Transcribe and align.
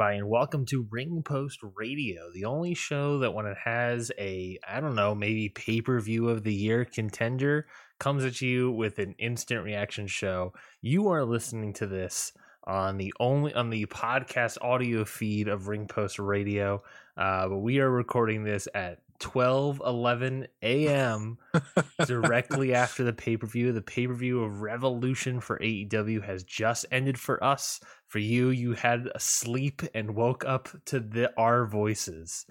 Everybody, 0.00 0.18
and 0.18 0.30
welcome 0.30 0.64
to 0.64 0.86
Ring 0.90 1.22
Post 1.22 1.58
Radio, 1.74 2.30
the 2.32 2.46
only 2.46 2.72
show 2.72 3.18
that 3.18 3.34
when 3.34 3.44
it 3.44 3.58
has 3.62 4.10
a, 4.18 4.58
I 4.66 4.80
don't 4.80 4.94
know, 4.94 5.14
maybe 5.14 5.50
pay 5.50 5.82
per 5.82 6.00
view 6.00 6.30
of 6.30 6.42
the 6.42 6.54
year 6.54 6.86
contender 6.86 7.66
comes 7.98 8.24
at 8.24 8.40
you 8.40 8.70
with 8.70 8.98
an 8.98 9.14
instant 9.18 9.62
reaction 9.62 10.06
show. 10.06 10.54
You 10.80 11.08
are 11.08 11.22
listening 11.22 11.74
to 11.74 11.86
this 11.86 12.32
on 12.64 12.96
the 12.96 13.12
only 13.20 13.52
on 13.52 13.68
the 13.68 13.84
podcast 13.86 14.56
audio 14.62 15.04
feed 15.04 15.48
of 15.48 15.68
Ring 15.68 15.86
Post 15.86 16.18
Radio, 16.18 16.82
uh, 17.18 17.48
but 17.48 17.58
we 17.58 17.78
are 17.80 17.90
recording 17.90 18.42
this 18.42 18.68
at 18.74 19.00
12 19.18 19.82
11 19.84 20.46
a.m. 20.62 21.36
directly 22.06 22.74
after 22.74 23.04
the 23.04 23.12
pay 23.12 23.36
per 23.36 23.46
view. 23.46 23.72
The 23.72 23.82
pay 23.82 24.06
per 24.06 24.14
view 24.14 24.42
of 24.42 24.62
Revolution 24.62 25.40
for 25.40 25.58
AEW 25.58 26.24
has 26.24 26.42
just 26.42 26.86
ended 26.90 27.18
for 27.18 27.42
us. 27.44 27.80
For 28.10 28.18
you, 28.18 28.48
you 28.48 28.72
had 28.72 29.08
a 29.14 29.20
sleep 29.20 29.82
and 29.94 30.16
woke 30.16 30.44
up 30.44 30.68
to 30.86 30.98
the 30.98 31.32
our 31.38 31.64
voices. 31.64 32.44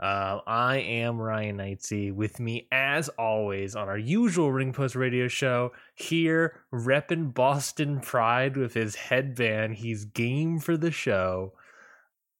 Uh, 0.00 0.38
I 0.46 0.78
am 0.78 1.20
Ryan 1.20 1.58
Knightsey. 1.58 2.10
With 2.10 2.40
me, 2.40 2.68
as 2.72 3.10
always, 3.10 3.76
on 3.76 3.86
our 3.86 3.98
usual 3.98 4.50
Ring 4.50 4.72
Post 4.72 4.94
Radio 4.94 5.28
show, 5.28 5.72
here 5.94 6.62
repping 6.72 7.34
Boston 7.34 8.00
Pride 8.00 8.56
with 8.56 8.72
his 8.72 8.94
headband. 8.94 9.74
He's 9.74 10.06
game 10.06 10.58
for 10.58 10.78
the 10.78 10.90
show. 10.90 11.52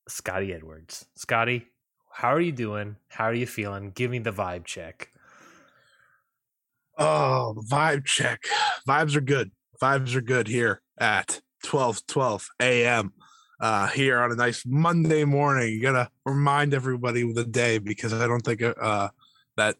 Scotty 0.09 0.55
Edwards. 0.55 1.05
Scotty, 1.17 1.67
how 2.11 2.31
are 2.31 2.41
you 2.41 2.53
doing? 2.53 2.97
How 3.09 3.25
are 3.25 3.35
you 3.35 3.47
feeling? 3.47 3.91
Give 3.91 4.11
me 4.11 4.21
the 4.21 4.33
vibe 4.33 4.65
check. 4.65 5.11
Oh, 6.97 7.63
vibe 7.71 8.07
check. 8.07 8.41
Vibes 8.89 9.17
are 9.17 9.21
good. 9.21 9.51
Vibes 9.83 10.15
are 10.15 10.23
good 10.23 10.49
here 10.49 10.81
at 10.99 11.43
12 11.65 12.07
12 12.07 12.49
a.m. 12.61 13.13
Uh, 13.61 13.87
here 13.89 14.21
on 14.21 14.31
a 14.31 14.37
nice 14.37 14.65
Monday 14.67 15.25
morning. 15.25 15.73
You 15.73 15.83
gotta 15.83 16.11
remind 16.25 16.75
everybody 16.75 17.31
the 17.33 17.45
day 17.45 17.79
because 17.79 18.13
I 18.13 18.27
don't 18.27 18.43
think 18.43 18.63
uh, 18.63 19.09
that 19.57 19.77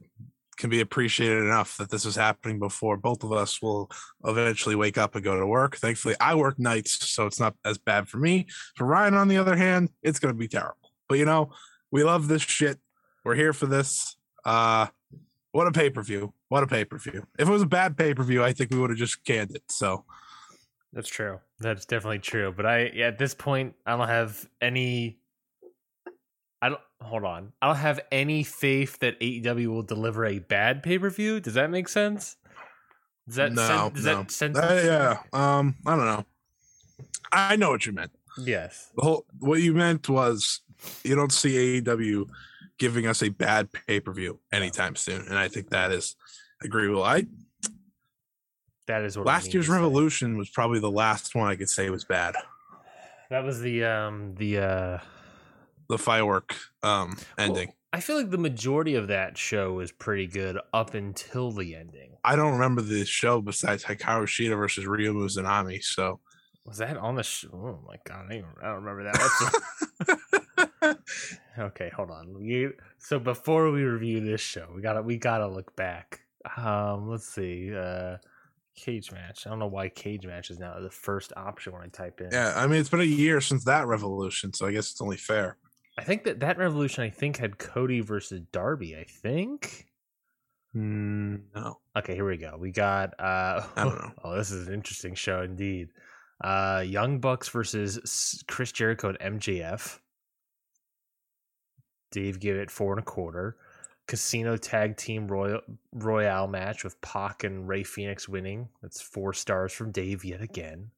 can 0.57 0.71
be 0.71 0.81
appreciated 0.81 1.43
enough 1.43 1.77
that 1.77 1.91
this 1.91 2.07
is 2.07 2.15
happening 2.15 2.59
before 2.59 2.97
both 2.97 3.25
of 3.25 3.33
us 3.33 3.61
will 3.61 3.91
eventually 4.25 4.77
wake 4.77 4.97
up 4.97 5.15
and 5.15 5.25
go 5.25 5.39
to 5.39 5.47
work. 5.47 5.77
Thankfully, 5.77 6.15
I 6.21 6.35
work 6.37 6.59
nights, 6.59 7.09
so 7.09 7.27
it's 7.27 7.41
not 7.41 7.55
as 7.65 7.77
bad 7.77 8.09
for 8.09 8.19
me. 8.19 8.47
For 8.77 8.87
Ryan, 8.87 9.15
on 9.15 9.29
the 9.29 9.39
other 9.39 9.57
hand, 9.57 9.91
it's 10.03 10.19
gonna 10.19 10.35
be 10.35 10.49
terrible. 10.49 10.93
But 11.09 11.19
you 11.19 11.25
know, 11.25 11.51
we 11.91 12.05
love 12.05 12.29
this 12.29 12.43
shit. 12.43 12.79
We're 13.25 13.35
here 13.35 13.53
for 13.53 13.67
this. 13.67 14.17
Uh, 14.45 14.87
what 15.53 15.67
a 15.67 15.73
pay 15.73 15.91
per 15.91 16.03
view! 16.03 16.33
What 16.49 16.63
a 16.63 16.67
pay 16.67 16.85
per 16.85 16.99
view! 16.99 17.27
If 17.39 17.49
it 17.49 17.53
was 17.53 17.63
a 17.63 17.67
bad 17.67 17.97
pay 17.97 18.15
per 18.15 18.23
view, 18.23 18.43
I 18.43 18.53
think 18.53 18.71
we 18.71 18.79
would 18.79 18.91
have 18.91 18.99
just 18.99 19.25
canned 19.25 19.55
it. 19.55 19.63
So 19.69 20.05
That's 20.93 21.09
true. 21.09 21.41
That's 21.65 21.87
definitely 21.87 22.19
true. 22.19 22.53
But 22.55 22.67
I, 22.67 22.91
yeah, 22.95 23.07
at 23.07 23.19
this 23.19 23.35
point, 23.35 23.75
I 23.87 23.97
don't 23.97 24.07
have 24.07 24.47
any. 24.61 25.19
I 26.61 26.69
don't 26.69 26.81
hold 27.01 27.25
on. 27.25 27.53
I 27.61 27.69
don't 27.69 27.77
have 27.77 28.01
any 28.13 28.45
faith 28.45 28.99
that 28.99 29.19
AEW 29.19 29.67
will 29.69 29.83
deliver 29.83 30.27
a 30.27 30.39
bad 30.39 30.83
pay 30.83 30.99
per 30.99 31.09
view. 31.09 31.41
Does 31.41 31.55
that 31.55 31.71
make 31.71 31.89
sense? 31.89 32.37
Does 33.27 33.37
that 33.37 33.53
no, 33.53 33.67
sen- 33.67 33.95
does 33.95 34.05
no. 34.05 34.17
that 34.17 34.31
sense? 34.31 34.59
Uh, 34.59 34.83
yeah. 35.33 35.59
Um, 35.59 35.77
I 35.87 35.97
don't 35.97 36.05
know. 36.05 36.27
I 37.33 37.57
know 37.57 37.71
what 37.71 37.87
you 37.87 37.93
meant. 37.93 38.13
Yes. 38.39 38.91
The 38.97 39.03
whole 39.03 39.25
what 39.39 39.63
you 39.63 39.73
meant 39.73 40.09
was 40.09 40.61
you 41.03 41.15
don't 41.15 41.33
see 41.33 41.81
AEW 41.81 42.29
giving 42.79 43.07
us 43.07 43.23
a 43.23 43.31
bad 43.31 43.71
pay 43.73 44.01
per 44.01 44.13
view 44.13 44.41
anytime 44.53 44.97
soon, 44.97 45.23
and 45.23 45.39
I 45.39 45.49
think 45.49 45.71
that 45.71 45.93
is 45.93 46.17
agreeable. 46.63 47.03
I 47.03 47.25
That 48.87 49.03
is 49.03 49.17
what 49.17 49.27
last 49.27 49.55
year's. 49.55 49.69
Revolution 49.69 50.37
was 50.37 50.51
probably 50.51 50.79
the 50.79 50.91
last 50.91 51.35
one 51.35 51.49
I 51.51 51.57
could 51.57 51.71
say 51.71 51.91
was 51.91 52.05
bad. 52.05 52.35
That 53.31 53.45
was 53.45 53.61
the 53.61 53.85
um 53.85 54.35
the 54.37 54.59
uh 54.59 54.99
The 55.89 55.99
firework 55.99 56.55
um 56.83 57.17
ending. 57.39 57.69
Well, 57.69 57.77
I 57.93 58.01
feel 58.01 58.17
like 58.17 58.31
the 58.31 58.39
majority 58.39 58.97
of 58.97 59.09
that 59.09 59.39
show 59.39 59.73
was 59.75 59.93
pretty 59.93 60.27
good 60.27 60.59
up 60.73 60.95
until 60.95 61.53
the 61.53 61.77
ending. 61.77 62.17
I 62.25 62.37
don't 62.37 62.53
remember 62.53 62.83
the 62.83 63.05
show 63.05 63.41
besides 63.41 63.85
Hikaru 63.85 64.25
Shida 64.27 64.57
versus 64.57 64.85
Ryo 64.85 65.13
Mizunami. 65.15 65.83
So 65.83 66.21
Was 66.67 66.79
that 66.79 66.97
on 66.97 67.15
the 67.15 67.23
show? 67.23 67.49
Oh 67.53 67.79
my 67.87 67.97
god, 68.05 68.27
I 68.31 68.39
don't, 68.39 68.57
I 68.63 68.67
don't 68.67 68.85
remember 68.85 69.05
that. 69.05 70.99
Okay, 71.57 71.89
hold 71.95 72.11
on. 72.11 72.45
You, 72.45 72.75
so 72.99 73.21
before 73.21 73.71
we 73.71 73.85
review 73.85 74.21
this 74.21 74.41
show, 74.41 74.67
we 74.75 74.83
gotta 74.83 75.03
we 75.03 75.17
gotta 75.17 75.47
look 75.47 75.77
back. 75.77 76.21
Um, 76.57 77.09
let's 77.09 77.27
see. 77.29 77.75
Uh, 77.75 78.17
cage 78.75 79.13
match. 79.13 79.47
I 79.47 79.51
don't 79.51 79.59
know 79.59 79.67
why 79.67 79.89
cage 79.89 80.27
match 80.27 80.51
is 80.51 80.59
now 80.59 80.79
the 80.81 80.91
first 80.91 81.33
option 81.37 81.73
when 81.73 81.83
I 81.83 81.89
type 81.89 82.21
in. 82.21 82.31
yeah, 82.33 82.53
I 82.57 82.67
mean 82.67 82.81
it's 82.81 82.89
been 82.89 83.01
a 83.01 83.05
year 83.05 83.41
since 83.41 83.65
that 83.65 83.87
Revolution, 83.87 84.53
so 84.53 84.67
I 84.67 84.73
guess 84.73 84.91
it's 84.91 85.01
only 85.01 85.17
fair. 85.17 85.57
I 85.97 86.03
think 86.03 86.25
that 86.25 86.41
that 86.41 86.59
revolution 86.59 87.05
I 87.05 87.11
think 87.11 87.37
had 87.37 87.59
Cody 87.59 88.01
versus 88.01 88.41
Darby. 88.53 88.97
I 88.97 89.05
think. 89.05 89.87
Mm, 90.75 91.43
no, 91.55 91.79
Okay, 91.97 92.15
here 92.17 92.29
we 92.29 92.37
go. 92.37 92.57
We 92.59 92.73
got 92.73 93.11
uh 93.21 93.63
I 93.77 93.85
don't 93.85 93.95
know. 93.95 94.13
oh, 94.25 94.37
this 94.37 94.51
is 94.51 94.67
an 94.67 94.75
interesting 94.75 95.15
show 95.15 95.43
indeed. 95.43 95.89
Uh 96.43 96.83
Young 96.85 97.21
Bucks 97.21 97.49
versus 97.49 98.43
Chris 98.49 98.73
Jericho 98.73 99.15
and 99.21 99.41
MJF. 99.41 100.01
Dave 102.11 102.41
give 102.41 102.57
it 102.57 102.71
four 102.71 102.93
and 102.93 103.01
a 103.01 103.05
quarter. 103.05 103.57
Casino 104.07 104.57
Tag 104.57 104.97
Team 104.97 105.27
Royal 105.29 105.61
Royale 105.93 106.47
match 106.47 106.85
with 106.85 107.01
Pac 107.01 107.45
and 107.45 107.67
Rey 107.69 107.83
Fenix 107.83 108.29
winning. 108.29 108.69
That's 108.83 109.01
four 109.01 109.33
stars 109.33 109.73
from 109.73 109.93
Dave 109.93 110.25
yet 110.25 110.41
again. 110.43 110.91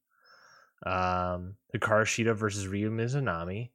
Um 0.84 1.56
Hikaru 1.74 2.04
Shida 2.04 2.34
versus 2.34 2.66
Ryo 2.66 2.90
Mizunami. 2.90 3.70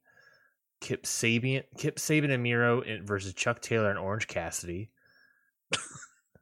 Kip 0.80 1.04
Sabian 1.04 1.64
Kip 1.78 1.96
Sabian 1.96 2.30
and 2.30 2.42
Miro 2.42 2.82
versus 3.04 3.34
Chuck 3.34 3.60
Taylor 3.60 3.90
and 3.90 3.98
Orange 3.98 4.28
Cassidy. 4.28 4.90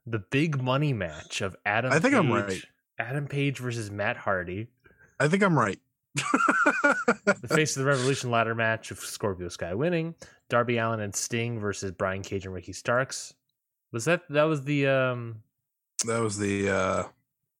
the 0.06 0.18
big 0.18 0.62
money 0.62 0.92
match 0.92 1.40
of 1.40 1.56
Adam 1.64 1.92
I 1.92 1.98
think 1.98 2.14
I'm 2.14 2.32
right. 2.32 2.62
Adam 2.98 3.26
Page 3.26 3.58
versus 3.58 3.90
Matt 3.90 4.16
Hardy. 4.16 4.68
I 5.18 5.28
think 5.28 5.42
I'm 5.42 5.58
right. 5.58 5.78
The 7.40 7.48
face 7.48 7.76
of 7.76 7.82
the 7.84 7.88
Revolution 7.88 8.30
ladder 8.30 8.54
match 8.54 8.90
of 8.90 8.98
Scorpio 8.98 9.48
Sky 9.48 9.74
winning. 9.74 10.14
Darby 10.48 10.78
Allin 10.78 11.00
and 11.00 11.14
Sting 11.14 11.58
versus 11.60 11.92
Brian 11.92 12.22
Cage 12.22 12.44
and 12.44 12.54
Ricky 12.54 12.72
Starks. 12.72 13.32
Was 13.92 14.04
that 14.06 14.22
that 14.30 14.44
was 14.44 14.62
the 14.64 14.86
um 14.88 15.42
that 16.06 16.18
was 16.20 16.36
the 16.38 16.68
uh 16.68 17.02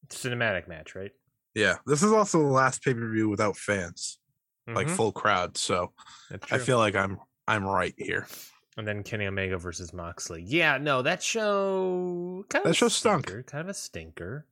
cinematic 0.09 0.69
match, 0.69 0.94
right? 0.94 1.12
yeah. 1.55 1.77
This 1.87 2.03
is 2.03 2.12
also 2.12 2.38
the 2.38 2.44
last 2.49 2.83
pay 2.84 2.94
per 2.94 3.09
view 3.11 3.28
without 3.28 3.56
fans, 3.56 4.19
like 4.67 4.87
Mhm. 4.87 4.97
full 4.97 5.12
crowd. 5.12 5.56
So 5.56 5.93
I 6.50 6.59
feel 6.59 6.78
like 6.78 6.94
I'm 6.97 7.19
I'm 7.49 7.65
right 7.65 7.94
here. 7.97 8.27
and 8.77 8.87
then 8.87 9.03
Kenny 9.03 9.27
Omega 9.27 9.56
versus 9.59 9.93
Moxley. 9.93 10.43
Yeah, 10.43 10.78
no, 10.78 11.03
that 11.03 11.22
show 11.22 12.44
kind 12.49 12.62
of 12.65 12.69
That 12.69 12.71
a 12.71 12.75
show 12.75 12.88
stunk. 12.88 13.27
stinker, 13.27 13.43
kind 13.44 13.62
of 13.62 13.69
a 13.69 13.75
stinker. 13.75 14.47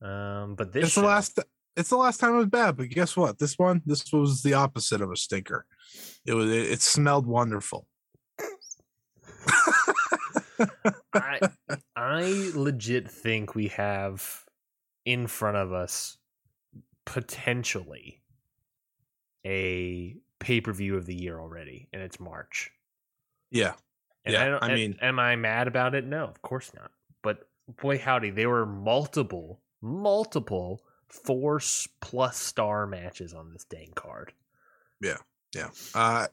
Um, 0.00 0.54
but 0.56 0.72
this 0.72 0.84
it's 0.86 0.94
the 0.94 1.00
show- 1.02 1.06
last 1.06 1.38
it's 1.76 1.88
the 1.90 1.96
last 1.96 2.18
time 2.20 2.34
it 2.34 2.38
was 2.38 2.46
bad, 2.46 2.76
but 2.76 2.88
guess 2.90 3.16
what? 3.16 3.38
This 3.38 3.58
one, 3.58 3.82
this 3.86 4.12
was 4.12 4.42
the 4.42 4.54
opposite 4.54 5.00
of 5.00 5.10
a 5.10 5.16
stinker. 5.16 5.64
It 6.26 6.34
was 6.34 6.50
it, 6.50 6.70
it 6.72 6.82
smelled 6.82 7.26
wonderful. 7.26 7.86
I 11.14 11.40
I 11.96 12.50
legit 12.54 13.10
think 13.10 13.54
we 13.54 13.68
have 13.68 14.44
in 15.04 15.26
front 15.26 15.56
of 15.56 15.72
us 15.72 16.16
potentially 17.04 18.22
a 19.44 20.16
pay 20.38 20.60
per 20.60 20.72
view 20.72 20.96
of 20.96 21.06
the 21.06 21.14
year 21.14 21.38
already, 21.40 21.88
and 21.92 22.02
it's 22.02 22.20
March. 22.20 22.70
yeah. 23.50 23.72
And 24.24 24.34
Yeah, 24.34 24.42
I, 24.44 24.48
don't, 24.50 24.62
I 24.62 24.74
mean- 24.74 24.98
am 25.02 25.18
I 25.18 25.34
mad 25.34 25.66
about 25.66 25.96
it? 25.96 26.04
No, 26.04 26.24
of 26.24 26.40
course 26.42 26.70
not. 26.76 26.92
But 27.22 27.48
boy, 27.80 27.98
howdy, 27.98 28.30
there 28.30 28.48
were 28.50 28.64
multiple, 28.66 29.60
multiple 29.80 30.80
four 31.24 31.60
plus 32.00 32.36
star 32.38 32.86
matches 32.86 33.34
on 33.34 33.52
this 33.52 33.64
dang 33.64 33.92
card. 33.94 34.32
Yeah. 35.00 35.18
Yeah. 35.54 35.68
Uh 35.94 36.26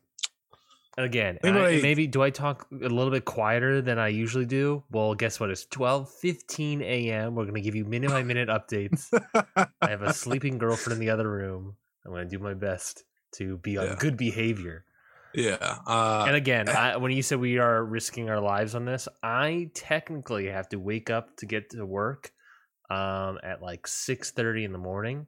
Again, 0.98 1.40
I- 1.46 1.80
maybe 1.82 2.08
do 2.08 2.22
I 2.22 2.30
talk 2.30 2.68
a 2.72 2.76
little 2.76 3.10
bit 3.12 3.24
quieter 3.24 3.82
than 3.82 3.98
I 4.00 4.10
usually 4.10 4.46
do? 4.46 4.84
Well, 4.92 5.16
guess 5.16 5.40
what? 5.40 5.50
It's 5.50 5.66
twelve 5.66 6.10
fifteen 6.12 6.82
a.m. 6.82 7.36
We're 7.36 7.46
gonna 7.46 7.62
give 7.62 7.76
you 7.76 7.86
minute 7.86 8.10
by 8.10 8.24
minute 8.24 8.50
updates. 8.50 9.08
I 9.56 9.90
have 9.90 10.02
a 10.02 10.12
sleeping 10.14 10.58
girlfriend 10.58 11.00
in 11.00 11.06
the 11.06 11.12
other 11.14 11.30
room. 11.30 11.76
I'm 12.06 12.12
gonna 12.12 12.26
do 12.26 12.40
my 12.40 12.54
best 12.54 13.06
to 13.36 13.58
be 13.58 13.78
on 13.78 13.86
Yeah. 13.86 13.96
good 13.98 14.18
behavior. 14.18 14.84
Yeah. 15.34 15.78
Uh, 15.88 16.26
and 16.28 16.36
again, 16.36 16.68
I, 16.68 16.98
when 16.98 17.12
you 17.12 17.22
said 17.22 17.40
we 17.40 17.60
are 17.60 17.86
risking 17.86 18.30
our 18.30 18.42
lives 18.42 18.74
on 18.76 18.84
this, 18.86 19.08
I 19.24 19.70
technically 19.76 20.48
have 20.48 20.68
to 20.70 20.78
wake 20.80 21.10
up 21.10 21.38
to 21.38 21.46
get 21.46 21.70
to 21.70 21.86
work 21.86 22.32
um, 22.90 23.40
at 23.44 23.62
like 23.62 23.88
six 23.88 24.32
thirty 24.32 24.64
in 24.64 24.72
the 24.72 24.78
morning, 24.78 25.28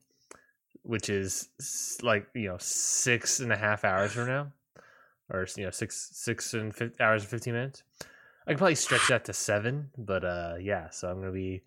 which 0.84 1.10
is 1.10 1.50
like 2.02 2.28
you 2.34 2.48
know 2.48 2.58
six 2.60 3.40
and 3.40 3.52
a 3.52 3.58
half 3.58 3.84
hours 3.84 4.14
from 4.14 4.28
now, 4.28 4.52
or 5.30 5.48
you 5.56 5.66
know 5.66 5.72
six 5.72 6.10
six 6.14 6.54
and 6.54 6.76
50 6.76 7.04
hours 7.04 7.22
and 7.24 7.30
fifteen 7.30 7.54
minutes. 7.54 7.84
I 8.48 8.52
could 8.52 8.58
probably 8.58 8.76
stretch 8.76 9.08
that 9.10 9.26
to 9.26 9.34
seven, 9.34 9.90
but 9.98 10.26
uh, 10.26 10.56
yeah. 10.60 10.90
So 10.90 11.10
I'm 11.10 11.20
gonna 11.20 11.32
be, 11.32 11.62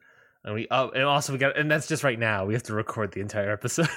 and 0.44 0.54
we 0.54 0.66
oh, 0.70 0.90
and 0.90 1.04
also 1.04 1.32
we 1.32 1.38
got, 1.38 1.56
and 1.56 1.70
that's 1.70 1.86
just 1.86 2.02
right 2.02 2.18
now. 2.18 2.44
We 2.44 2.54
have 2.54 2.64
to 2.64 2.74
record 2.74 3.12
the 3.12 3.20
entire 3.20 3.52
episode. 3.52 3.88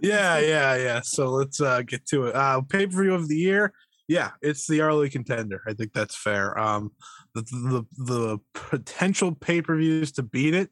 yeah, 0.00 0.38
yeah, 0.40 0.76
yeah. 0.76 1.00
So 1.04 1.28
let's 1.28 1.60
uh, 1.60 1.82
get 1.82 2.06
to 2.06 2.26
it. 2.26 2.34
Uh, 2.34 2.62
pay 2.62 2.86
per 2.86 3.02
view 3.02 3.14
of 3.14 3.28
the 3.28 3.36
year. 3.36 3.72
Yeah, 4.08 4.30
it's 4.40 4.66
the 4.66 4.80
early 4.80 5.10
contender. 5.10 5.62
I 5.66 5.74
think 5.74 5.92
that's 5.92 6.16
fair. 6.16 6.58
Um, 6.58 6.92
the 7.34 7.42
the, 7.42 8.04
the 8.04 8.38
potential 8.54 9.34
pay 9.34 9.60
per 9.60 9.76
views 9.76 10.12
to 10.12 10.22
beat 10.22 10.54
it. 10.54 10.70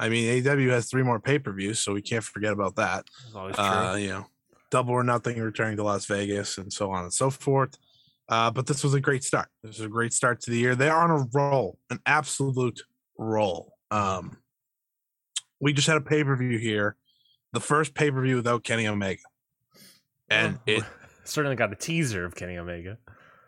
I 0.00 0.08
mean, 0.08 0.48
AW 0.48 0.56
has 0.70 0.90
three 0.90 1.02
more 1.02 1.20
pay 1.20 1.38
per 1.38 1.52
views, 1.52 1.78
so 1.78 1.92
we 1.92 2.00
can't 2.00 2.24
forget 2.24 2.52
about 2.52 2.76
that. 2.76 3.04
Uh, 3.34 3.96
you 4.00 4.08
know, 4.08 4.26
double 4.70 4.94
or 4.94 5.04
nothing 5.04 5.38
returning 5.38 5.76
to 5.76 5.84
Las 5.84 6.06
Vegas, 6.06 6.56
and 6.58 6.72
so 6.72 6.90
on 6.90 7.04
and 7.04 7.12
so 7.12 7.28
forth. 7.28 7.76
Uh, 8.28 8.50
but 8.50 8.66
this 8.66 8.82
was 8.82 8.94
a 8.94 9.00
great 9.00 9.22
start. 9.22 9.48
This 9.62 9.78
was 9.78 9.86
a 9.86 9.90
great 9.90 10.14
start 10.14 10.40
to 10.42 10.50
the 10.50 10.56
year. 10.56 10.74
They're 10.74 10.96
on 10.96 11.10
a 11.10 11.26
roll, 11.34 11.78
an 11.90 11.98
absolute 12.06 12.80
roll. 13.18 13.74
Um, 13.90 14.38
we 15.60 15.74
just 15.74 15.86
had 15.86 15.98
a 15.98 16.00
pay 16.00 16.24
per 16.24 16.34
view 16.34 16.58
here 16.58 16.96
the 17.52 17.60
first 17.60 17.94
pay 17.94 18.10
per 18.10 18.22
view 18.22 18.36
without 18.36 18.64
Kenny 18.64 18.86
Omega, 18.86 19.20
and 20.30 20.58
it 20.66 20.82
certainly 21.24 21.56
got 21.56 21.72
a 21.72 21.76
teaser 21.76 22.24
of 22.24 22.34
Kenny 22.34 22.56
Omega. 22.56 22.98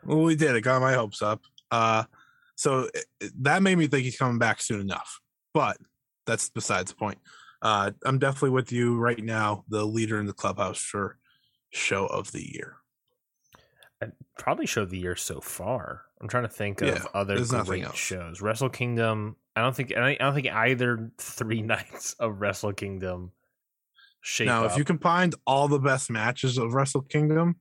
Well, 0.05 0.21
we 0.21 0.37
did. 0.37 0.55
It 0.57 0.63
got 0.63 0.83
my 0.83 0.93
hopes 0.93 1.23
up. 1.23 1.41
Uh, 1.71 2.05
so 2.57 2.89
it, 2.93 3.33
that 3.41 3.63
made 3.63 3.79
me 3.79 3.87
think 3.87 4.05
he's 4.05 4.19
coming 4.19 4.39
back 4.39 4.61
soon 4.61 4.81
enough. 4.81 5.21
But 5.55 5.77
that's 6.27 6.49
besides 6.49 6.91
the 6.91 6.97
point. 6.97 7.19
Uh, 7.61 7.93
I'm 8.05 8.19
definitely 8.19 8.51
with 8.51 8.73
you 8.73 8.99
right 8.99 9.23
now. 9.23 9.65
The 9.69 9.85
leader 9.85 10.19
in 10.19 10.27
the 10.27 10.33
clubhouse 10.33 10.81
for 10.81 11.19
show 11.71 12.07
of 12.07 12.33
the 12.33 12.53
year. 12.53 12.77
probably 14.39 14.67
show 14.67 14.83
of 14.83 14.91
the 14.91 14.99
year 14.99 15.17
so 15.17 15.41
far. 15.41 16.03
I'm 16.21 16.29
trying 16.29 16.45
to 16.45 16.49
think 16.49 16.83
of 16.83 16.89
yeah, 16.89 17.05
other 17.15 17.45
great 17.65 17.95
shows. 17.97 18.41
Wrestle 18.41 18.69
Kingdom. 18.69 19.37
I 19.57 19.61
don't 19.61 19.75
think. 19.75 19.97
I 19.97 20.15
don't 20.15 20.35
think 20.35 20.53
either 20.53 21.11
three 21.19 21.63
nights 21.63 22.15
of 22.19 22.41
Wrestle 22.41 22.73
Kingdom 22.73 23.33
shape. 24.21 24.47
Now, 24.47 24.65
up. 24.65 24.73
if 24.73 24.79
you 24.79 24.85
combined 24.85 25.35
all 25.47 25.69
the 25.69 25.79
best 25.79 26.11
matches 26.11 26.59
of 26.59 26.75
Wrestle 26.75 27.03
Kingdom, 27.03 27.57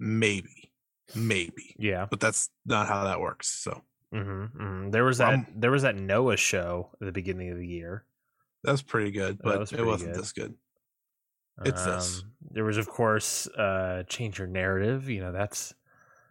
maybe, 0.00 0.72
maybe, 1.14 1.76
yeah, 1.78 2.06
but 2.10 2.20
that's 2.20 2.48
not 2.66 2.88
how 2.88 3.04
that 3.04 3.20
works. 3.20 3.48
So, 3.48 3.82
mm-hmm, 4.14 4.62
mm-hmm. 4.62 4.90
there 4.90 5.04
was 5.04 5.18
that 5.18 5.34
um, 5.34 5.46
there 5.54 5.70
was 5.70 5.82
that 5.82 5.96
Noah 5.96 6.36
show 6.36 6.90
at 7.00 7.06
the 7.06 7.12
beginning 7.12 7.50
of 7.50 7.58
the 7.58 7.66
year. 7.66 8.04
That 8.62 8.72
was 8.72 8.82
pretty 8.82 9.10
good, 9.10 9.38
but 9.42 9.60
was 9.60 9.72
it 9.72 9.84
wasn't 9.84 10.14
good. 10.14 10.22
this 10.22 10.32
good. 10.32 10.54
It's 11.64 11.86
um, 11.86 11.90
this. 11.92 12.24
There 12.50 12.64
was, 12.64 12.78
of 12.78 12.88
course, 12.88 13.46
uh, 13.48 14.04
change 14.08 14.38
your 14.38 14.48
narrative. 14.48 15.08
You 15.08 15.20
know, 15.20 15.32
that's 15.32 15.74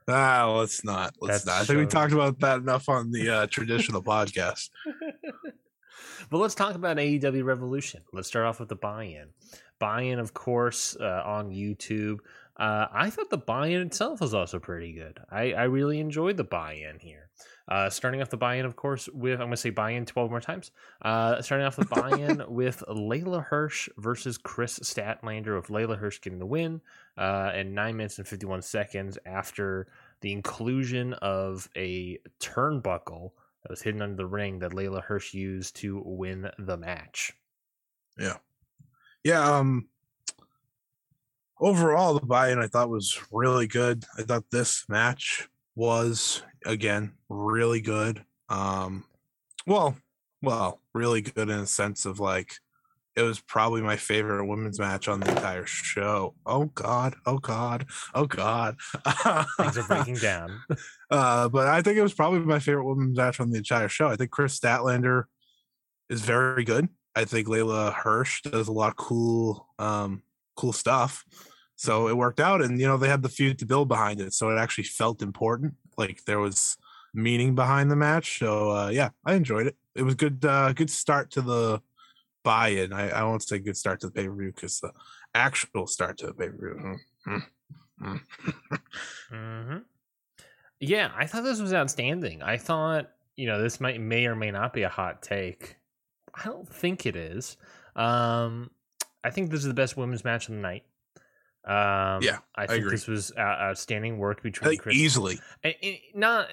ah, 0.07 0.53
let's 0.57 0.83
not. 0.83 1.13
Let's 1.21 1.45
not. 1.45 1.61
I 1.61 1.63
think 1.65 1.79
we 1.79 1.85
talked 1.85 2.13
about 2.13 2.39
that 2.39 2.59
enough 2.59 2.89
on 2.89 3.11
the 3.11 3.29
uh, 3.29 3.47
traditional 3.47 4.03
podcast. 4.03 4.69
But 6.29 6.39
let's 6.39 6.55
talk 6.55 6.75
about 6.75 6.97
AEW 6.97 7.43
Revolution. 7.43 8.01
Let's 8.11 8.27
start 8.27 8.45
off 8.45 8.59
with 8.59 8.69
the 8.69 8.75
buy-in. 8.75 9.29
Buy-in, 9.79 10.19
of 10.19 10.33
course, 10.33 10.95
uh, 10.99 11.21
on 11.25 11.51
YouTube. 11.51 12.19
Uh, 12.57 12.87
I 12.91 13.09
thought 13.09 13.29
the 13.29 13.37
buy-in 13.37 13.81
itself 13.81 14.21
was 14.21 14.33
also 14.33 14.59
pretty 14.59 14.93
good. 14.93 15.19
I, 15.29 15.53
I 15.53 15.63
really 15.63 15.99
enjoyed 15.99 16.37
the 16.37 16.43
buy-in 16.43 16.99
here. 16.99 17.29
Uh, 17.69 17.89
starting 17.89 18.21
off 18.21 18.29
the 18.29 18.37
buy-in, 18.37 18.65
of 18.65 18.75
course, 18.75 19.07
with 19.13 19.33
I'm 19.33 19.47
going 19.47 19.51
to 19.51 19.57
say 19.57 19.69
buy-in 19.69 20.05
12 20.05 20.29
more 20.29 20.41
times. 20.41 20.71
Uh, 21.01 21.41
starting 21.41 21.65
off 21.65 21.77
the 21.77 21.85
buy-in 21.85 22.43
with 22.49 22.83
Leyla 22.89 23.43
Hirsch 23.45 23.87
versus 23.97 24.37
Kris 24.37 24.79
Statlander, 24.79 25.55
with 25.55 25.67
Leyla 25.67 25.97
Hirsch 25.97 26.19
getting 26.19 26.39
the 26.39 26.45
win 26.45 26.81
uh, 27.17 27.51
in 27.55 27.73
nine 27.73 27.95
minutes 27.95 28.17
and 28.17 28.27
51 28.27 28.61
seconds 28.61 29.17
after 29.25 29.87
the 30.21 30.31
inclusion 30.31 31.13
of 31.13 31.69
a 31.77 32.19
turnbuckle 32.39 33.31
that 33.63 33.69
was 33.69 33.81
hidden 33.81 34.01
under 34.01 34.15
the 34.15 34.25
ring 34.25 34.59
that 34.59 34.71
Leyla 34.71 35.01
Hirsch 35.01 35.33
used 35.33 35.77
to 35.77 36.01
win 36.05 36.49
the 36.59 36.77
match. 36.77 37.33
Yeah. 38.17 38.37
Yeah. 39.23 39.41
Um, 39.41 39.87
overall, 41.59 42.13
the 42.13 42.25
buy 42.25 42.51
in 42.51 42.59
I 42.59 42.67
thought 42.67 42.89
was 42.89 43.19
really 43.31 43.67
good. 43.67 44.03
I 44.17 44.23
thought 44.23 44.51
this 44.51 44.85
match 44.89 45.49
was, 45.75 46.43
again, 46.65 47.13
really 47.29 47.81
good. 47.81 48.23
Um, 48.49 49.05
well, 49.65 49.97
well, 50.41 50.81
really 50.93 51.21
good 51.21 51.49
in 51.49 51.59
a 51.59 51.67
sense 51.67 52.05
of 52.05 52.19
like 52.19 52.53
it 53.15 53.21
was 53.21 53.39
probably 53.39 53.81
my 53.81 53.95
favorite 53.95 54.45
women's 54.45 54.79
match 54.79 55.07
on 55.07 55.19
the 55.19 55.29
entire 55.29 55.65
show. 55.65 56.33
Oh 56.45 56.65
God, 56.65 57.15
oh 57.25 57.37
God, 57.37 57.85
oh 58.15 58.25
God. 58.25 58.77
Things 59.57 59.77
are 59.77 59.87
breaking 59.87 60.15
down. 60.15 60.61
uh, 61.11 61.47
but 61.49 61.67
I 61.67 61.81
think 61.81 61.97
it 61.97 62.01
was 62.01 62.13
probably 62.13 62.39
my 62.39 62.59
favorite 62.59 62.85
women's 62.85 63.17
match 63.17 63.39
on 63.39 63.51
the 63.51 63.57
entire 63.57 63.89
show. 63.89 64.07
I 64.07 64.15
think 64.15 64.31
Kris 64.31 64.59
Statlander 64.59 65.25
is 66.09 66.21
very 66.21 66.63
good. 66.63 66.89
I 67.15 67.25
think 67.25 67.47
Leyla 67.47 67.93
Hirsch 67.93 68.41
does 68.41 68.67
a 68.67 68.71
lot 68.71 68.89
of 68.89 68.95
cool, 68.95 69.67
um, 69.77 70.23
cool 70.55 70.73
stuff. 70.73 71.23
So 71.75 72.07
it 72.07 72.17
worked 72.17 72.39
out, 72.39 72.61
and 72.61 72.79
you 72.79 72.87
know 72.87 72.97
they 72.97 73.09
had 73.09 73.21
the 73.21 73.29
feud 73.29 73.59
to 73.59 73.65
build 73.65 73.87
behind 73.87 74.21
it, 74.21 74.33
so 74.33 74.49
it 74.49 74.59
actually 74.59 74.85
felt 74.85 75.21
important. 75.21 75.75
Like 75.97 76.25
there 76.25 76.39
was 76.39 76.77
meaning 77.13 77.55
behind 77.55 77.91
the 77.91 77.95
match. 77.95 78.39
So 78.39 78.71
uh, 78.71 78.89
yeah, 78.89 79.09
I 79.25 79.35
enjoyed 79.35 79.67
it. 79.67 79.75
It 79.95 80.03
was 80.03 80.15
good, 80.15 80.43
uh, 80.43 80.73
good 80.73 80.89
start 80.89 81.31
to 81.31 81.41
the 81.41 81.81
buy 82.43 82.69
in. 82.69 82.93
I, 82.93 83.09
I 83.09 83.23
won't 83.23 83.43
say 83.43 83.59
good 83.59 83.77
start 83.77 83.99
to 84.01 84.07
the 84.07 84.13
pay 84.13 84.27
per 84.27 84.35
view 84.35 84.51
because 84.53 84.79
the 84.79 84.91
actual 85.35 85.87
start 85.87 86.17
to 86.19 86.27
the 86.27 86.33
pay 86.33 86.49
per 86.49 86.57
view. 86.57 86.97
Mm-hmm. 87.27 88.15
mm-hmm. 89.33 89.77
Yeah, 90.79 91.11
I 91.15 91.25
thought 91.25 91.43
this 91.43 91.61
was 91.61 91.73
outstanding. 91.73 92.41
I 92.41 92.57
thought 92.57 93.09
you 93.35 93.47
know 93.47 93.61
this 93.61 93.79
might 93.79 94.01
may 94.01 94.25
or 94.25 94.35
may 94.35 94.51
not 94.51 94.73
be 94.73 94.83
a 94.83 94.89
hot 94.89 95.21
take. 95.21 95.77
I 96.33 96.45
don't 96.45 96.67
think 96.67 97.05
it 97.05 97.15
is. 97.15 97.57
Um, 97.95 98.71
I 99.23 99.29
think 99.29 99.49
this 99.49 99.61
is 99.61 99.67
the 99.67 99.73
best 99.73 99.95
women's 99.95 100.23
match 100.23 100.49
of 100.49 100.55
the 100.55 100.61
night. 100.61 100.83
Um, 101.65 102.21
yeah, 102.21 102.39
I 102.55 102.67
think 102.67 102.87
I 102.87 102.89
this 102.89 103.07
was 103.07 103.31
outstanding 103.37 104.17
work 104.17 104.43
between 104.43 104.77
Kris. 104.77 104.95
easily, 104.95 105.39
and, 105.63 105.75
and 105.81 105.97
not 106.13 106.49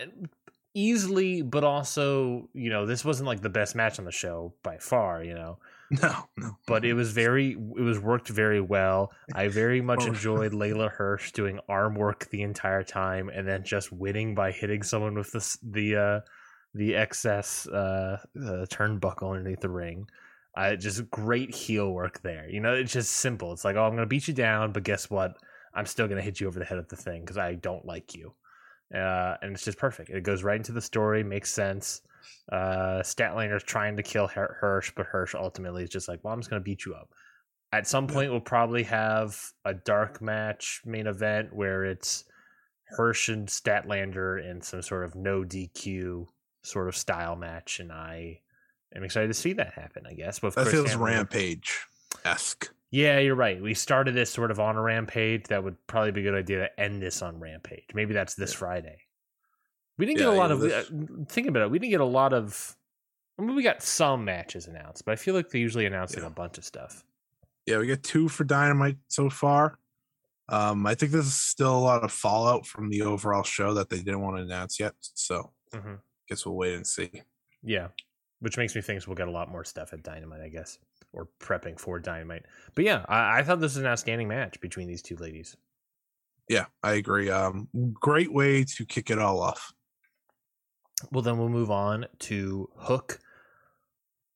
easily, 0.74 1.42
but 1.42 1.64
also 1.64 2.48
you 2.52 2.70
know 2.70 2.86
this 2.86 3.04
wasn't 3.04 3.26
like 3.26 3.40
the 3.40 3.48
best 3.48 3.74
match 3.74 3.98
on 3.98 4.04
the 4.04 4.12
show 4.12 4.54
by 4.62 4.78
far. 4.78 5.24
You 5.24 5.34
know, 5.34 5.58
No, 6.02 6.28
no. 6.36 6.56
But 6.66 6.84
it 6.84 6.94
was 6.94 7.10
very, 7.10 7.52
it 7.52 7.80
was 7.80 7.98
worked 7.98 8.28
very 8.28 8.60
well. 8.60 9.12
I 9.34 9.48
very 9.48 9.80
much 9.90 10.06
enjoyed 10.06 10.52
Leyla 10.52 10.90
Hirsch 10.90 11.32
doing 11.32 11.58
arm 11.68 11.94
work 11.94 12.28
the 12.30 12.42
entire 12.42 12.84
time, 12.84 13.28
and 13.28 13.46
then 13.46 13.64
just 13.64 13.90
winning 13.90 14.34
by 14.34 14.52
hitting 14.52 14.82
someone 14.84 15.14
with 15.14 15.32
the 15.32 15.58
the 15.62 15.96
uh, 15.96 16.20
the 16.74 16.94
excess 16.94 17.66
uh, 17.66 18.18
uh, 18.36 18.66
turnbuckle 18.66 19.34
underneath 19.36 19.60
the 19.60 19.68
ring. 19.68 20.08
Uh, 20.56 20.74
just 20.74 21.08
great 21.10 21.54
heel 21.54 21.90
work 21.92 22.20
there. 22.22 22.48
You 22.48 22.60
know, 22.60 22.74
it's 22.74 22.92
just 22.92 23.12
simple. 23.12 23.52
It's 23.52 23.64
like, 23.64 23.76
oh, 23.76 23.84
I'm 23.84 23.92
going 23.92 24.02
to 24.02 24.06
beat 24.06 24.28
you 24.28 24.34
down, 24.34 24.72
but 24.72 24.82
guess 24.82 25.08
what? 25.08 25.34
I'm 25.74 25.86
still 25.86 26.08
going 26.08 26.18
to 26.18 26.24
hit 26.24 26.40
you 26.40 26.48
over 26.48 26.58
the 26.58 26.64
head 26.64 26.78
with 26.78 26.88
the 26.88 26.96
thing 26.96 27.20
because 27.20 27.38
I 27.38 27.54
don't 27.54 27.84
like 27.84 28.14
you. 28.14 28.34
Uh, 28.92 29.36
and 29.40 29.54
it's 29.54 29.64
just 29.64 29.78
perfect. 29.78 30.10
It 30.10 30.24
goes 30.24 30.42
right 30.42 30.56
into 30.56 30.72
the 30.72 30.80
story, 30.80 31.22
makes 31.22 31.52
sense. 31.52 32.02
Uh, 32.50 33.02
Statlander's 33.02 33.62
trying 33.62 33.96
to 33.96 34.02
kill 34.02 34.26
Hirsch, 34.26 34.92
but 34.96 35.06
Hirsch 35.06 35.34
ultimately 35.34 35.84
is 35.84 35.90
just 35.90 36.08
like, 36.08 36.20
well, 36.22 36.34
I'm 36.34 36.40
just 36.40 36.50
going 36.50 36.60
to 36.60 36.64
beat 36.64 36.84
you 36.84 36.94
up. 36.94 37.10
At 37.72 37.86
some 37.86 38.08
point, 38.08 38.32
we'll 38.32 38.40
probably 38.40 38.82
have 38.84 39.40
a 39.64 39.74
dark 39.74 40.20
match 40.20 40.82
main 40.84 41.06
event 41.06 41.54
where 41.54 41.84
it's 41.84 42.24
Hirsch 42.86 43.28
and 43.28 43.46
Statlander 43.46 44.44
in 44.44 44.60
some 44.60 44.82
sort 44.82 45.04
of 45.04 45.14
no 45.14 45.44
DQ 45.44 46.26
sort 46.62 46.88
of 46.88 46.96
style 46.96 47.36
match, 47.36 47.78
and 47.78 47.92
I 47.92 48.40
am 48.94 49.04
excited 49.04 49.28
to 49.28 49.34
see 49.34 49.52
that 49.54 49.74
happen. 49.74 50.06
I 50.06 50.14
guess, 50.14 50.38
but 50.38 50.54
that 50.54 50.62
Chris 50.62 50.74
feels 50.74 50.94
Rampage 50.96 51.86
esque. 52.24 52.70
Yeah, 52.90 53.20
you're 53.20 53.36
right. 53.36 53.62
We 53.62 53.74
started 53.74 54.14
this 54.14 54.30
sort 54.30 54.50
of 54.50 54.58
on 54.58 54.76
a 54.76 54.82
Rampage. 54.82 55.44
That 55.44 55.62
would 55.62 55.76
probably 55.86 56.10
be 56.10 56.22
a 56.22 56.24
good 56.24 56.34
idea 56.34 56.58
to 56.58 56.80
end 56.80 57.00
this 57.00 57.22
on 57.22 57.38
Rampage. 57.38 57.84
Maybe 57.94 58.14
that's 58.14 58.34
this 58.34 58.52
yeah. 58.52 58.58
Friday. 58.58 58.98
We 59.96 60.06
didn't 60.06 60.18
yeah, 60.18 60.26
get 60.26 60.34
a 60.34 60.36
lot 60.36 60.50
of. 60.50 60.60
This... 60.60 60.90
Uh, 60.90 61.24
think 61.28 61.46
about 61.46 61.62
it. 61.64 61.70
We 61.70 61.78
didn't 61.78 61.92
get 61.92 62.00
a 62.00 62.04
lot 62.04 62.32
of. 62.32 62.76
I 63.38 63.42
mean, 63.42 63.54
we 63.54 63.62
got 63.62 63.82
some 63.82 64.24
matches 64.24 64.66
announced, 64.66 65.04
but 65.04 65.12
I 65.12 65.16
feel 65.16 65.34
like 65.34 65.50
they 65.50 65.60
usually 65.60 65.86
announce 65.86 66.14
yeah. 66.14 66.22
like 66.22 66.32
a 66.32 66.34
bunch 66.34 66.58
of 66.58 66.64
stuff. 66.64 67.04
Yeah, 67.66 67.78
we 67.78 67.86
get 67.86 68.02
two 68.02 68.28
for 68.28 68.44
Dynamite 68.44 68.96
so 69.08 69.30
far. 69.30 69.78
Um, 70.48 70.84
I 70.84 70.94
think 70.94 71.12
this 71.12 71.26
is 71.26 71.34
still 71.34 71.76
a 71.76 71.78
lot 71.78 72.02
of 72.02 72.10
fallout 72.10 72.66
from 72.66 72.90
the 72.90 73.02
overall 73.02 73.44
show 73.44 73.72
that 73.74 73.88
they 73.88 73.98
didn't 73.98 74.20
want 74.20 74.36
to 74.36 74.42
announce 74.42 74.80
yet. 74.80 74.94
So, 75.00 75.52
mm-hmm. 75.72 75.94
guess 76.28 76.44
we'll 76.44 76.56
wait 76.56 76.74
and 76.74 76.86
see. 76.86 77.22
Yeah, 77.62 77.88
which 78.40 78.56
makes 78.56 78.74
me 78.74 78.80
think 78.80 79.06
we'll 79.06 79.16
get 79.16 79.28
a 79.28 79.32
lot 79.32 79.50
more 79.50 79.64
stuff 79.64 79.92
at 79.92 80.02
Dynamite, 80.02 80.40
I 80.40 80.48
guess, 80.48 80.78
or 81.12 81.28
prepping 81.40 81.78
for 81.78 81.98
Dynamite. 81.98 82.44
But 82.74 82.84
yeah, 82.84 83.04
I, 83.08 83.38
I 83.38 83.42
thought 83.42 83.60
this 83.60 83.74
was 83.74 83.82
an 83.82 83.86
outstanding 83.86 84.28
match 84.28 84.60
between 84.60 84.88
these 84.88 85.02
two 85.02 85.16
ladies. 85.16 85.56
Yeah, 86.48 86.66
I 86.82 86.94
agree. 86.94 87.30
Um, 87.30 87.68
great 87.94 88.32
way 88.32 88.64
to 88.64 88.84
kick 88.84 89.10
it 89.10 89.18
all 89.18 89.40
off. 89.40 89.72
Well, 91.12 91.22
then 91.22 91.38
we'll 91.38 91.48
move 91.48 91.70
on 91.70 92.06
to 92.20 92.68
Hook 92.76 93.20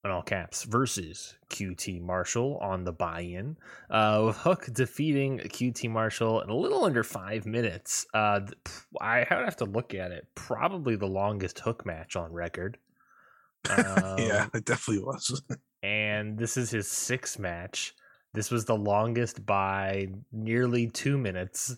in 0.05 0.11
all 0.11 0.23
caps 0.23 0.65
versus 0.65 1.35
QT 1.51 2.01
Marshall 2.03 2.59
on 2.59 2.85
the 2.85 2.93
buy-in. 2.93 3.57
Uh, 3.91 4.23
with 4.27 4.37
Hook 4.37 4.69
defeating 4.73 5.39
QT 5.39 5.91
Marshall 5.91 6.43
in 6.43 6.51
a 6.51 6.57
little 6.57 6.85
under 6.85 7.03
five 7.03 7.47
minutes. 7.47 8.07
Uh, 8.13 8.41
I 9.01 9.21
would 9.21 9.45
have 9.45 9.57
to 9.57 9.65
look 9.65 9.95
at 9.95 10.13
it. 10.13 10.27
Probably 10.35 10.97
the 10.97 11.07
longest 11.07 11.59
Hook 11.61 11.87
match 11.87 12.17
on 12.17 12.33
record. 12.33 12.79
Um, 13.71 14.19
yeah, 14.19 14.47
it 14.53 14.65
definitely 14.65 15.03
was. 15.03 15.43
and 15.83 16.39
this 16.39 16.57
is 16.57 16.71
his 16.71 16.89
sixth 16.89 17.39
match. 17.39 17.95
This 18.35 18.51
was 18.51 18.65
the 18.65 18.77
longest 18.77 19.47
by 19.47 20.09
nearly 20.33 20.89
two 20.89 21.17
minutes. 21.17 21.77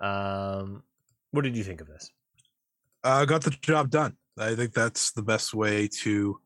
Um, 0.00 0.82
what 1.30 1.42
did 1.42 1.56
you 1.56 1.64
think 1.64 1.80
of 1.80 1.86
this? 1.86 2.10
I 3.02 3.22
uh, 3.22 3.24
got 3.24 3.42
the 3.42 3.50
job 3.50 3.90
done. 3.90 4.16
I 4.38 4.54
think 4.54 4.74
that's 4.74 5.12
the 5.12 5.22
best 5.22 5.54
way 5.54 5.88
to 6.02 6.38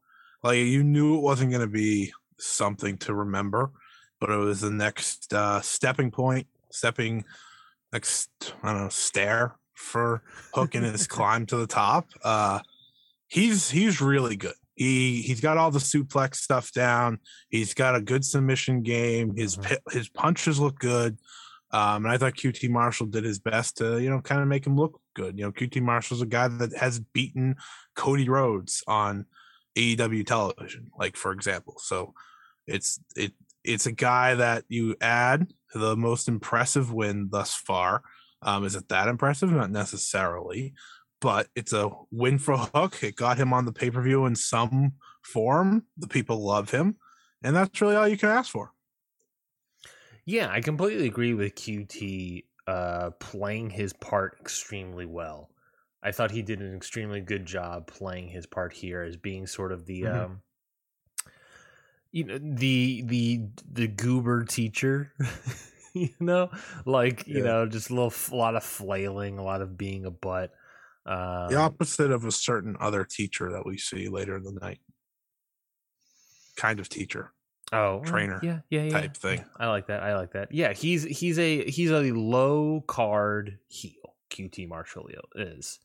like 0.42 0.58
you 0.58 0.84
knew 0.84 1.16
it 1.16 1.22
wasn't 1.22 1.50
going 1.50 1.62
to 1.62 1.72
be 1.72 2.12
something 2.38 2.96
to 2.98 3.14
remember, 3.14 3.70
but 4.20 4.30
it 4.30 4.36
was 4.36 4.60
the 4.60 4.70
next 4.70 5.32
uh, 5.32 5.60
stepping 5.60 6.10
point, 6.10 6.46
stepping 6.70 7.24
next 7.92 8.30
I 8.62 8.72
don't 8.72 8.82
know 8.82 8.88
stair 8.88 9.56
for 9.74 10.22
Hook 10.54 10.74
in 10.74 10.82
his 10.82 11.06
climb 11.08 11.46
to 11.46 11.56
the 11.56 11.66
top. 11.66 12.10
Uh, 12.22 12.60
he's 13.28 13.70
he's 13.70 14.00
really 14.00 14.36
good. 14.36 14.54
He 14.80 15.20
he's 15.20 15.42
got 15.42 15.58
all 15.58 15.70
the 15.70 15.78
suplex 15.78 16.37
stuff 16.37 16.72
down. 16.72 17.18
He's 17.50 17.75
got 17.75 17.96
a 17.96 18.00
good 18.00 18.25
submission 18.25 18.80
game. 18.80 19.37
His 19.37 19.58
mm-hmm. 19.58 19.75
his 19.90 20.08
punches 20.08 20.58
look 20.58 20.78
good. 20.78 21.18
Um, 21.70 22.06
and 22.06 22.08
I 22.08 22.16
thought 22.16 22.32
QT 22.32 22.70
Marshall 22.70 23.08
did 23.08 23.25
his 23.25 23.38
best 23.38 23.76
to, 23.76 23.99
you 23.99 24.08
know, 24.08 24.22
kind 24.22 24.40
of 24.40 24.49
make 24.49 24.66
him 24.66 24.76
look 24.76 24.99
good. 25.14 25.38
You 25.38 25.44
know, 25.44 25.52
QT 25.52 25.82
Marshall's 25.82 26.22
a 26.22 26.26
guy 26.26 26.49
that 26.49 26.75
has 26.78 26.99
beaten 26.99 27.56
Cody 27.94 28.26
Rhodes 28.30 28.82
on 28.87 29.26
AEW 29.76 30.26
television, 30.26 30.90
like 30.99 31.14
for 31.14 31.32
example. 31.32 31.75
So 31.78 32.14
it's 32.66 32.99
it 33.14 33.34
it's 33.62 33.84
a 33.84 33.92
guy 33.92 34.34
that 34.37 34.64
you 34.68 34.96
add 35.02 35.46
to 35.72 35.78
the 35.78 35.94
most 35.94 36.26
impressive 36.26 36.90
win 36.90 37.28
thus 37.30 37.54
far. 37.54 38.00
Um, 38.40 38.64
is 38.64 38.76
it 38.76 38.88
that 38.88 39.08
impressive? 39.08 39.52
Not 39.52 39.70
necessarily, 39.70 40.72
but 41.20 41.48
it's 41.54 41.72
a 41.72 41.90
win 42.10 42.38
for 42.38 42.56
Hook. 42.74 43.02
It 43.02 43.16
got 43.16 43.38
him 43.38 43.52
on 43.52 43.64
the 43.64 43.72
pay 43.72 43.90
per 43.90 44.02
view 44.02 44.26
in 44.26 44.34
some 44.34 44.92
form. 45.22 45.84
The 45.96 46.08
people 46.08 46.44
love 46.44 46.70
him, 46.70 46.96
and 47.42 47.54
that's 47.54 47.80
really 47.80 47.96
all 47.96 48.08
you 48.08 48.18
can 48.18 48.30
ask 48.30 48.50
for. 48.50 48.72
Yeah, 50.24 50.48
I 50.50 50.60
completely 50.60 51.06
agree 51.06 51.34
with 51.34 51.54
QT 51.54 52.44
uh, 52.66 53.10
playing 53.18 53.70
his 53.70 53.92
part 53.92 54.36
extremely 54.40 55.06
well. 55.06 55.50
I 56.02 56.12
thought 56.12 56.30
he 56.30 56.42
did 56.42 56.60
an 56.60 56.74
extremely 56.74 57.20
good 57.20 57.44
job 57.44 57.86
playing 57.86 58.28
his 58.28 58.46
part 58.46 58.72
here 58.72 59.02
as 59.02 59.16
being 59.16 59.46
sort 59.46 59.72
of 59.72 59.86
the 59.86 60.02
mm-hmm. 60.02 60.20
um, 60.20 60.42
you 62.12 62.24
know 62.24 62.38
the 62.38 63.02
the 63.06 63.48
the 63.70 63.86
goober 63.86 64.44
teacher 64.44 65.12
you 65.94 66.10
know 66.18 66.50
like 66.84 67.26
you 67.26 67.42
know 67.42 67.66
just 67.66 67.90
a 67.90 67.94
little 67.94 68.12
a 68.32 68.36
lot 68.36 68.56
of 68.56 68.64
flailing 68.64 69.38
a 69.38 69.44
lot 69.44 69.62
of 69.62 69.76
being 69.76 70.04
a 70.06 70.10
butt 70.10 70.52
um, 71.07 71.49
the 71.49 71.57
opposite 71.57 72.11
of 72.11 72.25
a 72.25 72.33
certain 72.33 72.76
other 72.80 73.04
teacher 73.04 73.50
that 73.52 73.64
we 73.64 73.78
see 73.78 74.09
later 74.09 74.37
in 74.37 74.45
the 74.45 74.52
night. 74.52 74.80
Kind 76.57 76.80
of 76.80 76.88
teacher. 76.88 77.33
Oh 77.73 78.00
trainer 78.04 78.40
yeah 78.42 78.61
yeah, 78.69 78.83
yeah 78.83 78.90
type 78.90 79.16
thing. 79.16 79.38
Yeah, 79.38 79.45
i 79.61 79.69
like 79.69 79.87
that 79.87 80.02
i 80.02 80.16
like 80.16 80.33
that. 80.33 80.52
Yeah 80.52 80.73
he's 80.73 81.04
he's 81.04 81.38
a 81.38 81.62
he's 81.71 81.92
a 81.92 82.11
low 82.11 82.83
card 82.87 83.59
heel 83.69 84.16
qt 84.28 84.69
marshall 84.69 85.09
is. 85.37 85.78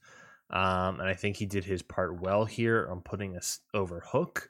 Um, 0.49 0.99
and 0.99 1.09
I 1.09 1.13
think 1.13 1.37
he 1.37 1.45
did 1.45 1.63
his 1.63 1.81
part 1.81 2.21
well 2.21 2.45
here 2.45 2.87
on 2.89 3.01
putting 3.01 3.35
us 3.35 3.59
over 3.73 4.03
Hook. 4.05 4.49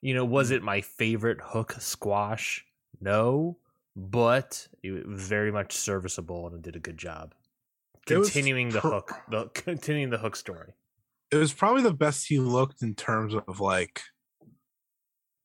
You 0.00 0.14
know, 0.14 0.24
was 0.24 0.50
mm. 0.50 0.56
it 0.56 0.62
my 0.62 0.80
favorite 0.80 1.38
Hook 1.40 1.76
squash? 1.78 2.64
No, 3.00 3.56
but 3.94 4.66
it 4.82 5.06
was 5.06 5.22
very 5.22 5.52
much 5.52 5.72
serviceable 5.72 6.46
and 6.46 6.56
it 6.56 6.62
did 6.62 6.76
a 6.76 6.80
good 6.80 6.98
job 6.98 7.34
continuing 8.06 8.70
the 8.70 8.80
hook, 8.80 9.12
the 9.30 9.46
continuing 9.54 10.10
the 10.10 10.18
hook 10.18 10.36
story. 10.36 10.72
It 11.30 11.36
was 11.36 11.52
probably 11.52 11.82
the 11.82 11.94
best 11.94 12.26
he 12.28 12.38
looked 12.38 12.82
in 12.82 12.94
terms 12.94 13.34
of 13.34 13.60
like 13.60 14.00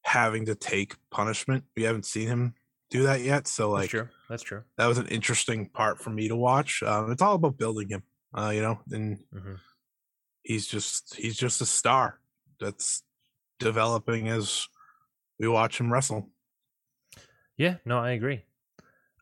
having 0.03 0.45
to 0.45 0.55
take 0.55 0.95
punishment. 1.09 1.63
We 1.75 1.83
haven't 1.83 2.05
seen 2.05 2.27
him 2.27 2.53
do 2.89 3.03
that 3.03 3.21
yet, 3.21 3.47
so 3.47 3.69
like 3.69 3.81
that's 3.81 3.89
true. 3.89 4.07
That's 4.29 4.43
true. 4.43 4.63
That 4.77 4.87
was 4.87 4.97
an 4.97 5.07
interesting 5.07 5.69
part 5.69 5.99
for 5.99 6.09
me 6.09 6.27
to 6.27 6.35
watch. 6.35 6.83
Um, 6.83 7.11
it's 7.11 7.21
all 7.21 7.35
about 7.35 7.57
building 7.57 7.89
him, 7.89 8.03
uh, 8.33 8.51
you 8.53 8.61
know, 8.61 8.79
and. 8.91 9.17
Mm-hmm 9.33 9.55
he's 10.43 10.67
just 10.67 11.15
he's 11.15 11.37
just 11.37 11.61
a 11.61 11.65
star 11.65 12.19
that's 12.59 13.03
developing 13.59 14.27
as 14.27 14.67
we 15.39 15.47
watch 15.47 15.79
him 15.79 15.91
wrestle. 15.91 16.29
Yeah, 17.57 17.75
no, 17.85 17.99
I 17.99 18.11
agree. 18.11 18.43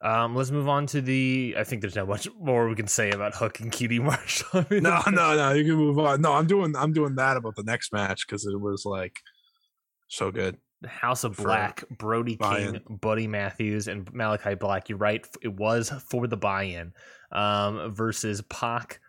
Um, 0.02 0.36
let's 0.36 0.52
move 0.52 0.70
on 0.70 0.86
to 0.88 1.02
the. 1.02 1.56
I 1.58 1.64
think 1.64 1.82
there's 1.82 1.96
not 1.96 2.08
much 2.08 2.28
more 2.40 2.70
we 2.70 2.76
can 2.76 2.88
say 2.88 3.12
about 3.12 3.36
Hook 3.36 3.60
and 3.60 3.72
QT 3.72 4.00
Marshall. 4.04 4.66
No, 4.72 5.02
no, 5.08 5.36
no. 5.36 5.52
You 5.52 5.66
can 5.66 5.76
move 5.76 6.00
on. 6.00 6.22
No, 6.22 6.34
I'm 6.34 6.48
doing. 6.48 6.76
I'm 6.76 6.94
doing 6.94 7.16
that 7.16 7.38
about 7.38 7.56
the 7.56 7.64
next 7.64 7.92
match 7.92 8.26
because 8.26 8.46
it 8.46 8.60
was 8.60 8.86
like 8.86 9.20
so 10.08 10.32
good. 10.32 10.58
House 10.86 11.26
of 11.26 11.36
Black, 11.36 11.84
Brody 11.90 12.38
King, 12.38 12.82
Buddy 12.90 13.28
Matthews, 13.28 13.90
and 13.90 14.12
Malachi 14.14 14.56
Black. 14.56 14.88
You're 14.88 14.98
right. 14.98 15.28
It 15.42 15.54
was 15.54 15.90
for 16.08 16.28
the 16.28 16.38
buy-in 16.38 16.94
um, 17.34 17.94
versus 17.94 18.42
Pac, 18.44 19.02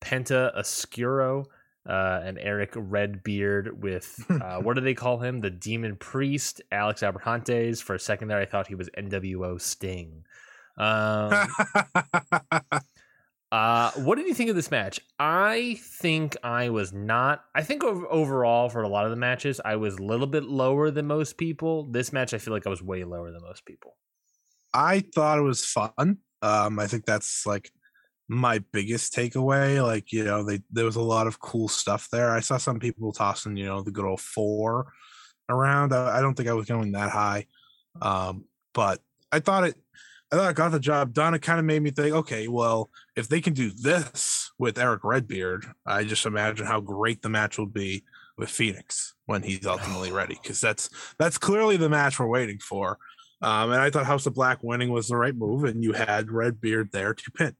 Penta 0.00 0.56
Oscuro, 0.56 1.46
uh, 1.88 2.20
and 2.24 2.38
Eric 2.38 2.72
Redbeard 2.76 3.82
with 3.82 4.24
uh, 4.30 4.58
what 4.60 4.74
do 4.74 4.80
they 4.80 4.94
call 4.94 5.18
him? 5.18 5.40
The 5.40 5.50
Demon 5.50 5.96
Priest, 5.96 6.62
Alex 6.70 7.02
Abrahantes. 7.02 7.82
For 7.82 7.94
a 7.94 8.00
second 8.00 8.28
there, 8.28 8.38
I 8.38 8.46
thought 8.46 8.68
he 8.68 8.74
was 8.74 8.90
NWO 8.96 9.60
Sting. 9.60 10.24
Um, 10.78 11.48
uh, 13.52 13.90
what 13.92 14.16
did 14.16 14.26
you 14.26 14.34
think 14.34 14.50
of 14.50 14.56
this 14.56 14.70
match? 14.70 15.00
I 15.18 15.78
think 16.00 16.36
I 16.42 16.68
was 16.68 16.92
not. 16.92 17.44
I 17.54 17.62
think 17.62 17.82
overall 17.84 18.68
for 18.68 18.82
a 18.82 18.88
lot 18.88 19.04
of 19.04 19.10
the 19.10 19.16
matches, 19.16 19.60
I 19.64 19.76
was 19.76 19.96
a 19.96 20.02
little 20.02 20.26
bit 20.26 20.44
lower 20.44 20.90
than 20.90 21.06
most 21.06 21.38
people. 21.38 21.84
This 21.84 22.12
match, 22.12 22.34
I 22.34 22.38
feel 22.38 22.54
like 22.54 22.66
I 22.66 22.70
was 22.70 22.82
way 22.82 23.04
lower 23.04 23.30
than 23.30 23.42
most 23.42 23.64
people. 23.64 23.96
I 24.74 25.00
thought 25.14 25.38
it 25.38 25.42
was 25.42 25.64
fun. 25.64 26.18
Um, 26.42 26.78
I 26.78 26.86
think 26.86 27.06
that's 27.06 27.46
like 27.46 27.70
my 28.28 28.58
biggest 28.72 29.14
takeaway. 29.14 29.82
Like, 29.82 30.12
you 30.12 30.24
know, 30.24 30.42
they 30.42 30.60
there 30.70 30.84
was 30.84 30.96
a 30.96 31.02
lot 31.02 31.26
of 31.26 31.40
cool 31.40 31.68
stuff 31.68 32.08
there. 32.10 32.32
I 32.32 32.40
saw 32.40 32.58
some 32.58 32.78
people 32.78 33.12
tossing, 33.12 33.56
you 33.56 33.64
know, 33.64 33.82
the 33.82 33.90
good 33.90 34.04
old 34.04 34.20
four 34.20 34.92
around. 35.48 35.94
I, 35.94 36.18
I 36.18 36.20
don't 36.20 36.34
think 36.34 36.48
I 36.48 36.54
was 36.54 36.66
going 36.66 36.92
that 36.92 37.10
high. 37.10 37.46
Um, 38.02 38.44
but 38.74 39.00
I 39.32 39.40
thought 39.40 39.64
it 39.64 39.76
I 40.30 40.36
thought 40.36 40.48
I 40.48 40.52
got 40.52 40.72
the 40.72 40.80
job 40.80 41.12
done. 41.12 41.34
It 41.34 41.42
kind 41.42 41.60
of 41.60 41.64
made 41.64 41.82
me 41.82 41.90
think, 41.90 42.14
okay, 42.14 42.48
well, 42.48 42.90
if 43.14 43.28
they 43.28 43.40
can 43.40 43.52
do 43.52 43.70
this 43.70 44.50
with 44.58 44.78
Eric 44.78 45.04
Redbeard, 45.04 45.66
I 45.86 46.04
just 46.04 46.26
imagine 46.26 46.66
how 46.66 46.80
great 46.80 47.22
the 47.22 47.28
match 47.28 47.58
will 47.58 47.66
be 47.66 48.02
with 48.36 48.50
Fenix 48.50 49.14
when 49.26 49.42
he's 49.42 49.66
ultimately 49.66 50.10
ready. 50.10 50.38
Because 50.42 50.60
that's 50.60 50.90
that's 51.18 51.38
clearly 51.38 51.76
the 51.76 51.88
match 51.88 52.18
we're 52.18 52.26
waiting 52.26 52.58
for. 52.58 52.98
Um, 53.42 53.70
and 53.70 53.80
I 53.80 53.90
thought 53.90 54.06
House 54.06 54.26
of 54.26 54.34
Black 54.34 54.62
winning 54.62 54.90
was 54.90 55.08
the 55.08 55.16
right 55.16 55.34
move, 55.34 55.64
and 55.64 55.84
you 55.84 55.92
had 55.92 56.30
Redbeard 56.30 56.90
there 56.90 57.14
to 57.14 57.30
pin. 57.32 57.54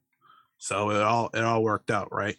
So 0.58 0.90
it 0.90 1.02
all 1.02 1.30
it 1.35 1.44
all 1.44 1.62
worked 1.62 1.90
out, 1.90 2.08
right? 2.12 2.37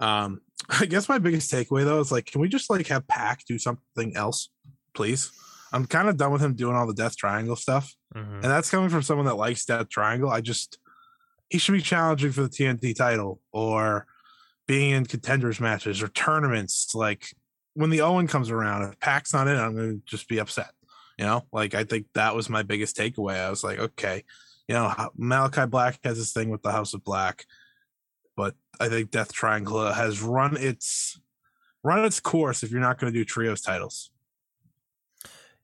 Um, 0.00 0.40
I 0.68 0.86
guess 0.86 1.08
my 1.08 1.18
biggest 1.18 1.50
takeaway 1.50 1.84
though 1.84 2.00
is 2.00 2.12
like, 2.12 2.26
can 2.26 2.40
we 2.40 2.48
just 2.48 2.70
like 2.70 2.86
have 2.88 3.08
Pac 3.08 3.44
do 3.46 3.58
something 3.58 4.16
else, 4.16 4.50
please? 4.94 5.30
I'm 5.72 5.86
kind 5.86 6.08
of 6.08 6.18
done 6.18 6.32
with 6.32 6.42
him 6.42 6.54
doing 6.54 6.76
all 6.76 6.86
the 6.86 6.92
Death 6.92 7.16
Triangle 7.16 7.56
stuff, 7.56 7.94
mm-hmm. 8.14 8.34
and 8.34 8.44
that's 8.44 8.70
coming 8.70 8.88
from 8.88 9.02
someone 9.02 9.26
that 9.26 9.36
likes 9.36 9.64
Death 9.64 9.88
Triangle. 9.88 10.30
I 10.30 10.40
just 10.40 10.78
he 11.48 11.58
should 11.58 11.72
be 11.72 11.82
challenging 11.82 12.32
for 12.32 12.42
the 12.42 12.48
TNT 12.48 12.96
title 12.96 13.40
or 13.52 14.06
being 14.66 14.92
in 14.92 15.04
contenders 15.04 15.60
matches 15.60 16.02
or 16.02 16.08
tournaments. 16.08 16.94
Like 16.94 17.34
when 17.74 17.90
the 17.90 18.00
Owen 18.00 18.26
comes 18.26 18.50
around, 18.50 18.84
if 18.84 18.98
Pac's 19.00 19.34
not 19.34 19.48
in, 19.48 19.58
I'm 19.58 19.76
to 19.76 20.02
just 20.06 20.28
be 20.28 20.38
upset. 20.38 20.70
You 21.18 21.26
know, 21.26 21.44
like 21.52 21.74
I 21.74 21.84
think 21.84 22.06
that 22.14 22.34
was 22.34 22.48
my 22.48 22.62
biggest 22.62 22.96
takeaway. 22.96 23.38
I 23.38 23.50
was 23.50 23.62
like, 23.62 23.78
okay, 23.78 24.24
you 24.66 24.74
know, 24.74 24.92
Malachi 25.16 25.66
Black 25.66 25.98
has 26.04 26.16
this 26.16 26.32
thing 26.32 26.48
with 26.48 26.62
the 26.62 26.72
House 26.72 26.94
of 26.94 27.04
Black, 27.04 27.44
but 28.36 28.54
I 28.80 28.88
think 28.88 29.10
Death 29.10 29.32
Triangle 29.32 29.92
has 29.92 30.22
run 30.22 30.56
its 30.56 31.20
run 31.84 32.04
its 32.04 32.20
course 32.20 32.62
if 32.62 32.70
you're 32.70 32.80
not 32.80 32.98
going 32.98 33.12
to 33.12 33.18
do 33.18 33.24
trios 33.24 33.60
titles. 33.60 34.10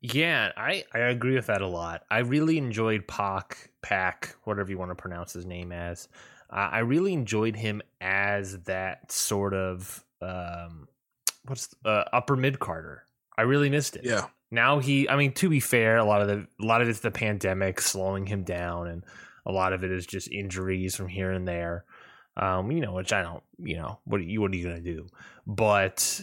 Yeah, 0.01 0.53
I, 0.57 0.85
I 0.95 0.99
agree 0.99 1.35
with 1.35 1.47
that 1.47 1.61
a 1.61 1.67
lot. 1.67 2.05
I 2.11 2.19
really 2.19 2.59
enjoyed 2.59 3.07
Pac, 3.09 3.71
Pac, 3.83 4.37
whatever 4.45 4.71
you 4.71 4.79
want 4.79 4.91
to 4.91 4.95
pronounce 4.95 5.33
his 5.33 5.45
name 5.45 5.73
as. 5.73 6.09
Uh, 6.51 6.69
I 6.73 6.79
really 6.81 7.13
enjoyed 7.13 7.57
him 7.57 7.83
as 8.01 8.59
that 8.63 9.11
sort 9.11 9.55
of 9.55 10.05
um, 10.23 10.89
what's 11.47 11.75
uh, 11.85 12.05
upper 12.13 12.37
mid 12.37 12.59
Carter. 12.59 13.05
I 13.37 13.43
really 13.43 13.71
missed 13.71 13.97
it. 13.97 14.05
Yeah, 14.05 14.27
now 14.51 14.79
he 14.79 15.07
i 15.11 15.15
mean 15.17 15.31
to 15.33 15.49
be 15.51 15.61
fair 15.61 15.99
a 15.99 16.05
lot 16.05 16.23
of 16.23 16.29
the 16.29 16.47
a 16.61 16.65
lot 16.65 16.81
of 16.81 16.89
it's 16.89 17.01
the 17.01 17.11
pandemic 17.11 17.83
slowing 17.83 18.27
him 18.27 18.45
down 18.45 18.89
and 18.89 19.05
A 19.47 19.53
lot 19.53 19.73
of 19.73 19.83
it 19.83 19.91
is 19.91 20.07
just 20.07 20.31
injuries 20.31 20.95
from 20.95 21.09
here 21.09 21.33
and 21.33 21.49
there. 21.49 21.85
Um, 22.37 22.71
you 22.71 22.81
know, 22.81 22.93
which 22.93 23.13
I 23.13 23.23
don't, 23.23 23.43
you 23.59 23.77
know, 23.79 23.99
what 24.05 24.21
are 24.21 24.25
you 24.25 24.41
what 24.43 24.53
are 24.53 24.57
you 24.57 24.69
gonna 24.69 24.81
do? 24.81 25.09
But 25.47 26.21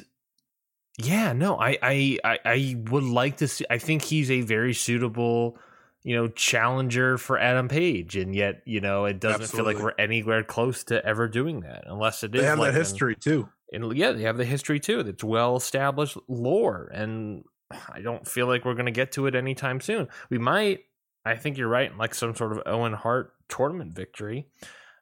yeah, 0.98 1.34
no, 1.34 1.60
I 1.60 1.78
I 1.82 2.20
I, 2.24 2.40
I 2.46 2.75
would 2.90 3.04
like 3.04 3.38
to 3.38 3.48
see 3.48 3.66
I 3.70 3.78
think 3.78 4.04
he's 4.04 4.32
a 4.32 4.42
very 4.42 4.74
suitable 4.74 5.58
you 6.06 6.16
know, 6.16 6.28
challenger 6.28 7.18
for 7.18 7.40
Adam 7.40 7.68
Page, 7.68 8.16
and 8.16 8.36
yet 8.36 8.62
you 8.66 8.80
know 8.80 9.06
it 9.06 9.20
doesn't 9.20 9.42
Absolutely. 9.42 9.74
feel 9.74 9.82
like 9.82 9.84
we're 9.84 10.04
anywhere 10.04 10.44
close 10.44 10.84
to 10.86 11.04
ever 11.04 11.28
doing 11.28 11.62
that, 11.62 11.86
unless 11.88 12.24
it 12.24 12.36
is. 12.36 12.42
They 12.42 12.48
have 12.48 12.60
like 12.60 12.74
that 12.74 12.78
history 12.78 13.16
an, 13.16 13.20
too. 13.20 13.50
And 13.74 13.98
yeah, 13.98 14.12
they 14.12 14.22
have 14.22 14.38
the 14.38 14.46
history 14.46 14.80
too. 14.80 15.02
That's 15.02 15.24
well 15.24 15.56
established 15.56 16.16
lore, 16.28 16.92
and 16.94 17.44
I 17.92 18.02
don't 18.02 18.28
feel 18.28 18.46
like 18.46 18.66
we're 18.66 18.75
going 18.75 18.86
to 18.86 18.92
get 18.92 19.14
to 19.14 19.25
it 19.25 19.34
anytime 19.34 19.82
soon. 19.82 20.08
We 20.30 20.38
might. 20.38 20.82
I 21.25 21.38
think 21.38 21.58
you're 21.58 21.68
right, 21.68 21.96
like 21.98 22.14
some 22.14 22.36
sort 22.36 22.52
of 22.52 22.62
Owen 22.68 22.94
Hart 22.94 23.34
tournament 23.50 23.96
victory. 23.96 24.46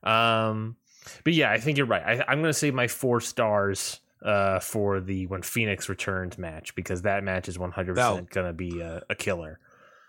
Um, 0.04 0.78
but 1.26 1.34
yeah, 1.34 1.52
I 1.52 1.60
think 1.60 1.78
you're 1.78 1.86
right. 1.86 2.02
I, 2.02 2.32
am 2.32 2.40
going 2.40 2.44
to 2.44 2.54
say 2.54 2.72
my 2.72 2.88
four 2.88 3.20
stars 3.20 4.00
uh, 4.24 4.60
for 4.60 5.00
the 5.00 5.28
when 5.28 5.42
Fenix 5.42 5.90
returns 5.90 6.38
match 6.38 6.76
because 6.76 7.02
that 7.02 7.24
match 7.24 7.48
is 7.48 7.60
100 7.60 7.96
percent 7.96 8.30
going 8.30 8.48
to 8.48 8.54
be 8.54 8.80
a, 8.80 9.04
a 9.10 9.16
killer. 9.16 9.60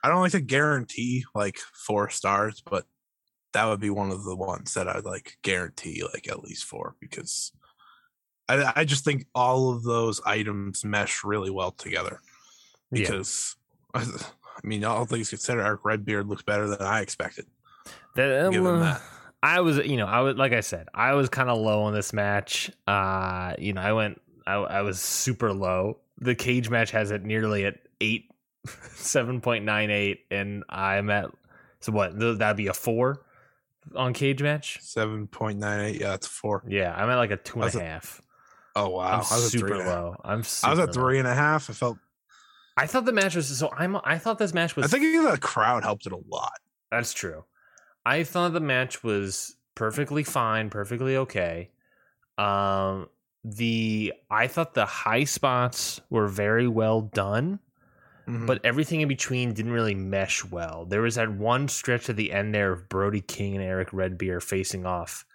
I 0.02 0.08
don't 0.08 0.20
like 0.20 0.32
to 0.32 0.40
guarantee 0.40 1.24
like 1.34 1.56
four 1.56 2.10
stars, 2.10 2.62
but 2.64 2.84
that 3.54 3.66
would 3.66 3.80
be 3.80 3.90
one 3.90 4.10
of 4.10 4.24
the 4.24 4.36
ones 4.36 4.74
that 4.74 4.88
I'd 4.88 5.04
like 5.04 5.38
guarantee 5.42 6.02
like 6.12 6.28
at 6.28 6.42
least 6.42 6.64
four 6.64 6.94
because 7.00 7.52
I, 8.48 8.72
I 8.76 8.84
just 8.84 9.04
think 9.04 9.26
all 9.34 9.70
of 9.70 9.82
those 9.82 10.20
items 10.26 10.84
mesh 10.84 11.24
really 11.24 11.50
well 11.50 11.70
together. 11.70 12.20
Because 12.92 13.56
yeah. 13.94 14.04
I 14.12 14.66
mean, 14.66 14.84
all 14.84 15.04
things 15.04 15.30
considered, 15.30 15.64
Eric 15.64 15.80
Redbeard 15.84 16.28
looks 16.28 16.42
better 16.42 16.68
than 16.68 16.82
I 16.82 17.00
expected. 17.00 17.46
That, 18.14 18.46
uh, 18.46 18.78
that. 18.78 19.02
I 19.44 19.60
was, 19.60 19.76
you 19.76 19.98
know, 19.98 20.06
I 20.06 20.20
was 20.20 20.36
like 20.36 20.54
I 20.54 20.60
said, 20.60 20.88
I 20.94 21.12
was 21.12 21.28
kind 21.28 21.50
of 21.50 21.58
low 21.58 21.82
on 21.82 21.92
this 21.92 22.14
match. 22.14 22.70
Uh, 22.86 23.52
you 23.58 23.74
know, 23.74 23.82
I 23.82 23.92
went, 23.92 24.18
I, 24.46 24.54
I 24.54 24.80
was 24.80 24.98
super 25.02 25.52
low. 25.52 25.98
The 26.18 26.34
cage 26.34 26.70
match 26.70 26.92
has 26.92 27.10
it 27.10 27.24
nearly 27.24 27.66
at 27.66 27.74
eight 28.00 28.30
7.98 28.66 30.20
and 30.30 30.64
I'm 30.70 31.10
at 31.10 31.26
so 31.80 31.92
what 31.92 32.18
that'd 32.18 32.56
be 32.56 32.68
a 32.68 32.72
four 32.72 33.20
on 33.94 34.14
cage 34.14 34.42
match? 34.42 34.80
7.98 34.80 36.00
yeah 36.00 36.14
it's 36.14 36.26
four. 36.26 36.64
Yeah 36.66 36.94
I'm 36.94 37.10
at 37.10 37.16
like 37.16 37.30
a 37.30 37.36
two 37.36 37.60
and 37.60 37.74
a 37.74 37.84
half. 37.84 38.22
oh 38.74 38.88
wow. 38.88 39.02
I'm 39.02 39.14
I 39.16 39.18
was 39.18 39.52
super 39.52 39.76
low. 39.76 40.16
I'm 40.24 40.42
I 40.62 40.70
was 40.70 40.78
at 40.78 40.94
three 40.94 41.18
and 41.18 41.28
a 41.28 41.34
half. 41.34 41.68
I 41.68 41.74
felt 41.74 41.98
I 42.78 42.86
thought 42.86 43.04
the 43.04 43.12
match 43.12 43.36
was 43.36 43.48
so 43.58 43.70
I'm 43.76 43.98
I 44.04 44.16
thought 44.16 44.38
this 44.38 44.54
match 44.54 44.74
was 44.74 44.86
I 44.86 44.88
think 44.88 45.04
even 45.04 45.30
the 45.30 45.36
crowd 45.36 45.84
helped 45.84 46.06
it 46.06 46.12
a 46.12 46.20
lot. 46.30 46.58
That's 46.90 47.12
true 47.12 47.44
I 48.06 48.24
thought 48.24 48.52
the 48.52 48.60
match 48.60 49.02
was 49.02 49.56
perfectly 49.74 50.22
fine 50.22 50.70
perfectly 50.70 51.16
okay 51.16 51.70
um 52.38 53.08
the 53.42 54.12
I 54.30 54.46
thought 54.46 54.74
the 54.74 54.86
high 54.86 55.24
spots 55.24 56.00
were 56.10 56.28
very 56.28 56.68
well 56.68 57.00
done 57.02 57.58
Mm-hmm. 58.28 58.46
But 58.46 58.64
everything 58.64 59.02
in 59.02 59.08
between 59.08 59.52
didn't 59.52 59.72
really 59.72 59.94
mesh 59.94 60.44
well. 60.44 60.86
There 60.86 61.02
was 61.02 61.16
that 61.16 61.30
one 61.30 61.68
stretch 61.68 62.08
at 62.08 62.16
the 62.16 62.32
end 62.32 62.54
there 62.54 62.72
of 62.72 62.88
Brody 62.88 63.20
King 63.20 63.54
and 63.54 63.64
Eric 63.64 63.92
Redbeard 63.92 64.42
facing 64.42 64.86
off 64.86 65.26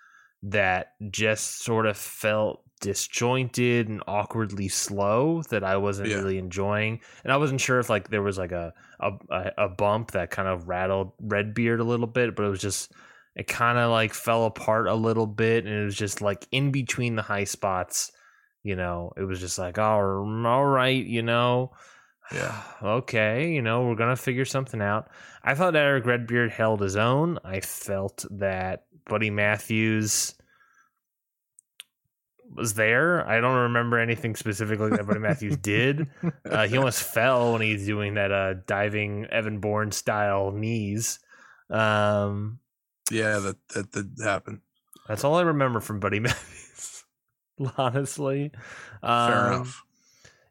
that 0.41 0.93
just 1.11 1.61
sort 1.63 1.85
of 1.85 1.97
felt 1.97 2.63
disjointed 2.79 3.89
and 3.89 4.03
awkwardly 4.07 4.67
slow 4.67 5.41
that 5.43 5.63
I 5.63 5.77
wasn't 5.77 6.09
yeah. 6.09 6.17
really 6.17 6.37
enjoying. 6.37 7.01
And 7.23 7.31
I 7.33 7.37
wasn't 7.37 7.61
sure 7.61 7.79
if 7.79 7.89
like 7.89 8.09
there 8.09 8.21
was 8.21 8.37
like 8.37 8.51
a, 8.51 8.73
a 8.99 9.51
a 9.57 9.69
bump 9.69 10.11
that 10.11 10.31
kind 10.31 10.47
of 10.47 10.67
rattled 10.67 11.11
Redbeard 11.19 11.79
a 11.79 11.83
little 11.83 12.07
bit, 12.07 12.35
but 12.35 12.45
it 12.45 12.49
was 12.49 12.61
just 12.61 12.91
it 13.35 13.47
kind 13.47 13.77
of 13.77 13.91
like 13.91 14.13
fell 14.13 14.45
apart 14.45 14.87
a 14.87 14.95
little 14.95 15.27
bit 15.27 15.65
and 15.65 15.73
it 15.73 15.85
was 15.85 15.95
just 15.95 16.21
like 16.21 16.47
in 16.51 16.71
between 16.71 17.15
the 17.15 17.21
high 17.21 17.43
spots, 17.43 18.11
you 18.63 18.75
know, 18.75 19.11
it 19.17 19.23
was 19.23 19.39
just 19.39 19.57
like, 19.57 19.77
oh, 19.77 20.43
all 20.45 20.65
right, 20.65 21.05
you 21.05 21.21
know. 21.21 21.71
Yeah. 22.33 22.61
okay, 22.83 23.51
you 23.51 23.61
know, 23.61 23.85
we're 23.85 23.95
gonna 23.95 24.15
figure 24.15 24.45
something 24.45 24.81
out. 24.81 25.09
I 25.43 25.55
thought 25.55 25.75
Eric 25.75 26.05
Redbeard 26.05 26.51
held 26.51 26.81
his 26.81 26.95
own. 26.95 27.39
I 27.43 27.61
felt 27.61 28.25
that 28.31 28.85
Buddy 29.05 29.29
Matthews 29.29 30.35
was 32.53 32.73
there. 32.73 33.27
I 33.27 33.39
don't 33.39 33.55
remember 33.55 33.97
anything 33.99 34.35
specifically 34.35 34.89
that 34.89 35.05
Buddy 35.07 35.19
Matthews 35.19 35.57
did. 35.61 36.07
Uh, 36.49 36.67
he 36.67 36.77
almost 36.77 37.03
fell 37.03 37.53
when 37.53 37.61
he's 37.61 37.85
doing 37.85 38.15
that 38.15 38.31
uh, 38.31 38.55
diving 38.65 39.25
Evan 39.25 39.59
Bourne 39.59 39.91
style 39.91 40.51
knees. 40.51 41.19
Um, 41.69 42.59
yeah, 43.11 43.39
that 43.39 43.57
that 43.69 43.91
did 43.91 44.17
happen. 44.23 44.61
That's 45.07 45.23
all 45.23 45.35
I 45.35 45.41
remember 45.41 45.79
from 45.79 45.99
Buddy 45.99 46.19
Matthews. 46.19 47.03
honestly, 47.77 48.51
um, 49.03 49.31
fair 49.31 49.47
enough. 49.47 49.83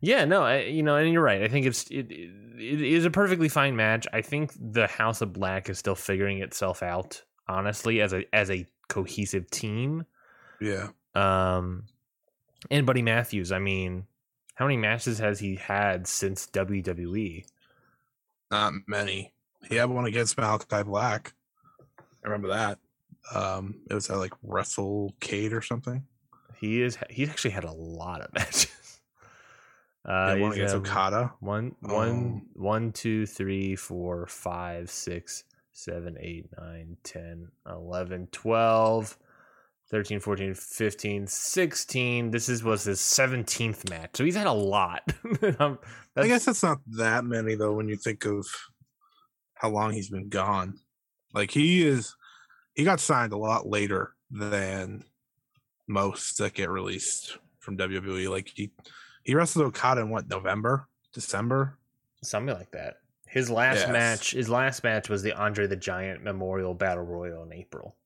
Yeah, 0.01 0.25
no, 0.25 0.45
I, 0.45 0.61
you 0.63 0.83
know, 0.83 0.97
and 0.97 1.13
you're 1.13 1.23
right. 1.23 1.43
I 1.43 1.49
think 1.49 1.67
it's 1.67 1.89
it, 1.91 2.11
it 2.11 2.83
is 2.83 3.05
a 3.05 3.11
perfectly 3.11 3.49
fine 3.49 3.75
match. 3.77 4.07
I 4.13 4.23
think 4.23 4.53
the 4.59 4.87
House 4.87 5.21
of 5.21 5.33
Black 5.33 5.69
is 5.69 5.79
still 5.79 5.97
figuring 5.97 6.39
itself 6.39 6.83
out, 6.83 7.23
honestly, 7.49 8.01
as 8.01 8.13
a 8.13 8.23
as 8.33 8.51
a 8.51 8.67
cohesive 8.89 9.51
team. 9.51 10.05
Yeah. 10.61 10.89
Um, 11.19 11.85
and 12.71 12.87
Buddy 12.87 13.03
Matthews. 13.03 13.53
I 13.53 13.59
mean, 13.59 14.07
how 14.55 14.67
many 14.67 14.77
matches 14.77 15.19
has 15.19 15.41
he 15.41 15.57
had 15.57 16.07
since 16.07 16.47
WWE? 16.49 17.45
Not 18.51 18.73
many. 18.87 19.33
He 19.69 19.77
had 19.77 19.91
one 19.91 20.07
against 20.07 20.37
Malachi 20.37 20.83
Black. 20.83 21.33
I 22.25 22.29
remember 22.29 22.49
that. 22.49 22.79
Um, 23.35 23.81
it 23.91 23.95
was 23.95 24.09
at 24.11 24.17
like 24.17 24.33
WrestleCade 24.47 25.53
or 25.53 25.63
something. 25.63 26.05
He 26.57 26.83
is. 26.83 26.99
He's 27.11 27.29
actually 27.29 27.51
had 27.53 27.65
a 27.65 27.73
lot 27.73 28.21
of 28.23 28.33
matches. 28.35 29.01
Uh, 30.05 30.35
yeah, 30.37 30.43
one 30.43 30.53
against 30.53 30.75
Okada. 30.75 31.35
One, 31.41 31.75
one, 31.81 32.09
um, 32.09 32.43
one, 32.55 32.93
two, 32.93 33.27
three, 33.27 33.77
four, 33.77 34.27
five, 34.27 34.91
six, 34.91 35.45
seven, 35.73 36.17
eight, 36.19 36.47
nine, 36.59 36.97
10, 37.05 37.49
11, 37.69 38.29
12, 38.33 39.19
13, 39.91 40.21
14, 40.21 40.55
15, 40.55 41.27
16. 41.27 42.31
This 42.31 42.49
is 42.49 42.63
was 42.63 42.85
his 42.85 43.01
17th 43.01 43.89
match. 43.89 44.11
So 44.15 44.25
he's 44.25 44.37
had 44.37 44.47
a 44.47 44.53
lot. 44.53 45.03
Um, 45.61 45.79
I 46.17 46.27
guess 46.27 46.45
that's 46.45 46.63
not 46.63 46.79
that 46.97 47.25
many 47.25 47.55
though 47.55 47.75
when 47.75 47.89
you 47.89 47.97
think 47.97 48.25
of 48.25 48.47
how 49.55 49.71
long 49.71 49.93
he's 49.93 50.11
been 50.11 50.29
gone. 50.29 50.79
Like 51.33 51.51
he 51.51 51.87
is 51.87 52.15
he 52.75 52.85
got 52.85 53.01
signed 53.01 53.33
a 53.33 53.39
lot 53.39 53.69
later 53.69 54.15
than 54.31 55.05
most 55.87 56.39
that 56.39 56.55
get 56.55 56.71
released 56.71 57.39
from 57.61 57.77
WWE. 57.77 58.29
Like 58.31 58.51
he 58.55 58.73
he 59.23 59.35
wrestled 59.35 59.67
Okada 59.67 60.01
in 60.01 60.11
what 60.11 60.29
November, 60.29 60.89
December, 61.13 61.79
something 62.23 62.55
like 62.55 62.73
that. 62.73 62.97
His 63.29 63.51
last 63.51 63.81
yes. 63.81 63.91
match, 63.91 64.31
his 64.33 64.49
last 64.49 64.83
match 64.83 65.09
was 65.09 65.23
the 65.23 65.35
Andre 65.35 65.67
the 65.67 65.77
Giant 65.77 66.25
Memorial 66.25 66.75
Battle 66.75 67.05
Royal 67.05 67.45
in 67.45 67.53
April. 67.53 67.97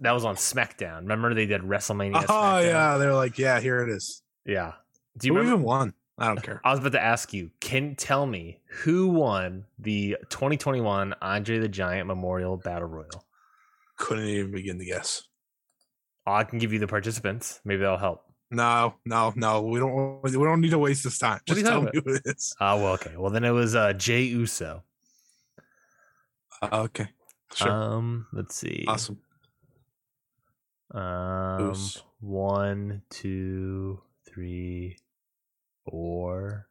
That 0.00 0.12
was 0.12 0.24
on 0.24 0.36
SmackDown. 0.36 1.00
Remember 1.00 1.34
they 1.34 1.46
did 1.46 1.62
WrestleMania. 1.62 2.24
Oh 2.28 2.32
SmackDown? 2.32 2.64
yeah, 2.64 2.98
they're 2.98 3.14
like, 3.14 3.38
yeah, 3.38 3.60
here 3.60 3.80
it 3.82 3.90
is. 3.90 4.22
Yeah. 4.44 4.72
Do 5.18 5.28
you 5.28 5.34
who 5.34 5.42
even 5.42 5.62
won? 5.62 5.94
I 6.18 6.28
don't 6.28 6.42
care. 6.42 6.60
I 6.64 6.70
was 6.70 6.80
about 6.80 6.92
to 6.92 7.02
ask 7.02 7.34
you. 7.34 7.50
Can 7.60 7.94
tell 7.94 8.26
me 8.26 8.60
who 8.68 9.08
won 9.08 9.64
the 9.78 10.16
2021 10.30 11.14
Andre 11.20 11.58
the 11.58 11.68
Giant 11.68 12.06
Memorial 12.06 12.56
Battle 12.56 12.88
Royal? 12.88 13.26
Couldn't 13.98 14.26
even 14.26 14.52
begin 14.52 14.78
to 14.78 14.84
guess. 14.84 15.22
I 16.26 16.44
can 16.44 16.58
give 16.58 16.72
you 16.72 16.78
the 16.78 16.86
participants. 16.86 17.60
Maybe 17.64 17.80
that'll 17.80 17.98
help. 17.98 18.22
No, 18.50 18.94
no, 19.04 19.32
no. 19.36 19.62
We 19.62 19.78
don't. 19.78 20.22
We 20.22 20.30
don't 20.30 20.60
need 20.60 20.70
to 20.70 20.78
waste 20.78 21.04
this 21.04 21.18
time. 21.18 21.40
Just 21.46 21.64
tell 21.64 21.82
me 21.82 21.90
who 21.92 22.14
it 22.14 22.22
is. 22.24 22.54
Oh 22.60 22.76
well, 22.76 22.92
okay. 22.94 23.14
Well, 23.16 23.30
then 23.30 23.44
it 23.44 23.50
was 23.50 23.74
uh, 23.74 23.92
Jey 23.92 24.22
Uso. 24.22 24.82
Uh, 26.62 26.68
okay. 26.84 27.08
Sure. 27.54 27.70
Um, 27.70 28.26
let's 28.32 28.54
see. 28.54 28.84
Awesome. 28.86 29.18
Um, 30.96 31.74
one, 32.20 33.02
two, 33.10 34.00
three, 34.26 34.96
four, 35.88 36.68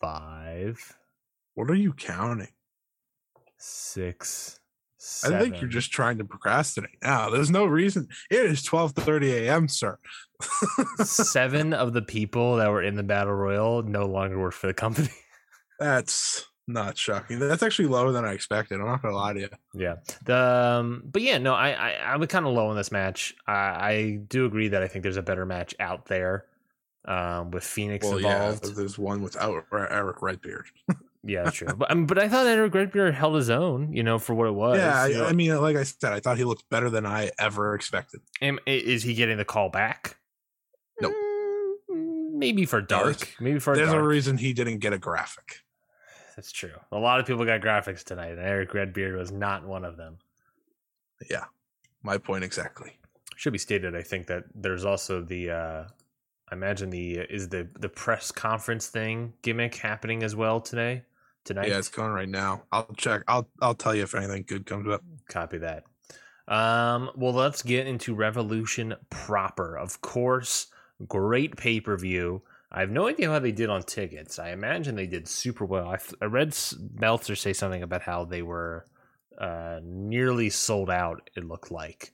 five. 0.00 0.96
What 1.54 1.70
are 1.70 1.74
you 1.74 1.94
counting? 1.94 2.52
Six, 3.56 4.60
Seven. 4.98 5.36
I 5.36 5.40
think 5.40 5.60
you're 5.60 5.70
just 5.70 5.92
trying 5.92 6.18
to 6.18 6.24
procrastinate 6.24 6.98
now. 7.02 7.30
There's 7.30 7.50
no 7.50 7.64
reason. 7.64 8.08
It 8.30 8.44
is 8.44 8.62
12:30 8.64 9.46
a.m., 9.46 9.68
sir. 9.68 9.98
Seven 11.04 11.72
of 11.72 11.92
the 11.92 12.02
people 12.02 12.56
that 12.56 12.70
were 12.70 12.82
in 12.82 12.96
the 12.96 13.02
battle 13.02 13.32
royal 13.32 13.82
no 13.82 14.04
longer 14.06 14.38
work 14.38 14.52
for 14.52 14.66
the 14.66 14.74
company. 14.74 15.10
That's 15.78 16.44
not 16.66 16.98
shocking. 16.98 17.38
That's 17.38 17.62
actually 17.62 17.88
lower 17.88 18.12
than 18.12 18.24
I 18.24 18.32
expected. 18.32 18.80
I'm 18.80 18.86
not 18.86 19.02
gonna 19.02 19.14
lie 19.14 19.32
to 19.34 19.40
you. 19.40 19.48
Yeah. 19.74 19.96
The 20.24 20.36
um, 20.36 21.02
but 21.06 21.22
yeah, 21.22 21.38
no, 21.38 21.54
I 21.54 21.70
I, 21.70 21.90
I 21.92 22.16
was 22.16 22.28
kind 22.28 22.46
of 22.46 22.52
low 22.52 22.70
in 22.70 22.76
this 22.76 22.90
match. 22.92 23.34
I, 23.46 23.52
I 23.52 24.20
do 24.28 24.46
agree 24.46 24.68
that 24.68 24.82
I 24.82 24.88
think 24.88 25.02
there's 25.02 25.16
a 25.16 25.22
better 25.22 25.46
match 25.46 25.74
out 25.80 26.06
there 26.06 26.46
um, 27.06 27.50
with 27.50 27.64
Fenix 27.64 28.04
well, 28.04 28.16
involved. 28.16 28.66
Yeah, 28.66 28.72
there's 28.74 28.98
one 28.98 29.22
without 29.22 29.64
Eric 29.72 30.22
Redbeard. 30.22 30.66
Yeah, 31.28 31.42
that's 31.42 31.56
true. 31.56 31.68
but 31.76 31.90
I 31.90 31.94
mean, 31.94 32.06
but 32.06 32.18
I 32.18 32.28
thought 32.28 32.46
Eric 32.46 32.72
Redbeard 32.72 33.14
held 33.14 33.34
his 33.34 33.50
own, 33.50 33.92
you 33.92 34.02
know, 34.04 34.18
for 34.18 34.34
what 34.34 34.46
it 34.46 34.54
was. 34.54 34.78
yeah. 34.78 35.24
I, 35.24 35.30
I 35.30 35.32
mean, 35.32 35.60
like 35.60 35.76
I 35.76 35.82
said, 35.82 36.12
I 36.12 36.20
thought 36.20 36.38
he 36.38 36.44
looked 36.44 36.68
better 36.70 36.88
than 36.88 37.04
I 37.04 37.32
ever 37.38 37.74
expected. 37.74 38.20
I- 38.40 38.58
is 38.66 39.02
he 39.02 39.14
getting 39.14 39.36
the 39.36 39.44
call 39.44 39.68
back? 39.68 40.18
Nope. 41.00 41.12
Mm, 41.90 42.34
maybe 42.34 42.64
for 42.64 42.80
dark. 42.80 43.04
there's- 43.18 43.34
maybe 43.40 43.58
for 43.58 43.74
There's 43.74 43.88
dark. 43.90 44.02
a 44.02 44.06
reason 44.06 44.38
he 44.38 44.52
didn't 44.52 44.78
get 44.78 44.92
a 44.92 44.98
graphic. 44.98 45.62
That's 46.36 46.52
true. 46.52 46.78
A 46.92 46.98
lot 46.98 47.18
of 47.18 47.26
people 47.26 47.44
got 47.44 47.62
graphics 47.62 48.04
tonight, 48.04 48.32
and 48.32 48.40
Eric 48.40 48.74
Redbeard 48.74 49.16
was 49.16 49.32
not 49.32 49.66
one 49.66 49.84
of 49.84 49.96
them. 49.96 50.18
Yeah, 51.30 51.44
my 52.02 52.18
point 52.18 52.44
exactly. 52.44 52.98
Should 53.36 53.54
be 53.54 53.58
stated, 53.58 53.96
I 53.96 54.02
think 54.02 54.26
that 54.26 54.44
there's 54.54 54.84
also 54.84 55.22
the, 55.22 55.50
uh, 55.50 55.84
I 56.50 56.54
imagine 56.54 56.90
the 56.90 57.18
is 57.18 57.48
the 57.48 57.68
the 57.80 57.88
press 57.88 58.30
conference 58.30 58.88
thing 58.88 59.32
gimmick 59.42 59.74
happening 59.74 60.22
as 60.22 60.36
well 60.36 60.60
today 60.60 61.02
tonight. 61.44 61.68
Yeah, 61.68 61.78
it's 61.78 61.88
going 61.88 62.12
right 62.12 62.28
now. 62.28 62.62
I'll 62.70 62.94
check. 62.96 63.22
I'll 63.26 63.48
I'll 63.62 63.74
tell 63.74 63.94
you 63.94 64.02
if 64.02 64.14
anything 64.14 64.44
good 64.46 64.66
comes 64.66 64.88
up. 64.88 65.02
Copy 65.28 65.58
that. 65.58 65.84
Um, 66.48 67.10
well, 67.16 67.32
let's 67.32 67.62
get 67.62 67.86
into 67.86 68.14
Revolution 68.14 68.94
proper. 69.10 69.76
Of 69.76 70.00
course, 70.02 70.68
great 71.08 71.56
pay 71.56 71.80
per 71.80 71.96
view. 71.96 72.42
I 72.72 72.80
have 72.80 72.90
no 72.90 73.06
idea 73.06 73.30
how 73.30 73.38
they 73.38 73.52
did 73.52 73.70
on 73.70 73.82
tickets. 73.82 74.38
I 74.38 74.50
imagine 74.50 74.96
they 74.96 75.06
did 75.06 75.28
super 75.28 75.64
well. 75.64 75.88
I, 75.88 75.94
f- 75.94 76.12
I 76.20 76.24
read 76.26 76.48
S- 76.48 76.74
Meltzer 76.94 77.36
say 77.36 77.52
something 77.52 77.82
about 77.82 78.02
how 78.02 78.24
they 78.24 78.42
were 78.42 78.84
uh, 79.40 79.78
nearly 79.82 80.50
sold 80.50 80.90
out. 80.90 81.30
It 81.36 81.44
looked 81.44 81.70
like. 81.70 82.12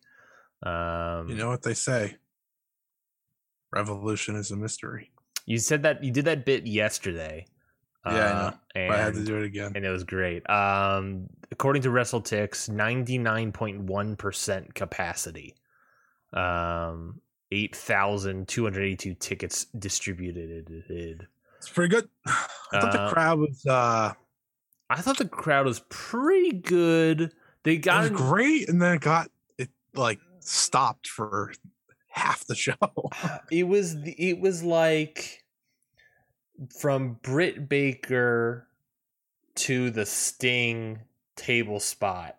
Um, 0.62 1.28
You 1.28 1.36
know 1.36 1.48
what 1.48 1.62
they 1.62 1.74
say? 1.74 2.16
Revolution 3.72 4.36
is 4.36 4.50
a 4.50 4.56
mystery. 4.56 5.10
you 5.46 5.58
said 5.58 5.82
that 5.84 6.04
you 6.04 6.10
did 6.12 6.26
that 6.26 6.44
bit 6.44 6.66
yesterday. 6.66 7.46
Yeah, 8.04 8.12
I 8.12 8.14
know, 8.14 8.18
uh, 8.46 8.52
and, 8.74 8.88
But 8.88 8.98
I 8.98 9.02
had 9.04 9.14
to 9.14 9.24
do 9.24 9.36
it 9.38 9.44
again. 9.44 9.72
and 9.74 9.84
it 9.84 9.90
was 9.90 10.04
great. 10.04 10.48
Um, 10.50 11.28
according 11.50 11.82
to 11.82 11.88
WrestleTix, 11.88 12.68
ninety 12.68 13.16
nine 13.16 13.52
point 13.52 13.80
one 13.80 14.16
percent 14.16 14.74
capacity. 14.74 15.54
Um, 16.32 17.20
eight 17.52 17.76
thousand 17.76 18.48
two 18.48 18.64
hundred 18.64 18.84
eighty 18.84 18.96
two 18.96 19.14
tickets 19.14 19.66
distributed. 19.78 21.28
It's 21.58 21.68
pretty 21.68 21.90
good. 21.94 22.08
I 22.26 22.30
thought 22.72 22.84
Uh, 22.96 23.06
the 23.08 23.12
crowd 23.12 23.38
was 23.38 23.66
uh 23.66 24.12
I 24.90 25.00
thought 25.00 25.18
the 25.18 25.28
crowd 25.28 25.66
was 25.66 25.80
pretty 25.88 26.52
good. 26.52 27.32
They 27.62 27.74
it 27.74 27.78
got 27.78 28.06
in- 28.06 28.14
great, 28.14 28.68
and 28.68 28.80
then 28.82 28.94
it 28.96 29.00
got 29.02 29.30
it 29.58 29.68
like 29.94 30.18
stopped 30.40 31.06
for 31.08 31.52
half 32.08 32.44
the 32.46 32.54
show. 32.54 32.74
it 33.50 33.64
was 33.64 34.00
the- 34.02 34.16
it 34.30 34.40
was 34.40 34.62
like 34.62 35.44
from 36.80 37.18
Britt 37.22 37.68
Baker 37.68 38.66
to 39.54 39.90
the 39.90 40.06
Sting 40.06 41.00
table 41.36 41.80
spot 41.80 42.38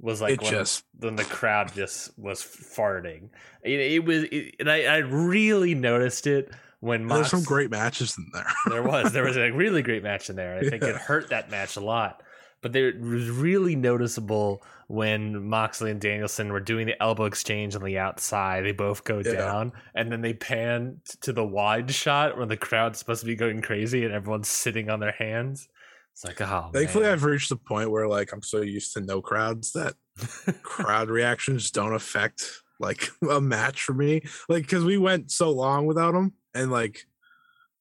was 0.00 0.20
like 0.20 0.34
it 0.34 0.42
when, 0.42 0.50
just 0.50 0.84
when 0.98 1.16
the 1.16 1.24
crowd 1.24 1.72
just 1.74 2.18
was 2.18 2.42
farting. 2.42 3.28
It, 3.62 3.80
it 3.80 4.04
was, 4.04 4.24
it, 4.24 4.56
and 4.60 4.70
I, 4.70 4.84
I 4.84 4.96
really 4.98 5.74
noticed 5.74 6.26
it 6.26 6.50
when 6.80 7.06
there's 7.06 7.30
some 7.30 7.42
great 7.44 7.70
matches 7.70 8.16
in 8.18 8.26
there. 8.32 8.46
There 8.68 8.82
was 8.82 9.12
there 9.12 9.24
was 9.24 9.36
a 9.36 9.50
really 9.52 9.82
great 9.82 10.02
match 10.02 10.28
in 10.28 10.36
there. 10.36 10.58
I 10.58 10.68
think 10.68 10.82
it 10.82 10.96
hurt 10.96 11.30
that 11.30 11.50
match 11.50 11.76
a 11.76 11.80
lot, 11.80 12.22
but 12.60 12.72
there 12.72 12.88
it 12.88 13.00
was 13.00 13.30
really 13.30 13.76
noticeable 13.76 14.62
when 14.88 15.48
Moxley 15.48 15.90
and 15.90 16.00
Danielson 16.00 16.52
were 16.52 16.60
doing 16.60 16.86
the 16.86 17.00
elbow 17.02 17.24
exchange 17.24 17.74
on 17.74 17.82
the 17.82 17.96
outside. 17.98 18.66
They 18.66 18.72
both 18.72 19.04
go 19.04 19.22
Yeah. 19.24 19.32
down, 19.32 19.72
and 19.94 20.12
then 20.12 20.20
they 20.20 20.34
pan 20.34 21.00
to 21.22 21.32
the 21.32 21.44
wide 21.44 21.90
shot 21.90 22.36
where 22.36 22.46
the 22.46 22.56
crowd's 22.58 22.98
supposed 22.98 23.20
to 23.20 23.26
be 23.26 23.36
going 23.36 23.62
crazy 23.62 24.04
and 24.04 24.12
everyone's 24.12 24.48
sitting 24.48 24.90
on 24.90 25.00
their 25.00 25.12
hands. 25.12 25.68
It's 26.14 26.24
like, 26.24 26.40
oh, 26.40 26.70
Thankfully, 26.72 27.04
man. 27.04 27.12
I've 27.12 27.24
reached 27.24 27.48
the 27.48 27.56
point 27.56 27.90
where 27.90 28.06
like 28.06 28.32
I'm 28.32 28.42
so 28.42 28.60
used 28.60 28.94
to 28.94 29.00
no 29.00 29.20
crowds 29.20 29.72
that 29.72 29.94
crowd 30.62 31.10
reactions 31.10 31.72
don't 31.72 31.92
affect 31.94 32.44
like 32.78 33.08
a 33.30 33.40
match 33.40 33.82
for 33.82 33.94
me. 33.94 34.22
Like 34.48 34.62
because 34.62 34.84
we 34.84 34.96
went 34.96 35.32
so 35.32 35.50
long 35.50 35.86
without 35.86 36.12
them, 36.12 36.34
and 36.54 36.70
like 36.70 37.00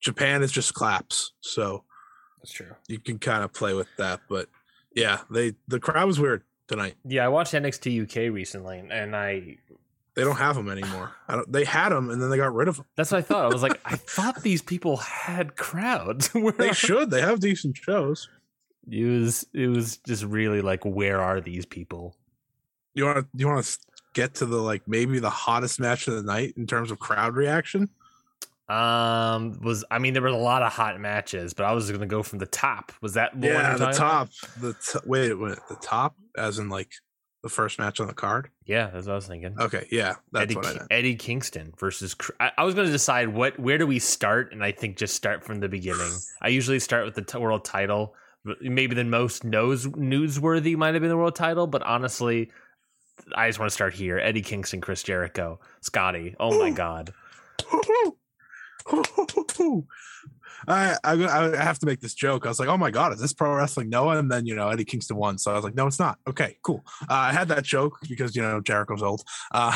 Japan 0.02 0.41
is 0.41 0.52
just 0.52 0.74
claps, 0.74 1.34
so 1.41 1.84
That's 2.41 2.52
true. 2.52 2.76
you 2.88 3.00
can 3.00 3.19
kind 3.19 3.43
of 3.43 3.54
play 3.54 3.74
with 3.76 3.89
that. 3.98 4.22
But 4.28 4.50
yeah, 4.96 5.19
they 5.30 5.54
the 5.67 5.80
crowd 5.80 6.08
was 6.08 6.19
weird 6.19 6.41
tonight. 6.67 6.96
Yeah, 7.06 7.26
I 7.26 7.30
watched 7.30 7.54
NXT 7.54 8.02
UK 8.04 8.34
recently, 8.34 8.84
and 8.89 9.15
I 9.15 9.58
They 10.15 10.23
don't 10.23 10.36
have 10.38 10.56
them 10.56 10.69
anymore. 10.69 11.12
I 11.28 11.36
don't, 11.38 11.52
they 11.52 11.63
had 11.63 11.89
them 11.89 12.10
and 12.12 12.21
then 12.21 12.30
they 12.30 12.38
got 12.38 12.54
rid 12.54 12.67
of 12.67 12.78
them. 12.78 12.86
that's 12.95 13.12
what 13.12 13.17
I 13.17 13.21
thought. 13.21 13.45
I 13.45 13.47
was 13.54 13.63
like, 13.63 13.80
I 13.84 13.95
thought 13.95 14.43
these 14.43 14.62
people 14.62 14.97
had 14.97 15.56
crowds. 15.56 16.30
They 16.58 16.69
are- 16.69 16.73
should. 16.73 17.10
They 17.10 17.21
have 17.21 17.39
decent 17.39 17.78
shows. 17.78 18.30
It 18.89 19.06
was 19.06 19.45
it 19.54 19.67
was 19.67 19.97
just 19.97 20.23
really 20.26 20.62
like, 20.62 20.84
where 20.84 21.21
are 21.21 21.39
these 21.41 21.65
people? 21.65 22.15
You 22.93 23.06
want 23.06 23.17
to 23.19 23.28
you 23.36 23.47
want 23.47 23.65
to 23.65 23.78
get 24.13 24.36
to 24.36 24.45
the 24.45 24.58
like 24.58 24.88
maybe 24.88 25.17
the 25.19 25.30
hottest 25.30 25.80
match 25.80 26.08
of 26.08 26.13
the 26.15 26.21
night 26.23 26.54
in 26.58 26.67
terms 26.67 26.91
of 26.91 26.99
crowd 26.99 27.36
reaction? 27.36 27.89
Um, 28.69 29.60
was 29.62 29.84
I 29.91 29.99
mean 29.99 30.13
there 30.13 30.21
were 30.21 30.30
a 30.30 30.38
lot 30.38 30.62
of 30.63 30.71
hot 30.71 30.99
matches, 30.99 31.54
but 31.54 31.65
I 31.65 31.73
was 31.73 31.89
gonna 31.91 32.06
go 32.06 32.23
from 32.23 32.39
the 32.39 32.45
top. 32.45 32.91
Was 33.02 33.13
that 33.15 33.39
the 33.39 33.47
yeah, 33.47 33.76
the 33.78 33.84
about? 33.84 33.95
top. 33.95 34.30
The 34.60 34.73
t- 34.73 34.99
wait, 35.06 35.34
wait, 35.34 35.58
the 35.69 35.76
top, 35.82 36.15
as 36.38 36.60
in 36.60 36.69
like 36.69 36.91
the 37.43 37.49
first 37.49 37.77
match 37.77 37.99
on 37.99 38.08
the 38.08 38.13
card. 38.13 38.49
Yeah, 38.65 38.89
that's 38.89 39.06
what 39.06 39.13
I 39.13 39.15
was 39.15 39.27
thinking. 39.27 39.56
Okay, 39.60 39.86
yeah, 39.91 40.15
that's 40.32 40.43
Eddie, 40.43 40.56
what 40.56 40.65
I 40.65 40.73
meant. 40.73 40.88
Eddie 40.89 41.15
Kingston 41.15 41.73
versus. 41.77 42.15
I, 42.39 42.51
I 42.58 42.63
was 42.63 42.73
going 42.73 42.88
to 42.88 42.91
decide 42.91 43.29
what 43.29 43.60
where 43.60 43.77
do 43.77 43.86
we 43.86 43.99
start, 43.99 44.53
and 44.53 44.63
I 44.63 44.71
think 44.71 44.97
just 44.97 45.13
start 45.13 45.43
from 45.43 45.60
the 45.60 45.67
beginning. 45.67 46.12
I 46.41 46.47
usually 46.47 46.79
start 46.79 47.06
with 47.06 47.15
the 47.15 47.21
t- 47.21 47.38
world 47.38 47.65
title. 47.65 48.15
Maybe 48.62 48.95
the 48.95 49.03
most 49.03 49.43
nose 49.43 49.86
newsworthy 49.88 50.75
might 50.75 50.93
have 50.95 51.01
been 51.01 51.10
the 51.10 51.17
world 51.17 51.36
title, 51.36 51.67
but 51.67 51.84
honestly, 51.84 52.51
I 53.36 53.47
just 53.47 53.60
want 53.60 53.69
to 53.69 53.73
start 53.73 53.93
here. 53.93 54.19
Eddie 54.19 54.41
Kingston, 54.41 54.82
Chris 54.82 55.03
Jericho, 55.03 55.60
Scotty. 55.82 56.36
Oh 56.39 56.58
my 56.60 56.71
god. 56.71 57.13
I, 60.67 60.97
I 61.04 61.13
I 61.13 61.56
have 61.58 61.80
to 61.80 61.86
make 61.86 61.99
this 61.99 62.13
joke. 62.13 62.45
I 62.45 62.49
was 62.49 62.60
like, 62.60 62.69
"Oh 62.69 62.78
my 62.78 62.91
god, 62.91 63.13
is 63.13 63.19
this 63.19 63.34
pro 63.34 63.56
wrestling 63.56 63.89
Noah?" 63.89 64.17
And 64.17 64.32
then 64.32 64.45
you 64.45 64.56
know 64.56 64.69
Eddie 64.69 64.86
Kingston 64.86 65.17
won, 65.17 65.38
so 65.38 65.52
I 65.52 65.56
was 65.56 65.63
like, 65.63 65.76
"No, 65.76 65.88
it's 65.88 65.99
not." 65.99 66.19
Okay, 66.28 66.58
cool. 66.63 66.84
Uh, 67.02 67.13
I 67.13 67.34
had 67.34 67.47
that 67.49 67.63
joke 67.63 67.99
because 68.08 68.36
you 68.36 68.41
know 68.41 68.62
Jericho's 68.62 69.04
old. 69.04 69.23
Uh, 69.52 69.76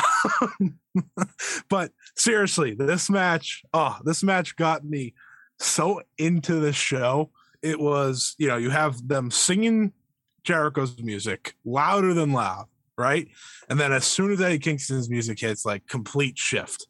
but 1.68 1.92
seriously, 2.16 2.74
this 2.74 3.10
match, 3.10 3.62
oh, 3.72 3.96
this 4.04 4.22
match 4.22 4.56
got 4.56 4.84
me 4.84 5.14
so 5.58 6.02
into 6.16 6.60
the 6.60 6.72
show. 6.72 7.30
It 7.62 7.80
was, 7.80 8.36
you 8.38 8.46
know, 8.46 8.56
you 8.56 8.70
have 8.70 9.08
them 9.08 9.30
singing 9.30 9.92
Jericho's 10.44 11.00
music 11.02 11.54
louder 11.64 12.14
than 12.14 12.32
loud, 12.32 12.66
right? 12.96 13.28
And 13.68 13.80
then 13.80 13.92
as 13.92 14.04
soon 14.04 14.30
as 14.32 14.40
Eddie 14.40 14.60
Kingston's 14.60 15.10
music 15.10 15.40
hits, 15.40 15.66
like 15.66 15.86
complete 15.88 16.38
shift 16.38 16.86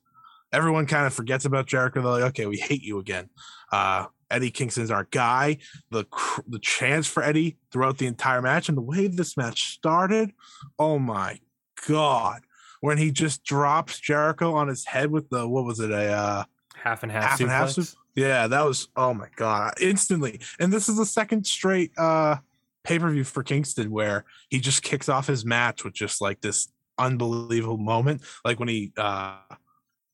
everyone 0.53 0.87
kind 0.87 1.07
of 1.07 1.15
forgets 1.15 1.45
about 1.45 1.67
Jericho. 1.67 2.01
They're 2.01 2.11
like, 2.11 2.23
okay, 2.31 2.47
we 2.47 2.57
hate 2.57 2.83
you 2.83 2.99
again. 2.99 3.29
Uh, 3.73 4.07
Eddie 4.31 4.51
Kingston's 4.51 4.91
our 4.91 5.09
guy. 5.11 5.59
The 5.91 6.05
the 6.47 6.59
chance 6.59 7.07
for 7.07 7.23
Eddie 7.23 7.59
throughout 7.73 7.99
the 7.99 8.07
entire 8.07 8.43
match 8.43 8.69
and 8.69 8.77
the 8.77 8.83
way 8.83 9.07
this 9.07 9.37
match 9.37 9.73
started, 9.73 10.33
oh 10.79 10.99
my 10.99 11.41
god! 11.87 12.43
When 12.81 12.99
he 12.99 13.11
just 13.11 13.45
drops 13.45 13.99
Jericho 13.99 14.55
on 14.55 14.69
his 14.69 14.85
head 14.85 15.11
with 15.11 15.31
the 15.31 15.49
what 15.49 15.65
was 15.65 15.81
it 15.81 15.91
a 15.91 16.13
uh, 16.13 16.45
Half 16.83 17.03
and 17.03 17.11
half, 17.11 17.25
half 17.25 17.41
and 17.41 17.51
half 17.51 17.77
yeah, 18.15 18.49
that 18.49 18.65
was 18.65 18.89
oh 18.97 19.15
my 19.15 19.29
god, 19.37 19.75
instantly. 19.81 20.41
And 20.59 20.73
this 20.73 20.89
is 20.89 20.97
the 20.97 21.07
second 21.07 21.47
straight 21.47 21.93
uh 21.97 22.37
pay 22.85 22.99
per 22.99 23.11
view 23.11 23.25
for 23.25 23.43
Kingston 23.43 23.91
where 23.91 24.25
he 24.49 24.61
just 24.61 24.83
kicks 24.83 25.09
off 25.09 25.27
his 25.27 25.45
match 25.45 25.85
with 25.85 25.95
just 25.95 26.21
like 26.21 26.41
this 26.41 26.69
unbelievable 26.99 27.79
moment, 27.79 28.23
like 28.45 28.59
when 28.59 28.69
he 28.69 28.93
uh 28.97 29.39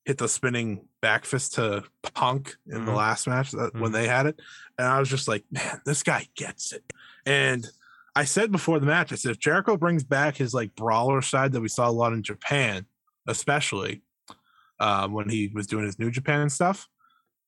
hit 0.05 0.19
the 0.19 0.29
spinning 0.29 0.87
back 1.01 1.25
fist 1.25 1.55
to 1.55 1.83
Punk 2.15 2.57
in 2.67 2.85
the 2.85 2.93
Mhm. 2.93 2.97
last 2.97 3.27
match 3.27 3.53
that, 3.53 3.73
when 3.75 3.91
Mhm. 3.91 3.95
they 3.95 4.07
had 4.09 4.27
it, 4.27 4.41
and 4.79 4.87
I 4.87 5.01
was 5.01 5.09
just 5.09 5.29
like, 5.29 5.45
man, 5.51 5.81
this 5.87 6.03
guy 6.03 6.29
gets 6.37 6.73
it. 6.73 6.93
And 7.25 7.67
I 8.15 8.25
said 8.25 8.53
before 8.53 8.79
the 8.79 8.87
match, 8.87 9.13
I 9.13 9.17
said 9.17 9.33
if 9.33 9.39
Jericho 9.39 9.77
brings 9.77 10.05
back 10.05 10.37
his 10.37 10.53
like 10.55 10.75
brawler 10.77 11.23
side 11.23 11.53
that 11.53 11.61
we 11.61 11.69
saw 11.69 11.89
a 11.89 11.91
lot 11.91 12.13
in 12.13 12.23
Japan, 12.23 12.87
especially 13.27 14.03
um, 14.81 15.13
when 15.13 15.29
he 15.29 15.51
was 15.55 15.67
doing 15.67 15.85
his 15.87 15.99
New 15.99 16.11
Japan 16.11 16.41
and 16.41 16.53
stuff, 16.53 16.89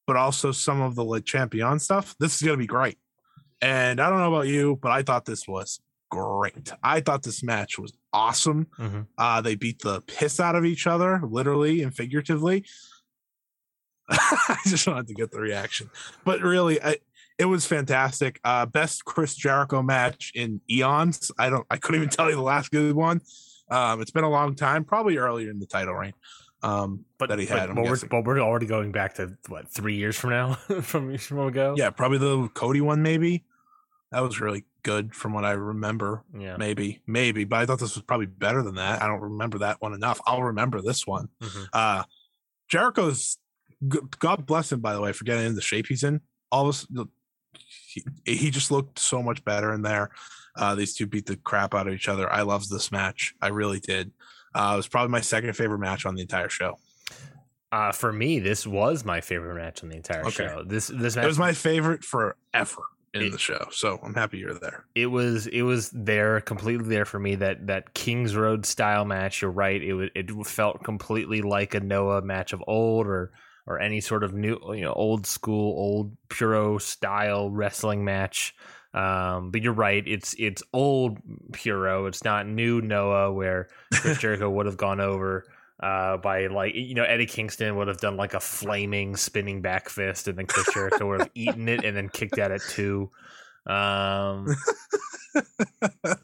but 0.07 0.17
also 0.17 0.53
some 0.53 0.81
of 0.81 0.95
the 0.95 1.05
like 1.05 1.25
champion 1.25 1.79
stuff. 1.79 2.15
This 2.19 2.37
is 2.37 2.43
gonna 2.43 2.57
be 2.57 2.67
great. 2.67 2.99
And 3.61 4.01
I 4.01 4.09
don't 4.09 4.19
know 4.21 4.33
about 4.33 4.47
you, 4.49 4.79
but 4.81 4.93
I 4.93 5.03
thought 5.03 5.25
this 5.25 5.47
was 5.49 5.81
great. 6.11 6.73
I 6.83 7.01
thought 7.01 7.23
this 7.23 7.43
match 7.43 7.79
was 7.79 7.93
awesome. 8.13 8.67
Mhm. 8.79 9.07
Uh, 9.19 9.41
they 9.41 9.55
beat 9.55 9.81
the 9.83 10.01
piss 10.03 10.41
out 10.41 10.55
of 10.57 10.65
each 10.65 10.87
other, 10.87 11.21
literally 11.23 11.83
and 11.83 11.95
figuratively. 11.95 12.65
I 14.09 14.59
just 14.67 14.87
wanted 14.87 15.09
to 15.09 15.15
get 15.15 15.33
the 15.33 15.41
reaction, 15.41 15.91
but 16.25 16.41
really, 16.41 16.81
I, 16.81 16.97
it 17.39 17.47
was 17.47 17.67
fantastic. 17.67 18.39
Uh, 18.45 18.65
best 18.65 19.05
Chris 19.05 19.35
Jericho 19.35 19.83
match 19.83 20.31
in 20.35 20.61
eons. 20.71 21.33
I 21.39 21.51
don't, 21.51 21.67
I 21.71 21.77
couldn't 21.77 22.03
even 22.03 22.09
tell 22.11 22.31
you 22.31 22.37
the 22.37 22.43
last 22.43 22.71
good 22.71 22.95
one. 22.95 23.21
Um, 23.69 24.01
it's 24.01 24.13
been 24.13 24.23
a 24.25 24.31
long 24.31 24.55
time, 24.55 24.85
probably 24.85 25.17
earlier 25.17 25.51
in 25.51 25.59
the 25.59 25.67
title 25.67 25.95
reign. 25.95 26.13
Um, 26.63 27.05
But, 27.19 27.29
that 27.31 27.39
he 27.41 27.47
had. 27.47 27.69
I'm 27.69 27.75
but, 27.75 27.85
we're, 27.85 27.99
but 28.09 28.25
we're 28.25 28.39
already 28.41 28.67
going 28.67 28.93
back 28.93 29.15
to 29.15 29.37
what 29.49 29.69
three 29.69 29.97
years 29.97 30.17
from 30.17 30.31
now 30.31 30.55
from 30.83 31.19
from 31.19 31.39
ago. 31.41 31.75
yeah, 31.77 31.91
probably 31.91 32.19
the 32.19 32.49
Cody 32.55 32.81
one, 32.81 33.03
maybe. 33.03 33.45
That 34.17 34.23
was 34.23 34.41
really 34.41 34.65
good 34.83 35.15
from 35.15 35.35
what 35.35 35.45
I 35.45 35.51
remember. 35.53 36.25
Yeah. 36.35 36.57
Maybe, 36.57 37.03
maybe, 37.07 37.45
but 37.45 37.59
I 37.59 37.67
thought 37.67 37.81
this 37.81 37.97
was 37.97 38.03
probably 38.03 38.25
better 38.25 38.63
than 38.63 38.77
that. 38.77 39.03
I 39.03 39.09
don't 39.09 39.21
remember 39.21 39.59
that 39.59 39.83
one 39.83 39.93
enough. 39.93 40.19
I'll 40.27 40.43
remember 40.43 40.81
this 40.81 41.07
one. 41.07 41.29
Mhm. 41.43 41.69
Uh 41.75 42.05
Jericho's 42.67 43.37
God 44.19 44.47
bless 44.47 44.73
him, 44.73 44.81
by 44.81 44.95
the 44.95 45.03
way, 45.03 45.13
for 45.13 45.25
getting 45.25 45.45
in 45.45 45.55
the 45.55 45.61
shape 45.61 45.87
he's 45.89 46.03
in. 46.03 46.23
All 46.51 46.67
of 46.71 46.87
a 46.97 47.05
he, 47.59 48.05
he 48.25 48.51
just 48.51 48.71
looked 48.71 48.99
so 48.99 49.23
much 49.23 49.45
better 49.45 49.75
in 49.75 49.83
there. 49.83 50.11
Uh, 50.57 50.75
these 50.75 50.95
two 50.95 51.07
beat 51.07 51.27
the 51.27 51.37
crap 51.37 51.75
out 51.75 51.87
of 51.87 51.93
each 51.93 52.09
other. 52.09 52.33
I 52.33 52.41
loved 52.41 52.71
this 52.71 52.91
match. 52.91 53.35
I 53.43 53.49
really 53.49 53.81
did. 53.81 54.13
Uh, 54.55 54.71
it 54.73 54.77
was 54.79 54.89
probably 54.89 55.11
my 55.11 55.21
second 55.21 55.53
favorite 55.55 55.81
match 55.81 56.07
on 56.07 56.15
the 56.15 56.23
entire 56.23 56.49
show. 56.49 56.79
Uh, 57.71 57.93
for 57.93 58.15
me, 58.15 58.39
this 58.39 58.67
was 58.67 59.05
my 59.05 59.21
favorite 59.21 59.57
match 59.57 59.83
on 59.83 59.91
the 59.91 59.97
entire 59.97 60.23
Okay. 60.23 60.31
show. 60.47 60.65
This 60.65 60.87
this 60.87 61.17
match 61.17 61.25
It 61.27 61.29
was 61.29 61.39
my 61.39 61.53
favorite 61.53 62.03
forever 62.03 62.83
in 63.21 63.27
It- 63.29 63.33
the 63.33 63.39
show. 63.39 63.67
So 63.71 63.99
I'm 64.03 64.15
happy 64.15 64.39
you're 64.39 64.55
there. 64.55 64.85
it 64.95 65.07
was 65.07 65.47
it 65.49 65.63
was 65.63 65.91
there 65.91 66.41
completely 66.41 66.89
there 66.89 67.05
for 67.05 67.19
me 67.19 67.35
that 67.37 67.67
that 67.67 67.95
Kings 67.95 68.35
Road 68.37 68.65
style 68.67 69.05
match. 69.05 69.43
You're 69.43 69.51
right. 69.51 69.83
It 69.83 69.95
was 69.95 70.11
it 70.15 70.31
felt 70.47 70.83
completely 70.85 71.43
like 71.43 71.75
a 71.75 71.81
Noah 71.81 72.23
match 72.23 72.53
of 72.53 72.63
old 72.67 73.07
or 73.07 73.33
or 73.67 73.81
any 73.81 74.01
sort 74.01 74.23
of 74.23 74.33
new 74.33 74.59
you 74.75 74.83
know 74.83 74.93
old 74.93 75.27
school 75.27 75.73
old 75.79 76.17
puro 76.29 76.79
style 76.79 77.51
wrestling 77.51 78.05
match. 78.05 78.55
Um, 78.95 79.51
but 79.51 79.61
you're 79.63 79.75
right. 79.75 80.03
It's 80.07 80.35
it's 80.39 80.63
old 80.73 81.19
puro. 81.53 82.07
It's 82.07 82.25
not 82.25 82.47
new 82.47 82.81
Noah 82.81 83.33
where 83.33 83.69
Chris 83.93 84.19
Jericho 84.21 84.49
would 84.49 84.67
have 84.67 84.77
gone 84.79 85.01
over 85.01 85.45
uh, 85.81 86.17
by 86.19 86.47
like 86.47 86.75
you 86.75 86.95
know 86.95 87.05
Eddie 87.05 87.27
Kingston 87.27 87.77
would 87.77 87.89
have 87.89 87.99
done 87.99 88.17
like 88.17 88.35
a 88.35 88.41
flaming 88.41 89.17
spinning 89.17 89.61
back 89.63 89.89
fist, 89.89 90.29
and 90.29 90.39
then 90.39 90.47
Chris 90.47 90.73
Jericho 90.73 91.07
would 91.09 91.21
have 91.21 91.31
eaten 91.35 91.69
it 91.69 91.85
and 91.85 91.97
then 91.97 92.09
kicked 92.09 92.39
at 92.39 92.51
it 92.51 92.63
too. 92.71 93.11
Um, 93.67 94.47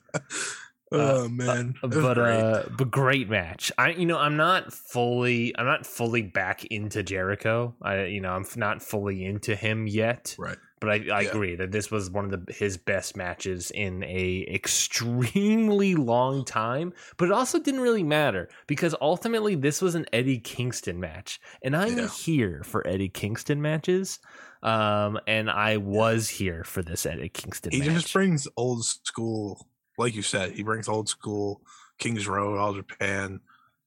oh 0.92 1.28
man, 1.28 1.74
It 1.82 1.86
was 1.94 1.98
but 2.04 2.14
great. 2.14 2.40
uh, 2.40 2.62
but 2.76 2.90
great 2.90 3.28
match. 3.28 3.72
I 3.78 3.90
you 3.90 4.06
know 4.06 4.18
I'm 4.18 4.36
not 4.36 4.72
fully 4.72 5.56
I'm 5.58 5.66
not 5.66 5.86
fully 5.86 6.22
back 6.22 6.64
into 6.66 7.02
Jericho. 7.02 7.74
I 7.82 8.04
you 8.04 8.20
know 8.20 8.32
I'm 8.32 8.44
not 8.56 8.82
fully 8.82 9.24
into 9.24 9.56
him 9.56 9.86
yet. 9.86 10.34
right. 10.38 10.58
But 10.82 10.90
I, 10.90 11.18
I 11.18 11.22
Yeah. 11.22 11.28
agree 11.28 11.54
that 11.56 11.70
this 11.72 11.90
was 11.90 12.10
one 12.10 12.26
of 12.26 12.46
the 12.46 12.52
his 12.52 12.76
best 12.76 13.16
matches 13.16 13.70
in 13.70 14.02
a 14.04 14.44
extremely 14.52 15.94
long 15.94 16.44
time. 16.44 16.92
But 17.16 17.26
it 17.26 17.32
also 17.32 17.58
didn't 17.60 17.80
really 17.82 18.02
matter 18.02 18.50
because 18.66 18.94
ultimately 19.00 19.54
this 19.54 19.80
was 19.80 19.94
an 19.94 20.06
Eddie 20.12 20.40
Kingston 20.40 21.00
match, 21.00 21.40
and 21.62 21.76
I'm 21.76 21.96
Yeah. 21.96 22.08
here 22.08 22.64
for 22.64 22.86
Eddie 22.86 23.08
Kingston 23.10 23.62
matches. 23.62 24.18
Um, 24.64 25.18
and 25.26 25.50
I 25.50 25.76
was 25.76 26.28
here 26.28 26.64
for 26.64 26.82
this 26.82 27.06
Eddie 27.06 27.28
Kingston. 27.28 27.72
He 27.72 27.78
match. 27.78 27.94
just 27.94 28.12
brings 28.12 28.46
old 28.56 28.84
school, 28.84 29.68
like 29.98 30.14
you 30.14 30.22
said, 30.22 30.52
he 30.52 30.62
brings 30.62 30.88
old 30.88 31.08
school 31.08 31.62
Kings 31.98 32.26
Road, 32.28 32.58
All 32.58 32.74
Japan, 32.74 33.40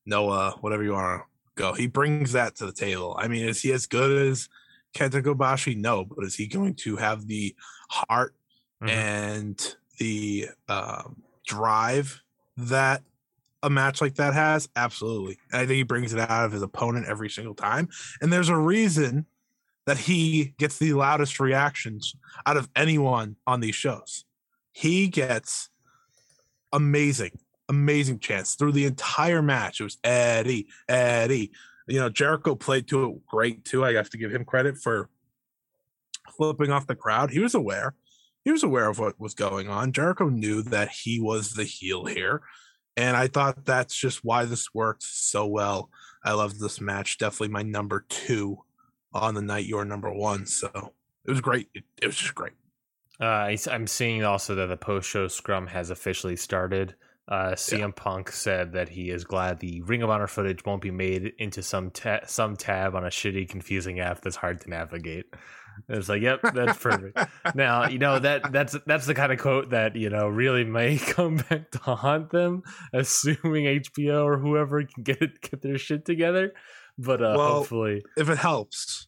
Noah, 0.05 0.57
whatever 0.61 0.83
you 0.83 0.93
want 0.93 1.21
to 1.21 1.61
go. 1.61 1.73
He 1.73 1.87
brings 1.87 2.31
that 2.33 2.55
to 2.57 2.65
the 2.65 2.73
table. 2.73 3.15
I 3.17 3.27
mean, 3.27 3.47
is 3.47 3.61
he 3.61 3.71
as 3.73 3.85
good 3.85 4.29
as 4.29 4.49
Kenta 4.95 5.21
Kobashi? 5.21 5.77
No, 5.77 6.05
but 6.05 6.23
is 6.25 6.35
he 6.35 6.47
going 6.47 6.73
to 6.75 6.95
have 6.95 7.27
the 7.27 7.55
heart 7.89 8.35
Mhm. 8.81 8.89
and 8.89 9.75
the 9.99 10.49
um, 10.67 11.21
drive 11.45 12.21
that 12.57 13.03
a 13.61 13.69
match 13.69 14.01
like 14.01 14.15
that 14.15 14.33
has? 14.33 14.69
Absolutely. 14.75 15.37
And 15.51 15.61
I 15.61 15.65
think 15.65 15.75
he 15.77 15.83
brings 15.83 16.13
it 16.13 16.19
out 16.19 16.45
of 16.45 16.51
his 16.51 16.61
opponent 16.61 17.07
every 17.07 17.29
single 17.29 17.55
time. 17.55 17.89
And 18.21 18.31
there's 18.33 18.49
a 18.49 18.57
reason 18.57 19.25
that 19.85 19.97
he 19.99 20.55
gets 20.57 20.77
the 20.79 20.93
loudest 20.93 21.39
reactions 21.39 22.15
out 22.45 22.57
of 22.57 22.69
anyone 22.75 23.35
on 23.45 23.59
these 23.59 23.75
shows. 23.75 24.25
He 24.71 25.07
gets 25.07 25.69
amazing, 26.73 27.39
amazing 27.69 28.19
chance 28.19 28.55
through 28.55 28.71
the 28.73 28.85
entire 28.85 29.41
match. 29.41 29.79
It 29.79 29.83
was 29.83 29.97
Eddie, 30.03 30.67
Eddie. 30.89 31.51
You 31.87 31.99
know, 31.99 32.09
Jericho 32.09 32.55
played 32.55 32.87
to 32.87 33.05
it 33.05 33.25
great 33.27 33.65
too. 33.65 33.85
I 33.85 33.93
have 33.93 34.09
to 34.11 34.17
give 34.17 34.33
him 34.33 34.45
credit 34.45 34.77
for 34.77 35.09
flipping 36.35 36.71
off 36.71 36.87
the 36.87 36.95
crowd. 36.95 37.31
He 37.31 37.39
was 37.39 37.53
aware. 37.53 37.93
He 38.43 38.51
was 38.51 38.63
aware 38.63 38.89
of 38.89 38.99
what 38.99 39.19
was 39.19 39.33
going 39.33 39.69
on. 39.69 39.91
Jericho 39.91 40.29
knew 40.29 40.61
that 40.63 40.89
he 40.89 41.19
was 41.19 41.51
the 41.51 41.63
heel 41.63 42.05
here. 42.05 42.41
And 42.97 43.17
I 43.17 43.27
thought 43.27 43.65
that's 43.65 43.95
just 43.95 44.23
why 44.23 44.45
this 44.45 44.73
worked 44.73 45.03
so 45.03 45.45
well. 45.45 45.89
I 46.23 46.33
loved 46.33 46.59
this 46.59 46.79
match. 46.79 47.17
Definitely 47.17 47.49
my 47.49 47.63
number 47.63 48.05
two 48.07 48.59
on 49.13 49.33
the 49.33 49.41
night 49.41 49.65
you're 49.65 49.85
number 49.85 50.11
one. 50.11 50.45
So 50.45 50.93
it 51.25 51.31
was 51.31 51.41
great. 51.41 51.69
It, 51.73 51.83
it 52.01 52.05
was 52.07 52.15
just 52.15 52.35
great. 52.35 52.53
Uh, 53.19 53.25
I, 53.25 53.57
am 53.71 53.87
seeing 53.87 54.23
also 54.23 54.55
that 54.55 54.67
the 54.67 54.77
post 54.77 55.09
show 55.09 55.27
scrum 55.27 55.67
has 55.67 55.89
officially 55.89 56.35
started. 56.35 56.95
Uh, 57.27 57.53
CM 57.55 57.79
Yeah. 57.79 57.87
Punk 57.95 58.31
said 58.31 58.73
that 58.73 58.89
he 58.89 59.09
is 59.09 59.23
glad 59.23 59.59
the 59.59 59.81
Ring 59.81 60.03
of 60.03 60.09
Honor 60.11 60.27
footage 60.27 60.63
won't 60.63 60.81
be 60.81 60.91
made 60.91 61.33
into 61.39 61.63
some 61.63 61.89
ta- 61.89 62.25
some 62.27 62.55
tab 62.55 62.93
on 62.95 63.03
a 63.03 63.09
shitty, 63.09 63.49
confusing 63.49 63.99
app 63.99 64.21
that's 64.21 64.35
hard 64.35 64.61
to 64.61 64.69
navigate. 64.69 65.25
It's 65.89 66.07
like, 66.07 66.21
yep, 66.21 66.39
that's 66.53 66.77
perfect. 66.77 67.17
now 67.55 67.87
you 67.87 67.97
know 67.97 68.19
that 68.19 68.51
that's 68.51 68.77
that's 68.85 69.07
the 69.07 69.15
kind 69.15 69.31
of 69.31 69.39
quote 69.39 69.71
that 69.71 69.95
you 69.95 70.09
know 70.09 70.27
really 70.27 70.63
may 70.63 70.97
come 70.99 71.37
back 71.37 71.71
to 71.71 71.79
haunt 71.79 72.29
them, 72.29 72.61
assuming 72.93 73.65
HBO 73.65 74.23
or 74.23 74.37
whoever 74.37 74.83
can 74.83 75.03
get 75.03 75.21
it, 75.21 75.41
get 75.41 75.61
their 75.61 75.77
shit 75.79 76.05
together. 76.05 76.53
But 76.97 77.21
uh, 77.21 77.33
Well, 77.37 77.53
hopefully, 77.55 78.03
if 78.15 78.29
it 78.29 78.37
helps, 78.37 79.07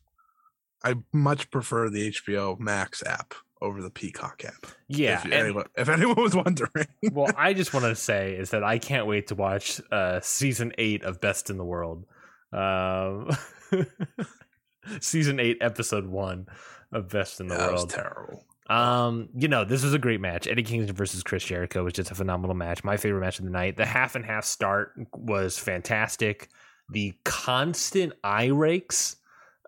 I 0.83 0.95
much 1.13 1.51
prefer 1.51 1.89
the 1.89 2.11
HBO 2.11 2.59
Max 2.59 3.01
app 3.05 3.33
over 3.61 3.81
the 3.81 3.89
Peacock 3.89 4.43
app. 4.45 4.67
yeah. 4.87 5.15
If, 5.19 5.25
and- 5.25 5.33
anyone, 5.33 5.65
if 5.77 5.89
anyone 5.89 6.21
was 6.21 6.35
wondering. 6.35 6.87
well, 7.11 7.31
I 7.37 7.53
just 7.53 7.73
want 7.73 7.85
to 7.85 7.95
say 8.01 8.33
is 8.35 8.51
that 8.51 8.63
I 8.63 8.77
can't 8.79 9.07
wait 9.07 9.27
to 9.27 9.35
watch 9.35 9.81
uh, 9.91 10.19
season 10.21 10.73
eight 10.77 11.03
of 11.03 11.19
Best 11.21 11.49
in 11.49 11.57
the 11.57 11.65
World. 11.65 12.05
Um, 12.53 13.29
season 15.01 15.39
eight, 15.39 15.57
episode 15.61 16.07
one 16.07 16.47
of 16.91 17.09
Best 17.09 17.39
in 17.39 17.47
the 17.47 17.55
that 17.55 17.71
was 17.71 17.81
World. 17.81 17.89
terrible. 17.89 18.43
Um, 18.69 19.29
you 19.33 19.47
know, 19.47 19.63
this 19.63 19.83
was 19.83 19.93
a 19.93 19.99
great 19.99 20.19
match. 20.19 20.45
Eddie 20.47 20.63
Kingston 20.63 20.95
versus 20.95 21.23
Chris 21.23 21.43
Jericho 21.43 21.83
was 21.83 21.93
just 21.93 22.11
a 22.11 22.15
phenomenal 22.15 22.55
match. 22.55 22.83
My 22.83 22.97
favorite 22.97 23.21
match 23.21 23.39
of 23.39 23.45
the 23.45 23.51
night. 23.51 23.77
The 23.77 23.85
half 23.85 24.15
and 24.15 24.25
half 24.25 24.43
start 24.43 24.93
was 25.13 25.57
fantastic. 25.57 26.49
The 26.89 27.13
constant 27.23 28.13
eye 28.23 28.47
rakes 28.47 29.15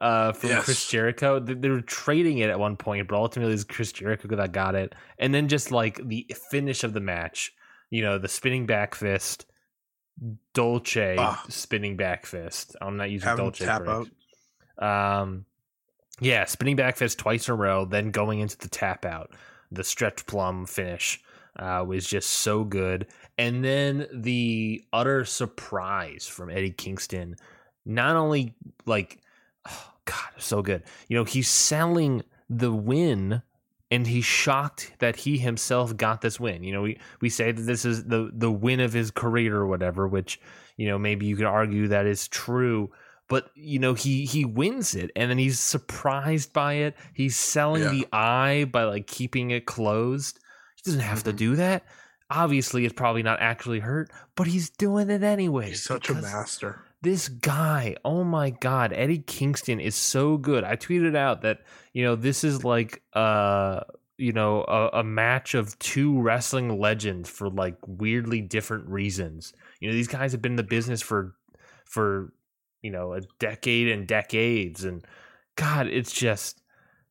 uh, 0.01 0.31
from 0.33 0.49
Yes. 0.51 0.65
Chris 0.65 0.87
Jericho. 0.89 1.39
They, 1.39 1.53
they 1.53 1.69
were 1.69 1.81
trading 1.81 2.37
it 2.39 2.49
at 2.49 2.59
one 2.59 2.77
point, 2.77 3.07
but 3.07 3.15
ultimately 3.15 3.51
it 3.51 3.55
was 3.55 3.63
Chris 3.63 3.91
Jericho 3.91 4.35
that 4.35 4.51
got 4.51 4.75
it. 4.75 4.93
And 5.17 5.33
then 5.33 5.47
just 5.47 5.71
like 5.71 5.99
the 6.07 6.25
finish 6.51 6.83
of 6.83 6.93
the 6.93 6.99
match, 7.01 7.53
you 7.89 8.01
know, 8.01 8.17
the 8.17 8.27
spinning 8.27 8.65
back 8.65 8.95
fist, 8.95 9.45
Dolce 10.53 11.15
Ah. 11.17 11.43
spinning 11.49 11.95
back 11.97 12.25
fist. 12.25 12.75
I'm 12.81 12.97
not 12.97 13.09
using 13.09 13.35
Dolce 13.35 13.65
tap 13.65 13.83
correct. 13.85 14.09
Um, 14.77 15.45
yeah, 16.21 16.45
spinning 16.45 16.75
back 16.75 16.97
fist 16.97 17.17
twice 17.19 17.47
in 17.47 17.53
a 17.53 17.57
row, 17.57 17.85
then 17.85 18.11
going 18.11 18.39
into 18.39 18.57
the 18.57 18.67
tap 18.67 19.05
out, 19.05 19.31
the 19.71 19.83
stretch 19.83 20.25
plum 20.25 20.65
finish 20.65 21.21
uh, 21.57 21.83
was 21.87 22.05
just 22.07 22.29
so 22.29 22.63
good, 22.63 23.07
and 23.37 23.63
then 23.63 24.07
the 24.13 24.83
utter 24.93 25.23
surprise 25.25 26.27
from 26.27 26.49
Eddie 26.49 26.71
Kingston, 26.71 27.35
not 27.85 28.15
only 28.15 28.55
like, 28.85 29.19
oh 29.69 29.91
God, 30.05 30.29
so 30.37 30.61
good. 30.61 30.83
You 31.07 31.17
know, 31.17 31.23
he's 31.23 31.49
selling 31.49 32.23
the 32.49 32.71
win. 32.71 33.41
And 33.91 34.05
he's 34.05 34.23
shocked 34.25 34.93
that 34.99 35.15
he 35.15 35.39
himself 35.39 35.97
got 35.97 36.21
this 36.21 36.39
win. 36.39 36.63
You 36.63 36.73
know, 36.73 36.83
we, 36.83 36.99
we 37.21 37.29
say 37.29 37.51
that 37.51 37.63
this 37.63 37.85
is 37.85 38.03
the 38.05 38.29
the 38.31 38.51
win 38.51 38.79
of 38.81 38.93
his 38.93 39.09
career 39.09 39.55
or 39.57 39.65
whatever, 39.65 40.07
which 40.07 40.39
you 40.77 40.87
know 40.87 40.99
maybe 40.99 41.25
you 41.25 41.35
could 41.35 41.47
argue 41.47 41.87
that 41.87 42.05
is 42.05 42.27
true 42.27 42.91
but 43.27 43.49
you 43.55 43.79
know 43.79 43.95
he 43.95 44.25
he 44.25 44.45
wins 44.45 44.93
it 44.93 45.09
and 45.15 45.29
then 45.31 45.39
he's 45.39 45.59
surprised 45.59 46.53
by 46.53 46.73
it 46.73 46.95
he's 47.13 47.35
selling 47.35 47.81
Yeah. 47.81 47.89
the 47.89 48.07
eye 48.13 48.65
by 48.71 48.83
like 48.83 49.07
keeping 49.07 49.49
it 49.51 49.65
closed 49.65 50.39
he 50.75 50.81
doesn't 50.85 51.01
have 51.01 51.23
to 51.23 51.33
Mhm. 51.33 51.37
do 51.37 51.55
that 51.57 51.83
obviously 52.29 52.85
it's 52.85 52.93
probably 52.93 53.23
not 53.23 53.39
actually 53.41 53.79
hurt 53.79 54.09
but 54.35 54.47
he's 54.47 54.69
doing 54.69 55.09
it 55.09 55.21
anyway 55.23 55.69
He's 55.69 55.83
such 55.83 56.09
a 56.09 56.13
master. 56.13 56.81
This 57.01 57.29
guy 57.29 57.95
oh 58.03 58.23
my 58.23 58.49
god 58.49 58.91
eddie 58.93 59.19
kingston 59.19 59.79
is 59.79 59.95
so 59.95 60.37
good. 60.37 60.63
I 60.63 60.75
tweeted 60.75 61.15
out 61.15 61.41
that 61.41 61.59
you 61.93 62.03
know 62.03 62.15
this 62.15 62.43
is 62.43 62.63
like 62.63 63.01
uh 63.13 63.81
you 64.17 64.33
know 64.33 64.63
a, 64.67 64.99
a 64.99 65.03
match 65.03 65.53
of 65.53 65.77
two 65.79 66.19
wrestling 66.21 66.79
legends 66.79 67.29
for 67.29 67.49
like 67.49 67.77
weirdly 67.87 68.41
different 68.41 68.87
reasons. 68.89 69.53
You 69.79 69.89
know 69.89 69.93
these 69.93 70.07
guys 70.07 70.33
have 70.33 70.41
been 70.41 70.53
in 70.53 70.57
the 70.57 70.63
business 70.63 71.01
for 71.01 71.35
for 71.85 72.33
you 72.81 72.91
know 72.91 73.13
a 73.13 73.21
decade 73.39 73.89
and 73.89 74.07
decades 74.07 74.83
and 74.83 75.05
god 75.55 75.87
it's 75.87 76.13
just 76.13 76.61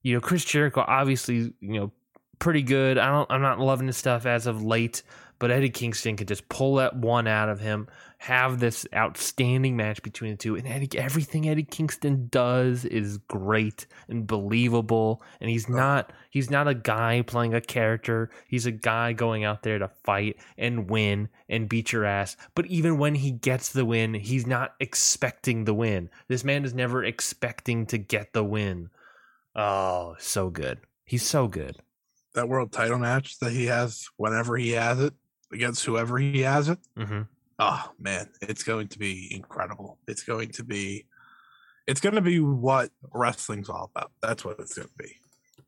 you 0.03 0.14
know 0.14 0.20
chris 0.20 0.42
jericho 0.42 0.83
obviously 0.87 1.53
you 1.61 1.81
know 1.81 1.92
pretty 2.38 2.62
good. 2.62 2.98
I 2.98 3.11
don't 3.11 3.31
i'm 3.31 3.42
not 3.42 3.59
loving 3.59 3.87
his 3.87 3.96
stuff 3.96 4.27
as 4.27 4.46
of 4.46 4.62
late 4.62 5.03
but 5.38 5.51
Eddie 5.51 5.70
Kingston 5.70 6.16
can 6.16 6.27
just 6.27 6.48
pull 6.48 6.77
that 6.77 6.96
one 6.96 7.27
out 7.27 7.48
of 7.48 7.61
him, 7.61 7.88
have 8.18 8.59
this 8.59 8.85
outstanding 8.94 9.76
match 9.76 10.02
between 10.02 10.33
the 10.33 10.37
two, 10.37 10.57
and 10.57 10.66
Eddie, 10.66 10.98
everything 10.98 11.48
Eddie 11.48 11.62
Kingston 11.62 12.26
does 12.31 12.85
is 12.85 13.18
great 13.18 13.87
and 14.09 14.26
believable. 14.26 15.22
And 15.40 15.48
he's 15.48 15.68
not 15.68 16.12
he's 16.31 16.50
not 16.50 16.66
a 16.66 16.74
guy 16.74 17.22
playing 17.22 17.54
a 17.54 17.61
character. 17.61 18.31
He's 18.48 18.66
a 18.66 18.72
guy 18.72 19.12
going 19.12 19.44
out 19.44 19.62
there 19.62 19.78
to 19.78 19.90
fight 20.04 20.37
and 20.57 20.90
win 20.90 21.28
and 21.48 21.68
beat 21.68 21.92
your 21.92 22.04
ass. 22.04 22.37
But 22.57 22.66
even 22.66 22.98
when 22.98 23.14
he 23.14 23.31
gets 23.31 23.70
the 23.70 23.85
win, 23.85 24.14
he's 24.14 24.46
not 24.46 24.74
expecting 24.81 25.64
the 25.64 25.74
win. 25.74 26.11
This 26.26 26.42
man 26.42 26.64
is 26.64 26.74
never 26.74 27.04
expecting 27.04 27.87
to 27.87 27.98
get 27.98 28.33
the 28.33 28.44
win. 28.44 28.90
Oh, 29.54 30.16
so 30.18 30.50
good. 30.50 30.81
He's 31.04 31.26
so 31.26 31.46
good. 31.46 31.76
That 32.35 32.48
world 32.48 32.72
title 32.72 32.98
match 32.98 33.38
that 33.38 33.52
he 33.52 33.66
has 33.66 34.09
whenever 34.16 34.57
he 34.57 34.72
has 34.72 35.00
it 35.00 35.14
against 35.52 35.85
whoever 35.85 36.18
he 36.18 36.40
has 36.42 36.68
it. 36.68 36.78
Mm-hmm. 36.96 37.22
Oh 37.59 37.92
man, 37.99 38.29
it's 38.40 38.62
going 38.62 38.88
to 38.88 38.99
be 38.99 39.35
incredible. 39.35 39.99
It's 40.07 40.23
going 40.23 40.51
to 40.51 40.64
be 40.64 41.07
it's 41.87 42.01
going 42.01 42.14
to 42.14 42.21
be 42.21 42.38
what 42.40 42.90
wrestling's 43.12 43.68
all 43.68 43.90
about. 43.94 44.12
That's 44.23 44.44
what 44.44 44.59
it's 44.61 44.75
going 44.75 44.88
to 44.88 44.94
be. 45.03 45.16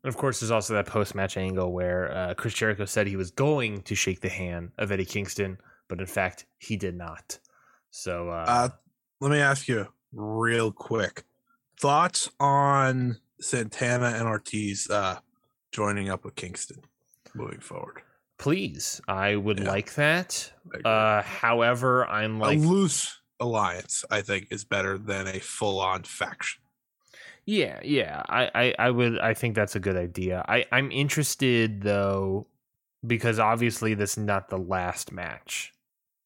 And 0.03 0.09
of 0.09 0.17
course, 0.17 0.39
there's 0.39 0.51
also 0.51 0.73
that 0.75 0.85
post 0.85 1.15
match 1.15 1.35
angle 1.37 1.71
where 1.73 2.11
uh, 2.11 2.33
Chris 2.35 2.53
Jericho 2.53 2.85
said 2.85 3.07
he 3.07 3.15
was 3.15 3.31
going 3.31 3.81
to 3.83 3.95
shake 3.95 4.21
the 4.21 4.29
hand 4.29 4.71
of 4.77 4.91
Eddie 4.91 5.05
Kingston, 5.05 5.57
but 5.87 5.99
in 5.99 6.05
fact, 6.05 6.45
he 6.59 6.77
did 6.77 6.95
not. 6.95 7.39
So, 7.91 8.29
uh, 8.29 8.45
Uh, 8.47 8.69
let 9.19 9.31
me 9.31 9.39
ask 9.39 9.67
you 9.67 9.87
real 10.13 10.71
quick 10.71 11.23
thoughts 11.79 12.29
on 12.39 13.17
Santana 13.39 14.13
and 14.15 14.27
Ortiz 14.27 14.89
uh, 14.89 15.19
joining 15.71 16.09
up 16.09 16.23
with 16.23 16.35
Kingston 16.35 16.81
moving 17.33 17.59
forward. 17.59 18.01
Please, 18.41 18.99
I 19.07 19.35
would 19.35 19.59
Yeah. 19.59 19.69
like 19.69 19.93
that. 19.95 20.51
Uh, 20.83 21.21
however, 21.21 22.07
I'm 22.07 22.39
like, 22.39 22.57
a 22.57 22.61
loose 22.61 23.21
alliance, 23.39 24.03
I 24.09 24.21
think, 24.21 24.47
is 24.51 24.63
better 24.65 24.97
than 24.97 25.27
a 25.27 25.39
full 25.39 25.79
on 25.79 26.03
faction. 26.03 26.61
Yeah, 27.45 27.79
yeah. 27.83 28.23
I, 28.27 28.49
I, 28.55 28.75
I 28.79 28.89
would 28.91 29.19
I 29.19 29.33
think 29.35 29.55
that's 29.55 29.75
a 29.75 29.79
good 29.79 29.95
idea. 29.95 30.43
I, 30.47 30.65
I'm 30.71 30.91
interested 30.91 31.81
though, 31.81 32.47
because 33.05 33.37
obviously 33.39 33.93
this 33.93 34.11
is 34.17 34.23
not 34.23 34.49
the 34.49 34.57
last 34.57 35.11
match. 35.11 35.71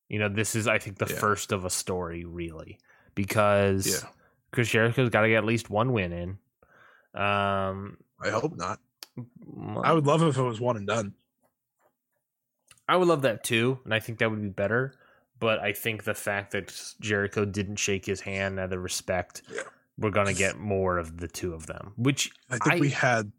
You 0.09 0.19
know, 0.19 0.29
this 0.29 0.55
is 0.55 0.67
I 0.67 0.77
think 0.79 0.97
the 0.97 1.07
Yeah. 1.09 1.19
first 1.19 1.51
of 1.51 1.65
a 1.65 1.69
story, 1.69 2.23
really. 2.25 2.79
Because 3.13 3.87
Yeah. 3.87 4.09
Chris 4.51 4.69
Jericho's 4.69 5.09
gotta 5.09 5.27
get 5.29 5.37
at 5.37 5.45
least 5.45 5.69
one 5.69 5.91
win 5.91 6.11
in. 6.13 6.29
Um 7.21 7.97
I 8.21 8.29
hope 8.29 8.55
not. 8.55 8.79
i 9.83 9.91
would 9.93 10.05
love 10.05 10.21
it 10.21 10.27
if 10.27 10.37
it 10.37 10.41
was 10.43 10.61
one 10.61 10.77
and 10.77 10.87
done. 10.87 11.13
I 12.87 12.95
would 12.95 13.07
love 13.07 13.23
that 13.23 13.43
too, 13.43 13.79
and 13.83 13.93
I 13.93 13.99
think 13.99 14.19
that 14.19 14.29
would 14.29 14.41
be 14.41 14.49
better. 14.49 14.93
But 15.39 15.59
I 15.59 15.73
think 15.73 16.03
the 16.03 16.13
fact 16.13 16.51
that 16.51 16.73
Jericho 17.01 17.43
didn't 17.45 17.75
shake 17.77 18.05
his 18.05 18.21
hand 18.21 18.59
out 18.59 18.71
of 18.71 18.81
respect, 18.81 19.41
Yeah. 19.49 19.63
we're 19.97 20.11
gonna 20.11 20.33
get 20.33 20.57
more 20.57 20.97
of 20.97 21.17
the 21.17 21.27
two 21.27 21.53
of 21.53 21.65
them. 21.65 21.93
Which 21.97 22.31
I 22.49 22.57
think 22.57 22.73
I- 22.75 22.79
we 22.79 22.89
had 22.89 23.31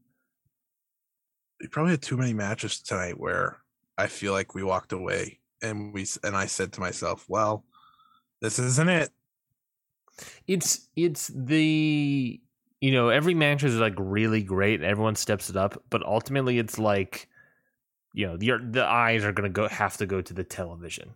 we 1.60 1.68
probably 1.68 1.92
had 1.92 2.02
too 2.02 2.16
many 2.18 2.34
matches 2.34 2.80
tonight 2.82 3.18
where 3.18 3.58
I 3.96 4.08
feel 4.08 4.32
like 4.32 4.54
we 4.54 4.62
walked 4.62 4.92
away 4.92 5.40
and 5.62 5.94
we 5.94 6.06
and 6.22 6.36
I 6.36 6.46
said 6.46 6.72
to 6.74 6.80
myself, 6.80 7.24
"Well, 7.28 7.64
this 8.40 8.58
isn't 8.58 8.88
it." 8.88 9.10
it's 10.46 10.88
it's 10.96 11.28
the 11.34 12.40
you 12.80 12.90
know 12.90 13.10
every 13.10 13.34
match 13.34 13.62
is 13.62 13.76
like 13.76 13.92
really 13.98 14.42
great 14.42 14.80
and 14.80 14.84
everyone 14.84 15.14
steps 15.14 15.50
it 15.50 15.56
up 15.56 15.82
but 15.90 16.02
ultimately 16.06 16.58
it's 16.58 16.78
like 16.78 17.28
you 18.16 18.26
know 18.26 18.36
your 18.40 18.58
the 18.58 18.84
eyes 18.84 19.22
are 19.24 19.32
gonna 19.32 19.48
go 19.48 19.68
have 19.68 19.96
to 19.98 20.06
go 20.06 20.20
to 20.22 20.32
the 20.34 20.42
television 20.42 21.14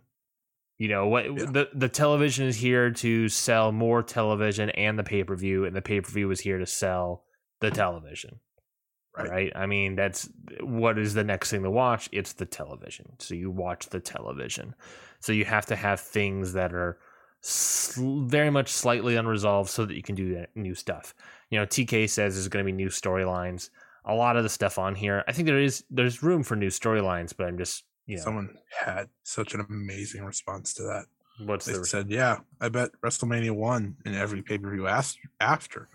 you 0.77 0.87
know 0.87 1.07
what 1.07 1.25
Yeah. 1.25 1.45
the 1.57 1.69
the 1.73 1.89
television 1.89 2.45
is 2.45 2.55
here 2.57 2.91
to 2.91 3.27
sell 3.27 3.71
more 3.71 4.03
television 4.03 4.69
and 4.71 4.97
the 4.99 5.03
pay-per-view 5.03 5.65
and 5.65 5.75
the 5.75 5.81
pay-per-view 5.81 6.29
is 6.31 6.39
here 6.39 6.59
to 6.59 6.65
sell 6.65 7.23
the 7.59 7.71
television 7.71 8.39
Right. 9.17 9.29
right 9.29 9.51
i 9.55 9.65
mean 9.65 9.95
that's 9.95 10.29
what 10.61 10.97
is 10.97 11.13
the 11.13 11.23
next 11.23 11.49
thing 11.51 11.63
to 11.63 11.71
watch 11.71 12.07
it's 12.11 12.33
the 12.33 12.45
television 12.45 13.07
so 13.19 13.33
you 13.35 13.49
watch 13.51 13.89
the 13.89 13.99
television 13.99 14.73
so 15.19 15.33
you 15.33 15.43
have 15.45 15.65
to 15.65 15.75
have 15.75 15.99
things 15.99 16.53
that 16.53 16.71
are 16.73 16.97
sl- 17.41 18.21
very 18.25 18.49
much 18.51 18.69
slightly 18.69 19.15
unresolved 19.15 19.69
so 19.69 19.85
that 19.85 19.95
you 19.95 20.03
can 20.03 20.15
do 20.15 20.35
that 20.35 20.49
new 20.55 20.73
stuff. 20.75 21.13
You 21.49 21.59
know, 21.59 21.65
TK 21.65 22.07
says 22.09 22.35
there's 22.35 22.47
going 22.47 22.63
to 22.65 22.71
be 22.71 22.75
new 22.75 22.89
storylines. 22.89 23.69
A 24.05 24.13
lot 24.15 24.35
of 24.35 24.43
the 24.43 24.49
stuff 24.49 24.79
on 24.79 24.95
here, 24.95 25.23
I 25.27 25.31
think 25.31 25.45
there 25.45 25.59
is 25.59 25.83
there's 25.89 26.23
room 26.23 26.43
for 26.43 26.55
new 26.55 26.69
storylines, 26.69 27.33
but 27.35 27.45
I'm 27.47 27.57
just 27.57 27.83
you 28.07 28.17
know 28.17 28.23
Someone 28.23 28.57
had 28.79 29.09
such 29.23 29.53
an 29.53 29.65
amazing 29.69 30.23
response 30.23 30.73
to 30.75 30.83
that. 30.83 31.05
what's 31.45 31.65
They 31.65 31.73
the 31.73 31.85
said, 31.85 32.09
"Yeah, 32.09 32.39
I 32.59 32.69
bet 32.69 32.91
WrestleMania 33.03 33.51
one 33.51 33.95
and 34.05 34.15
every 34.15 34.41
pay 34.41 34.57
per 34.57 34.71
view 34.71 34.87
after 34.87 35.87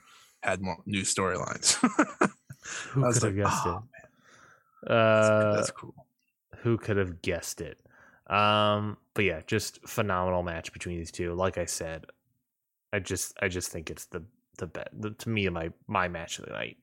had 0.43 0.61
more 0.63 0.79
new 0.87 1.03
storylines." 1.03 1.75
who 2.91 3.03
could 3.03 3.15
have 3.15 3.23
like, 3.23 3.37
guessed 3.37 3.67
"Oh, 3.67 3.83
it? 4.85 4.91
Uh, 4.91 5.57
That's 5.57 5.71
cool. 5.73 5.95
who 6.59 6.79
could 6.79 6.97
have 6.97 7.23
guessed 7.23 7.61
it? 7.61 7.81
Um, 8.29 8.97
but 9.15 9.25
yeah, 9.25 9.41
just 9.47 9.87
phenomenal 9.87 10.43
match 10.43 10.73
between 10.73 10.99
these 10.99 11.11
two. 11.13 11.35
Like 11.35 11.59
I 11.59 11.65
said, 11.65 12.07
I 12.93 12.99
just 12.99 13.35
I 13.41 13.49
just 13.49 13.71
think 13.71 13.91
it's 13.91 14.07
the 14.07 14.25
the 14.59 14.67
bet 14.67 14.89
the, 14.93 15.11
to 15.11 15.29
me 15.29 15.49
my 15.49 15.71
my 15.87 16.09
match 16.09 16.39
of 16.39 16.47
the 16.47 16.53
night. 16.53 16.77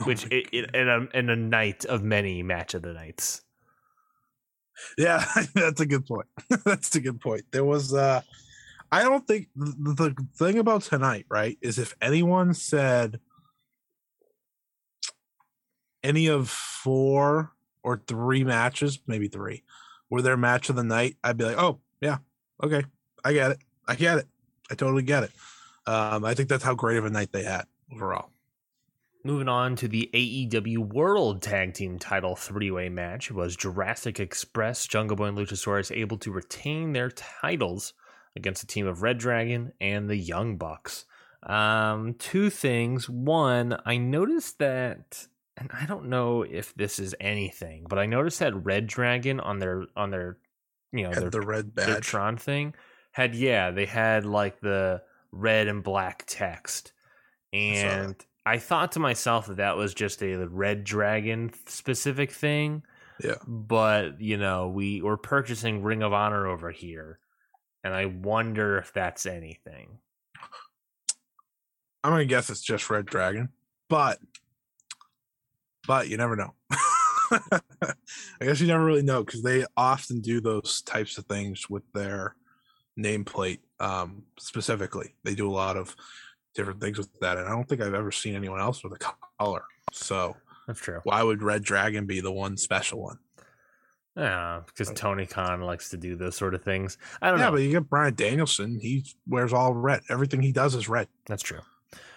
Oh 0.00 0.04
which 0.04 0.26
it, 0.26 0.48
it, 0.52 0.74
in 0.74 0.88
a 0.88 1.06
in 1.16 1.30
a 1.30 1.36
night 1.36 1.84
of 1.84 2.02
many 2.02 2.42
match 2.42 2.74
of 2.74 2.82
the 2.82 2.92
nights. 2.92 3.42
Yeah, 4.98 5.24
that's 5.54 5.80
a 5.80 5.86
good 5.86 6.06
point. 6.06 6.26
that's 6.64 6.94
a 6.96 7.00
good 7.00 7.20
point. 7.20 7.44
There 7.52 7.64
was 7.64 7.94
uh 7.94 8.22
I 8.90 9.02
don't 9.02 9.26
think 9.26 9.48
the, 9.56 9.94
the 9.94 10.26
thing 10.36 10.58
about 10.58 10.82
tonight, 10.82 11.26
right, 11.28 11.58
is 11.60 11.78
if 11.78 11.94
anyone 12.00 12.54
said 12.54 13.20
any 16.02 16.26
of 16.26 16.48
four 16.48 17.52
or 17.82 18.02
three 18.06 18.44
matches, 18.44 19.00
maybe 19.06 19.28
three, 19.28 19.62
were 20.10 20.22
their 20.22 20.36
match 20.36 20.70
of 20.70 20.76
the 20.76 20.84
night, 20.84 21.16
I'd 21.24 21.36
be 21.36 21.44
like, 21.44 21.58
"Oh, 21.58 21.80
yeah. 22.00 22.18
Okay. 22.62 22.84
I 23.24 23.32
get 23.32 23.52
it. 23.52 23.58
I 23.86 23.94
get 23.94 24.18
it. 24.18 24.26
I 24.70 24.74
totally 24.74 25.02
get 25.02 25.24
it." 25.24 25.30
Um 25.86 26.24
I 26.24 26.34
think 26.34 26.48
that's 26.48 26.64
how 26.64 26.74
great 26.74 26.98
of 26.98 27.04
a 27.04 27.10
night 27.10 27.30
they 27.32 27.44
had 27.44 27.66
overall. 27.92 28.33
Moving 29.26 29.48
on 29.48 29.74
to 29.76 29.88
the 29.88 30.10
AEW 30.12 30.92
World 30.92 31.40
Tag 31.40 31.72
Team 31.72 31.98
Title 31.98 32.36
three-way 32.36 32.90
match 32.90 33.30
was 33.30 33.56
Jurassic 33.56 34.20
Express, 34.20 34.86
Jungle 34.86 35.16
Boy, 35.16 35.28
and 35.28 35.38
Luchasaurus 35.38 35.96
able 35.96 36.18
to 36.18 36.30
retain 36.30 36.92
their 36.92 37.08
titles 37.08 37.94
against 38.36 38.62
a 38.62 38.66
team 38.66 38.86
of 38.86 39.00
Red 39.00 39.16
Dragon 39.16 39.72
and 39.80 40.10
the 40.10 40.16
Young 40.16 40.58
Bucks. 40.58 41.06
Um, 41.42 42.16
two 42.18 42.50
things. 42.50 43.08
One, 43.08 43.80
I 43.86 43.96
noticed 43.96 44.58
that, 44.58 45.26
and 45.56 45.70
I 45.72 45.86
don't 45.86 46.10
know 46.10 46.42
if 46.42 46.74
this 46.74 46.98
is 46.98 47.14
anything, 47.18 47.86
but 47.88 47.98
I 47.98 48.04
noticed 48.04 48.40
that 48.40 48.54
Red 48.54 48.86
Dragon 48.86 49.40
on 49.40 49.58
their 49.58 49.86
on 49.96 50.10
their, 50.10 50.36
you 50.92 51.04
know, 51.04 51.14
their 51.14 51.30
the 51.30 51.40
red 51.40 51.74
their. 51.74 51.98
Tron 52.00 52.36
thing 52.36 52.74
had 53.12 53.34
yeah, 53.34 53.70
they 53.70 53.86
had 53.86 54.26
like 54.26 54.60
the 54.60 55.00
red 55.32 55.66
and 55.66 55.82
black 55.82 56.24
text, 56.26 56.92
and 57.54 58.16
I 58.46 58.58
thought 58.58 58.92
to 58.92 59.00
myself 59.00 59.46
that 59.46 59.56
that 59.56 59.76
was 59.76 59.94
just 59.94 60.22
a 60.22 60.36
red 60.46 60.84
dragon 60.84 61.52
specific 61.66 62.30
thing. 62.30 62.82
Yeah. 63.22 63.36
but 63.46 64.20
you 64.20 64.36
know 64.36 64.68
we 64.68 65.00
we're 65.00 65.16
purchasing 65.16 65.84
Ring 65.84 66.02
of 66.02 66.12
Honor 66.12 66.48
over 66.48 66.72
here, 66.72 67.20
and 67.84 67.94
I 67.94 68.06
wonder 68.06 68.76
if 68.78 68.92
that's 68.92 69.24
anything. 69.24 69.98
I'm 72.02 72.10
gonna 72.10 72.24
guess 72.24 72.50
it's 72.50 72.60
just 72.60 72.90
Red 72.90 73.06
Dragon, 73.06 73.50
but 73.88 74.18
but 75.86 76.08
you 76.08 76.16
never 76.16 76.36
know. 76.36 76.54
I 76.70 77.60
guess 78.40 78.60
you 78.60 78.66
never 78.66 78.84
really 78.84 79.02
know 79.02 79.24
because 79.24 79.42
they 79.42 79.64
often 79.76 80.20
do 80.20 80.40
those 80.40 80.82
types 80.82 81.16
of 81.16 81.24
things 81.26 81.70
with 81.70 81.84
their 81.92 82.34
nameplate. 82.98 83.60
Um, 83.80 84.24
specifically, 84.38 85.14
they 85.24 85.34
do 85.34 85.48
a 85.48 85.52
lot 85.52 85.76
of 85.76 85.96
different 86.54 86.80
things 86.80 86.98
with 86.98 87.08
that, 87.20 87.36
and 87.38 87.46
I 87.46 87.50
don't 87.50 87.68
think 87.68 87.80
I've 87.80 87.94
ever 87.94 88.12
seen 88.12 88.34
anyone 88.34 88.60
else 88.60 88.82
with 88.82 88.92
a 88.94 89.14
color. 89.38 89.64
So 89.92 90.36
That's 90.66 90.80
true. 90.80 91.00
why 91.04 91.22
would 91.22 91.42
Red 91.42 91.62
Dragon 91.62 92.06
be 92.06 92.20
the 92.20 92.32
one 92.32 92.56
special 92.56 93.02
one? 93.02 93.18
Yeah, 94.16 94.60
because 94.66 94.92
Tony 94.94 95.26
Khan 95.26 95.60
likes 95.62 95.90
to 95.90 95.96
do 95.96 96.14
those 96.16 96.36
sort 96.36 96.54
of 96.54 96.62
things. 96.62 96.98
I 97.20 97.30
don't 97.30 97.40
Yeah, 97.40 97.46
know. 97.46 97.52
but 97.52 97.62
you 97.62 97.70
get 97.72 97.90
Bryan 97.90 98.14
Danielson. 98.14 98.78
He 98.80 99.04
wears 99.26 99.52
all 99.52 99.74
red. 99.74 100.02
Everything 100.08 100.40
he 100.40 100.52
does 100.52 100.76
is 100.76 100.88
red. 100.88 101.08
That's 101.26 101.42
true. 101.42 101.58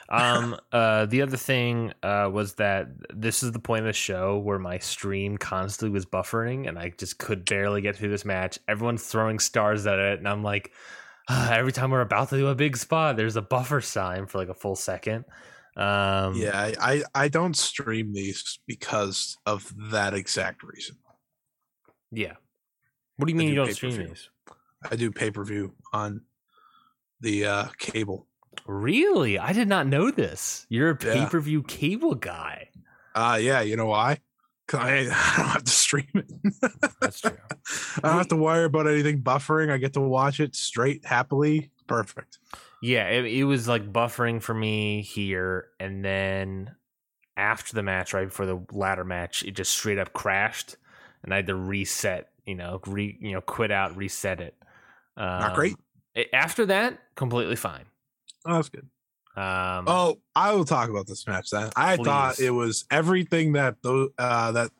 Um, 0.09 0.55
uh, 0.71 1.07
the 1.07 1.23
other 1.23 1.37
thing 1.37 1.91
uh, 2.03 2.29
was 2.31 2.53
that 2.55 2.89
this 3.13 3.41
is 3.41 3.51
the 3.51 3.59
point 3.59 3.79
of 3.81 3.87
the 3.87 3.93
show 3.93 4.37
where 4.37 4.59
my 4.59 4.77
stream 4.77 5.39
constantly 5.39 5.91
was 5.91 6.05
buffering 6.05 6.69
and 6.69 6.77
I 6.77 6.93
just 6.99 7.17
could 7.17 7.45
barely 7.45 7.81
get 7.81 7.95
through 7.95 8.09
this 8.09 8.25
match. 8.25 8.59
Everyone's 8.67 9.03
throwing 9.07 9.39
stars 9.39 9.87
at 9.87 9.97
it, 9.97 10.19
and 10.19 10.27
I'm 10.27 10.43
like, 10.43 10.73
ah, 11.29 11.51
every 11.53 11.71
time 11.71 11.91
we're 11.91 12.01
about 12.01 12.29
to 12.29 12.37
do 12.37 12.47
a 12.47 12.55
big 12.55 12.77
spot, 12.77 13.17
there's 13.17 13.35
a 13.35 13.41
buffer 13.41 13.81
sign 13.81 14.25
for 14.27 14.37
like 14.37 14.49
a 14.49 14.53
full 14.53 14.75
second. 14.75 15.25
Um, 15.75 16.35
Yeah, 16.35 16.73
I, 16.79 17.03
I 17.13 17.27
don't 17.27 17.55
stream 17.55 18.13
these 18.13 18.59
because 18.67 19.37
of 19.45 19.71
that 19.91 20.13
exact 20.13 20.63
reason. 20.63 20.97
yeah, 22.11 22.33
What 23.17 23.27
do 23.27 23.31
you 23.31 23.37
mean 23.37 23.47
do 23.49 23.53
you 23.53 23.65
don't 23.65 23.73
stream 23.73 23.97
these? 23.97 24.29
I 24.89 24.95
do 24.95 25.11
pay 25.11 25.31
per 25.31 25.43
view 25.43 25.73
on 25.93 26.21
the 27.21 27.45
uh, 27.45 27.67
cable. 27.77 28.27
Really? 28.65 29.37
I 29.39 29.53
did 29.53 29.67
not 29.67 29.87
know 29.87 30.11
this. 30.11 30.65
You're 30.69 30.91
a 30.91 30.95
pay 30.95 31.25
per 31.25 31.39
view 31.39 31.63
cable 31.63 32.15
guy. 32.15 32.69
Uh 33.13 33.39
yeah, 33.41 33.61
you 33.61 33.75
know 33.75 33.87
why? 33.87 34.19
I, 34.73 34.99
I 34.99 35.03
don't 35.05 35.47
have 35.47 35.63
to 35.63 35.71
stream 35.71 36.07
it. 36.13 36.31
That's 37.01 37.21
true. 37.21 37.31
I 38.03 38.07
don't 38.09 38.17
have 38.17 38.27
to 38.29 38.35
worry 38.35 38.65
about 38.65 38.87
anything 38.87 39.21
buffering. 39.21 39.71
I 39.71 39.77
get 39.77 39.93
to 39.93 40.01
watch 40.01 40.39
it 40.39 40.55
straight, 40.55 41.05
happily. 41.05 41.71
Perfect. 41.87 42.39
Yeah, 42.81 43.07
it, 43.07 43.25
it 43.25 43.43
was 43.45 43.67
like 43.67 43.91
buffering 43.91 44.41
for 44.41 44.53
me 44.53 45.01
here, 45.01 45.69
and 45.79 46.03
then 46.05 46.75
after 47.35 47.73
the 47.73 47.83
match, 47.83 48.13
right 48.13 48.25
before 48.27 48.45
the 48.45 48.61
ladder 48.71 49.03
match, 49.03 49.43
it 49.43 49.51
just 49.51 49.71
straight 49.71 49.97
up 49.97 50.13
crashed, 50.13 50.75
and 51.23 51.33
I 51.33 51.37
had 51.37 51.47
to 51.47 51.55
reset. 51.55 52.29
You 52.45 52.55
know, 52.55 52.79
re 52.85 53.17
you 53.19 53.33
know, 53.33 53.41
quit 53.41 53.71
out, 53.71 53.97
reset 53.97 54.39
it. 54.41 54.55
Um, 55.17 55.25
Not 55.39 55.55
great. 55.55 55.75
a- 56.15 56.33
After 56.35 56.65
that, 56.67 56.99
completely 57.15 57.55
fine. 57.55 57.85
Oh, 58.45 58.53
that's 58.55 58.69
good. 58.69 58.87
Um, 59.37 59.85
Oh, 59.87 60.17
I 60.35 60.53
will 60.53 60.65
talk 60.65 60.89
about 60.89 61.05
this 61.07 61.27
match 61.27 61.51
then. 61.51 61.69
I 61.75 61.95
thought 61.97 62.39
it 62.39 62.49
was 62.49 62.85
everything 62.89 63.53
that 63.53 63.75
those 63.83 64.09
uh, 64.17 64.51
that 64.53 64.71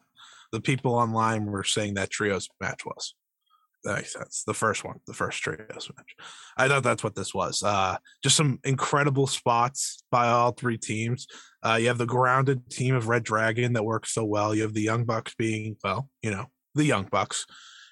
the 0.51 0.61
people 0.61 0.95
online 0.95 1.45
were 1.45 1.63
saying 1.63 1.93
that 1.95 2.09
trios 2.09 2.49
match 2.59 2.85
was. 2.85 3.13
That 3.83 3.97
makes 3.97 4.13
sense. 4.13 4.43
The 4.45 4.55
first 4.55 4.83
one, 4.83 4.99
the 5.05 5.13
first 5.13 5.41
trios 5.41 5.89
match. 5.95 6.15
I 6.57 6.67
thought 6.67 6.83
that's 6.83 7.03
what 7.03 7.15
this 7.15 7.33
was. 7.33 7.61
Uh, 7.61 7.97
just 8.23 8.35
some 8.35 8.59
incredible 8.63 9.27
spots 9.27 10.03
by 10.11 10.27
all 10.27 10.51
three 10.51 10.77
teams. 10.77 11.27
Uh, 11.63 11.77
you 11.79 11.87
have 11.87 11.99
the 11.99 12.05
grounded 12.07 12.69
team 12.69 12.95
of 12.95 13.07
Red 13.07 13.23
Dragon 13.23 13.73
that 13.73 13.85
works 13.85 14.11
so 14.11 14.25
well. 14.25 14.55
You 14.55 14.63
have 14.63 14.73
the 14.73 14.81
Young 14.81 15.05
Bucks 15.05 15.35
being 15.37 15.77
well, 15.83 16.09
you 16.23 16.31
know, 16.31 16.47
the 16.73 16.83
Young 16.85 17.05
Bucks, 17.05 17.45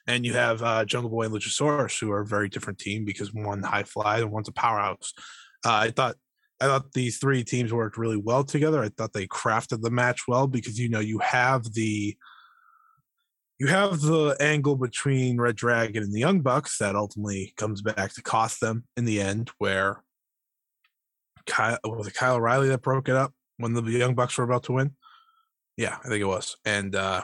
and 0.08 0.26
you 0.26 0.34
have 0.34 0.64
uh, 0.64 0.84
Jungle 0.86 1.12
Boy 1.12 1.26
and 1.26 1.34
Luchasaurus, 1.34 2.00
who 2.00 2.12
are 2.12 2.22
a 2.22 2.26
very 2.26 2.50
different 2.50 2.80
team 2.80 3.06
because 3.06 3.34
one 3.34 3.62
high 3.62 3.84
fly 3.84 4.20
and 4.20 4.32
one's 4.32 4.50
a 4.50 4.54
powerhouse. 4.54 5.14
Uh, 5.64 5.74
I 5.74 5.92
thought 5.92 6.16
I 6.62 6.66
thought 6.66 6.94
these 6.94 7.18
three 7.18 7.44
teams 7.44 7.74
worked 7.74 7.98
really 7.98 8.18
well 8.18 8.44
together. 8.44 8.82
I 8.82 8.90
thought 8.90 9.14
they 9.14 9.28
crafted 9.28 9.82
the 9.82 9.90
match 9.90 10.22
well 10.28 10.48
because 10.48 10.80
you 10.80 10.90
know 10.90 11.02
you 11.02 11.20
have 11.20 11.74
the 11.74 12.16
you 13.60 13.68
have 13.68 14.02
the 14.02 14.36
angle 14.40 14.76
between 14.76 15.40
Red 15.40 15.56
Dragon 15.56 16.04
and 16.04 16.14
the 16.14 16.20
Young 16.20 16.42
Bucks 16.42 16.78
that 16.80 16.96
ultimately 16.96 17.54
comes 17.58 17.82
back 17.82 18.14
to 18.14 18.22
cost 18.22 18.60
them 18.60 18.84
in 18.98 19.06
the 19.06 19.22
end, 19.22 19.52
where 19.58 20.04
Kyle 21.46 21.78
was 21.84 22.08
it 22.08 22.16
Kyle 22.16 22.36
O'Reilly 22.36 22.70
that 22.70 22.82
broke 22.82 23.10
it 23.10 23.16
up 23.16 23.34
when 23.58 23.74
the 23.74 23.84
Young 23.84 24.16
Bucks 24.16 24.38
were 24.38 24.44
about 24.44 24.64
to 24.64 24.74
win? 24.74 24.96
Yeah, 25.78 25.98
I 26.04 26.08
think 26.08 26.22
it 26.22 26.26
was. 26.26 26.56
And 26.66 26.96
uh 26.96 27.24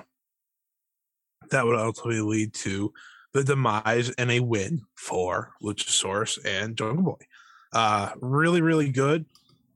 that 1.49 1.65
would 1.65 1.77
ultimately 1.77 2.21
lead 2.21 2.53
to 2.53 2.93
the 3.33 3.43
demise 3.43 4.09
and 4.11 4.31
a 4.31 4.39
win 4.39 4.81
for 4.95 5.53
Luchasaurus 5.61 6.37
and 6.45 6.77
Jungle 6.77 7.03
Boy. 7.03 7.25
Uh, 7.73 8.11
really, 8.19 8.61
really 8.61 8.89
good. 8.89 9.25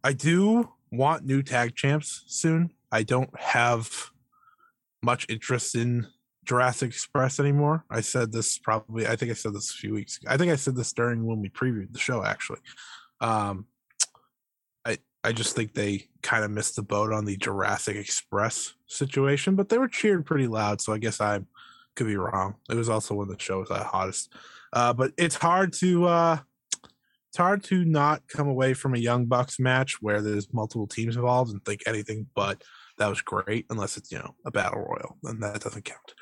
I 0.04 0.14
do 0.14 0.70
want 0.92 1.26
new 1.26 1.42
tag 1.42 1.76
champs 1.76 2.24
soon. 2.28 2.72
I 2.92 3.04
don't 3.04 3.38
have 3.40 4.12
much 5.02 5.26
interest 5.30 5.76
in 5.76 6.08
Jurassic 6.46 6.90
Express 6.90 7.40
anymore. 7.40 7.84
I 7.90 8.02
said 8.02 8.32
this 8.32 8.58
probably. 8.58 9.08
I 9.08 9.16
think 9.16 9.32
I 9.32 9.34
said 9.34 9.54
this 9.54 9.72
a 9.72 9.76
few 9.76 9.94
weeks. 9.94 10.18
ago. 10.18 10.28
I 10.30 10.38
think 10.38 10.52
I 10.52 10.56
said 10.56 10.76
this 10.76 10.94
during 10.94 11.26
when 11.26 11.42
we 11.42 11.50
previewed 11.50 11.92
the 11.92 12.00
show. 12.00 12.24
Actually, 12.24 12.60
um, 13.20 13.66
I 14.86 14.98
I 15.24 15.32
just 15.32 15.56
think 15.56 15.74
they 15.74 16.08
kind 16.22 16.44
of 16.44 16.52
missed 16.52 16.76
the 16.76 16.84
boat 16.84 17.12
on 17.12 17.26
the 17.26 17.38
Jurassic 17.38 17.96
Express 17.96 18.74
situation, 18.88 19.56
but 19.56 19.70
they 19.70 19.78
were 19.78 19.88
cheered 19.88 20.26
pretty 20.26 20.48
loud. 20.48 20.82
So 20.82 20.94
I 20.94 20.98
guess 20.98 21.20
I 21.20 21.40
could 21.96 22.08
be 22.08 22.18
wrong. 22.18 22.56
It 22.70 22.76
was 22.76 22.90
also 22.90 23.16
when 23.16 23.28
the 23.28 23.40
show 23.40 23.60
was 23.60 23.70
hottest. 23.70 24.34
Uh, 24.72 24.94
but 24.94 25.14
it's 25.18 25.36
hard 25.36 25.74
to 25.74 26.06
uh, 26.06 26.38
it's 27.36 27.42
hard 27.42 27.66
to 27.66 27.84
not 27.84 28.26
come 28.30 28.48
away 28.48 28.74
from 28.74 28.96
a 28.96 28.98
Young 28.98 29.26
Bucks 29.26 29.60
match 29.60 30.02
where 30.02 30.22
there's 30.22 30.54
multiple 30.54 30.88
teams 30.88 31.18
involved 31.18 31.52
and 31.52 31.64
think 31.66 31.82
anything 31.86 32.28
but 32.34 32.64
that 32.98 33.10
was 33.10 33.20
great, 33.20 33.66
unless 33.70 33.98
it's 33.98 34.10
you 34.10 34.20
know 34.20 34.36
a 34.46 34.52
battle 34.52 34.80
royal, 34.80 35.18
then 35.22 35.42
that 35.42 35.60
doesn't 35.60 35.84
count. 35.84 36.14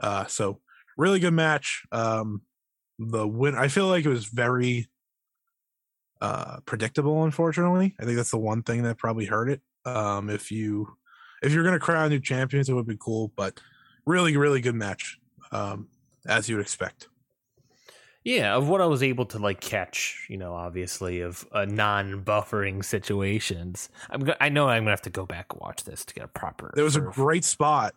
Uh, 0.00 0.26
so 0.26 0.60
really 0.96 1.18
good 1.18 1.32
match. 1.32 1.82
Um, 1.90 2.42
the 3.00 3.26
win, 3.26 3.56
I 3.56 3.66
feel 3.66 3.88
like 3.88 4.04
it 4.04 4.10
was 4.10 4.26
very 4.26 4.88
uh, 6.20 6.60
predictable. 6.66 7.24
Unfortunately, 7.24 7.96
I 7.98 8.04
think 8.04 8.16
that's 8.16 8.30
the 8.30 8.38
one 8.38 8.62
thing 8.62 8.84
that 8.84 8.96
probably 8.96 9.26
hurt 9.26 9.50
it. 9.50 9.62
Um, 9.84 10.30
if 10.30 10.52
you 10.52 10.86
if 11.42 11.52
you're 11.52 11.64
gonna 11.64 11.80
crown 11.80 12.10
new 12.10 12.20
champions, 12.20 12.68
it 12.68 12.74
would 12.74 12.86
be 12.86 12.96
cool, 12.96 13.32
but 13.34 13.58
really, 14.06 14.36
really 14.36 14.60
good 14.60 14.76
match, 14.76 15.18
um, 15.50 15.88
as 16.28 16.48
you 16.48 16.54
would 16.54 16.64
expect. 16.64 17.08
Yeah, 18.24 18.54
of 18.54 18.68
what 18.68 18.82
I 18.82 18.86
was 18.86 19.02
able 19.02 19.24
to 19.26 19.38
like 19.38 19.60
catch, 19.60 20.26
you 20.28 20.36
know, 20.36 20.54
obviously 20.54 21.20
of 21.20 21.46
uh, 21.52 21.64
non-buffering 21.64 22.84
situations. 22.84 23.88
I'm 24.10 24.20
go- 24.20 24.34
I 24.40 24.50
know 24.50 24.68
I'm 24.68 24.82
gonna 24.82 24.90
have 24.90 25.02
to 25.02 25.10
go 25.10 25.24
back 25.24 25.46
and 25.50 25.60
watch 25.60 25.84
this 25.84 26.04
to 26.04 26.14
get 26.14 26.24
a 26.24 26.28
proper. 26.28 26.70
There 26.74 26.84
was 26.84 26.96
a 26.96 27.00
great 27.00 27.44
spot 27.44 27.94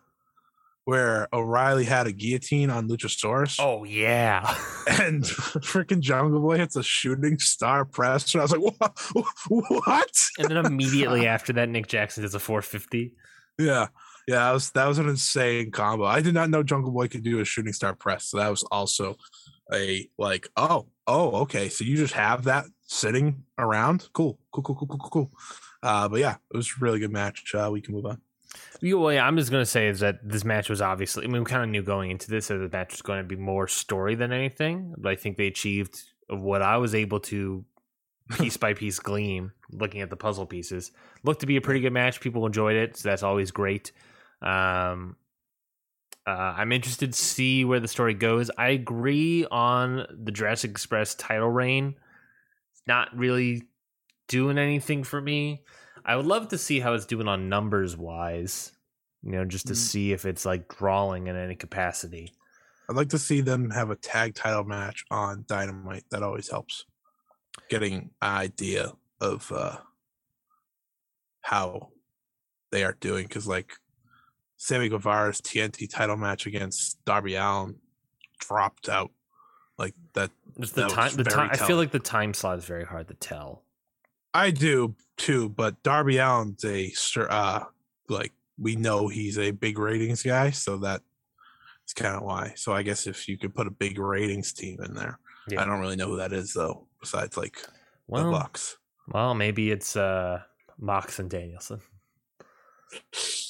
where 0.86 1.28
O'Reilly 1.34 1.84
had 1.84 2.06
a 2.06 2.12
guillotine 2.12 2.70
on 2.70 2.88
Luchasaurus. 2.88 3.56
Oh 3.60 3.84
yeah, 3.84 4.56
and 4.88 5.24
freaking 5.24 6.00
Jungle 6.00 6.40
Boy 6.40 6.56
hits 6.56 6.76
a 6.76 6.82
shooting 6.82 7.38
star 7.38 7.84
press. 7.84 8.32
And 8.34 8.40
I 8.40 8.44
was 8.44 8.52
like, 8.52 8.62
what? 8.62 8.98
what? 9.48 10.26
and 10.38 10.48
then 10.48 10.64
immediately 10.64 11.26
after 11.26 11.52
that, 11.54 11.68
Nick 11.68 11.86
Jackson 11.86 12.22
does 12.22 12.34
a 12.34 12.40
450. 12.40 13.12
Yeah. 13.58 13.88
Yeah, 14.26 14.36
that 14.36 14.52
was 14.52 14.70
that 14.70 14.88
was 14.88 14.98
an 14.98 15.06
insane 15.06 15.70
combo. 15.70 16.06
I 16.06 16.22
did 16.22 16.32
not 16.32 16.48
know 16.48 16.62
Jungle 16.62 16.92
Boy 16.92 17.08
could 17.08 17.22
do 17.22 17.40
a 17.40 17.44
shooting 17.44 17.74
star 17.74 17.94
press. 17.94 18.24
So 18.24 18.38
that 18.38 18.48
was 18.48 18.62
also 18.64 19.16
a 19.72 20.08
like, 20.18 20.48
oh, 20.56 20.86
oh, 21.06 21.42
okay. 21.42 21.68
So 21.68 21.84
you 21.84 21.96
just 21.96 22.14
have 22.14 22.44
that 22.44 22.66
sitting 22.82 23.44
around. 23.58 24.08
Cool, 24.12 24.38
cool, 24.52 24.62
cool, 24.62 24.76
cool, 24.76 24.86
cool, 24.88 24.98
cool, 24.98 25.10
cool. 25.10 25.30
Uh, 25.82 26.08
but 26.08 26.20
yeah, 26.20 26.36
it 26.52 26.56
was 26.56 26.68
a 26.68 26.84
really 26.84 26.98
good 26.98 27.12
match. 27.12 27.54
Uh, 27.54 27.68
we 27.72 27.80
can 27.80 27.94
move 27.94 28.06
on. 28.06 28.20
Well, 28.82 29.12
yeah, 29.12 29.26
I'm 29.26 29.36
just 29.36 29.50
gonna 29.50 29.66
say 29.66 29.88
is 29.88 30.00
that 30.00 30.20
this 30.22 30.44
match 30.44 30.70
was 30.70 30.80
obviously. 30.80 31.24
I 31.24 31.28
mean, 31.28 31.42
we 31.42 31.46
kind 31.46 31.62
of 31.62 31.68
knew 31.70 31.82
going 31.82 32.10
into 32.10 32.30
this 32.30 32.48
that 32.48 32.58
the 32.58 32.68
match 32.68 32.92
was 32.92 33.02
going 33.02 33.18
to 33.18 33.24
be 33.24 33.36
more 33.36 33.66
story 33.66 34.14
than 34.14 34.32
anything, 34.32 34.94
but 34.96 35.10
I 35.10 35.16
think 35.16 35.36
they 35.36 35.46
achieved 35.46 36.02
what 36.28 36.62
I 36.62 36.76
was 36.76 36.94
able 36.94 37.20
to 37.20 37.64
piece 38.38 38.56
by 38.56 38.74
piece 38.74 38.98
gleam 38.98 39.52
looking 39.70 40.00
at 40.00 40.10
the 40.10 40.16
puzzle 40.16 40.46
pieces. 40.46 40.92
Looked 41.24 41.40
to 41.40 41.46
be 41.46 41.56
a 41.56 41.60
pretty 41.60 41.80
good 41.80 41.92
match. 41.92 42.20
People 42.20 42.46
enjoyed 42.46 42.76
it, 42.76 42.96
so 42.96 43.08
that's 43.08 43.22
always 43.22 43.50
great. 43.50 43.92
Um, 44.40 45.16
uh, 46.26 46.54
I'm 46.56 46.72
interested 46.72 47.12
to 47.12 47.18
see 47.18 47.64
where 47.64 47.80
the 47.80 47.88
story 47.88 48.14
goes. 48.14 48.50
I 48.56 48.68
agree 48.70 49.46
on 49.50 50.06
the 50.10 50.32
Jurassic 50.32 50.70
Express 50.70 51.14
title 51.14 51.50
reign. 51.50 51.96
It's 52.72 52.82
not 52.86 53.16
really 53.16 53.64
doing 54.28 54.58
anything 54.58 55.04
for 55.04 55.20
me. 55.20 55.64
I 56.04 56.16
would 56.16 56.26
love 56.26 56.48
to 56.48 56.58
see 56.58 56.80
how 56.80 56.94
it's 56.94 57.06
doing 57.06 57.28
on 57.28 57.48
numbers 57.48 57.96
wise, 57.96 58.72
you 59.22 59.32
know, 59.32 59.44
just 59.44 59.66
to 59.68 59.74
Mm. 59.74 59.76
see 59.76 60.12
if 60.12 60.24
it's 60.24 60.44
like 60.44 60.68
drawing 60.68 61.26
in 61.26 61.36
any 61.36 61.56
capacity. 61.56 62.32
I'd 62.88 62.96
like 62.96 63.08
to 63.10 63.18
see 63.18 63.40
them 63.40 63.70
have 63.70 63.90
a 63.90 63.96
tag 63.96 64.34
title 64.34 64.64
match 64.64 65.04
on 65.10 65.44
Dynamite. 65.48 66.04
That 66.10 66.22
always 66.22 66.50
helps. 66.50 66.86
Getting 67.68 67.94
an 67.94 68.10
idea 68.22 68.92
of 69.20 69.50
uh 69.52 69.78
how 71.42 71.92
they 72.70 72.84
are 72.84 72.96
doing 73.00 73.26
because 73.26 73.46
like 73.46 73.74
Sammy 74.64 74.88
Guevara's 74.88 75.42
TNT 75.42 75.90
title 75.90 76.16
match 76.16 76.46
against 76.46 77.04
Darby 77.04 77.34
Allin 77.34 77.74
dropped 78.38 78.88
out 78.88 79.10
like 79.76 79.94
that. 80.14 80.30
Just 80.58 80.74
the 80.74 80.82
That 80.82 80.90
time, 80.90 81.14
the 81.16 81.24
time. 81.24 81.50
I 81.52 81.56
feel 81.58 81.76
like 81.76 81.90
the 81.90 81.98
time 81.98 82.32
slot 82.32 82.56
is 82.56 82.64
very 82.64 82.86
hard 82.86 83.08
to 83.08 83.14
tell. 83.14 83.62
I 84.32 84.50
do 84.50 84.94
too, 85.18 85.50
but 85.50 85.82
Darby 85.82 86.18
Allin's 86.18 86.64
a 86.64 86.90
uh 87.28 87.64
like 88.08 88.32
we 88.58 88.74
know 88.74 89.08
he's 89.08 89.36
a 89.36 89.50
big 89.50 89.78
ratings 89.78 90.22
guy, 90.22 90.50
so 90.50 90.78
that 90.78 91.02
is 91.86 91.92
kind 91.92 92.16
of 92.16 92.22
why. 92.22 92.54
So 92.56 92.72
I 92.72 92.82
guess 92.82 93.06
if 93.06 93.28
you 93.28 93.36
could 93.36 93.54
put 93.54 93.66
a 93.66 93.70
big 93.70 93.98
ratings 93.98 94.54
team 94.54 94.80
in 94.82 94.94
there, 94.94 95.18
Yeah. 95.46 95.60
I 95.60 95.66
don't 95.66 95.80
really 95.80 95.96
know 95.96 96.08
who 96.08 96.16
that 96.16 96.32
is 96.32 96.54
though. 96.54 96.86
Besides 97.02 97.36
like 97.36 97.56
the 97.60 97.68
Well, 98.08 98.30
Bucks. 98.32 98.78
well, 99.08 99.34
maybe 99.34 99.70
it's 99.70 99.94
uh, 99.94 100.40
Mox 100.78 101.18
and 101.18 101.28
Danielson. 101.28 101.82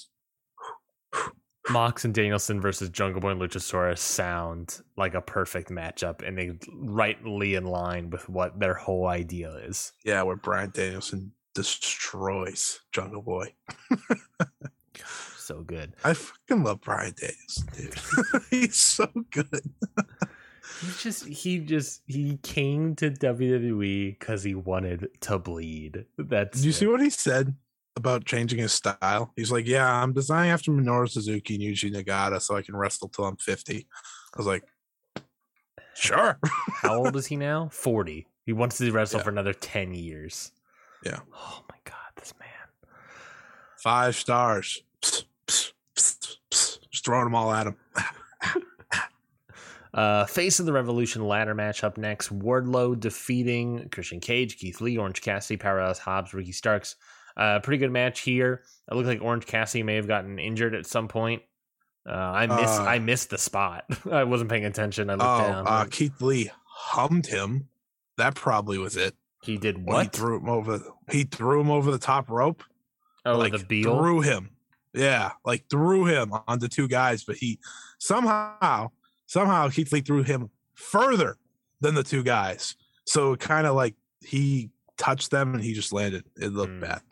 Mox 1.70 2.04
and 2.04 2.12
Danielson 2.12 2.60
versus 2.60 2.90
Jungle 2.90 3.20
Boy 3.20 3.30
and 3.30 3.40
Luchasaurus 3.40 3.98
sound 3.98 4.82
like 4.96 5.14
a 5.14 5.20
perfect 5.20 5.70
matchup, 5.70 6.26
and 6.26 6.36
they 6.36 6.52
rightly 6.72 7.54
in 7.54 7.64
line 7.64 8.10
with 8.10 8.28
what 8.28 8.58
their 8.58 8.74
whole 8.74 9.06
idea 9.06 9.50
is. 9.66 9.92
Yeah, 10.04 10.22
where 10.22 10.36
Bryan 10.36 10.70
Danielson 10.74 11.32
destroys 11.54 12.80
Jungle 12.92 13.22
Boy. 13.22 13.54
So 15.44 15.60
good. 15.60 15.92
I 16.02 16.14
fucking 16.14 16.64
love 16.64 16.80
Bryan 16.80 17.14
Danielson, 17.20 17.68
dude. 17.76 18.42
he's 18.50 18.76
so 18.76 19.10
good. 19.30 19.72
He 20.80 20.88
just 20.98 21.26
he 21.26 21.58
just 21.58 22.00
he 22.06 22.38
came 22.38 22.96
to 22.96 23.10
WWE 23.10 24.18
because 24.18 24.42
he 24.42 24.54
wanted 24.54 25.08
to 25.20 25.38
bleed. 25.38 26.06
That's 26.16 26.56
Did 26.56 26.64
you 26.64 26.72
see 26.72 26.86
what 26.86 27.02
he 27.02 27.10
said 27.10 27.54
about 27.96 28.24
changing 28.24 28.58
his 28.58 28.72
style? 28.72 29.32
He's 29.36 29.52
like, 29.52 29.66
"Yeah, 29.66 29.90
I'm 29.90 30.12
designing 30.12 30.50
after 30.50 30.70
Minoru 30.70 31.08
Suzuki 31.08 31.54
and 31.54 31.62
Yuji 31.64 31.92
Nagata, 31.94 32.40
so 32.40 32.56
I 32.56 32.62
can 32.62 32.76
wrestle 32.76 33.08
till 33.08 33.24
I'm 33.24 33.36
50." 33.36 33.86
I 34.34 34.36
was 34.36 34.46
like, 34.46 34.64
Sure. 35.96 36.38
How 36.82 36.96
old 36.96 37.14
is 37.14 37.26
he 37.26 37.36
now? 37.36 37.68
40. 37.72 38.26
He 38.46 38.52
wants 38.52 38.78
to 38.78 38.90
wrestle 38.90 39.20
Yeah. 39.20 39.24
for 39.24 39.30
another 39.30 39.52
10 39.54 39.94
years. 39.94 40.50
Yeah. 41.04 41.20
Oh 41.32 41.62
my 41.70 41.76
God, 41.84 41.94
this 42.16 42.34
man. 42.40 42.48
Five 43.78 44.16
stars. 44.16 44.82
Psst, 45.00 45.24
psst, 45.46 45.72
psst. 45.94 46.78
Just 46.90 47.04
throwing 47.04 47.24
them 47.24 47.34
all 47.36 47.52
at 47.52 47.68
him. 47.68 47.76
Uh, 49.92 50.26
Face 50.26 50.58
of 50.58 50.66
the 50.66 50.72
Revolution 50.72 51.24
ladder 51.24 51.54
match 51.54 51.84
up 51.84 51.96
next. 51.96 52.36
Wardlow 52.36 52.98
defeating 52.98 53.88
Christian 53.90 54.18
Cage, 54.18 54.58
Keith 54.58 54.80
Lee, 54.80 54.98
Orange 54.98 55.22
Cassidy, 55.22 55.56
Powerhouse 55.56 56.00
Hobbs, 56.00 56.34
Ricky 56.34 56.50
Starks. 56.50 56.96
Uh, 57.36 57.58
pretty 57.60 57.78
good 57.78 57.90
match 57.90 58.20
here. 58.20 58.62
It 58.90 58.94
looked 58.94 59.08
like 59.08 59.20
Orange 59.22 59.46
Cassidy 59.46 59.82
may 59.82 59.96
have 59.96 60.06
gotten 60.06 60.38
injured 60.38 60.74
at 60.74 60.86
some 60.86 61.08
point. 61.08 61.42
Uh, 62.08 62.12
I 62.12 62.46
missed 62.46 62.80
Uh, 62.80 62.84
I 62.84 62.98
missed 62.98 63.30
the 63.30 63.38
spot. 63.38 63.84
I 64.12 64.24
wasn't 64.24 64.50
paying 64.50 64.64
attention. 64.66 65.08
I 65.10 65.14
looked 65.14 65.24
Oh, 65.24 65.38
down. 65.38 65.66
uh, 65.66 65.86
Keith 65.90 66.20
Lee 66.20 66.50
hummed 66.66 67.26
him. 67.26 67.68
That 68.18 68.34
probably 68.34 68.78
was 68.78 68.96
it. 68.96 69.14
he 69.42 69.56
did 69.58 69.76
When 69.76 69.84
He 69.86 69.92
what? 70.04 70.12
threw 70.12 70.38
him 70.38 70.48
over. 70.48 70.80
He 71.10 71.24
threw 71.24 71.60
him 71.60 71.70
over 71.70 71.90
the 71.90 71.98
top 71.98 72.28
rope. 72.30 72.62
oh, 73.26 73.36
like 73.38 73.52
the 73.52 73.64
Beal. 73.64 73.98
threw 73.98 74.20
him. 74.20 74.50
Yeah, 74.92 75.32
like 75.44 75.64
threw 75.68 76.04
him 76.04 76.32
onto 76.46 76.68
two 76.68 76.86
guys, 76.86 77.24
but 77.24 77.36
he 77.36 77.58
somehow, 77.98 78.90
somehow 79.26 79.68
Keith 79.70 79.92
Lee 79.92 80.02
threw 80.02 80.22
him 80.22 80.50
further 80.74 81.36
than 81.80 81.94
the 81.96 82.02
two 82.04 82.22
guys. 82.22 82.76
So 83.06 83.32
it 83.32 83.40
kind 83.40 83.66
of 83.66 83.74
like 83.74 83.94
he 84.20 84.70
touched 84.96 85.30
them 85.30 85.54
and 85.54 85.64
he 85.64 85.72
just 85.74 85.92
landed. 85.92 86.24
It 86.36 86.52
looked 86.52 86.74
Mm. 86.74 86.80
bad. 86.82 87.02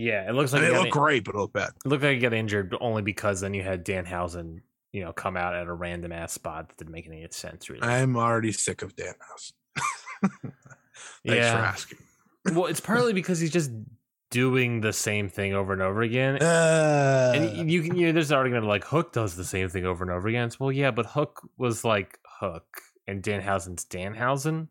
Yeah, 0.00 0.28
it 0.28 0.34
looks 0.34 0.52
like 0.52 0.62
it 0.62 0.72
looked 0.72 0.90
great, 0.90 1.24
but 1.24 1.34
it 1.34 1.38
looked 1.38 1.52
bad. 1.52 1.70
It 1.84 1.88
looked 1.88 2.02
like 2.02 2.14
he 2.14 2.18
got 2.20 2.32
injured 2.32 2.74
only 2.80 3.02
because 3.02 3.40
then 3.40 3.52
you 3.52 3.62
had 3.62 3.84
Dan 3.84 4.06
Danhausen, 4.06 4.60
you 4.92 5.04
know, 5.04 5.12
come 5.12 5.36
out 5.36 5.54
at 5.54 5.66
a 5.66 5.72
random 5.72 6.10
ass 6.10 6.32
spot 6.32 6.68
that 6.68 6.78
didn't 6.78 6.92
make 6.92 7.06
any 7.06 7.26
sense 7.30 7.68
really. 7.68 7.82
I'm 7.82 8.16
already 8.16 8.52
sick 8.52 8.82
of 8.82 8.96
Dan 8.96 9.14
House. 9.28 9.52
Thanks 11.26 11.48
for 11.48 11.58
asking. 11.58 11.98
well, 12.52 12.66
it's 12.66 12.80
partly 12.92 13.12
because 13.12 13.40
he's 13.40 13.50
just 13.50 13.70
doing 14.30 14.80
the 14.80 14.92
same 14.92 15.28
thing 15.28 15.54
over 15.54 15.74
and 15.74 15.82
over 15.82 16.00
again. 16.00 16.40
Uh, 16.40 17.32
and 17.34 17.70
you 17.70 17.82
can, 17.82 17.94
you 17.96 18.06
know, 18.06 18.12
there's 18.12 18.30
an 18.30 18.38
argument 18.38 18.64
like 18.64 18.84
Hook 18.84 19.12
does 19.12 19.36
the 19.36 19.44
same 19.44 19.68
thing 19.68 19.84
over 19.84 20.02
and 20.02 20.10
over 20.10 20.28
again. 20.28 20.46
It's 20.46 20.58
well, 20.58 20.72
yeah, 20.72 20.90
but 20.90 21.04
Hook 21.04 21.46
was 21.58 21.84
like 21.84 22.18
Hook, 22.24 22.80
and 23.06 23.22
Danhausen's 23.22 23.84
Danhausen. 23.84 24.68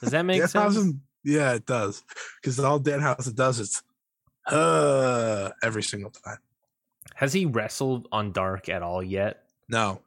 Does 0.00 0.12
that 0.12 0.22
make 0.22 0.42
sense? 0.46 0.54
Danhausen, 0.76 1.00
yeah, 1.24 1.54
it 1.54 1.66
does. 1.66 2.04
Because 2.40 2.60
all 2.60 2.78
Dan 2.78 3.00
Danhausen 3.00 3.34
does 3.34 3.58
is 3.58 3.82
uh 4.50 5.50
every 5.62 5.82
single 5.82 6.10
time. 6.10 6.38
Has 7.14 7.32
he 7.32 7.46
wrestled 7.46 8.08
on 8.12 8.32
Dark 8.32 8.68
at 8.68 8.82
all 8.82 9.02
yet? 9.02 9.44
No, 9.68 10.00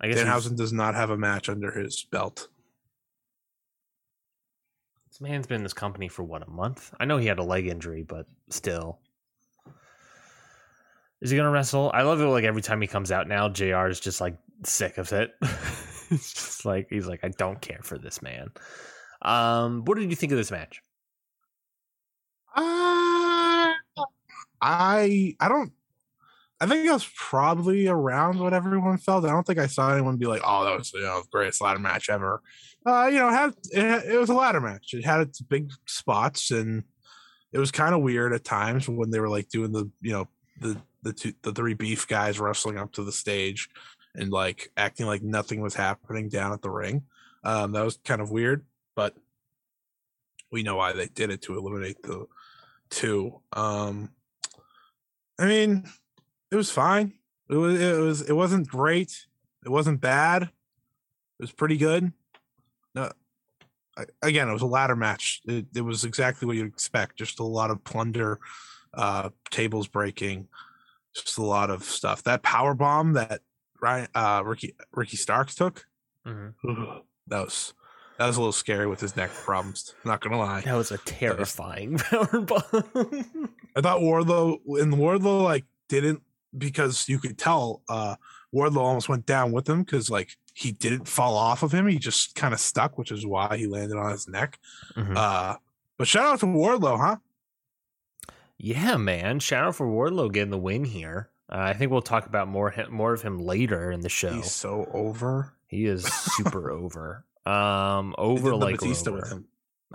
I 0.00 0.08
guess 0.08 0.18
Danhausen 0.18 0.56
does 0.56 0.72
not 0.72 0.94
have 0.94 1.10
a 1.10 1.16
match 1.16 1.48
under 1.48 1.72
his 1.72 2.04
belt. 2.04 2.48
This 5.08 5.20
man's 5.20 5.46
been 5.46 5.56
in 5.56 5.62
this 5.64 5.72
company 5.72 6.08
for 6.08 6.22
what 6.22 6.46
a 6.46 6.50
month. 6.50 6.94
I 7.00 7.04
know 7.04 7.18
he 7.18 7.26
had 7.26 7.40
a 7.40 7.44
leg 7.44 7.66
injury, 7.66 8.04
but 8.04 8.26
still. 8.50 9.00
Is 11.20 11.30
he 11.30 11.36
gonna 11.36 11.50
wrestle? 11.50 11.90
I 11.92 12.02
love 12.02 12.20
it. 12.20 12.26
Like 12.26 12.44
every 12.44 12.62
time 12.62 12.80
he 12.80 12.86
comes 12.86 13.10
out 13.10 13.26
now, 13.26 13.48
Jr. 13.48 13.88
is 13.88 13.98
just 13.98 14.20
like 14.20 14.36
sick 14.64 14.98
of 14.98 15.12
it. 15.12 15.32
it's 16.10 16.32
just 16.32 16.64
like 16.64 16.86
he's 16.90 17.08
like, 17.08 17.24
I 17.24 17.28
don't 17.30 17.60
care 17.60 17.80
for 17.82 17.98
this 17.98 18.22
man. 18.22 18.50
Um, 19.22 19.84
what 19.84 19.98
did 19.98 20.10
you 20.10 20.16
think 20.16 20.30
of 20.30 20.38
this 20.38 20.52
match? 20.52 20.80
Uh, 22.58 23.74
I 24.60 25.36
I 25.40 25.48
don't. 25.48 25.72
I 26.60 26.66
think 26.66 26.88
I 26.88 26.92
was 26.92 27.08
probably 27.14 27.86
around 27.86 28.40
what 28.40 28.52
everyone 28.52 28.98
felt. 28.98 29.24
I 29.24 29.28
don't 29.28 29.46
think 29.46 29.60
I 29.60 29.68
saw 29.68 29.92
anyone 29.92 30.16
be 30.16 30.26
like, 30.26 30.42
"Oh, 30.44 30.64
that 30.64 30.76
was 30.76 30.92
you 30.92 31.02
know 31.02 31.20
the 31.20 31.28
greatest 31.30 31.60
ladder 31.60 31.78
match 31.78 32.10
ever." 32.10 32.42
Uh, 32.84 33.06
you 33.06 33.18
know, 33.18 33.28
it 33.28 33.32
had 33.32 33.54
it, 33.72 34.14
it 34.14 34.18
was 34.18 34.30
a 34.30 34.34
ladder 34.34 34.60
match. 34.60 34.92
It 34.92 35.04
had 35.04 35.20
its 35.20 35.40
big 35.40 35.70
spots, 35.86 36.50
and 36.50 36.82
it 37.52 37.58
was 37.58 37.70
kind 37.70 37.94
of 37.94 38.02
weird 38.02 38.32
at 38.32 38.44
times 38.44 38.88
when 38.88 39.10
they 39.10 39.20
were 39.20 39.28
like 39.28 39.48
doing 39.48 39.70
the 39.70 39.88
you 40.00 40.12
know 40.12 40.28
the 40.60 40.76
the 41.02 41.12
two 41.12 41.32
the 41.42 41.52
three 41.52 41.74
beef 41.74 42.08
guys 42.08 42.40
wrestling 42.40 42.76
up 42.76 42.92
to 42.92 43.04
the 43.04 43.12
stage 43.12 43.68
and 44.16 44.32
like 44.32 44.72
acting 44.76 45.06
like 45.06 45.22
nothing 45.22 45.60
was 45.60 45.74
happening 45.74 46.28
down 46.28 46.52
at 46.52 46.62
the 46.62 46.70
ring. 46.70 47.04
Um, 47.44 47.70
that 47.72 47.84
was 47.84 47.98
kind 48.04 48.20
of 48.20 48.32
weird, 48.32 48.66
but 48.96 49.14
we 50.50 50.64
know 50.64 50.76
why 50.76 50.92
they 50.92 51.06
did 51.06 51.30
it 51.30 51.42
to 51.42 51.56
eliminate 51.56 52.02
the 52.02 52.26
two. 52.90 53.40
Um, 53.52 54.10
I 55.38 55.46
mean, 55.46 55.84
it 56.50 56.56
was 56.56 56.70
fine. 56.70 57.14
It 57.48 57.56
was 57.56 57.80
it 57.80 57.98
was 58.00 58.20
it 58.22 58.32
wasn't 58.32 58.68
great. 58.68 59.26
It 59.64 59.68
wasn't 59.70 60.00
bad. 60.00 60.42
It 60.44 61.42
was 61.42 61.52
pretty 61.52 61.76
good. 61.76 62.12
No, 62.94 63.10
I- 63.96 64.06
again, 64.22 64.48
it 64.48 64.52
was 64.52 64.62
a 64.62 64.66
ladder 64.66 64.96
match. 64.96 65.40
It, 65.46 65.66
it 65.74 65.80
was 65.82 66.04
exactly 66.04 66.46
what 66.46 66.56
you'd 66.56 66.66
expect. 66.66 67.16
Just 67.16 67.38
a 67.40 67.44
lot 67.44 67.70
of 67.70 67.84
plunder, 67.84 68.38
uh, 68.94 69.30
tables 69.50 69.86
breaking, 69.88 70.48
just 71.14 71.38
a 71.38 71.42
lot 71.42 71.70
of 71.70 71.84
stuff. 71.84 72.22
That 72.24 72.42
power 72.42 72.74
bomb 72.74 73.12
that 73.14 73.40
Ryan, 73.80 74.08
uh, 74.14 74.42
Ricky 74.44 74.74
Ricky 74.92 75.16
Starks 75.16 75.54
took. 75.54 75.86
Mhm. 76.26 76.54
that 77.28 77.44
was 77.44 77.74
that 78.18 78.26
was 78.26 78.36
a 78.36 78.40
little 78.40 78.52
scary 78.52 78.86
with 78.86 79.00
his 79.00 79.16
neck 79.16 79.30
problems. 79.32 79.94
Not 80.04 80.20
gonna 80.20 80.38
lie. 80.38 80.60
That 80.62 80.74
was 80.74 80.90
a 80.90 80.98
terrifying 80.98 81.98
power 81.98 82.40
bomb. 82.40 82.60
I 83.76 83.80
thought 83.80 84.00
Wardlow 84.00 84.58
and 84.80 84.94
Wardlow 84.94 85.42
like 85.44 85.64
didn't 85.88 86.22
because 86.56 87.08
you 87.08 87.18
could 87.18 87.38
tell 87.38 87.82
uh 87.88 88.16
Wardlow 88.54 88.78
almost 88.78 89.08
went 89.08 89.26
down 89.26 89.52
with 89.52 89.68
him 89.68 89.82
because 89.82 90.10
like 90.10 90.30
he 90.54 90.72
didn't 90.72 91.06
fall 91.06 91.36
off 91.36 91.62
of 91.62 91.72
him. 91.72 91.86
He 91.86 91.98
just 91.98 92.34
kind 92.34 92.52
of 92.52 92.60
stuck, 92.60 92.98
which 92.98 93.12
is 93.12 93.24
why 93.24 93.56
he 93.56 93.66
landed 93.66 93.96
on 93.96 94.10
his 94.10 94.26
neck. 94.28 94.58
Mhm. 94.96 95.16
Uh 95.16 95.56
but 95.96 96.06
shout 96.08 96.26
out 96.26 96.40
to 96.40 96.46
Wardlow, 96.46 96.98
huh? 96.98 97.16
yeah, 98.56 98.96
man! 98.96 99.38
Shout 99.38 99.64
out 99.64 99.76
for 99.76 99.86
Wardlow 99.86 100.32
getting 100.32 100.50
the 100.50 100.58
win 100.58 100.84
here. 100.84 101.28
Uh, 101.50 101.58
I 101.58 101.72
think 101.74 101.90
we'll 101.90 102.02
talk 102.02 102.26
about 102.26 102.48
more 102.48 102.74
more 102.90 103.12
of 103.12 103.22
him 103.22 103.38
later 103.38 103.90
in 103.90 104.00
the 104.00 104.08
show. 104.08 104.32
He's 104.32 104.50
so 104.50 104.88
over. 104.92 105.54
He 105.66 105.86
is 105.86 106.04
super 106.04 106.70
over. 106.78 107.24
Um, 107.48 108.14
over 108.18 108.54
like 108.54 108.78
Batista 108.78 109.12
with 109.12 109.30
him. 109.30 109.46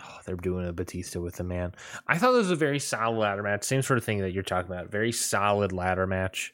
Oh, 0.01 0.19
they're 0.25 0.35
doing 0.35 0.67
a 0.67 0.73
Batista 0.73 1.19
with 1.19 1.35
the 1.35 1.43
man. 1.43 1.73
I 2.07 2.17
thought 2.17 2.31
this 2.31 2.43
was 2.43 2.51
a 2.51 2.55
very 2.55 2.79
solid 2.79 3.19
ladder 3.19 3.43
match. 3.43 3.63
Same 3.63 3.83
sort 3.83 3.99
of 3.99 4.03
thing 4.03 4.19
that 4.19 4.31
you're 4.31 4.41
talking 4.41 4.71
about. 4.71 4.89
Very 4.89 5.11
solid 5.11 5.71
ladder 5.71 6.07
match. 6.07 6.53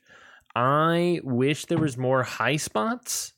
I 0.55 1.21
wish 1.23 1.65
there 1.65 1.77
was 1.77 1.97
more 1.97 2.23
high 2.23 2.57
spots. 2.57 3.33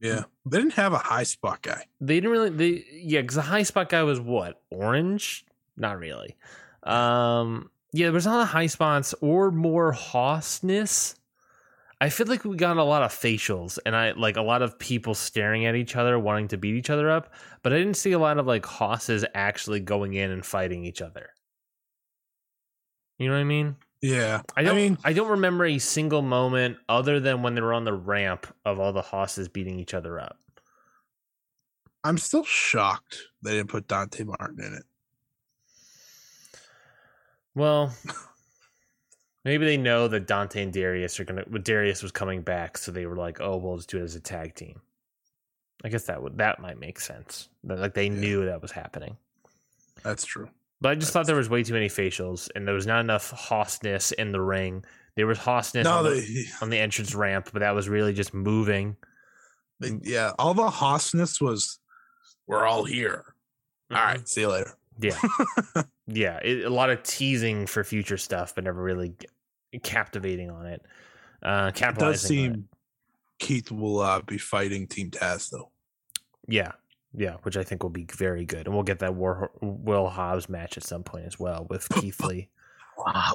Yeah. 0.00 0.24
They 0.46 0.56
didn't 0.56 0.74
have 0.74 0.94
a 0.94 0.98
high 0.98 1.24
spot 1.24 1.60
guy. 1.60 1.84
They 2.00 2.14
didn't 2.14 2.30
really. 2.30 2.50
They 2.50 2.84
yeah, 2.92 3.20
because 3.20 3.34
the 3.34 3.42
high 3.42 3.64
spot 3.64 3.90
guy 3.90 4.02
was 4.02 4.18
what 4.18 4.62
orange. 4.70 5.44
Not 5.76 5.98
really. 5.98 6.36
Um, 6.82 7.70
yeah, 7.92 8.06
there 8.06 8.12
was 8.12 8.24
not 8.26 8.42
a 8.42 8.46
high 8.46 8.68
spots 8.68 9.14
or 9.20 9.50
more 9.50 9.92
hossness. 9.92 11.16
I 12.00 12.08
feel 12.08 12.26
like 12.26 12.44
we 12.44 12.56
got 12.56 12.78
a 12.78 12.84
lot 12.84 13.02
of 13.02 13.12
facials 13.12 13.78
and 13.84 13.94
I 13.94 14.12
like 14.12 14.36
a 14.36 14.42
lot 14.42 14.62
of 14.62 14.78
people 14.78 15.14
staring 15.14 15.66
at 15.66 15.74
each 15.74 15.96
other, 15.96 16.18
wanting 16.18 16.48
to 16.48 16.56
beat 16.56 16.74
each 16.74 16.88
other 16.88 17.10
up, 17.10 17.32
but 17.62 17.74
I 17.74 17.78
didn't 17.78 17.98
see 17.98 18.12
a 18.12 18.18
lot 18.18 18.38
of 18.38 18.46
like 18.46 18.64
hosses 18.64 19.24
actually 19.34 19.80
going 19.80 20.14
in 20.14 20.30
and 20.30 20.44
fighting 20.44 20.84
each 20.84 21.02
other. 21.02 21.30
You 23.18 23.28
know 23.28 23.34
what 23.34 23.40
I 23.40 23.44
mean? 23.44 23.76
Yeah. 24.00 24.40
I 24.56 24.62
don't. 24.62 24.72
I, 24.72 24.76
mean, 24.76 24.98
don't 25.14 25.28
remember 25.28 25.66
a 25.66 25.78
single 25.78 26.22
moment 26.22 26.78
other 26.88 27.20
than 27.20 27.42
when 27.42 27.54
they 27.54 27.60
were 27.60 27.74
on 27.74 27.84
the 27.84 27.92
ramp 27.92 28.46
of 28.64 28.80
all 28.80 28.94
the 28.94 29.02
hosses 29.02 29.48
beating 29.48 29.78
each 29.78 29.92
other 29.92 30.18
up. 30.18 30.38
I'm 32.02 32.16
still 32.16 32.44
shocked 32.44 33.18
they 33.42 33.52
didn't 33.52 33.68
put 33.68 33.88
Dante 33.88 34.24
Martin 34.24 34.64
in 34.64 34.72
it. 34.72 34.84
Well, 37.54 37.94
maybe 39.44 39.64
they 39.64 39.76
know 39.76 40.08
that 40.08 40.26
Dante 40.26 40.62
and 40.62 40.72
Darius 40.72 41.18
are 41.20 41.24
gonna. 41.24 41.44
Darius 41.44 42.02
was 42.02 42.12
coming 42.12 42.42
back, 42.42 42.78
so 42.78 42.92
they 42.92 43.06
were 43.06 43.16
like, 43.16 43.40
"Oh, 43.40 43.56
we'll 43.56 43.76
just 43.76 43.90
do 43.90 43.98
it 43.98 44.02
as 44.02 44.14
a 44.14 44.20
tag 44.20 44.54
team." 44.54 44.80
I 45.82 45.88
guess 45.88 46.04
that 46.04 46.22
would 46.22 46.38
that 46.38 46.60
might 46.60 46.78
make 46.78 47.00
sense. 47.00 47.48
Like 47.64 47.94
they 47.94 48.06
Yeah. 48.06 48.14
knew 48.14 48.44
that 48.46 48.60
was 48.62 48.72
happening. 48.72 49.16
That's 50.02 50.24
true. 50.24 50.48
But 50.80 50.90
I 50.90 50.94
just 50.94 51.12
thought 51.12 51.26
there 51.26 51.36
was 51.36 51.50
way 51.50 51.62
too 51.62 51.74
many 51.74 51.88
facials, 51.88 52.48
and 52.54 52.66
there 52.66 52.74
was 52.74 52.86
not 52.86 53.00
enough 53.00 53.30
hossness 53.32 54.12
in 54.12 54.32
the 54.32 54.40
ring. 54.40 54.84
There 55.16 55.26
was 55.26 55.38
hossness 55.38 55.84
No, 55.84 55.98
on, 55.98 56.04
the, 56.04 56.10
they, 56.10 56.44
on 56.62 56.70
the 56.70 56.78
entrance 56.78 57.14
ramp, 57.14 57.50
but 57.52 57.60
that 57.60 57.74
was 57.74 57.88
really 57.88 58.14
just 58.14 58.32
moving. 58.32 58.96
they 59.78 59.90
mm. 59.90 60.00
yeah, 60.04 60.32
all 60.38 60.54
the 60.54 60.68
hossness 60.68 61.40
was 61.40 61.78
we're 62.46 62.66
all 62.66 62.84
here. 62.84 63.34
All 63.90 63.98
right, 63.98 64.16
mm-hmm. 64.18 64.24
see 64.24 64.42
you 64.42 64.48
later. 64.48 64.74
Yeah. 65.00 65.18
yeah. 66.06 66.38
It, 66.42 66.64
a 66.64 66.70
lot 66.70 66.90
of 66.90 67.02
teasing 67.02 67.66
for 67.66 67.84
future 67.84 68.18
stuff, 68.18 68.54
but 68.54 68.64
never 68.64 68.82
really 68.82 69.14
captivating 69.82 70.50
on 70.50 70.66
it. 70.66 70.82
Uh, 71.42 71.70
It 71.74 71.76
capitalizing. 71.76 72.12
does 72.12 72.30
on 72.30 72.36
it. 72.36 72.54
seem 72.54 72.68
Keith 73.38 73.70
will 73.70 74.00
uh, 74.00 74.20
be 74.20 74.38
fighting 74.38 74.86
Team 74.86 75.10
Taz 75.10 75.50
though. 75.50 75.70
Yeah. 76.48 76.72
Yeah. 77.14 77.36
Which 77.42 77.56
I 77.56 77.62
think 77.64 77.82
will 77.82 77.90
be 77.90 78.06
very 78.16 78.44
good. 78.44 78.66
And 78.66 78.74
we'll 78.74 78.84
get 78.84 78.98
that 79.00 79.14
War, 79.14 79.50
Will 79.60 80.08
Hobbs 80.08 80.48
match 80.48 80.76
at 80.76 80.84
some 80.84 81.02
point 81.02 81.26
as 81.26 81.38
well 81.38 81.66
with 81.70 81.88
Keith 81.94 82.20
Lee. 82.22 82.48
Wow. 82.98 83.34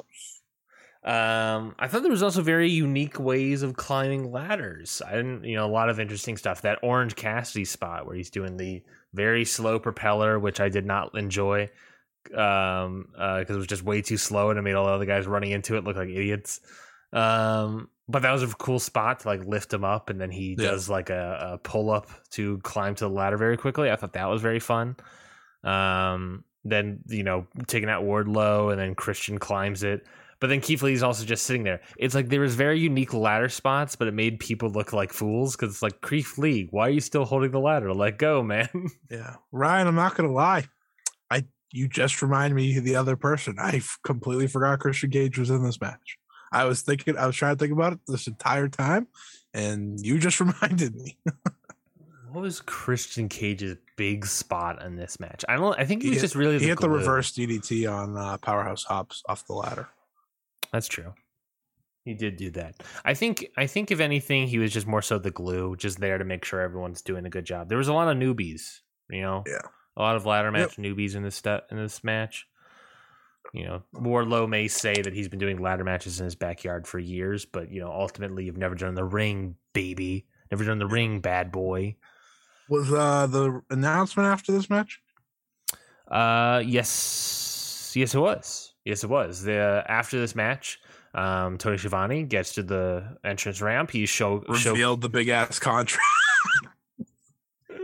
Um, 1.04 1.76
I 1.78 1.86
thought 1.86 2.02
there 2.02 2.10
was 2.10 2.22
also 2.24 2.42
very 2.42 2.68
unique 2.68 3.20
ways 3.20 3.62
of 3.62 3.76
climbing 3.76 4.32
ladders. 4.32 5.00
I 5.06 5.12
didn't, 5.12 5.44
you 5.44 5.54
know, 5.54 5.64
a 5.64 5.70
lot 5.70 5.88
of 5.88 6.00
interesting 6.00 6.36
stuff. 6.36 6.62
That 6.62 6.80
Orange 6.82 7.14
Cassidy 7.14 7.64
spot 7.64 8.06
where 8.06 8.16
he's 8.16 8.30
doing 8.30 8.56
the 8.56 8.82
very 9.16 9.44
slow 9.44 9.78
propeller, 9.78 10.38
which 10.38 10.60
I 10.60 10.68
did 10.68 10.86
not 10.86 11.16
enjoy, 11.18 11.70
um, 12.34 13.08
because 13.10 13.50
uh, 13.50 13.54
it 13.54 13.56
was 13.56 13.66
just 13.66 13.82
way 13.82 14.02
too 14.02 14.18
slow 14.18 14.50
and 14.50 14.58
it 14.58 14.62
made 14.62 14.74
all 14.74 14.86
the 14.86 14.92
other 14.92 15.06
guys 15.06 15.26
running 15.26 15.50
into 15.50 15.76
it 15.76 15.84
look 15.84 15.96
like 15.96 16.08
idiots. 16.08 16.60
Um, 17.12 17.88
but 18.08 18.22
that 18.22 18.32
was 18.32 18.42
a 18.42 18.48
cool 18.48 18.78
spot 18.78 19.20
to 19.20 19.28
like 19.28 19.44
lift 19.44 19.72
him 19.72 19.84
up, 19.84 20.10
and 20.10 20.20
then 20.20 20.30
he 20.30 20.56
yeah. 20.58 20.70
does 20.70 20.88
like 20.88 21.10
a, 21.10 21.54
a 21.54 21.58
pull 21.58 21.90
up 21.90 22.08
to 22.30 22.58
climb 22.58 22.94
to 22.96 23.04
the 23.04 23.10
ladder 23.10 23.36
very 23.36 23.56
quickly. 23.56 23.90
I 23.90 23.96
thought 23.96 24.12
that 24.12 24.26
was 24.26 24.42
very 24.42 24.60
fun. 24.60 24.96
Um, 25.64 26.44
then 26.64 27.00
you 27.08 27.24
know 27.24 27.46
taking 27.66 27.88
out 27.88 28.04
Wardlow, 28.04 28.70
and 28.70 28.80
then 28.80 28.94
Christian 28.94 29.38
climbs 29.38 29.82
it. 29.82 30.06
But 30.38 30.48
then 30.48 30.60
Keith 30.60 30.82
Lee's 30.82 31.02
also 31.02 31.24
just 31.24 31.44
sitting 31.44 31.64
there. 31.64 31.80
It's 31.96 32.14
like 32.14 32.28
there 32.28 32.40
was 32.40 32.54
very 32.54 32.78
unique 32.78 33.14
ladder 33.14 33.48
spots, 33.48 33.96
but 33.96 34.08
it 34.08 34.14
made 34.14 34.38
people 34.38 34.68
look 34.68 34.92
like 34.92 35.12
fools 35.12 35.56
because 35.56 35.74
it's 35.74 35.82
like 35.82 36.02
Keith 36.02 36.36
Lee, 36.36 36.68
why 36.70 36.88
are 36.88 36.90
you 36.90 37.00
still 37.00 37.24
holding 37.24 37.50
the 37.50 37.60
ladder? 37.60 37.92
Let 37.94 38.18
go, 38.18 38.42
man. 38.42 38.68
Yeah, 39.10 39.36
Ryan, 39.52 39.86
I'm 39.86 39.94
not 39.94 40.14
gonna 40.16 40.32
lie. 40.32 40.64
I 41.30 41.44
you 41.72 41.88
just 41.88 42.22
remind 42.22 42.54
me 42.54 42.78
the 42.80 42.96
other 42.96 43.16
person. 43.16 43.56
I 43.58 43.80
completely 44.04 44.46
forgot 44.46 44.80
Christian 44.80 45.10
Cage 45.10 45.38
was 45.38 45.50
in 45.50 45.62
this 45.62 45.80
match. 45.80 46.18
I 46.52 46.64
was 46.64 46.82
thinking, 46.82 47.16
I 47.16 47.26
was 47.26 47.36
trying 47.36 47.56
to 47.56 47.58
think 47.58 47.72
about 47.72 47.92
it 47.94 48.00
this 48.06 48.26
entire 48.26 48.68
time, 48.68 49.08
and 49.54 49.98
you 50.00 50.18
just 50.18 50.40
reminded 50.40 50.94
me. 50.94 51.18
what 52.30 52.42
was 52.42 52.60
Christian 52.60 53.28
Cage's 53.28 53.76
big 53.96 54.26
spot 54.26 54.82
in 54.82 54.96
this 54.96 55.18
match? 55.20 55.44
I 55.48 55.56
don't. 55.56 55.78
I 55.78 55.84
think 55.84 56.02
he, 56.02 56.08
he 56.08 56.14
was 56.14 56.18
hit, 56.18 56.24
just 56.24 56.34
really. 56.34 56.58
He 56.58 56.66
hit 56.66 56.78
glue. 56.78 56.88
the 56.88 56.94
reverse 56.94 57.32
DDT 57.32 57.90
on 57.90 58.16
uh, 58.16 58.38
Powerhouse 58.38 58.84
Hobbs 58.84 59.22
off 59.28 59.46
the 59.46 59.54
ladder. 59.54 59.88
That's 60.72 60.88
true. 60.88 61.14
He 62.04 62.14
did 62.14 62.36
do 62.36 62.50
that. 62.52 62.82
I 63.04 63.14
think. 63.14 63.46
I 63.56 63.66
think 63.66 63.90
if 63.90 63.98
anything, 63.98 64.46
he 64.46 64.58
was 64.58 64.72
just 64.72 64.86
more 64.86 65.02
so 65.02 65.18
the 65.18 65.30
glue, 65.30 65.76
just 65.76 65.98
there 65.98 66.18
to 66.18 66.24
make 66.24 66.44
sure 66.44 66.60
everyone's 66.60 67.02
doing 67.02 67.26
a 67.26 67.30
good 67.30 67.44
job. 67.44 67.68
There 67.68 67.78
was 67.78 67.88
a 67.88 67.92
lot 67.92 68.08
of 68.08 68.16
newbies, 68.16 68.80
you 69.10 69.22
know. 69.22 69.42
Yeah. 69.46 69.62
A 69.96 70.02
lot 70.02 70.14
of 70.16 70.26
ladder 70.26 70.52
match 70.52 70.78
yep. 70.78 70.86
newbies 70.86 71.16
in 71.16 71.22
this 71.22 71.34
step 71.34 71.68
in 71.70 71.78
this 71.78 72.04
match. 72.04 72.46
You 73.52 73.64
know, 73.64 73.82
Wardlow 73.94 74.48
may 74.48 74.68
say 74.68 74.94
that 75.00 75.14
he's 75.14 75.28
been 75.28 75.38
doing 75.38 75.60
ladder 75.60 75.84
matches 75.84 76.20
in 76.20 76.24
his 76.24 76.34
backyard 76.34 76.86
for 76.86 76.98
years, 76.98 77.44
but 77.44 77.70
you 77.70 77.80
know, 77.80 77.90
ultimately, 77.90 78.44
you've 78.44 78.56
never 78.56 78.74
done 78.74 78.94
the 78.94 79.04
ring, 79.04 79.56
baby. 79.72 80.26
Never 80.50 80.64
done 80.64 80.78
the 80.78 80.86
ring, 80.86 81.20
bad 81.20 81.50
boy. 81.50 81.96
Was 82.68 82.92
uh 82.92 83.26
the 83.26 83.62
announcement 83.70 84.28
after 84.28 84.52
this 84.52 84.70
match? 84.70 85.00
Uh, 86.08 86.62
yes, 86.64 87.92
yes, 87.96 88.14
it 88.14 88.18
was. 88.18 88.74
Yes, 88.86 89.02
it 89.02 89.10
was. 89.10 89.42
The 89.42 89.84
after 89.88 90.20
this 90.20 90.36
match, 90.36 90.80
um, 91.12 91.58
Tony 91.58 91.76
Schiavone 91.76 92.22
gets 92.22 92.52
to 92.54 92.62
the 92.62 93.18
entrance 93.24 93.60
ramp. 93.60 93.90
He 93.90 94.06
show 94.06 94.44
revealed 94.48 94.78
show, 94.78 94.96
the 94.96 95.08
big 95.08 95.28
ass 95.28 95.58
contract. 95.58 96.06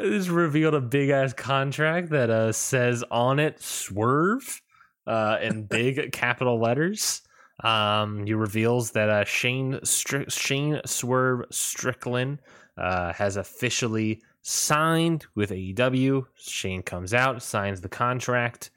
This 0.00 0.28
revealed 0.28 0.74
a 0.74 0.80
big 0.80 1.10
ass 1.10 1.32
contract 1.34 2.10
that 2.10 2.30
uh, 2.30 2.52
says 2.52 3.04
on 3.10 3.38
it 3.38 3.60
"Swerve" 3.60 4.62
uh, 5.06 5.38
in 5.42 5.64
big 5.70 6.12
capital 6.12 6.58
letters. 6.58 7.20
Um, 7.62 8.24
he 8.24 8.32
reveals 8.32 8.92
that 8.92 9.10
uh, 9.10 9.24
Shane 9.24 9.74
Stri- 9.82 10.32
Shane 10.32 10.80
Swerve 10.86 11.44
Strickland 11.50 12.38
uh, 12.78 13.12
has 13.12 13.36
officially 13.36 14.22
signed 14.40 15.26
with 15.34 15.50
AEW. 15.50 16.24
Shane 16.36 16.82
comes 16.82 17.12
out, 17.12 17.42
signs 17.42 17.80
the 17.80 17.88
contract 17.88 18.70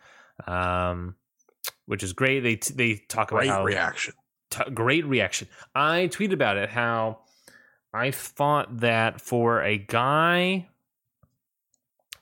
um, 0.48 1.16
which 1.86 2.04
is 2.04 2.14
great. 2.14 2.42
They 2.42 2.56
they 2.74 3.02
talk 3.08 3.30
great 3.30 3.48
about 3.48 3.60
how 3.60 3.64
reaction, 3.64 4.14
t- 4.50 4.70
great 4.74 5.06
reaction. 5.06 5.48
I 5.74 6.10
tweeted 6.12 6.34
about 6.34 6.58
it 6.58 6.70
how 6.70 7.20
I 7.94 8.12
thought 8.12 8.80
that 8.80 9.22
for 9.22 9.62
a 9.62 9.78
guy 9.78 10.68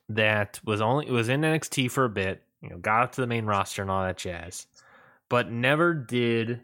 that 0.09 0.59
was 0.63 0.81
only 0.81 1.09
was 1.09 1.29
in 1.29 1.41
NXT 1.41 1.89
for 1.91 2.05
a 2.05 2.09
bit, 2.09 2.43
you 2.61 2.69
know, 2.69 2.77
got 2.77 3.03
up 3.03 3.11
to 3.13 3.21
the 3.21 3.27
main 3.27 3.45
roster 3.45 3.81
and 3.81 3.89
all 3.89 4.03
that 4.03 4.17
jazz, 4.17 4.67
but 5.29 5.51
never 5.51 5.93
did. 5.93 6.61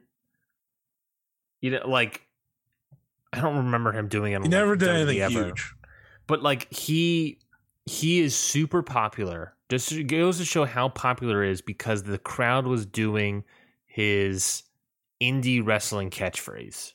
You 1.62 1.72
know, 1.72 1.88
like 1.88 2.22
I 3.34 3.41
don't 3.41 3.58
remember 3.58 3.91
him 3.91 4.08
doing 4.08 4.34
it. 4.34 4.41
He 4.41 4.47
never 4.47 4.76
did 4.76 4.89
anything 4.89 5.20
ever. 5.20 5.45
huge, 5.45 5.74
but 6.28 6.41
like 6.41 6.72
he 6.74 7.39
he 7.86 8.20
is 8.20 8.36
super 8.36 8.82
popular 8.84 9.54
just 9.70 10.07
goes 10.07 10.39
to 10.39 10.45
show 10.45 10.65
how 10.65 10.89
popular 10.89 11.43
it 11.43 11.51
is 11.51 11.61
because 11.61 12.03
the 12.03 12.17
crowd 12.17 12.65
was 12.65 12.86
doing 12.86 13.43
his 13.86 14.63
indie 15.22 15.65
wrestling 15.65 16.09
catchphrase. 16.09 16.93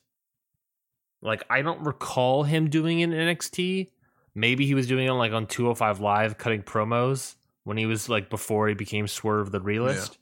Like 1.23 1.45
I 1.49 1.63
don't 1.63 1.85
recall 1.85 2.43
him 2.43 2.69
doing 2.69 3.01
it 3.01 3.05
in 3.05 3.13
NXT. 3.13 3.91
Maybe 4.35 4.67
he 4.67 4.75
was 4.75 4.89
doing 4.89 5.07
it 5.07 5.13
like 5.13 5.33
on 5.33 5.47
205 5.47 6.01
Live, 6.01 6.37
cutting 6.37 6.63
promos 6.63 7.37
when 7.63 7.77
he 7.77 7.87
was 7.87 8.09
like 8.09 8.29
before 8.29 8.69
he 8.69 8.75
became 8.75 9.07
Swerve 9.07 9.53
the 9.53 9.61
Realist. 9.61 10.13
Yeah. 10.13 10.19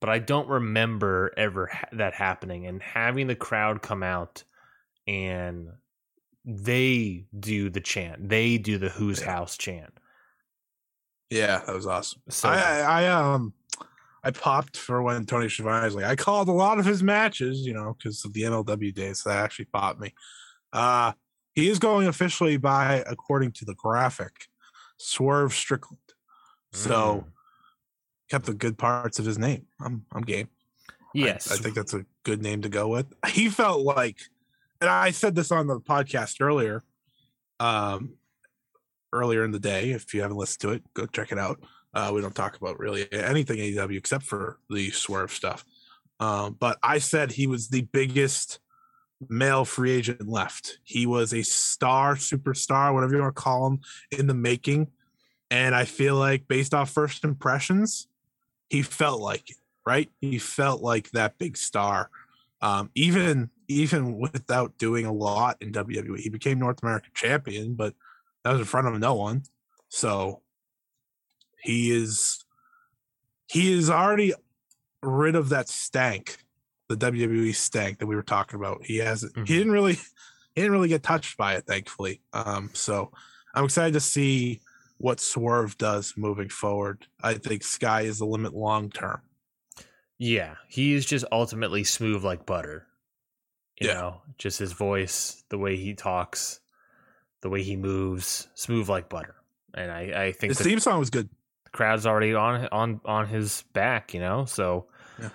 But 0.00 0.10
I 0.10 0.18
don't 0.18 0.48
remember 0.48 1.32
ever 1.36 1.66
ha- 1.66 1.88
that 1.92 2.14
happening 2.14 2.66
and 2.66 2.82
having 2.82 3.28
the 3.28 3.36
crowd 3.36 3.80
come 3.80 4.02
out 4.02 4.42
and 5.06 5.68
they 6.44 7.26
do 7.38 7.70
the 7.70 7.80
chant. 7.80 8.28
They 8.28 8.58
do 8.58 8.76
the 8.76 8.90
Whose 8.90 9.20
yeah. 9.20 9.30
House 9.30 9.56
chant 9.56 9.94
yeah, 11.34 11.62
that 11.66 11.74
was 11.74 11.86
awesome. 11.86 12.22
So 12.28 12.48
I, 12.48 12.58
I, 12.58 13.02
I 13.02 13.06
um 13.08 13.52
I 14.22 14.30
popped 14.30 14.76
for 14.76 15.02
when 15.02 15.26
Tony 15.26 15.48
Schiavone 15.48 15.84
was 15.84 15.94
like, 15.94 16.04
I 16.04 16.16
called 16.16 16.48
a 16.48 16.52
lot 16.52 16.78
of 16.78 16.86
his 16.86 17.02
matches, 17.02 17.66
you 17.66 17.74
know, 17.74 17.94
because 17.98 18.24
of 18.24 18.32
the 18.32 18.42
MLW 18.42 18.94
days. 18.94 19.22
So 19.22 19.30
that 19.30 19.42
actually 19.42 19.66
popped 19.66 20.00
me. 20.00 20.14
Uh 20.72 21.12
he 21.54 21.68
is 21.68 21.78
going 21.78 22.08
officially 22.08 22.56
by, 22.56 23.04
according 23.06 23.52
to 23.52 23.64
the 23.64 23.74
graphic, 23.74 24.48
Swerve 24.96 25.52
Strickland. 25.52 25.98
So 26.72 27.24
mm. 27.26 27.32
kept 28.28 28.46
the 28.46 28.54
good 28.54 28.76
parts 28.76 29.18
of 29.18 29.24
his 29.24 29.38
name. 29.38 29.66
I'm 29.80 30.04
I'm 30.12 30.22
game. 30.22 30.48
Yes. 31.14 31.50
I, 31.50 31.54
I 31.54 31.58
think 31.58 31.74
that's 31.74 31.94
a 31.94 32.06
good 32.22 32.42
name 32.42 32.62
to 32.62 32.68
go 32.68 32.88
with. 32.88 33.12
He 33.28 33.48
felt 33.48 33.84
like 33.84 34.18
and 34.80 34.88
I 34.88 35.10
said 35.10 35.34
this 35.34 35.50
on 35.50 35.66
the 35.66 35.80
podcast 35.80 36.36
earlier. 36.40 36.82
Um, 37.58 38.14
earlier 39.14 39.44
in 39.44 39.52
the 39.52 39.60
day. 39.60 39.90
If 39.92 40.12
you 40.12 40.22
haven't 40.22 40.36
listened 40.36 40.60
to 40.62 40.70
it, 40.70 40.82
go 40.94 41.06
check 41.06 41.32
it 41.32 41.38
out. 41.38 41.60
Uh, 41.94 42.10
we 42.12 42.20
don't 42.20 42.34
talk 42.34 42.56
about 42.56 42.78
really 42.78 43.10
anything 43.12 43.58
AEW 43.58 43.96
except 43.96 44.24
for 44.24 44.58
the 44.68 44.90
Swerve 44.90 45.32
stuff. 45.32 45.64
Um, 46.20 46.56
but 46.58 46.78
I 46.82 46.98
said 46.98 47.32
he 47.32 47.46
was 47.46 47.68
the 47.68 47.82
biggest 47.82 48.58
male 49.28 49.64
free 49.64 49.92
agent 49.92 50.28
left. 50.28 50.78
He 50.82 51.06
was 51.06 51.32
a 51.32 51.42
star, 51.42 52.16
superstar, 52.16 52.92
whatever 52.92 53.14
you 53.14 53.22
want 53.22 53.34
to 53.34 53.42
call 53.42 53.66
him, 53.66 53.80
in 54.10 54.26
the 54.26 54.34
making. 54.34 54.88
And 55.50 55.74
I 55.74 55.84
feel 55.84 56.16
like, 56.16 56.48
based 56.48 56.74
off 56.74 56.90
first 56.90 57.24
impressions, 57.24 58.08
he 58.68 58.82
felt 58.82 59.20
like 59.20 59.50
it, 59.50 59.56
right? 59.86 60.10
He 60.20 60.38
felt 60.38 60.82
like 60.82 61.10
that 61.10 61.38
big 61.38 61.56
star. 61.56 62.10
Um, 62.60 62.90
even 62.94 63.50
even 63.68 64.18
without 64.18 64.76
doing 64.78 65.06
a 65.06 65.12
lot 65.12 65.56
in 65.60 65.72
WWE, 65.72 66.18
he 66.18 66.28
became 66.28 66.58
North 66.58 66.82
American 66.82 67.12
champion, 67.14 67.74
but 67.74 67.94
that 68.44 68.50
was 68.50 68.60
in 68.60 68.66
front 68.66 68.86
of 68.86 68.98
no 68.98 69.14
one. 69.14 69.42
So 69.88 70.42
he 71.62 71.90
is 71.90 72.44
he 73.46 73.72
is 73.72 73.90
already 73.90 74.34
rid 75.02 75.34
of 75.34 75.48
that 75.50 75.68
stank, 75.68 76.38
the 76.88 76.96
WWE 76.96 77.54
stank 77.54 77.98
that 77.98 78.06
we 78.06 78.14
were 78.14 78.22
talking 78.22 78.58
about. 78.58 78.84
He 78.84 78.98
has 78.98 79.24
mm-hmm. 79.24 79.44
he 79.44 79.56
didn't 79.56 79.72
really 79.72 79.94
he 79.94 80.60
didn't 80.60 80.72
really 80.72 80.88
get 80.88 81.02
touched 81.02 81.36
by 81.36 81.54
it, 81.54 81.66
thankfully. 81.66 82.20
Um, 82.32 82.70
so 82.74 83.12
I'm 83.54 83.64
excited 83.64 83.94
to 83.94 84.00
see 84.00 84.60
what 84.98 85.20
Swerve 85.20 85.76
does 85.78 86.14
moving 86.16 86.48
forward. 86.48 87.06
I 87.22 87.34
think 87.34 87.62
sky 87.62 88.02
is 88.02 88.18
the 88.18 88.26
limit 88.26 88.54
long 88.54 88.90
term. 88.90 89.22
Yeah, 90.18 90.54
he 90.68 90.94
is 90.94 91.06
just 91.06 91.24
ultimately 91.32 91.82
smooth 91.84 92.24
like 92.24 92.46
butter. 92.46 92.86
You 93.80 93.88
yeah. 93.88 93.94
know, 93.94 94.22
just 94.38 94.60
his 94.60 94.72
voice, 94.72 95.42
the 95.48 95.58
way 95.58 95.76
he 95.76 95.94
talks 95.94 96.60
the 97.44 97.50
way 97.50 97.62
he 97.62 97.76
moves, 97.76 98.48
smooth 98.54 98.88
like 98.88 99.10
butter. 99.10 99.36
And 99.74 99.90
I, 99.90 100.00
I 100.24 100.32
think 100.32 100.52
his 100.52 100.58
the, 100.58 100.64
theme 100.64 100.80
song 100.80 100.98
was 100.98 101.10
good. 101.10 101.28
The 101.64 101.70
crowd's 101.70 102.06
already 102.06 102.34
on 102.34 102.66
on 102.72 103.00
on 103.04 103.28
his 103.28 103.64
back, 103.74 104.14
you 104.14 104.20
know. 104.20 104.46
So 104.46 104.86
yeah. 105.20 105.28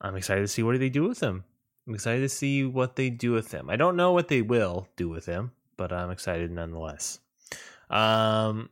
I'm 0.00 0.16
excited 0.16 0.40
to 0.40 0.48
see 0.48 0.64
what 0.64 0.72
do 0.72 0.78
they 0.78 0.88
do 0.88 1.04
with 1.04 1.22
him. 1.22 1.44
I'm 1.86 1.94
excited 1.94 2.20
to 2.20 2.28
see 2.28 2.64
what 2.64 2.96
they 2.96 3.10
do 3.10 3.30
with 3.30 3.52
him. 3.52 3.70
I 3.70 3.76
don't 3.76 3.96
know 3.96 4.10
what 4.10 4.26
they 4.26 4.42
will 4.42 4.88
do 4.96 5.08
with 5.08 5.24
him, 5.26 5.52
but 5.76 5.92
I'm 5.92 6.10
excited 6.10 6.50
nonetheless. 6.50 7.20
Um, 7.88 8.68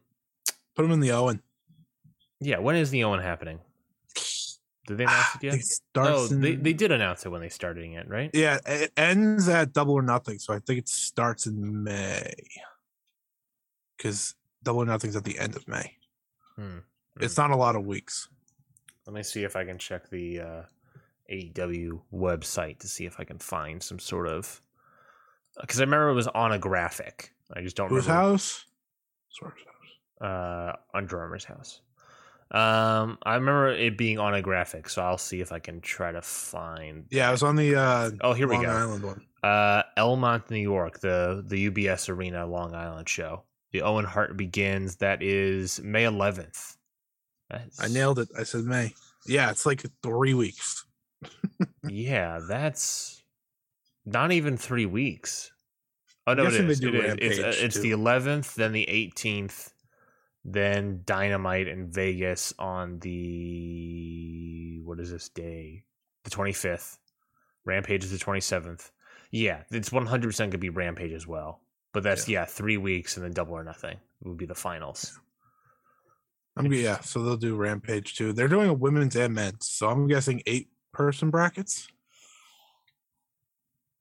put 0.74 0.84
him 0.84 0.90
in 0.90 1.00
the 1.00 1.12
Owen. 1.12 1.42
Yeah, 2.40 2.58
when 2.58 2.74
is 2.74 2.90
the 2.90 3.04
Owen 3.04 3.20
happening? 3.20 3.60
Did 4.88 4.98
they 4.98 5.04
announce 5.04 5.34
it 5.40 5.42
yet? 5.44 5.60
oh, 5.94 6.26
in... 6.28 6.40
they, 6.40 6.56
they 6.56 6.72
did 6.72 6.90
announce 6.90 7.24
it 7.24 7.28
when 7.28 7.40
they 7.40 7.50
started 7.50 7.84
it, 7.84 8.08
right? 8.08 8.30
Yeah, 8.34 8.58
it 8.66 8.92
ends 8.96 9.48
at 9.48 9.72
double 9.72 9.94
or 9.94 10.02
nothing, 10.02 10.40
so 10.40 10.54
I 10.54 10.58
think 10.58 10.80
it 10.80 10.88
starts 10.88 11.46
in 11.46 11.84
May 11.84 12.32
because 14.00 14.34
Double 14.62 14.80
or 14.82 14.86
Nothing's 14.86 15.16
at 15.16 15.24
the 15.24 15.38
end 15.38 15.56
of 15.56 15.68
May. 15.68 15.92
Hmm. 16.56 16.78
It's 17.20 17.36
not 17.36 17.50
a 17.50 17.56
lot 17.56 17.76
of 17.76 17.84
weeks. 17.84 18.28
Let 19.06 19.14
me 19.14 19.22
see 19.22 19.44
if 19.44 19.56
I 19.56 19.64
can 19.64 19.76
check 19.78 20.08
the 20.08 20.40
uh, 20.40 20.62
AEW 21.30 22.00
website 22.12 22.78
to 22.80 22.88
see 22.88 23.04
if 23.04 23.18
I 23.20 23.24
can 23.24 23.38
find 23.38 23.82
some 23.82 23.98
sort 23.98 24.26
of 24.28 24.60
because 25.60 25.80
I 25.80 25.84
remember 25.84 26.08
it 26.10 26.14
was 26.14 26.28
on 26.28 26.52
a 26.52 26.58
graphic. 26.58 27.34
I 27.54 27.60
just 27.60 27.76
don't 27.76 27.88
Whose 27.90 28.06
remember 28.06 28.28
house? 28.30 28.64
Swerve's 29.30 29.56
house. 29.64 30.28
uh 30.28 30.76
Under 30.96 31.20
Armour's 31.20 31.44
house. 31.44 31.80
Um, 32.52 33.18
I 33.22 33.34
remember 33.34 33.68
it 33.70 33.96
being 33.96 34.18
on 34.18 34.34
a 34.34 34.42
graphic, 34.42 34.88
so 34.88 35.02
I'll 35.02 35.18
see 35.18 35.40
if 35.40 35.52
I 35.52 35.60
can 35.60 35.80
try 35.80 36.10
to 36.10 36.20
find. 36.22 37.06
Yeah, 37.10 37.28
it 37.28 37.32
was 37.32 37.44
on 37.44 37.54
the 37.54 37.76
uh, 37.76 38.10
Oh, 38.22 38.32
here 38.32 38.48
we 38.48 38.56
Long 38.56 38.64
go. 38.64 38.70
Island 38.70 39.04
one. 39.04 39.26
Uh, 39.42 39.82
Elmont, 39.96 40.50
New 40.50 40.58
York, 40.58 40.98
the 41.00 41.44
the 41.46 41.70
UBS 41.70 42.08
Arena 42.08 42.46
Long 42.46 42.74
Island 42.74 43.08
show. 43.08 43.44
The 43.72 43.82
Owen 43.82 44.04
Hart 44.04 44.36
begins. 44.36 44.96
That 44.96 45.22
is 45.22 45.80
May 45.82 46.04
11th. 46.04 46.76
That's, 47.48 47.82
I 47.82 47.88
nailed 47.88 48.18
it. 48.18 48.28
I 48.38 48.44
said 48.44 48.64
May. 48.64 48.94
Yeah, 49.26 49.50
it's 49.50 49.66
like 49.66 49.84
three 50.02 50.34
weeks. 50.34 50.84
Yeah, 51.86 52.40
that's 52.46 53.22
not 54.06 54.32
even 54.32 54.56
three 54.56 54.86
weeks. 54.86 55.52
Oh 56.26 56.34
no, 56.34 56.44
it 56.46 56.54
is. 56.54 56.80
It 56.80 56.94
is. 56.94 57.38
It's, 57.38 57.38
uh, 57.38 57.64
it's 57.64 57.78
the 57.80 57.90
11th, 57.92 58.54
then 58.54 58.72
the 58.72 58.86
18th, 58.86 59.72
then 60.44 61.02
Dynamite 61.04 61.68
in 61.68 61.90
Vegas 61.90 62.54
on 62.58 62.98
the 63.00 64.80
what 64.84 65.00
is 65.00 65.10
this 65.10 65.28
day? 65.28 65.84
The 66.24 66.30
25th. 66.30 66.98
Rampage 67.64 68.04
is 68.04 68.10
the 68.10 68.18
27th. 68.18 68.90
Yeah, 69.30 69.62
it's 69.70 69.90
100% 69.90 70.38
going 70.38 70.50
to 70.50 70.58
be 70.58 70.70
Rampage 70.70 71.12
as 71.12 71.26
well. 71.26 71.60
But 71.92 72.02
that's 72.04 72.28
yeah. 72.28 72.44
three 72.44 72.76
weeks 72.76 73.16
and 73.16 73.24
then 73.24 73.32
double 73.32 73.54
or 73.54 73.64
nothing 73.64 73.96
would 74.22 74.36
be 74.36 74.46
the 74.46 74.54
finals. 74.54 75.18
I'm 76.56 76.72
yeah, 76.72 77.00
so 77.00 77.22
they'll 77.22 77.36
do 77.36 77.56
Rampage 77.56 78.16
too. 78.16 78.32
They're 78.32 78.48
doing 78.48 78.68
a 78.68 78.74
women's 78.74 79.16
and 79.16 79.34
men's, 79.34 79.68
so 79.68 79.88
I'm 79.88 80.06
guessing 80.08 80.42
eight 80.46 80.68
person 80.92 81.30
brackets. 81.30 81.88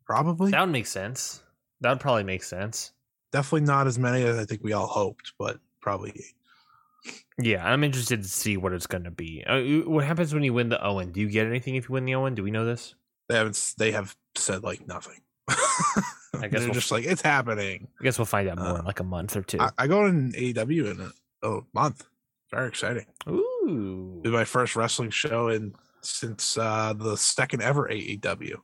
Probably. 0.06 0.52
That 0.52 0.62
would 0.62 0.72
make 0.72 0.88
sense. 0.88 1.44
That 1.82 1.92
would 1.92 2.00
probably 2.00 2.24
make 2.24 2.44
sense. 2.44 2.92
Definitely 3.32 3.68
not 3.68 3.88
as 3.88 4.00
many 4.00 4.24
as 4.24 4.38
I 4.38 4.46
think 4.46 4.64
we 4.64 4.74
all 4.74 4.88
hoped, 4.88 5.34
but 5.38 5.60
probably 5.82 6.12
eight. 6.12 7.14
Yeah, 7.42 7.66
I'm 7.66 7.84
interested 7.84 8.24
to 8.24 8.28
see 8.28 8.58
what 8.58 8.74
it's 8.74 8.88
going 8.88 9.06
to 9.06 9.12
be. 9.12 9.44
Uh, 9.46 9.90
what 9.90 10.04
happens 10.04 10.34
when 10.34 10.44
you 10.44 10.54
win 10.54 10.70
the 10.70 10.84
Owen? 10.84 11.12
Do 11.12 11.22
you 11.22 11.30
get 11.30 11.48
anything 11.48 11.76
if 11.76 11.88
you 11.88 11.94
win 11.94 12.06
the 12.06 12.16
Owen? 12.16 12.36
Do 12.36 12.44
we 12.44 12.52
know 12.52 12.66
this? 12.66 12.96
They 13.30 13.36
haven't. 13.36 13.74
They 13.78 13.92
have 13.92 14.16
said 14.36 14.64
like 14.64 14.86
nothing. 14.86 15.22
I 16.34 16.42
guess 16.48 16.52
they're 16.52 16.62
we'll- 16.70 16.74
just 16.74 16.92
like 16.92 17.06
it's 17.06 17.22
happening. 17.22 17.88
I 18.00 18.04
guess 18.04 18.18
we'll 18.20 18.26
find 18.26 18.48
out 18.50 18.58
more 18.58 18.68
Uh, 18.68 18.80
in 18.80 18.86
like 18.86 19.00
a 19.00 19.04
month 19.06 19.36
or 19.36 19.42
two. 19.44 19.60
I, 19.60 19.72
I 19.78 19.88
go 19.88 20.06
in 20.06 20.32
AEW 20.34 20.92
in 20.92 21.02
a, 21.02 21.48
a 21.48 21.62
month. 21.74 22.06
Very 22.52 22.68
exciting. 22.68 23.06
Ooh, 23.28 24.20
Be 24.24 24.30
my 24.32 24.44
first 24.46 24.76
wrestling 24.76 25.12
show 25.12 25.50
in 25.50 25.74
since 26.02 26.58
uh 26.58 26.94
the 26.98 27.16
second 27.18 27.62
ever 27.62 27.88
AEW. 27.88 28.56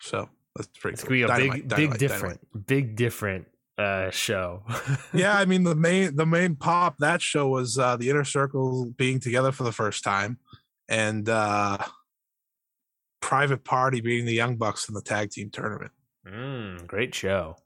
So 0.00 0.28
that's 0.56 0.68
pretty. 0.78 0.94
it's 0.94 1.02
cool. 1.02 1.08
gonna 1.08 1.16
be 1.18 1.22
a 1.22 1.26
Dynamite, 1.28 1.68
big, 1.68 1.68
big 1.68 1.76
Dynamite, 1.76 1.98
different, 2.00 2.66
big 2.66 2.96
different 2.96 3.46
uh 3.78 4.10
show. 4.10 4.62
yeah, 5.12 5.36
I 5.36 5.44
mean 5.44 5.64
the 5.64 5.74
main 5.74 6.16
the 6.16 6.26
main 6.26 6.56
pop 6.56 6.96
that 6.98 7.20
show 7.20 7.48
was 7.48 7.78
uh 7.78 7.96
the 7.96 8.08
inner 8.10 8.24
circle 8.24 8.92
being 8.96 9.20
together 9.20 9.52
for 9.52 9.64
the 9.64 9.72
first 9.72 10.02
time 10.04 10.38
and 10.88 11.28
uh 11.28 11.78
private 13.20 13.64
party 13.64 14.00
beating 14.00 14.24
the 14.26 14.32
young 14.32 14.56
bucks 14.56 14.88
in 14.88 14.94
the 14.94 15.02
tag 15.02 15.30
team 15.30 15.50
tournament. 15.50 15.92
Mm, 16.30 16.86
great 16.86 17.14
show. 17.14 17.56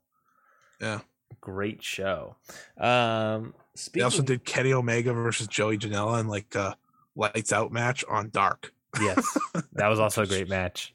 Yeah. 0.81 0.99
great 1.41 1.83
show. 1.83 2.35
Um, 2.77 3.53
They 3.93 4.01
also 4.01 4.21
did 4.23 4.45
Kenny 4.45 4.73
Omega 4.73 5.13
versus 5.13 5.47
Joey 5.47 5.77
Janela 5.77 6.19
in 6.19 6.27
like 6.27 6.53
a 6.55 6.75
lights 7.15 7.53
out 7.53 7.71
match 7.71 8.03
on 8.09 8.29
Dark. 8.29 8.73
yes, 8.99 9.37
that 9.73 9.87
was 9.87 9.99
also 9.99 10.23
a 10.23 10.27
great 10.27 10.49
match. 10.57 10.93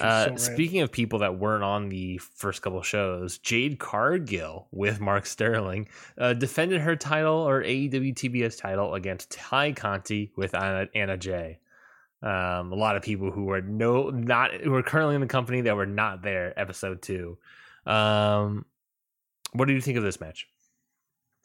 Uh, 0.00 0.26
so 0.26 0.36
speaking 0.36 0.82
of 0.82 0.92
people 0.92 1.18
that 1.20 1.38
weren't 1.38 1.64
on 1.64 1.88
the 1.88 2.18
first 2.18 2.62
couple 2.62 2.80
shows, 2.82 3.38
Jade 3.38 3.78
Cargill 3.80 4.68
with 4.70 5.00
Mark 5.00 5.26
Sterling 5.26 5.88
uh, 6.18 6.32
defended 6.32 6.80
her 6.82 6.94
title 6.94 7.34
or 7.38 7.62
AEW 7.64 8.14
TBS 8.14 8.60
title 8.60 8.94
against 8.94 9.30
Tay 9.30 9.72
Conti 9.72 10.30
with 10.36 10.54
Anna, 10.54 10.86
Anna 10.94 11.16
Jay. 11.16 11.58
Um, 12.22 12.72
a 12.72 12.76
lot 12.76 12.96
of 12.96 13.02
people 13.02 13.30
who 13.30 13.44
were 13.44 13.62
no 13.62 14.10
not 14.10 14.52
who 14.52 14.74
are 14.74 14.82
currently 14.82 15.14
in 15.14 15.20
the 15.22 15.26
company 15.26 15.62
that 15.62 15.76
were 15.76 15.86
not 15.86 16.22
there 16.22 16.58
episode 16.58 17.00
two. 17.02 17.38
Um, 17.86 18.66
what 19.52 19.68
do 19.68 19.74
you 19.74 19.80
think 19.80 19.96
of 19.96 20.04
this 20.04 20.20
match? 20.20 20.46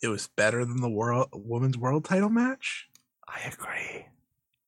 it 0.02 0.08
was 0.08 0.28
better 0.28 0.64
than 0.66 0.82
the 0.82 0.90
world 0.90 1.30
women's 1.34 1.78
world 1.78 2.06
title 2.06 2.30
match. 2.30 2.88
I 3.28 3.42
agree. 3.48 4.06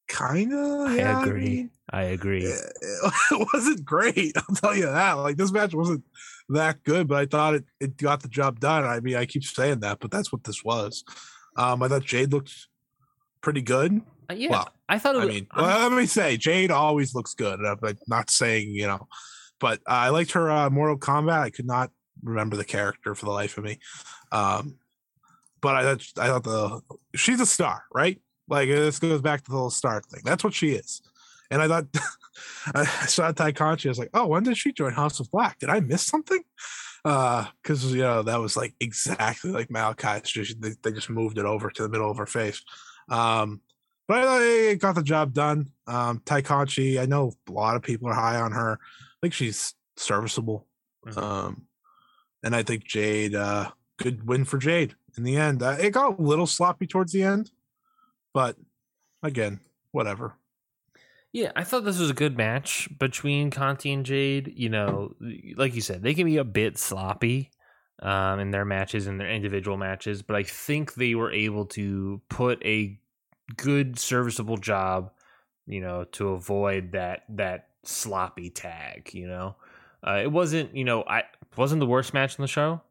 Kinda. 0.07 0.85
I 0.87 0.95
yeah, 0.95 1.21
agree. 1.21 1.43
mean, 1.43 1.71
I 1.89 2.03
agree. 2.03 2.43
it, 2.43 2.59
it 2.81 3.47
wasn't 3.53 3.85
great. 3.85 4.35
I'll 4.35 4.55
tell 4.55 4.75
you 4.75 4.85
that. 4.85 5.13
Like 5.13 5.37
this 5.37 5.51
match 5.51 5.73
wasn't 5.73 6.03
that 6.49 6.83
good, 6.83 7.07
but 7.07 7.17
I 7.17 7.25
thought 7.25 7.55
it, 7.55 7.65
it 7.79 7.97
got 7.97 8.21
the 8.21 8.29
job 8.29 8.59
done. 8.59 8.85
I 8.85 8.99
mean, 8.99 9.15
I 9.15 9.25
keep 9.25 9.43
saying 9.43 9.81
that, 9.81 9.99
but 9.99 10.11
that's 10.11 10.31
what 10.31 10.43
this 10.43 10.63
was. 10.63 11.03
Um, 11.57 11.83
I 11.83 11.87
thought 11.87 12.05
Jade 12.05 12.31
looked 12.31 12.53
pretty 13.41 13.61
good. 13.61 14.01
Uh, 14.29 14.33
yeah, 14.33 14.49
well, 14.49 14.69
I 14.89 14.99
thought 14.99 15.15
it 15.15 15.19
I 15.19 15.25
mean, 15.25 15.47
well, 15.55 15.89
let 15.89 15.97
me 15.97 16.05
say, 16.05 16.37
Jade 16.37 16.71
always 16.71 17.15
looks 17.15 17.33
good. 17.33 17.59
I'm 17.59 17.77
like, 17.81 17.97
not 18.07 18.29
saying 18.29 18.71
you 18.71 18.87
know, 18.87 19.07
but 19.59 19.79
uh, 19.87 19.93
I 19.93 20.09
liked 20.09 20.31
her 20.33 20.49
uh, 20.49 20.69
Mortal 20.69 20.97
Kombat. 20.97 21.39
I 21.39 21.49
could 21.49 21.67
not 21.67 21.91
remember 22.23 22.55
the 22.55 22.65
character 22.65 23.15
for 23.15 23.25
the 23.25 23.31
life 23.31 23.57
of 23.57 23.63
me. 23.63 23.79
Um, 24.31 24.75
but 25.61 25.75
I 25.75 25.83
thought 25.83 26.03
I 26.17 26.27
thought 26.27 26.43
the 26.43 26.81
she's 27.15 27.39
a 27.39 27.45
star, 27.45 27.83
right? 27.93 28.21
Like 28.47 28.69
this 28.69 28.99
goes 28.99 29.21
back 29.21 29.43
to 29.43 29.51
the 29.51 29.57
whole 29.57 29.69
star 29.69 30.01
thing. 30.01 30.21
That's 30.23 30.43
what 30.43 30.53
she 30.53 30.71
is. 30.71 31.01
And 31.49 31.61
I 31.61 31.67
thought 31.67 31.85
I 32.75 32.85
saw 32.85 33.31
Tay 33.31 33.53
Conti. 33.53 33.89
I 33.89 33.91
was 33.91 33.99
like, 33.99 34.09
oh, 34.13 34.27
when 34.27 34.43
did 34.43 34.57
she 34.57 34.71
join 34.71 34.93
House 34.93 35.19
of 35.19 35.31
Black? 35.31 35.59
Did 35.59 35.69
I 35.69 35.79
miss 35.79 36.03
something? 36.03 36.43
Uh, 37.05 37.45
because 37.61 37.93
you 37.93 38.01
know 38.01 38.23
that 38.23 38.39
was 38.39 38.57
like 38.57 38.75
exactly 38.79 39.51
like 39.51 39.69
Malakai. 39.69 40.23
Just 40.23 40.61
they, 40.61 40.71
they 40.83 40.91
just 40.91 41.09
moved 41.09 41.37
it 41.37 41.45
over 41.45 41.69
to 41.69 41.83
the 41.83 41.89
middle 41.89 42.11
of 42.11 42.17
her 42.17 42.25
face. 42.25 42.61
Um, 43.09 43.61
but 44.07 44.41
it 44.41 44.79
got 44.79 44.95
the 44.95 45.03
job 45.03 45.33
done. 45.33 45.69
Um, 45.85 46.21
Tay 46.25 46.41
Conti, 46.41 46.99
I 46.99 47.05
know 47.05 47.33
a 47.47 47.51
lot 47.51 47.75
of 47.75 47.81
people 47.81 48.09
are 48.09 48.13
high 48.13 48.39
on 48.39 48.51
her. 48.51 48.79
I 48.81 49.17
think 49.21 49.33
she's 49.33 49.73
serviceable. 49.95 50.67
Mhm. 51.05 51.17
Um, 51.17 51.67
and 52.43 52.55
I 52.55 52.63
think 52.63 52.85
Jade, 52.85 53.35
uh, 53.35 53.71
good 53.97 54.27
win 54.27 54.45
for 54.45 54.57
Jade 54.57 54.95
in 55.17 55.23
the 55.23 55.37
end. 55.37 55.63
Uh, 55.63 55.77
it 55.79 55.91
got 55.91 56.19
a 56.19 56.21
little 56.21 56.47
sloppy 56.47 56.87
towards 56.87 57.11
the 57.11 57.23
end, 57.23 57.51
but 58.33 58.55
again, 59.23 59.59
whatever. 59.91 60.35
Yeah, 61.33 61.51
I 61.55 61.63
thought 61.63 61.83
this 61.83 61.99
was 61.99 62.09
a 62.09 62.15
good 62.15 62.37
match 62.37 62.89
between 62.97 63.51
Conti 63.51 63.91
and 63.91 64.05
Jade. 64.05 64.53
You 64.55 64.69
know, 64.69 65.15
like 65.55 65.75
you 65.75 65.81
said, 65.81 66.01
they 66.01 66.13
can 66.13 66.25
be 66.25 66.37
a 66.37 66.43
bit 66.43 66.77
sloppy 66.77 67.51
um, 68.01 68.39
in 68.39 68.51
their 68.51 68.65
matches 68.65 69.07
and 69.07 69.19
their 69.19 69.29
individual 69.29 69.77
matches, 69.77 70.21
but 70.21 70.35
I 70.35 70.43
think 70.43 70.93
they 70.93 71.15
were 71.15 71.31
able 71.31 71.65
to 71.67 72.21
put 72.29 72.63
a 72.65 72.99
good, 73.55 73.97
serviceable 73.99 74.57
job. 74.57 75.11
You 75.65 75.81
know, 75.81 76.05
to 76.13 76.29
avoid 76.29 76.93
that 76.93 77.23
that 77.29 77.67
sloppy 77.83 78.49
tag. 78.49 79.09
You 79.13 79.27
know, 79.27 79.55
uh, 80.05 80.19
it 80.23 80.31
wasn't. 80.31 80.75
You 80.75 80.85
know, 80.85 81.03
I 81.03 81.23
wasn't 81.55 81.79
the 81.79 81.87
worst 81.87 82.13
match 82.13 82.39
on 82.39 82.43
the 82.43 82.47
show. 82.47 82.81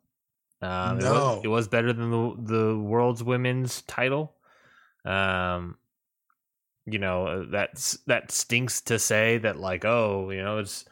Um, 0.63 0.99
it, 0.99 1.03
was, 1.03 1.05
No. 1.05 1.41
it 1.45 1.49
was 1.49 1.69
better 1.69 1.93
than 1.93 2.11
the 2.11 2.35
the 2.39 2.79
world's 2.79 3.23
women's 3.23 3.83
title. 3.83 4.35
Um, 5.05 5.77
you 6.87 6.99
know 6.99 7.27
uh, 7.27 7.45
that's 7.51 7.99
that 8.07 8.31
stinks 8.31 8.81
to 8.83 8.99
say 8.99 9.39
that 9.39 9.59
like 9.59 9.85
oh 9.85 10.31
you 10.31 10.43
know 10.43 10.59
it's 10.59 10.85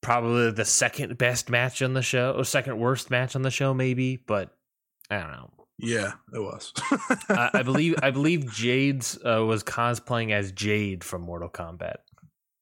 probably 0.00 0.50
the 0.50 0.64
second 0.64 1.16
best 1.18 1.50
match 1.50 1.82
on 1.82 1.92
the 1.92 2.02
show 2.02 2.32
or 2.32 2.44
second 2.44 2.78
worst 2.78 3.10
match 3.10 3.36
on 3.36 3.42
the 3.42 3.50
show 3.50 3.74
maybe 3.74 4.16
but 4.16 4.56
i 5.10 5.18
don't 5.18 5.30
know 5.30 5.50
Yeah, 5.78 6.12
it 6.32 6.38
was. 6.38 6.72
I, 7.28 7.50
I 7.54 7.62
believe 7.64 7.96
i 8.02 8.10
believe 8.10 8.50
jade's 8.52 9.18
uh, 9.24 9.44
was 9.44 9.64
cosplaying 9.64 10.30
as 10.32 10.52
jade 10.52 11.02
from 11.02 11.22
mortal 11.22 11.48
kombat 11.48 11.96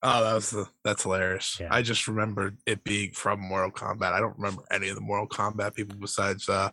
oh, 0.03 0.25
that 0.25 0.35
was 0.35 0.51
the 0.51 0.67
that's 0.83 1.03
hilarious. 1.05 1.59
Yeah. 1.61 1.69
I 1.71 1.83
just 1.83 2.09
remembered 2.09 2.59
it 2.67 2.83
being 2.85 3.13
from 3.13 3.41
Mortal 3.41 3.71
Kombat. 3.71 4.13
I 4.13 4.19
don't 4.21 4.37
remember 4.37 4.63
any 4.71 4.89
of 4.89 4.97
the 4.97 5.01
Mortal 5.01 5.29
Kombat 5.29 5.75
people 5.75 5.97
besides 5.97 6.49
uh 6.49 6.71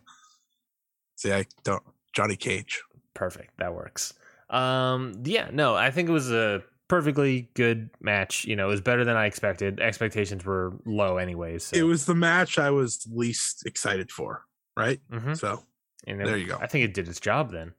see 1.16 1.32
I 1.32 1.44
don't 1.62 1.82
Johnny 2.12 2.36
Cage. 2.36 2.82
perfect 3.14 3.56
that 3.58 3.72
works 3.74 4.14
um 4.48 5.12
yeah 5.24 5.48
no 5.52 5.76
i 5.76 5.90
think 5.92 6.08
it 6.08 6.12
was 6.12 6.32
a 6.32 6.60
perfectly 6.88 7.48
good 7.54 7.88
match 8.00 8.44
you 8.46 8.56
know 8.56 8.66
it 8.66 8.70
was 8.70 8.80
better 8.80 9.04
than 9.04 9.16
i 9.16 9.26
expected 9.26 9.78
expectations 9.78 10.44
were 10.44 10.72
low 10.84 11.18
anyways 11.18 11.62
so. 11.66 11.76
It 11.76 11.82
was 11.82 12.04
the 12.06 12.16
match 12.16 12.58
I 12.58 12.70
was 12.70 13.06
least 13.12 13.64
excited 13.64 14.10
for, 14.10 14.44
right? 14.76 15.00
Mhm. 15.12 15.38
So 15.38 15.62
And 16.06 16.20
it- 16.20 16.26
there 16.26 16.36
you 16.38 16.46
go. 16.46 16.58
i 16.60 16.66
think 16.66 16.84
it 16.84 16.94
did 16.94 17.08
its 17.08 17.20
job 17.20 17.50
then 17.52 17.72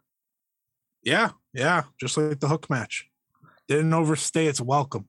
yeah, 1.03 1.31
yeah, 1.51 1.83
just 1.99 2.15
like 2.15 2.39
the 2.39 2.47
hook 2.47 2.69
match. 2.69 3.09
Didn't 3.67 3.91
overstay 3.91 4.45
its 4.45 4.61
welcome 4.61 5.07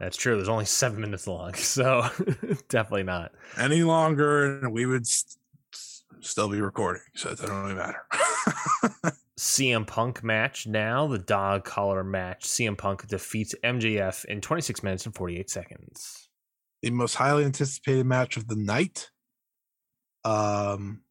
That's 0.00 0.16
true. 0.16 0.34
There's 0.34 0.48
only 0.48 0.64
seven 0.64 1.00
minutes 1.00 1.28
long, 1.28 1.54
so 1.76 2.02
definitely 2.68 3.04
not. 3.04 3.30
any 3.56 3.84
longer, 3.84 4.58
and 4.58 4.72
we 4.72 4.84
would 4.84 5.02
s- 5.02 5.36
s- 5.72 6.02
still 6.20 6.48
be 6.48 6.60
recording. 6.60 7.02
So 7.14 7.30
it 7.30 7.38
doesn't 7.38 7.62
really 7.62 7.74
matter. 7.76 8.02
CM 9.38 9.86
Punk 9.86 10.24
match 10.24 10.66
now, 10.66 11.06
the 11.06 11.18
dog 11.20 11.64
collar 11.64 12.02
match. 12.02 12.42
CM 12.44 12.76
Punk 12.76 13.06
defeats 13.06 13.54
MJF 13.62 14.24
in 14.24 14.40
26 14.40 14.82
minutes 14.82 15.06
and 15.06 15.14
48 15.14 15.48
seconds. 15.48 16.28
The 16.82 16.90
most 16.90 17.14
highly 17.14 17.44
anticipated 17.44 18.06
match 18.06 18.36
of 18.36 18.48
the 18.48 18.56
night. 18.56 19.08
Um, 20.24 21.02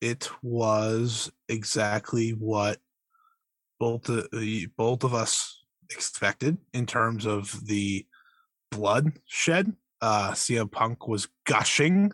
it 0.00 0.30
was 0.42 1.30
exactly 1.48 2.30
what 2.30 2.78
both 3.78 4.04
the 4.04 4.68
both 4.76 5.04
of 5.04 5.14
us 5.14 5.64
expected 5.90 6.58
in 6.72 6.86
terms 6.86 7.26
of 7.26 7.66
the 7.66 8.06
blood 8.70 9.12
shed. 9.26 9.74
Uh, 10.00 10.30
CM 10.30 10.70
Punk 10.70 11.08
was 11.08 11.28
gushing 11.44 12.12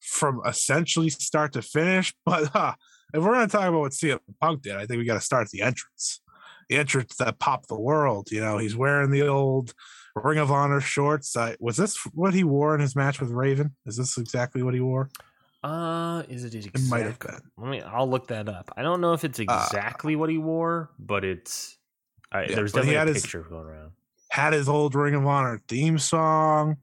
from 0.00 0.40
essentially 0.46 1.08
start 1.08 1.52
to 1.54 1.62
finish, 1.62 2.14
but 2.26 2.54
uh, 2.54 2.74
if 3.14 3.22
we're 3.22 3.34
going 3.34 3.48
to 3.48 3.52
talk 3.52 3.68
about 3.68 3.80
what 3.80 3.92
CM 3.92 4.18
Punk 4.40 4.62
did, 4.62 4.76
I 4.76 4.86
think 4.86 4.98
we 4.98 5.04
got 5.04 5.14
to 5.14 5.20
start 5.20 5.46
at 5.46 5.50
the 5.50 5.62
entrance. 5.62 6.20
The 6.68 6.76
entrance 6.76 7.14
that 7.16 7.38
popped 7.38 7.68
the 7.68 7.78
world. 7.78 8.30
You 8.30 8.40
know, 8.40 8.58
he's 8.58 8.76
wearing 8.76 9.12
the 9.12 9.28
old 9.28 9.72
Ring 10.16 10.38
of 10.38 10.50
Honor 10.50 10.80
shorts. 10.80 11.36
Was 11.60 11.76
this 11.76 11.96
what 12.12 12.34
he 12.34 12.42
wore 12.42 12.74
in 12.74 12.80
his 12.80 12.96
match 12.96 13.20
with 13.20 13.30
Raven? 13.30 13.76
Is 13.86 13.96
this 13.96 14.18
exactly 14.18 14.62
what 14.62 14.74
he 14.74 14.80
wore? 14.80 15.08
Uh, 15.66 16.22
is 16.28 16.44
it 16.44 16.54
exact? 16.54 16.78
It 16.78 16.88
might 16.88 17.06
have 17.06 17.18
been. 17.18 17.40
Let 17.58 17.70
me. 17.70 17.80
I'll 17.82 18.08
look 18.08 18.28
that 18.28 18.48
up. 18.48 18.72
I 18.76 18.82
don't 18.82 19.00
know 19.00 19.12
if 19.14 19.24
it's 19.24 19.38
exactly 19.38 20.14
uh, 20.14 20.18
what 20.18 20.30
he 20.30 20.38
wore, 20.38 20.90
but 20.98 21.24
it's. 21.24 21.76
Uh, 22.34 22.44
yeah, 22.48 22.54
there's 22.54 22.72
definitely 22.72 23.12
a 23.12 23.14
picture 23.14 23.38
his, 23.38 23.48
going 23.48 23.66
around. 23.66 23.92
Had 24.30 24.52
his 24.52 24.68
old 24.68 24.94
Ring 24.94 25.14
of 25.14 25.26
Honor 25.26 25.60
theme 25.68 25.98
song. 25.98 26.76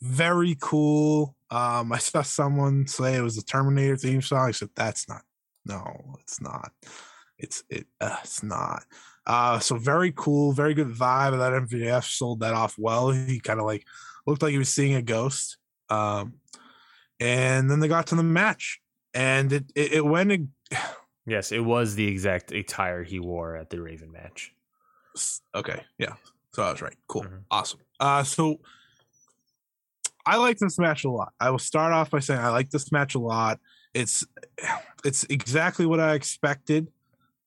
Very 0.00 0.56
cool. 0.60 1.34
Um, 1.50 1.92
I 1.92 1.98
saw 1.98 2.22
someone 2.22 2.86
say 2.86 3.16
it 3.16 3.22
was 3.22 3.36
the 3.36 3.42
Terminator 3.42 3.96
theme 3.96 4.22
song. 4.22 4.48
I 4.48 4.52
said 4.52 4.70
that's 4.74 5.08
not 5.08 5.22
no, 5.64 6.16
it's 6.20 6.40
not. 6.40 6.72
It's 7.38 7.64
it. 7.68 7.86
Uh, 8.00 8.16
it's 8.22 8.42
not. 8.42 8.84
Uh, 9.26 9.58
so 9.58 9.76
very 9.76 10.12
cool, 10.16 10.52
very 10.52 10.74
good 10.74 10.88
vibe. 10.88 11.38
That 11.38 11.68
MJF 11.68 12.04
sold 12.04 12.40
that 12.40 12.54
off 12.54 12.76
well. 12.78 13.10
He 13.10 13.40
kind 13.40 13.60
of 13.60 13.66
like 13.66 13.86
looked 14.26 14.42
like 14.42 14.52
he 14.52 14.58
was 14.58 14.68
seeing 14.68 14.94
a 14.94 15.02
ghost. 15.02 15.56
Um, 15.88 16.34
and 17.20 17.70
then 17.70 17.80
they 17.80 17.88
got 17.88 18.08
to 18.08 18.14
the 18.14 18.22
match, 18.22 18.80
and 19.14 19.52
it 19.52 19.64
it, 19.74 19.92
it 19.92 20.04
went. 20.04 20.48
Yes, 21.26 21.52
it 21.52 21.64
was 21.64 21.94
the 21.94 22.08
exact 22.08 22.50
attire 22.50 23.04
he 23.04 23.20
wore 23.20 23.54
at 23.54 23.70
the 23.70 23.80
Raven 23.80 24.10
match. 24.10 24.52
Okay, 25.54 25.82
yeah. 25.98 26.14
So 26.52 26.62
I 26.62 26.72
was 26.72 26.82
right. 26.82 26.96
Cool, 27.06 27.22
mm-hmm. 27.22 27.36
awesome. 27.50 27.80
Uh, 28.00 28.24
so 28.24 28.60
I 30.26 30.36
like 30.36 30.58
this 30.58 30.78
match 30.78 31.04
a 31.04 31.10
lot. 31.10 31.32
I 31.38 31.50
will 31.50 31.58
start 31.58 31.92
off 31.92 32.10
by 32.10 32.20
saying 32.20 32.40
I 32.40 32.48
like 32.48 32.70
this 32.70 32.90
match 32.90 33.14
a 33.14 33.18
lot. 33.18 33.60
It's 33.94 34.26
it's 35.04 35.24
exactly 35.24 35.86
what 35.86 36.00
I 36.00 36.14
expected. 36.14 36.88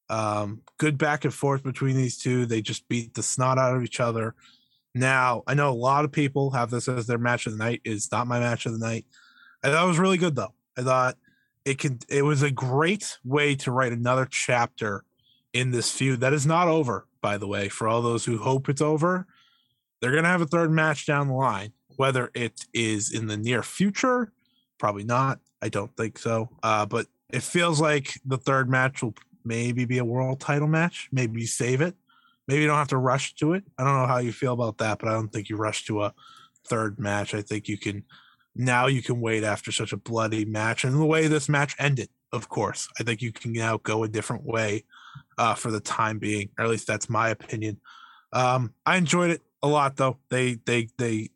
Um, 0.09 0.61
good 0.77 0.97
back 0.97 1.25
and 1.25 1.33
forth 1.33 1.63
between 1.63 1.95
these 1.95 2.17
two. 2.17 2.45
They 2.45 2.61
just 2.61 2.87
beat 2.87 3.13
the 3.13 3.23
snot 3.23 3.57
out 3.57 3.75
of 3.75 3.83
each 3.83 3.99
other. 3.99 4.35
Now 4.93 5.43
I 5.47 5.53
know 5.55 5.71
a 5.71 5.73
lot 5.73 6.05
of 6.05 6.11
people 6.11 6.51
have 6.51 6.69
this 6.69 6.87
as 6.87 7.07
their 7.07 7.17
match 7.17 7.47
of 7.47 7.53
the 7.53 7.63
night. 7.63 7.81
It's 7.83 8.11
not 8.11 8.27
my 8.27 8.39
match 8.39 8.65
of 8.65 8.73
the 8.73 8.85
night. 8.85 9.05
I 9.63 9.69
thought 9.69 9.85
it 9.85 9.87
was 9.87 9.99
really 9.99 10.17
good 10.17 10.35
though. 10.35 10.53
I 10.77 10.81
thought 10.81 11.17
it 11.65 11.79
could. 11.79 12.03
It 12.09 12.23
was 12.23 12.41
a 12.41 12.51
great 12.51 13.17
way 13.23 13.55
to 13.55 13.71
write 13.71 13.93
another 13.93 14.25
chapter 14.25 15.05
in 15.53 15.71
this 15.71 15.91
feud 15.91 16.19
that 16.21 16.33
is 16.33 16.45
not 16.45 16.67
over. 16.67 17.07
By 17.21 17.37
the 17.37 17.47
way, 17.47 17.69
for 17.69 17.87
all 17.87 18.01
those 18.01 18.25
who 18.25 18.37
hope 18.37 18.67
it's 18.67 18.81
over, 18.81 19.25
they're 20.01 20.13
gonna 20.13 20.27
have 20.27 20.41
a 20.41 20.47
third 20.47 20.71
match 20.71 21.05
down 21.05 21.27
the 21.27 21.33
line. 21.33 21.71
Whether 21.95 22.31
it 22.33 22.65
is 22.73 23.13
in 23.13 23.27
the 23.27 23.37
near 23.37 23.63
future, 23.63 24.33
probably 24.79 25.03
not. 25.03 25.39
I 25.61 25.69
don't 25.69 25.95
think 25.95 26.17
so. 26.17 26.49
Uh, 26.61 26.85
but 26.85 27.07
it 27.29 27.43
feels 27.43 27.79
like 27.79 28.19
the 28.25 28.37
third 28.37 28.69
match 28.69 29.01
will 29.01 29.13
maybe 29.45 29.85
be 29.85 29.99
a 29.99 30.05
world 30.05 30.39
title 30.39 30.67
match. 30.67 31.07
Maybe 31.11 31.45
save 31.45 31.81
it. 31.81 31.95
Maybe 32.47 32.61
you 32.61 32.67
don't 32.67 32.77
have 32.77 32.89
to 32.89 32.97
rush 32.97 33.35
to 33.35 33.53
it. 33.53 33.63
I 33.77 33.83
don't 33.83 33.95
know 33.95 34.07
how 34.07 34.17
you 34.17 34.33
feel 34.33 34.53
about 34.53 34.79
that, 34.79 34.99
but 34.99 35.07
I 35.07 35.13
don't 35.13 35.31
think 35.31 35.49
you 35.49 35.55
rush 35.55 35.85
to 35.85 36.03
a 36.03 36.13
third 36.65 36.99
match. 36.99 37.33
I 37.33 37.41
think 37.41 37.69
you 37.69 37.77
can 37.77 38.03
now 38.55 38.87
you 38.87 39.01
can 39.01 39.19
wait 39.19 39.43
after 39.43 39.71
such 39.71 39.93
a 39.93 39.97
bloody 39.97 40.45
match 40.45 40.83
and 40.83 40.99
the 40.99 41.05
way 41.05 41.27
this 41.27 41.49
match 41.49 41.75
ended. 41.79 42.09
Of 42.31 42.49
course, 42.49 42.87
I 42.99 43.03
think 43.03 43.21
you 43.21 43.31
can 43.31 43.53
now 43.53 43.77
go 43.77 44.03
a 44.03 44.07
different 44.07 44.43
way 44.43 44.85
uh, 45.37 45.53
for 45.53 45.71
the 45.71 45.79
time 45.79 46.19
being, 46.19 46.49
or 46.57 46.65
at 46.65 46.71
least 46.71 46.87
that's 46.87 47.09
my 47.09 47.29
opinion. 47.29 47.79
Um, 48.31 48.73
I 48.85 48.97
enjoyed 48.97 49.29
it 49.29 49.41
a 49.61 49.67
lot, 49.67 49.95
though. 49.95 50.17
They 50.29 50.55
they 50.65 50.89
they 50.97 51.29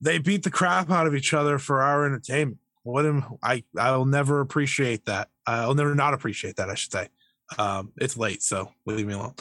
they 0.00 0.18
beat 0.18 0.42
the 0.42 0.50
crap 0.50 0.90
out 0.90 1.06
of 1.06 1.14
each 1.14 1.32
other 1.34 1.58
for 1.58 1.82
our 1.82 2.04
entertainment. 2.04 2.58
What 2.82 3.06
am 3.06 3.24
I? 3.42 3.62
I'll 3.78 4.06
never 4.06 4.40
appreciate 4.40 5.06
that. 5.06 5.28
I'll 5.46 5.74
never 5.74 5.94
not 5.94 6.14
appreciate 6.14 6.56
that. 6.56 6.68
I 6.68 6.74
should 6.74 6.92
say. 6.92 7.08
Um, 7.58 7.92
it's 8.00 8.16
late, 8.16 8.42
so 8.42 8.72
leave 8.86 9.06
me 9.06 9.14
alone. 9.14 9.34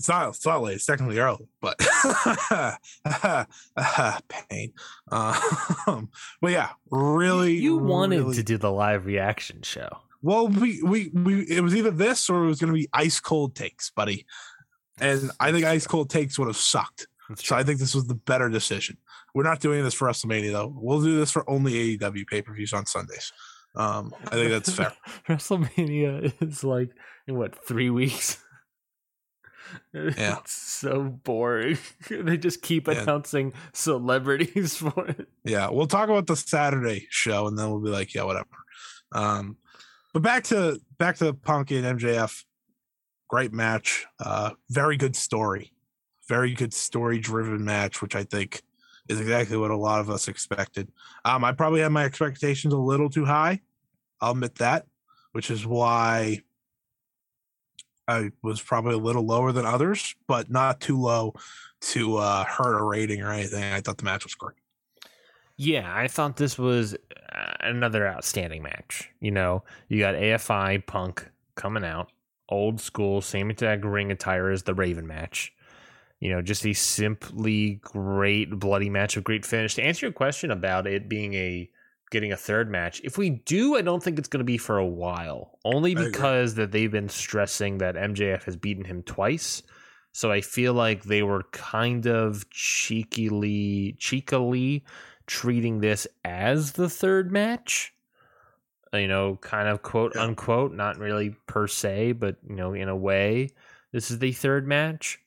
It's 0.00 0.08
not. 0.08 0.28
It's 0.28 0.46
not 0.46 0.62
late. 0.62 0.76
It's 0.76 0.86
technically 0.86 1.18
early, 1.18 1.46
but 1.60 1.78
pain. 4.48 4.72
Um, 5.12 6.08
but 6.40 6.52
yeah, 6.52 6.70
really. 6.90 7.56
You, 7.56 7.76
wanted 7.76 8.20
really, 8.20 8.36
to 8.36 8.42
do 8.42 8.56
the 8.56 8.72
live 8.72 9.04
reaction 9.04 9.60
show. 9.60 9.90
Well, 10.22 10.48
we 10.48 10.82
we 10.82 11.10
we. 11.10 11.42
It 11.42 11.60
was 11.60 11.76
either 11.76 11.90
this 11.90 12.30
or 12.30 12.44
it 12.44 12.46
was 12.46 12.58
going 12.58 12.72
to 12.72 12.78
be 12.78 12.88
ice 12.94 13.20
cold 13.20 13.54
takes, 13.54 13.90
buddy. 13.90 14.24
And 15.02 15.30
I 15.38 15.52
think 15.52 15.66
ice 15.66 15.86
cold 15.86 16.08
takes 16.08 16.38
would 16.38 16.48
have 16.48 16.56
sucked. 16.56 17.06
So 17.36 17.54
I 17.54 17.62
think 17.62 17.78
this 17.78 17.94
was 17.94 18.06
the 18.06 18.14
better 18.14 18.48
decision. 18.48 18.96
We're 19.34 19.42
not 19.42 19.60
doing 19.60 19.84
this 19.84 19.92
for 19.92 20.08
WrestleMania 20.08 20.52
though. 20.52 20.74
We'll 20.74 21.02
do 21.02 21.18
this 21.18 21.30
for 21.30 21.48
only 21.48 21.98
AEW 21.98 22.26
pay 22.26 22.40
per 22.40 22.54
views 22.54 22.72
on 22.72 22.86
Sundays. 22.86 23.34
Um, 23.74 24.14
I 24.28 24.30
think 24.30 24.50
that's 24.50 24.72
fair. 24.72 24.94
WrestleMania 25.28 26.32
is 26.40 26.64
like 26.64 26.88
in 27.26 27.36
what 27.36 27.62
three 27.66 27.90
weeks? 27.90 28.42
Yeah, 29.92 30.38
it's 30.38 30.52
so 30.52 31.02
boring. 31.02 31.78
they 32.10 32.36
just 32.36 32.62
keep 32.62 32.86
yeah. 32.86 33.02
announcing 33.02 33.52
celebrities 33.72 34.76
for 34.76 35.06
it. 35.08 35.28
Yeah, 35.44 35.70
we'll 35.70 35.86
talk 35.86 36.08
about 36.08 36.26
the 36.26 36.36
Saturday 36.36 37.06
show, 37.10 37.46
and 37.46 37.58
then 37.58 37.70
we'll 37.70 37.80
be 37.80 37.90
like, 37.90 38.14
yeah, 38.14 38.22
whatever. 38.22 38.46
Um, 39.12 39.56
but 40.12 40.22
back 40.22 40.44
to 40.44 40.80
back 40.98 41.16
to 41.16 41.32
Punk 41.34 41.70
and 41.72 41.98
MJF. 41.98 42.44
Great 43.28 43.52
match. 43.52 44.06
Uh, 44.18 44.50
very 44.68 44.96
good 44.96 45.16
story. 45.16 45.72
Very 46.28 46.54
good 46.54 46.72
story 46.72 47.18
driven 47.18 47.64
match, 47.64 48.02
which 48.02 48.14
I 48.14 48.24
think 48.24 48.62
is 49.08 49.20
exactly 49.20 49.56
what 49.56 49.70
a 49.72 49.76
lot 49.76 50.00
of 50.00 50.08
us 50.08 50.28
expected. 50.28 50.90
Um, 51.24 51.44
I 51.44 51.52
probably 51.52 51.80
had 51.80 51.90
my 51.90 52.04
expectations 52.04 52.72
a 52.72 52.78
little 52.78 53.10
too 53.10 53.24
high. 53.24 53.60
I'll 54.20 54.32
admit 54.32 54.56
that, 54.56 54.86
which 55.32 55.50
is 55.50 55.66
why 55.66 56.42
I 58.10 58.30
was 58.42 58.60
probably 58.60 58.94
a 58.94 58.98
little 58.98 59.24
lower 59.24 59.52
than 59.52 59.66
others, 59.66 60.14
but 60.26 60.50
not 60.50 60.80
too 60.80 61.00
low 61.00 61.34
to 61.80 62.16
uh, 62.16 62.44
hurt 62.44 62.78
a 62.78 62.82
rating 62.82 63.22
or 63.22 63.30
anything. 63.30 63.62
I 63.62 63.80
thought 63.80 63.98
the 63.98 64.04
match 64.04 64.24
was 64.24 64.34
great. 64.34 64.56
Yeah, 65.56 65.92
I 65.94 66.08
thought 66.08 66.36
this 66.36 66.58
was 66.58 66.94
uh, 66.94 67.52
another 67.60 68.06
outstanding 68.06 68.62
match. 68.62 69.10
You 69.20 69.30
know, 69.30 69.62
you 69.88 69.98
got 69.98 70.14
AFI 70.14 70.86
Punk 70.86 71.28
coming 71.54 71.84
out, 71.84 72.10
old 72.48 72.80
school, 72.80 73.20
same 73.20 73.50
exact 73.50 73.84
ring 73.84 74.10
attire 74.10 74.50
as 74.50 74.62
the 74.62 74.74
Raven 74.74 75.06
match 75.06 75.52
you 76.20 76.30
know, 76.30 76.42
just 76.42 76.66
a 76.66 76.74
simply 76.74 77.80
great 77.82 78.50
bloody 78.50 78.90
match 78.90 79.16
of 79.16 79.24
great 79.24 79.44
finish. 79.44 79.74
To 79.74 79.82
answer 79.82 80.06
your 80.06 80.12
question 80.12 80.50
about 80.50 80.86
it 80.86 81.08
being 81.08 81.34
a 81.34 81.70
getting 82.10 82.32
a 82.32 82.36
third 82.36 82.70
match, 82.70 83.00
if 83.04 83.16
we 83.16 83.30
do, 83.30 83.76
I 83.76 83.82
don't 83.82 84.02
think 84.02 84.18
it's 84.18 84.28
going 84.28 84.40
to 84.40 84.44
be 84.44 84.58
for 84.58 84.78
a 84.78 84.86
while. 84.86 85.58
Only 85.64 85.94
because 85.94 86.54
that 86.56 86.72
they've 86.72 86.90
been 86.90 87.08
stressing 87.08 87.78
that 87.78 87.94
MJF 87.94 88.44
has 88.44 88.56
beaten 88.56 88.84
him 88.84 89.02
twice. 89.02 89.62
So 90.12 90.32
I 90.32 90.40
feel 90.40 90.74
like 90.74 91.04
they 91.04 91.22
were 91.22 91.44
kind 91.52 92.06
of 92.06 92.50
cheekily, 92.50 93.96
cheekily 93.98 94.84
treating 95.26 95.80
this 95.80 96.06
as 96.24 96.72
the 96.72 96.90
third 96.90 97.30
match. 97.30 97.94
You 98.92 99.06
know, 99.06 99.36
kind 99.36 99.68
of 99.68 99.82
quote 99.82 100.16
unquote, 100.16 100.74
not 100.74 100.98
really 100.98 101.36
per 101.46 101.68
se, 101.68 102.12
but 102.12 102.36
you 102.48 102.56
know, 102.56 102.72
in 102.72 102.88
a 102.88 102.96
way, 102.96 103.50
this 103.92 104.10
is 104.10 104.18
the 104.18 104.32
third 104.32 104.66
match. 104.66 105.20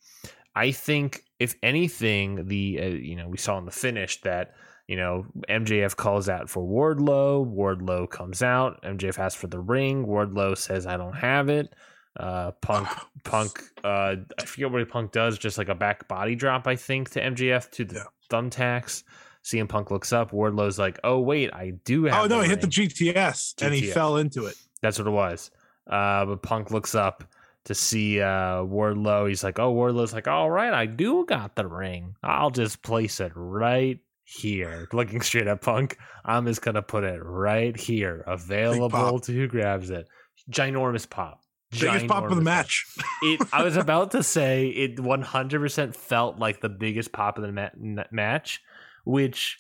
I 0.53 0.71
think 0.71 1.23
if 1.39 1.55
anything, 1.63 2.47
the 2.47 2.79
uh, 2.81 2.87
you 2.87 3.15
know 3.15 3.29
we 3.29 3.37
saw 3.37 3.57
in 3.57 3.65
the 3.65 3.71
finish 3.71 4.19
that 4.21 4.53
you 4.87 4.95
know 4.95 5.25
MJF 5.49 5.95
calls 5.95 6.29
out 6.29 6.49
for 6.49 6.63
Wardlow. 6.63 7.45
Wardlow 7.45 8.09
comes 8.09 8.41
out. 8.41 8.81
MJF 8.83 9.19
asks 9.19 9.39
for 9.39 9.47
the 9.47 9.59
ring. 9.59 10.05
Wardlow 10.05 10.57
says, 10.57 10.85
"I 10.85 10.97
don't 10.97 11.15
have 11.15 11.49
it." 11.49 11.73
Uh, 12.17 12.51
Punk, 12.61 12.87
Punk, 13.23 13.63
uh, 13.83 14.15
I 14.39 14.45
forget 14.45 14.71
what 14.71 14.87
Punk 14.89 15.11
does, 15.11 15.37
just 15.37 15.57
like 15.57 15.69
a 15.69 15.75
back 15.75 16.07
body 16.07 16.35
drop, 16.35 16.67
I 16.67 16.75
think, 16.75 17.09
to 17.11 17.21
MJF 17.21 17.71
to 17.71 17.85
the 17.85 17.95
yeah. 17.95 18.03
thumbtacks. 18.29 19.03
CM 19.43 19.67
Punk 19.67 19.91
looks 19.91 20.13
up. 20.13 20.31
Wardlow's 20.31 20.79
like, 20.79 20.99
"Oh 21.03 21.19
wait, 21.19 21.53
I 21.53 21.71
do 21.83 22.05
have." 22.05 22.23
Oh 22.23 22.27
no, 22.27 22.41
he 22.41 22.49
hit 22.49 22.61
the 22.61 22.67
GTS, 22.67 23.13
GTS, 23.13 23.61
and 23.61 23.73
he 23.73 23.87
fell 23.87 24.17
into 24.17 24.45
it. 24.45 24.55
That's 24.81 24.97
what 24.97 25.07
it 25.07 25.11
was. 25.11 25.51
Uh, 25.87 26.25
but 26.25 26.41
Punk 26.41 26.71
looks 26.71 26.95
up 26.95 27.25
to 27.65 27.75
see 27.75 28.21
uh, 28.21 28.63
Wardlow. 28.63 29.27
He's 29.27 29.43
like, 29.43 29.59
oh, 29.59 29.73
Wardlow's 29.73 30.13
like, 30.13 30.27
all 30.27 30.49
right, 30.49 30.73
I 30.73 30.85
do 30.85 31.25
got 31.25 31.55
the 31.55 31.67
ring. 31.67 32.15
I'll 32.23 32.51
just 32.51 32.81
place 32.83 33.19
it 33.19 33.31
right 33.35 33.99
here. 34.23 34.87
Looking 34.93 35.21
straight 35.21 35.47
at 35.47 35.61
Punk, 35.61 35.97
I'm 36.25 36.45
just 36.45 36.61
gonna 36.61 36.81
put 36.81 37.03
it 37.03 37.19
right 37.23 37.75
here, 37.75 38.23
available 38.27 39.19
to 39.19 39.31
who 39.31 39.47
grabs 39.47 39.89
it. 39.89 40.07
Ginormous 40.51 41.09
pop, 41.09 41.41
Biggest 41.71 42.07
pop 42.07 42.25
of 42.25 42.29
the 42.31 42.35
ginormous 42.37 42.43
match. 42.43 42.85
it, 43.21 43.41
I 43.51 43.63
was 43.63 43.77
about 43.77 44.11
to 44.11 44.23
say 44.23 44.67
it 44.67 44.97
100% 44.97 45.95
felt 45.95 46.39
like 46.39 46.61
the 46.61 46.69
biggest 46.69 47.11
pop 47.11 47.37
of 47.37 47.43
the 47.43 47.51
ma- 47.51 48.03
match, 48.11 48.61
which 49.05 49.59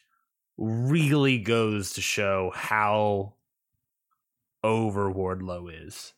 really 0.57 1.39
goes 1.39 1.93
to 1.93 2.01
show 2.01 2.51
how 2.53 3.33
over 4.63 5.11
Wardlow 5.11 5.85
is. 5.87 6.13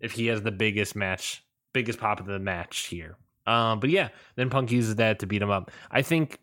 If 0.00 0.12
he 0.12 0.26
has 0.26 0.42
the 0.42 0.52
biggest 0.52 0.94
match, 0.94 1.42
biggest 1.72 1.98
pop 1.98 2.20
of 2.20 2.26
the 2.26 2.38
match 2.38 2.86
here. 2.86 3.16
Um, 3.46 3.80
but 3.80 3.90
yeah, 3.90 4.08
then 4.36 4.50
Punk 4.50 4.70
uses 4.70 4.96
that 4.96 5.18
to 5.20 5.26
beat 5.26 5.42
him 5.42 5.50
up. 5.50 5.70
I 5.90 6.02
think, 6.02 6.38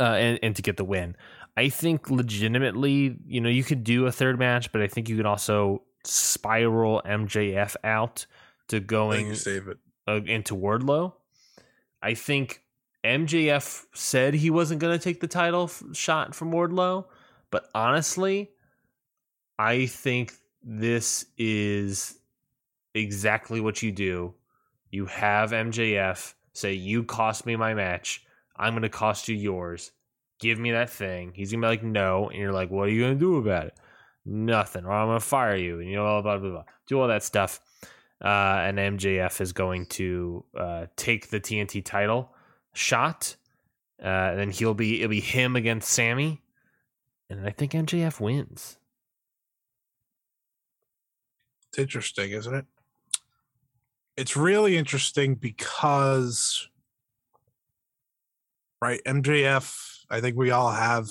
uh, 0.00 0.02
and, 0.02 0.38
and 0.42 0.56
to 0.56 0.62
get 0.62 0.76
the 0.76 0.84
win. 0.84 1.16
I 1.56 1.68
think 1.68 2.10
legitimately, 2.10 3.16
you 3.26 3.40
know, 3.40 3.48
you 3.48 3.62
could 3.62 3.84
do 3.84 4.06
a 4.06 4.12
third 4.12 4.38
match, 4.38 4.72
but 4.72 4.82
I 4.82 4.88
think 4.88 5.08
you 5.08 5.16
could 5.16 5.26
also 5.26 5.82
spiral 6.04 7.00
MJF 7.04 7.76
out 7.84 8.26
to 8.68 8.80
going 8.80 9.34
save 9.34 9.68
it. 9.68 9.78
uh, 10.08 10.20
into 10.26 10.54
Wardlow. 10.54 11.12
I 12.02 12.14
think 12.14 12.62
MJF 13.04 13.84
said 13.94 14.34
he 14.34 14.50
wasn't 14.50 14.80
going 14.80 14.98
to 14.98 15.02
take 15.02 15.20
the 15.20 15.28
title 15.28 15.64
f- 15.64 15.82
shot 15.92 16.34
from 16.34 16.50
Wardlow, 16.52 17.04
but 17.50 17.68
honestly, 17.74 18.50
I 19.58 19.86
think 19.86 20.34
this 20.62 21.26
is 21.38 22.18
exactly 22.94 23.60
what 23.60 23.82
you 23.82 23.92
do. 23.92 24.34
You 24.90 25.06
have 25.06 25.50
MJF 25.50 26.34
say, 26.52 26.72
You 26.72 27.04
cost 27.04 27.46
me 27.46 27.56
my 27.56 27.74
match. 27.74 28.23
I'm 28.56 28.72
going 28.74 28.82
to 28.82 28.88
cost 28.88 29.28
you 29.28 29.36
yours. 29.36 29.92
Give 30.40 30.58
me 30.58 30.72
that 30.72 30.90
thing. 30.90 31.32
He's 31.34 31.52
going 31.52 31.62
to 31.62 31.66
be 31.66 31.70
like, 31.70 31.82
No. 31.82 32.28
And 32.28 32.38
you're 32.38 32.52
like, 32.52 32.70
What 32.70 32.88
are 32.88 32.92
you 32.92 33.02
going 33.02 33.14
to 33.14 33.20
do 33.20 33.36
about 33.36 33.66
it? 33.66 33.74
Nothing. 34.24 34.84
Or 34.84 34.92
I'm 34.92 35.08
going 35.08 35.20
to 35.20 35.24
fire 35.24 35.56
you. 35.56 35.80
And 35.80 35.88
you 35.88 35.96
know, 35.96 36.04
blah, 36.04 36.22
blah, 36.22 36.38
blah, 36.38 36.50
blah. 36.50 36.64
Do 36.86 37.00
all 37.00 37.08
that 37.08 37.22
stuff 37.22 37.60
uh, 38.24 38.62
and 38.62 38.78
MJF 38.78 39.40
is 39.40 39.52
going 39.52 39.86
to 39.86 40.44
uh, 40.58 40.86
take 40.96 41.28
the 41.28 41.40
TNT 41.40 41.84
title 41.84 42.34
shot. 42.72 43.36
Uh, 44.02 44.06
and 44.06 44.38
then 44.38 44.50
he'll 44.50 44.74
be 44.74 45.02
it'll 45.02 45.10
be 45.10 45.20
him 45.20 45.56
against 45.56 45.88
Sammy, 45.88 46.42
and 47.30 47.46
I 47.46 47.50
think 47.50 47.72
MJF 47.72 48.18
wins. 48.18 48.78
It's 51.68 51.78
interesting, 51.78 52.32
isn't 52.32 52.54
it? 52.54 52.64
It's 54.16 54.36
really 54.36 54.76
interesting 54.76 55.36
because, 55.36 56.68
right, 58.84 59.00
MJF, 59.04 60.04
I 60.10 60.20
think 60.20 60.36
we 60.36 60.50
all 60.50 60.70
have 60.70 61.08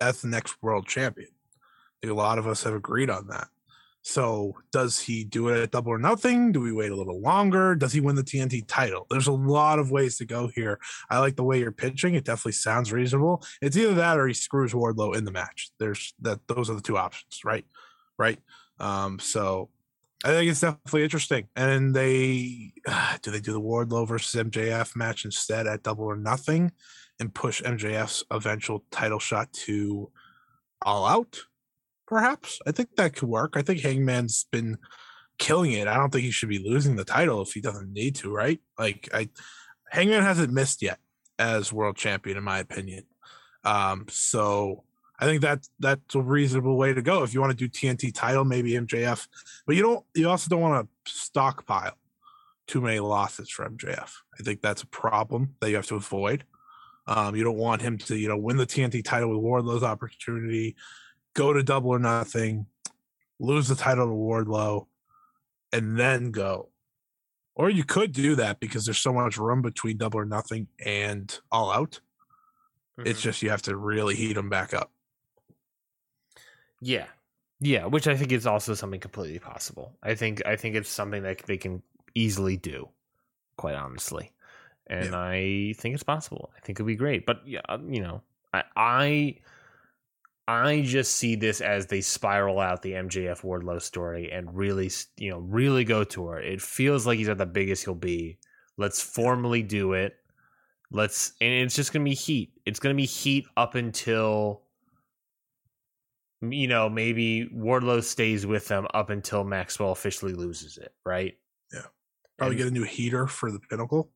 as 0.00 0.20
the 0.22 0.28
next 0.28 0.62
world 0.62 0.86
champion. 0.86 1.30
A 2.04 2.08
lot 2.08 2.38
of 2.38 2.46
us 2.46 2.62
have 2.64 2.74
agreed 2.74 3.10
on 3.10 3.26
that. 3.28 3.48
So, 4.02 4.54
does 4.72 4.98
he 4.98 5.24
do 5.24 5.48
it 5.48 5.62
at 5.62 5.70
double 5.72 5.92
or 5.92 5.98
nothing? 5.98 6.52
Do 6.52 6.60
we 6.60 6.72
wait 6.72 6.90
a 6.90 6.96
little 6.96 7.20
longer? 7.20 7.74
Does 7.74 7.92
he 7.92 8.00
win 8.00 8.16
the 8.16 8.22
TNT 8.22 8.64
title? 8.66 9.06
There's 9.10 9.26
a 9.26 9.32
lot 9.32 9.78
of 9.78 9.90
ways 9.90 10.16
to 10.18 10.24
go 10.24 10.48
here. 10.54 10.78
I 11.10 11.18
like 11.18 11.36
the 11.36 11.44
way 11.44 11.58
you're 11.58 11.72
pitching. 11.72 12.14
It 12.14 12.24
definitely 12.24 12.52
sounds 12.52 12.92
reasonable. 12.92 13.44
It's 13.60 13.76
either 13.76 13.94
that 13.94 14.18
or 14.18 14.26
he 14.26 14.32
screws 14.32 14.72
Wardlow 14.72 15.16
in 15.16 15.26
the 15.26 15.32
match. 15.32 15.70
There's 15.78 16.14
that. 16.22 16.40
Those 16.48 16.70
are 16.70 16.74
the 16.74 16.80
two 16.80 16.96
options, 16.96 17.40
right? 17.44 17.66
Right. 18.18 18.38
Um, 18.78 19.18
so 19.18 19.68
I 20.24 20.28
think 20.28 20.50
it's 20.50 20.60
definitely 20.60 21.04
interesting. 21.04 21.48
And 21.56 21.94
they 21.94 22.72
do 23.22 23.30
they 23.30 23.40
do 23.40 23.52
the 23.52 23.60
Wardlow 23.60 24.06
versus 24.06 24.42
MJF 24.42 24.96
match 24.96 25.24
instead 25.24 25.66
at 25.66 25.82
double 25.82 26.04
or 26.04 26.16
nothing 26.16 26.72
and 27.18 27.34
push 27.34 27.62
MJF's 27.62 28.24
eventual 28.30 28.84
title 28.90 29.18
shot 29.18 29.52
to 29.52 30.10
all 30.82 31.06
out? 31.06 31.40
Perhaps. 32.06 32.58
I 32.66 32.72
think 32.72 32.96
that 32.96 33.14
could 33.14 33.28
work. 33.28 33.56
I 33.56 33.62
think 33.62 33.80
Hangman's 33.80 34.44
been 34.50 34.78
killing 35.38 35.72
it. 35.72 35.88
I 35.88 35.96
don't 35.96 36.10
think 36.10 36.24
he 36.24 36.30
should 36.30 36.48
be 36.48 36.58
losing 36.58 36.96
the 36.96 37.04
title 37.04 37.40
if 37.42 37.52
he 37.52 37.60
doesn't 37.60 37.92
need 37.92 38.16
to, 38.16 38.32
right? 38.32 38.60
Like 38.78 39.08
I 39.14 39.30
Hangman 39.90 40.22
hasn't 40.22 40.52
missed 40.52 40.82
yet 40.82 40.98
as 41.38 41.72
world 41.72 41.96
champion, 41.96 42.36
in 42.36 42.44
my 42.44 42.58
opinion. 42.58 43.04
Um, 43.64 44.06
so 44.08 44.84
I 45.20 45.26
think 45.26 45.42
that 45.42 45.68
that's 45.78 46.14
a 46.14 46.20
reasonable 46.20 46.78
way 46.78 46.94
to 46.94 47.02
go. 47.02 47.22
If 47.22 47.34
you 47.34 47.40
want 47.40 47.56
to 47.56 47.56
do 47.56 47.68
TNT 47.68 48.12
title, 48.12 48.44
maybe 48.44 48.72
MJF, 48.72 49.28
but 49.66 49.76
you 49.76 49.82
don't. 49.82 50.04
You 50.14 50.30
also 50.30 50.48
don't 50.48 50.62
want 50.62 50.88
to 51.06 51.12
stockpile 51.12 51.96
too 52.66 52.80
many 52.80 53.00
losses 53.00 53.50
for 53.50 53.68
MJF. 53.68 54.12
I 54.38 54.42
think 54.42 54.62
that's 54.62 54.82
a 54.82 54.86
problem 54.86 55.56
that 55.60 55.68
you 55.68 55.76
have 55.76 55.86
to 55.88 55.96
avoid. 55.96 56.44
Um, 57.06 57.36
you 57.36 57.44
don't 57.44 57.56
want 57.56 57.82
him 57.82 57.98
to, 57.98 58.16
you 58.16 58.28
know, 58.28 58.36
win 58.36 58.56
the 58.56 58.66
TNT 58.66 59.04
title 59.04 59.30
with 59.30 59.40
Wardlow's 59.40 59.82
opportunity, 59.82 60.76
go 61.34 61.52
to 61.52 61.62
double 61.62 61.90
or 61.90 61.98
nothing, 61.98 62.66
lose 63.40 63.68
the 63.68 63.74
title 63.74 64.06
to 64.06 64.12
Wardlow, 64.12 64.86
and 65.72 65.98
then 65.98 66.30
go. 66.30 66.68
Or 67.56 67.68
you 67.68 67.84
could 67.84 68.12
do 68.12 68.36
that 68.36 68.60
because 68.60 68.84
there's 68.84 68.98
so 68.98 69.12
much 69.12 69.36
room 69.36 69.60
between 69.60 69.98
double 69.98 70.20
or 70.20 70.24
nothing 70.24 70.68
and 70.84 71.36
all 71.50 71.72
out. 71.72 72.00
It's 73.04 73.20
just 73.20 73.42
you 73.42 73.50
have 73.50 73.62
to 73.62 73.76
really 73.76 74.14
heat 74.14 74.34
them 74.34 74.48
back 74.48 74.74
up. 74.74 74.92
Yeah. 76.80 77.06
Yeah, 77.60 77.86
which 77.86 78.06
I 78.08 78.16
think 78.16 78.32
is 78.32 78.46
also 78.46 78.74
something 78.74 79.00
completely 79.00 79.38
possible. 79.38 79.98
I 80.02 80.14
think 80.14 80.44
I 80.46 80.56
think 80.56 80.76
it's 80.76 80.88
something 80.88 81.22
that 81.24 81.38
they 81.46 81.58
can 81.58 81.82
easily 82.14 82.56
do, 82.56 82.88
quite 83.56 83.74
honestly. 83.74 84.32
And 84.86 85.12
Yeah. 85.12 85.18
I 85.18 85.74
think 85.76 85.94
it's 85.94 86.02
possible. 86.02 86.52
I 86.56 86.60
think 86.60 86.76
it'd 86.78 86.86
be 86.86 86.96
great. 86.96 87.26
But 87.26 87.46
yeah, 87.46 87.60
uh, 87.68 87.78
you 87.86 88.00
know, 88.00 88.22
I 88.54 88.64
I 88.76 89.36
I 90.48 90.82
just 90.82 91.14
see 91.14 91.36
this 91.36 91.60
as 91.60 91.86
they 91.86 92.00
spiral 92.00 92.58
out 92.60 92.82
the 92.82 92.92
MJF 92.94 93.42
Wardlow 93.42 93.80
story 93.80 94.32
and 94.32 94.52
really, 94.56 94.90
you 95.16 95.30
know, 95.30 95.38
really 95.38 95.84
go 95.84 96.02
to 96.04 96.26
her. 96.28 96.40
It 96.40 96.60
feels 96.60 97.06
like 97.06 97.18
he's 97.18 97.28
at 97.28 97.38
the 97.38 97.46
biggest 97.46 97.84
he'll 97.84 97.94
be. 97.94 98.38
Let's 98.76 99.00
formally 99.02 99.62
do 99.62 99.92
it. 99.92 100.16
Let's 100.90 101.34
and 101.40 101.52
it's 101.52 101.76
just 101.76 101.92
gonna 101.92 102.04
be 102.04 102.14
heat. 102.14 102.52
It's 102.66 102.80
gonna 102.80 102.94
be 102.94 103.06
heat 103.06 103.46
up 103.56 103.74
until 103.76 104.62
you 106.42 106.68
know, 106.68 106.88
maybe 106.88 107.48
Wardlow 107.54 108.02
stays 108.02 108.46
with 108.46 108.66
them 108.68 108.86
up 108.94 109.10
until 109.10 109.44
Maxwell 109.44 109.92
officially 109.92 110.32
loses 110.32 110.78
it, 110.78 110.94
right? 111.04 111.36
Yeah. 111.72 111.82
Probably 112.38 112.56
And- 112.56 112.64
get 112.64 112.68
a 112.68 112.74
new 112.74 112.84
heater 112.84 113.26
for 113.26 113.50
the 113.50 113.60
pinnacle. 113.60 114.10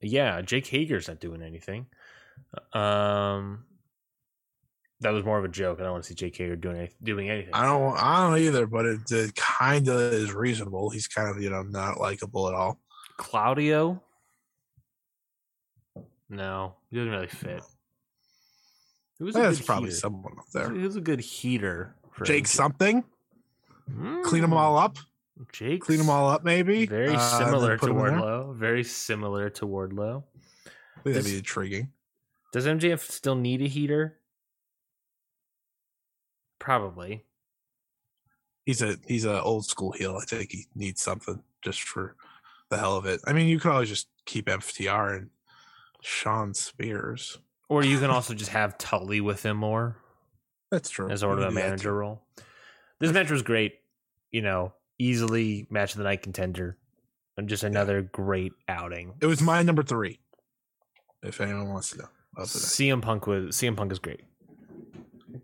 Yeah, 0.00 0.42
Jake 0.42 0.66
Hager's 0.66 1.08
not 1.08 1.18
doing 1.20 1.42
anything. 1.42 1.86
Um, 2.72 3.64
that 5.00 5.10
was 5.10 5.24
more 5.24 5.38
of 5.38 5.44
a 5.44 5.48
joke. 5.48 5.80
I 5.80 5.82
don't 5.84 5.92
want 5.92 6.04
to 6.04 6.08
see 6.08 6.14
Jake 6.14 6.36
Hager 6.36 6.54
doing 6.54 6.76
any, 6.78 6.90
doing 7.02 7.30
anything. 7.30 7.52
I 7.54 7.64
don't 7.64 7.96
I 7.96 8.28
don't 8.28 8.38
either, 8.38 8.66
but 8.66 8.84
it, 8.86 9.00
it 9.10 9.34
kind 9.34 9.88
of 9.88 9.98
is 10.12 10.32
reasonable. 10.32 10.90
He's 10.90 11.08
kind 11.08 11.28
of, 11.30 11.42
you 11.42 11.50
know, 11.50 11.62
not 11.62 11.98
likable 11.98 12.48
at 12.48 12.54
all. 12.54 12.80
Claudio, 13.16 14.00
no, 16.28 16.76
he 16.90 16.96
doesn't 16.96 17.10
really 17.12 17.26
fit. 17.26 17.62
It 19.20 19.24
was 19.24 19.34
a 19.36 19.40
There's 19.40 19.60
probably 19.62 19.88
heater. 19.90 19.98
someone 20.00 20.38
up 20.38 20.44
He 20.52 20.58
there. 20.58 20.70
was 20.70 20.96
a 20.96 21.00
good 21.00 21.20
heater. 21.20 21.94
For 22.12 22.24
Jake 22.24 22.44
MJ. 22.44 22.48
something. 22.48 23.04
Clean 24.24 24.42
them 24.42 24.50
Mm, 24.50 24.56
all 24.56 24.76
up. 24.78 24.98
Jake, 25.52 25.82
Clean 25.82 25.98
them 25.98 26.10
all 26.10 26.28
up, 26.28 26.44
maybe. 26.44 26.84
Very 26.86 27.14
Uh, 27.14 27.38
similar 27.38 27.76
to 27.76 27.80
put 27.80 27.90
'em 27.90 27.96
in 27.98 28.04
there. 28.04 28.12
Wardlow. 28.20 28.56
Very 28.56 28.82
similar 28.84 29.50
to 29.50 29.66
Wardlow. 29.66 30.24
I 30.66 30.70
that'd 31.04 31.24
This- 31.24 31.30
be 31.32 31.38
intriguing. 31.38 31.92
Does 32.52 32.66
MJF 32.66 33.00
still 33.10 33.34
need 33.36 33.62
a 33.62 33.66
heater? 33.68 34.18
Probably. 36.58 37.24
He's 38.66 38.82
a 38.82 38.98
he's 39.06 39.24
a 39.24 39.40
old 39.42 39.64
school 39.66 39.92
heel. 39.92 40.16
I 40.20 40.24
think 40.24 40.50
he 40.52 40.66
needs 40.74 41.00
something 41.00 41.42
just 41.62 41.82
for 41.82 42.16
the 42.68 42.76
hell 42.78 42.96
of 42.96 43.06
it. 43.06 43.20
I 43.26 43.32
mean, 43.32 43.48
you 43.48 43.58
could 43.58 43.70
always 43.70 43.88
just 43.88 44.08
keep 44.26 44.46
FTR 44.48 45.14
and 45.16 45.30
Shawn 46.02 46.52
Spears. 46.52 47.38
Or 47.68 47.84
you 47.84 47.98
can 47.98 48.10
also 48.10 48.34
just 48.34 48.50
have 48.50 48.78
Tully 48.78 49.20
with 49.20 49.44
him 49.44 49.56
more 49.58 49.96
That's 50.70 50.88
true. 50.90 51.10
as 51.10 51.20
sort 51.20 51.38
of 51.38 51.44
a 51.44 51.46
can 51.48 51.54
do 51.54 51.60
that 51.60 51.66
manager 51.68 51.92
role. 51.94 52.22
This 53.00 53.12
match 53.12 53.30
was 53.30 53.42
great. 53.42 53.74
You 54.32 54.42
know, 54.42 54.72
easily 54.98 55.66
match 55.70 55.92
of 55.92 55.98
the 55.98 56.04
night 56.04 56.22
contender. 56.22 56.76
And 57.36 57.48
just 57.48 57.62
another 57.62 58.02
great 58.02 58.52
outing. 58.68 59.14
It 59.20 59.26
was 59.26 59.40
my 59.40 59.62
number 59.62 59.82
three. 59.84 60.18
If 61.22 61.40
anyone 61.40 61.68
wants 61.68 61.90
to 61.90 61.98
know. 61.98 62.08
CM 62.38 63.00
Punk 63.02 63.26
was 63.26 63.54
CM 63.56 63.76
Punk 63.76 63.92
is 63.92 63.98
great. 63.98 64.22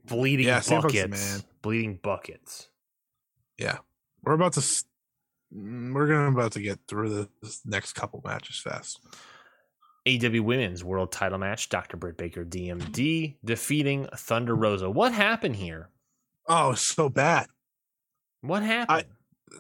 Bleeding 0.07 0.47
Yeah, 0.47 0.59
CM 0.61 0.81
Punk's 0.81 0.93
the 0.95 1.03
buckets. 1.03 1.33
man. 1.35 1.43
Bleeding 1.62 1.99
buckets. 2.03 2.68
Yeah, 3.59 3.79
we're 4.22 4.33
about 4.35 4.55
to. 4.55 4.61
mm, 4.61 5.93
We're 5.95 6.07
gonna 6.09 6.29
about 6.37 6.53
to 6.53 6.61
get 6.61 6.81
through 6.89 7.11
the 7.11 7.29
this 7.43 7.61
next 7.64 7.93
couple 7.95 8.20
matches 8.25 8.59
fast. 8.59 9.01
AW 10.07 10.43
Women's 10.43 10.85
World 10.85 11.13
Title 11.13 11.39
match. 11.39 11.69
Dr. 11.69 11.97
Britt 11.97 12.17
Baker, 12.17 12.45
DMD, 12.45 13.37
defeating 13.45 14.07
Thunder 14.15 14.55
Rosa. 14.55 14.91
What 14.91 15.13
happened 15.13 15.57
here? 15.57 15.89
Oh, 16.47 16.75
so 16.75 17.09
bad. 17.09 17.47
What 18.43 18.63
happened? 18.63 19.07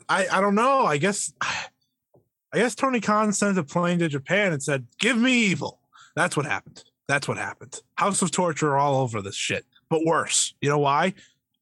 I 0.08 0.26
I 0.30 0.40
don't 0.40 0.54
know. 0.54 0.84
I 0.84 0.98
guess 0.98 1.32
I 1.40 2.58
guess 2.58 2.74
Tony 2.74 3.00
Khan 3.00 3.32
sent 3.32 3.58
a 3.58 3.64
plane 3.64 3.98
to 4.00 4.08
Japan 4.08 4.52
and 4.52 4.62
said, 4.62 4.86
"Give 4.98 5.16
me 5.16 5.32
evil." 5.46 5.80
That's 6.14 6.36
what 6.36 6.46
happened. 6.46 6.84
That's 7.08 7.26
what 7.26 7.38
happened. 7.38 7.80
House 7.96 8.22
of 8.22 8.30
Torture 8.30 8.76
all 8.76 9.00
over 9.00 9.22
this 9.22 9.34
shit, 9.34 9.64
but 9.88 10.04
worse. 10.04 10.54
You 10.60 10.68
know 10.68 10.78
why? 10.78 11.14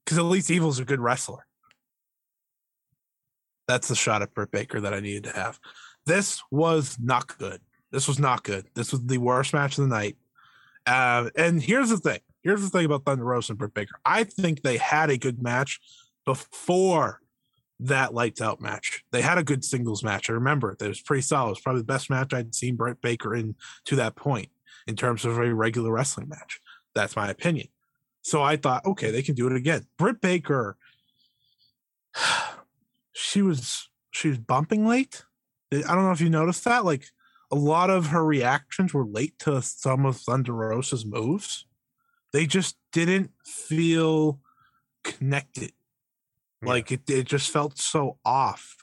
Because 0.05 0.19
at 0.19 0.25
least 0.25 0.51
Evil's 0.51 0.79
a 0.79 0.85
good 0.85 1.01
wrestler. 1.01 1.47
That's 3.69 3.89
the 3.89 3.95
shot 3.95 4.23
at 4.23 4.35
Britt 4.35 4.51
Baker 4.51 4.81
that 4.81 4.93
I 4.93 5.01
needed 5.01 5.25
to 5.25 5.33
have. 5.33 5.59
This 6.05 6.43
was 6.51 6.99
not 7.01 7.39
good. 7.39 7.61
This 7.93 8.09
was 8.09 8.19
not 8.19 8.43
good. 8.43 8.67
This 8.75 8.91
was 8.91 9.05
the 9.05 9.19
worst 9.19 9.53
match 9.53 9.79
of 9.79 9.85
the 9.85 9.95
night. 9.95 10.17
Uh, 10.87 11.31
and 11.37 11.63
here's 11.63 11.91
the 11.91 11.99
thing. 11.99 12.21
Here's 12.43 12.63
the 12.63 12.71
thing 12.71 12.87
about 12.87 13.05
Thunder 13.05 13.25
Rosa 13.25 13.53
and 13.53 13.59
Britt 13.59 13.75
Baker. 13.75 13.95
I 14.05 14.25
think 14.25 14.63
they 14.63 14.79
had 14.79 15.11
a 15.11 15.19
good 15.19 15.43
match 15.43 15.79
before 16.25 17.21
that 17.81 18.15
lights 18.15 18.41
out 18.41 18.61
match. 18.61 19.05
They 19.13 19.23
had 19.23 19.39
a 19.39 19.45
good 19.45 19.65
singles 19.65 20.03
match. 20.03 20.31
I 20.31 20.35
remember 20.35 20.73
it. 20.73 20.83
It 20.83 20.89
was 20.89 21.01
pretty 21.01 21.23
solid. 21.23 21.49
It 21.49 21.51
was 21.51 21.61
probably 21.61 21.83
the 21.83 21.87
best 21.87 22.11
match 22.11 22.33
I'd 22.33 22.55
seen 22.55 22.77
Britt 22.77 23.01
Baker 23.01 23.35
in 23.35 23.55
to 23.87 23.97
that 23.97 24.17
point 24.17 24.49
in 24.87 24.97
terms 24.97 25.25
of 25.25 25.39
a 25.39 25.55
regular 25.55 25.93
wrestling 25.93 26.29
match. 26.29 26.61
That's 26.95 27.17
my 27.17 27.29
opinion. 27.29 27.69
So 28.23 28.43
I 28.43 28.57
thought, 28.57 28.87
okay, 28.87 29.11
they 29.11 29.23
can 29.23 29.35
do 29.35 29.47
it 29.49 29.57
again. 29.57 29.87
Britt 29.99 30.21
Baker, 30.21 30.77
she 33.13 33.43
was 33.43 33.89
she 34.13 34.29
was 34.29 34.39
bumping 34.39 34.87
late. 34.87 35.25
I 35.73 35.81
don't 35.81 36.05
know 36.05 36.13
if 36.13 36.21
you 36.21 36.31
noticed 36.31 36.65
that. 36.65 36.85
Like 36.85 37.07
a 37.53 37.57
lot 37.57 37.91
of 37.91 38.07
her 38.07 38.25
reactions 38.25 38.95
were 38.95 39.05
late 39.07 39.39
to 39.41 39.61
some 39.63 40.07
of 40.07 40.17
Thunder 40.17 40.55
Rosa's 40.55 41.05
moves. 41.05 41.67
They 42.33 42.47
just 42.47 42.77
didn't 42.93 43.31
feel 43.45 44.41
connected. 45.05 45.73
Yeah. 46.63 46.69
Like 46.71 46.91
it, 46.91 47.09
it 47.11 47.25
just 47.27 47.51
felt 47.51 47.79
so 47.79 48.19
off 48.25 48.77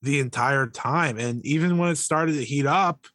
the 0.00 0.20
entire 0.20 0.68
time. 0.68 1.18
And 1.18 1.44
even 1.44 1.76
when 1.76 1.90
it 1.90 1.96
started 1.96 2.34
to 2.34 2.44
heat 2.44 2.66
up, 2.66 3.06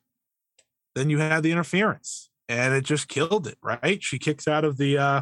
then 0.95 1.09
you 1.09 1.19
had 1.19 1.43
the 1.43 1.51
interference 1.51 2.29
and 2.49 2.73
it 2.73 2.83
just 2.83 3.07
killed 3.07 3.47
it, 3.47 3.57
right? 3.63 4.03
She 4.03 4.19
kicks 4.19 4.47
out 4.47 4.65
of 4.65 4.77
the 4.77 4.97
uh 4.97 5.21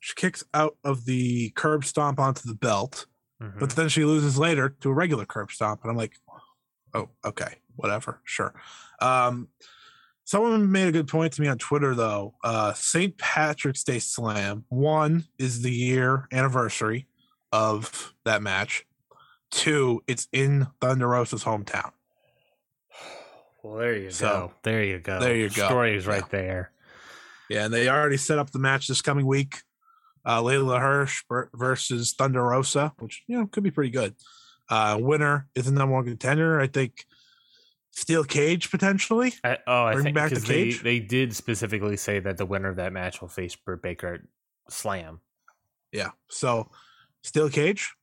she 0.00 0.14
kicks 0.14 0.44
out 0.54 0.76
of 0.84 1.04
the 1.04 1.50
curb 1.50 1.84
stomp 1.84 2.18
onto 2.20 2.46
the 2.48 2.54
belt, 2.54 3.06
Mhm. 3.42 3.58
but 3.58 3.70
then 3.70 3.88
she 3.88 4.04
loses 4.04 4.38
later 4.38 4.68
to 4.80 4.90
a 4.90 4.94
regular 4.94 5.26
curb 5.26 5.50
stomp. 5.50 5.82
And 5.82 5.90
I'm 5.90 5.96
like, 5.96 6.14
oh, 6.96 7.08
okay, 7.24 7.56
whatever, 7.76 8.20
sure. 8.24 8.54
Um 9.00 9.48
someone 10.24 10.72
made 10.72 10.88
a 10.88 10.92
good 10.92 11.06
point 11.08 11.32
to 11.34 11.40
me 11.42 11.48
on 11.48 11.58
Twitter 11.58 11.94
though. 11.94 12.34
Uh 12.42 12.72
St. 12.72 13.16
Patrick's 13.18 13.84
Day 13.84 13.98
Slam, 13.98 14.64
one 14.68 15.24
is 15.38 15.62
the 15.62 15.70
year 15.72 16.26
anniversary 16.32 17.06
of 17.52 18.14
that 18.24 18.42
match. 18.42 18.84
Two, 19.50 20.02
it's 20.06 20.26
in 20.32 20.66
Thunder 20.80 21.06
Rosa's 21.08 21.44
hometown. 21.44 21.92
well, 23.62 23.76
there 23.78 23.96
you 23.96 24.10
So, 24.10 24.26
go. 24.26 24.52
There 24.62 24.84
you 24.84 24.98
go. 24.98 25.20
there 25.20 25.36
you 25.36 25.48
go. 25.48 25.66
Story 25.66 25.96
is 25.96 26.04
Yeah. 26.06 26.12
right 26.12 26.30
there. 26.30 26.72
Yeah, 27.48 27.64
and 27.66 27.72
they 27.74 27.88
already 27.88 28.16
set 28.16 28.38
up 28.38 28.50
the 28.50 28.58
match 28.58 28.88
this 28.88 29.00
coming 29.02 29.24
week. 29.26 29.62
Uh, 30.24 30.42
Leyla 30.42 30.80
Hirsch 30.80 31.22
versus 31.54 32.12
Thunder 32.12 32.42
Rosa, 32.42 32.92
which 32.98 33.22
you 33.28 33.38
know 33.38 33.46
could 33.46 33.62
be 33.62 33.70
pretty 33.70 33.90
good. 33.90 34.16
Uh, 34.68 34.98
winner 35.00 35.48
is 35.54 35.66
the 35.66 35.72
number 35.72 35.94
one 35.94 36.04
contender. 36.04 36.60
I 36.60 36.66
think 36.66 37.06
Steel 37.92 38.24
Cage 38.24 38.70
potentially. 38.70 39.32
I, 39.44 39.58
oh, 39.66 39.84
I 39.84 39.92
Bring 39.94 40.04
think 40.04 40.14
back 40.16 40.30
the 40.30 40.36
'cause 40.36 40.44
they, 40.44 40.64
cage? 40.64 40.82
they 40.82 40.98
did 41.00 41.34
specifically 41.36 41.96
say 41.96 42.18
that 42.20 42.36
the 42.36 42.46
winner 42.46 42.68
of 42.68 42.76
that 42.76 42.92
match 42.92 43.20
will 43.20 43.28
face 43.28 43.54
Britt 43.56 43.82
Baker 43.82 44.14
at 44.14 44.20
Slam. 44.68 45.20
Yeah, 45.92 46.10
so 46.28 46.70
Steel 47.22 47.48
Cage, 47.48 47.94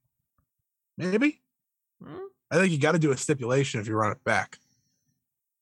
maybe. 0.98 1.42
Hmm? 2.04 2.18
I 2.50 2.56
think 2.58 2.72
you 2.72 2.80
got 2.80 2.94
to 2.94 3.00
do 3.00 3.12
a 3.12 3.18
stipulation 3.18 3.80
if 3.82 3.88
you 3.88 3.96
run 3.96 4.12
it 4.12 4.24
back, 4.24 4.58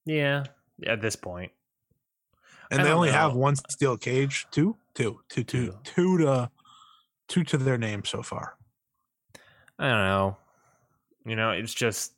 Yeah, 0.06 0.44
at 0.86 1.02
this 1.02 1.16
point. 1.16 1.52
and 2.70 2.82
I 2.82 2.84
they 2.86 2.92
only 2.92 3.12
have 3.12 3.34
one 3.34 3.56
Steel 3.70 3.98
Cage, 3.98 4.46
two, 4.52 4.78
two, 4.94 5.20
two, 5.30 5.44
two, 5.44 5.68
Two. 5.68 5.78
two 5.84 6.18
to 6.20 6.52
two 7.28 7.44
to 7.46 7.58
their 7.58 7.78
name 7.78 8.04
so 8.06 8.22
far. 8.22 8.56
I 9.80 9.90
don't 9.90 10.06
know. 10.06 10.38
You 11.26 11.36
know, 11.36 11.52
it's 11.52 11.74
just. 11.74 12.14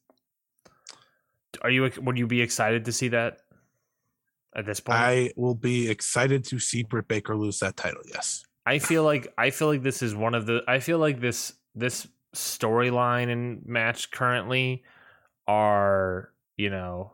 Are 1.61 1.69
you? 1.69 1.89
Would 2.01 2.17
you 2.17 2.27
be 2.27 2.41
excited 2.41 2.85
to 2.85 2.91
see 2.91 3.09
that 3.09 3.39
at 4.55 4.65
this 4.65 4.79
point? 4.79 4.99
I 4.99 5.31
will 5.35 5.55
be 5.55 5.89
excited 5.89 6.43
to 6.45 6.59
see 6.59 6.83
Britt 6.83 7.07
Baker 7.07 7.35
lose 7.35 7.59
that 7.59 7.77
title. 7.77 8.01
Yes. 8.11 8.43
I 8.65 8.79
feel 8.79 9.03
like 9.03 9.33
I 9.37 9.49
feel 9.49 9.67
like 9.67 9.83
this 9.83 10.01
is 10.01 10.15
one 10.15 10.35
of 10.35 10.45
the 10.45 10.61
I 10.67 10.79
feel 10.79 10.97
like 10.97 11.19
this 11.19 11.53
this 11.75 12.07
storyline 12.33 13.31
and 13.31 13.65
match 13.65 14.09
currently 14.11 14.83
are 15.47 16.31
you 16.57 16.69
know 16.69 17.11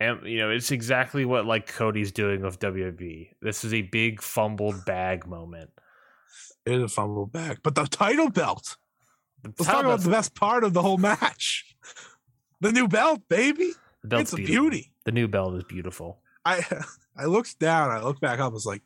and 0.00 0.26
you 0.26 0.38
know 0.38 0.50
it's 0.50 0.70
exactly 0.70 1.24
what 1.24 1.44
like 1.44 1.66
Cody's 1.66 2.12
doing 2.12 2.42
with 2.42 2.58
WWE. 2.58 3.28
This 3.42 3.64
is 3.64 3.74
a 3.74 3.82
big 3.82 4.22
fumbled 4.22 4.84
bag 4.86 5.26
moment. 5.26 5.70
It 6.64 6.74
is 6.74 6.82
a 6.84 6.88
fumble 6.88 7.26
back, 7.26 7.58
but 7.62 7.74
the 7.74 7.84
title 7.84 8.30
belt. 8.30 8.76
Let's 9.44 9.64
talk 9.66 9.84
about 9.84 10.00
the 10.00 10.10
best 10.10 10.34
part 10.34 10.64
of 10.64 10.72
the 10.72 10.82
whole 10.82 10.98
match. 10.98 11.74
The 12.60 12.72
new 12.72 12.88
belt, 12.88 13.22
baby. 13.28 13.72
the 14.02 14.08
belt's 14.08 14.32
it's 14.32 14.40
a 14.40 14.44
beauty. 14.44 14.92
The 15.04 15.12
new 15.12 15.28
belt 15.28 15.54
is 15.54 15.64
beautiful. 15.64 16.20
I 16.44 16.62
I 17.16 17.24
looked 17.24 17.58
down, 17.58 17.90
I 17.90 18.00
looked 18.02 18.20
back 18.20 18.38
up, 18.38 18.50
I 18.50 18.54
was 18.54 18.66
like, 18.66 18.82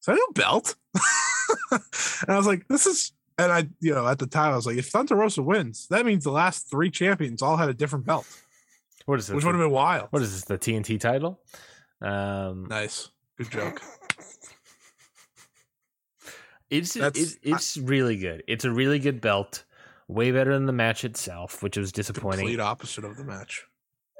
is 0.00 0.06
that 0.06 0.12
a 0.12 0.16
new 0.16 0.28
belt? 0.34 0.76
and 1.72 2.30
I 2.30 2.36
was 2.36 2.46
like, 2.46 2.66
this 2.68 2.86
is 2.86 3.12
and 3.38 3.50
I, 3.50 3.68
you 3.80 3.94
know, 3.94 4.06
at 4.06 4.18
the 4.18 4.26
time 4.26 4.52
I 4.52 4.56
was 4.56 4.66
like, 4.66 4.76
if 4.76 4.88
Thunder 4.88 5.16
Rosa 5.16 5.42
wins, 5.42 5.86
that 5.88 6.04
means 6.04 6.24
the 6.24 6.30
last 6.30 6.70
three 6.70 6.90
champions 6.90 7.40
all 7.42 7.56
had 7.56 7.68
a 7.68 7.74
different 7.74 8.04
belt, 8.04 8.26
What 9.06 9.18
is 9.18 9.26
this? 9.28 9.34
which 9.34 9.44
would 9.44 9.54
have 9.54 9.62
been 9.62 9.70
wild. 9.70 10.08
what 10.10 10.22
is 10.22 10.32
this? 10.32 10.44
The 10.44 10.58
TNT 10.58 11.00
title? 11.00 11.40
Um, 12.00 12.66
Nice. 12.68 13.10
Good 13.38 13.50
joke. 13.50 13.82
It's 16.72 16.94
That's- 16.94 17.22
it's, 17.22 17.38
it's 17.42 17.76
really 17.76 18.16
good. 18.16 18.42
It's 18.48 18.64
a 18.64 18.70
really 18.70 18.98
good 18.98 19.20
belt. 19.20 19.64
Way 20.08 20.30
better 20.32 20.52
than 20.52 20.66
the 20.66 20.72
match 20.72 21.04
itself, 21.04 21.62
which 21.62 21.76
was 21.76 21.92
disappointing. 21.92 22.40
Complete 22.40 22.60
opposite 22.60 23.04
of 23.04 23.16
the 23.16 23.24
match. 23.24 23.64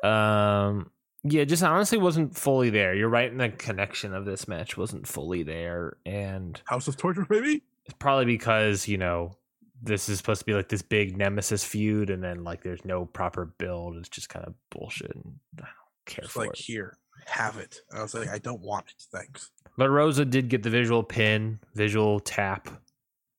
Um, 0.02 0.90
yeah, 1.24 1.44
just 1.44 1.62
honestly 1.62 1.98
wasn't 1.98 2.36
fully 2.36 2.70
there. 2.70 2.94
You're 2.94 3.08
right, 3.08 3.30
in 3.30 3.38
the 3.38 3.50
connection 3.50 4.14
of 4.14 4.24
this 4.24 4.48
match 4.48 4.76
wasn't 4.76 5.06
fully 5.06 5.42
there, 5.42 5.96
and 6.06 6.60
House 6.64 6.88
of 6.88 6.96
Torture, 6.96 7.26
maybe. 7.28 7.62
it's 7.84 7.94
probably 7.98 8.24
because 8.24 8.88
you 8.88 8.96
know 8.98 9.36
this 9.82 10.08
is 10.08 10.18
supposed 10.18 10.40
to 10.40 10.46
be 10.46 10.54
like 10.54 10.68
this 10.68 10.82
big 10.82 11.16
nemesis 11.16 11.62
feud, 11.64 12.10
and 12.10 12.22
then 12.22 12.42
like 12.42 12.62
there's 12.62 12.84
no 12.84 13.04
proper 13.04 13.44
build. 13.44 13.96
It's 13.96 14.08
just 14.08 14.28
kind 14.28 14.46
of 14.46 14.54
bullshit, 14.70 15.14
and 15.14 15.38
I 15.58 15.62
don't 15.62 16.06
care 16.06 16.24
It's 16.24 16.32
for 16.32 16.40
like 16.46 16.58
it. 16.58 16.64
here, 16.64 16.96
have 17.26 17.58
it. 17.58 17.80
I 17.96 18.02
was 18.02 18.14
like, 18.14 18.28
I 18.28 18.38
don't 18.38 18.60
want 18.62 18.86
it. 18.88 19.04
Thanks. 19.12 19.50
But 19.76 19.90
Rosa 19.90 20.24
did 20.24 20.48
get 20.48 20.62
the 20.62 20.70
visual 20.70 21.02
pin, 21.02 21.58
visual 21.74 22.20
tap, 22.20 22.68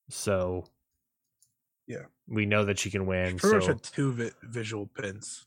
so 0.10 0.66
Yeah. 1.88 2.06
we 2.28 2.46
know 2.46 2.66
that 2.66 2.80
she 2.80 2.90
can 2.90 3.06
win. 3.06 3.38
Pretty 3.38 3.56
much 3.58 3.64
So 3.66 3.68
had 3.74 3.84
two 3.84 4.12
vi- 4.14 4.32
visual 4.42 4.88
pins. 4.88 5.46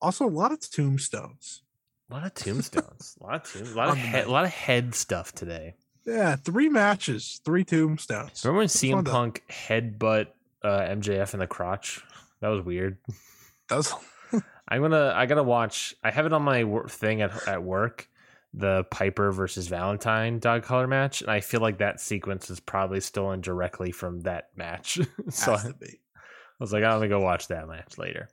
Also, 0.00 0.26
a 0.26 0.28
lot 0.30 0.52
of 0.52 0.60
tombstones. 0.60 1.62
a 2.10 2.14
lot 2.14 2.26
of 2.26 2.34
tombstones, 2.34 3.16
a 3.20 3.22
lot 3.24 3.34
of 3.36 3.52
tombs, 3.52 3.70
a 3.72 3.76
lot 3.76 3.88
of 3.90 3.96
head, 3.98 4.26
a 4.26 4.30
lot 4.30 4.44
of 4.44 4.50
head 4.50 4.94
stuff 4.96 5.30
today. 5.32 5.76
Yeah, 6.04 6.34
three 6.34 6.68
matches, 6.68 7.40
three 7.44 7.62
tombstones. 7.64 8.44
Remember 8.44 8.58
when 8.60 8.68
CM 8.68 8.94
fun 8.96 9.04
to- 9.04 9.10
Punk 9.12 9.44
headbutt 9.48 10.26
uh, 10.64 10.80
MJF 10.80 11.34
in 11.34 11.40
the 11.40 11.46
crotch? 11.46 12.02
That 12.40 12.48
was 12.48 12.64
weird. 12.64 12.98
That 13.68 13.76
was 13.76 13.94
I'm 14.68 14.80
gonna 14.82 15.12
I 15.14 15.26
gotta 15.26 15.42
watch. 15.44 15.94
I 16.02 16.10
have 16.10 16.26
it 16.26 16.32
on 16.32 16.42
my 16.42 16.64
thing 16.88 17.22
at 17.22 17.46
at 17.46 17.62
work. 17.62 18.08
The 18.52 18.84
Piper 18.90 19.30
versus 19.30 19.68
Valentine 19.68 20.38
dog 20.40 20.62
collar 20.64 20.86
match, 20.88 21.22
and 21.22 21.30
I 21.30 21.40
feel 21.40 21.60
like 21.60 21.78
that 21.78 22.00
sequence 22.00 22.50
is 22.50 22.58
probably 22.60 23.00
stolen 23.00 23.40
directly 23.40 23.92
from 23.92 24.20
that 24.22 24.48
match. 24.56 24.98
so 25.30 25.52
I 25.52 25.56
has 25.58 25.66
to 25.68 25.74
be. 25.74 26.00
was 26.58 26.72
like, 26.72 26.82
I'm 26.82 26.90
gonna 26.96 27.08
go 27.08 27.20
watch 27.20 27.48
that 27.48 27.68
match 27.68 27.96
later. 27.98 28.28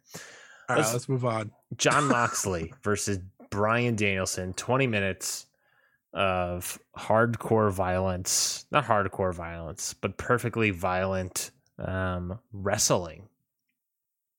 All 0.70 0.76
right, 0.76 0.82
let's- 0.82 0.94
let's 0.94 1.10
move 1.10 1.24
on. 1.26 1.52
Jon 1.78 2.08
Moxley 2.10 2.74
versus 2.84 3.20
Bryan 3.52 3.96
Danielson, 3.96 4.54
20 4.54 4.88
minutes 4.88 5.46
of 6.14 6.80
hardcore 6.98 7.72
violence, 7.72 8.66
not 8.72 8.86
hardcore 8.86 9.34
violence, 9.34 9.94
but 9.94 10.18
perfectly 10.18 10.72
violent 10.72 11.52
um, 11.78 12.40
wrestling. 12.52 13.28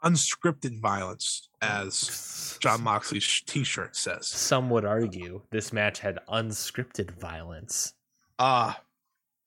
Unscripted 0.05 0.81
violence, 0.81 1.49
as 1.61 2.57
Jon 2.61 2.83
Moxley's 2.83 3.43
T-shirt 3.47 3.97
says. 3.97 4.27
Some 4.29 4.71
would 4.71 4.85
argue 4.85 5.43
this 5.51 5.73
match 5.73 5.99
had 5.99 6.21
unscripted 6.29 7.11
violence. 7.19 7.95
Ah, 8.39 8.81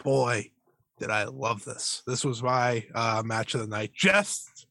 boy, 0.03 0.51
did 0.99 1.09
I 1.09 1.23
love 1.25 1.63
this. 1.63 2.03
This 2.05 2.25
was 2.25 2.43
my 2.43 2.85
uh, 2.93 3.23
match 3.25 3.53
of 3.53 3.61
the 3.61 3.67
night, 3.67 3.91
just, 3.93 4.67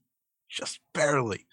just 0.48 0.80
barely 0.92 1.46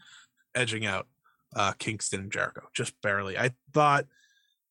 edging 0.54 0.86
out 0.86 1.08
uh, 1.56 1.74
Kingston 1.74 2.22
and 2.22 2.32
Jericho, 2.32 2.64
just 2.74 3.00
barely. 3.02 3.38
I 3.38 3.52
thought 3.74 4.06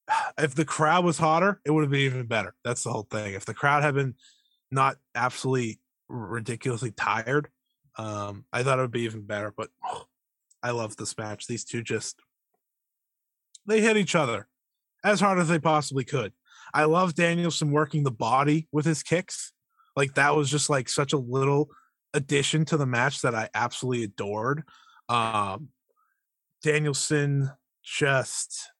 if 0.38 0.54
the 0.54 0.64
crowd 0.64 1.04
was 1.04 1.18
hotter, 1.18 1.60
it 1.64 1.70
would 1.70 1.82
have 1.82 1.90
been 1.90 2.00
even 2.00 2.26
better. 2.26 2.54
That's 2.64 2.82
the 2.82 2.90
whole 2.90 3.06
thing. 3.10 3.34
If 3.34 3.44
the 3.44 3.54
crowd 3.54 3.82
had 3.82 3.94
been 3.94 4.14
not 4.70 4.96
absolutely 5.14 5.80
ridiculously 6.08 6.92
tired, 6.92 7.48
um, 7.98 8.44
I 8.52 8.62
thought 8.62 8.78
it 8.78 8.82
would 8.82 8.90
be 8.90 9.02
even 9.02 9.22
better. 9.22 9.52
But 9.56 9.68
oh, 9.84 10.04
I 10.62 10.70
love 10.70 10.96
this 10.96 11.16
match. 11.16 11.46
These 11.46 11.64
two 11.64 11.82
just 11.82 12.20
they 13.66 13.80
hit 13.80 13.96
each 13.96 14.14
other 14.14 14.48
as 15.04 15.20
hard 15.20 15.38
as 15.38 15.48
they 15.48 15.58
possibly 15.58 16.04
could. 16.04 16.32
I 16.74 16.84
love 16.84 17.14
Danielson 17.14 17.70
working 17.70 18.02
the 18.02 18.10
body 18.10 18.68
with 18.72 18.84
his 18.84 19.02
kicks. 19.02 19.52
Like 19.94 20.14
that 20.14 20.36
was 20.36 20.50
just 20.50 20.68
like 20.68 20.88
such 20.88 21.12
a 21.12 21.18
little 21.18 21.70
addition 22.14 22.64
to 22.66 22.76
the 22.76 22.86
match 22.86 23.22
that 23.22 23.34
I 23.34 23.48
absolutely 23.54 24.04
adored. 24.04 24.62
Um, 25.08 25.68
Danielson 26.62 27.50
just, 27.82 28.70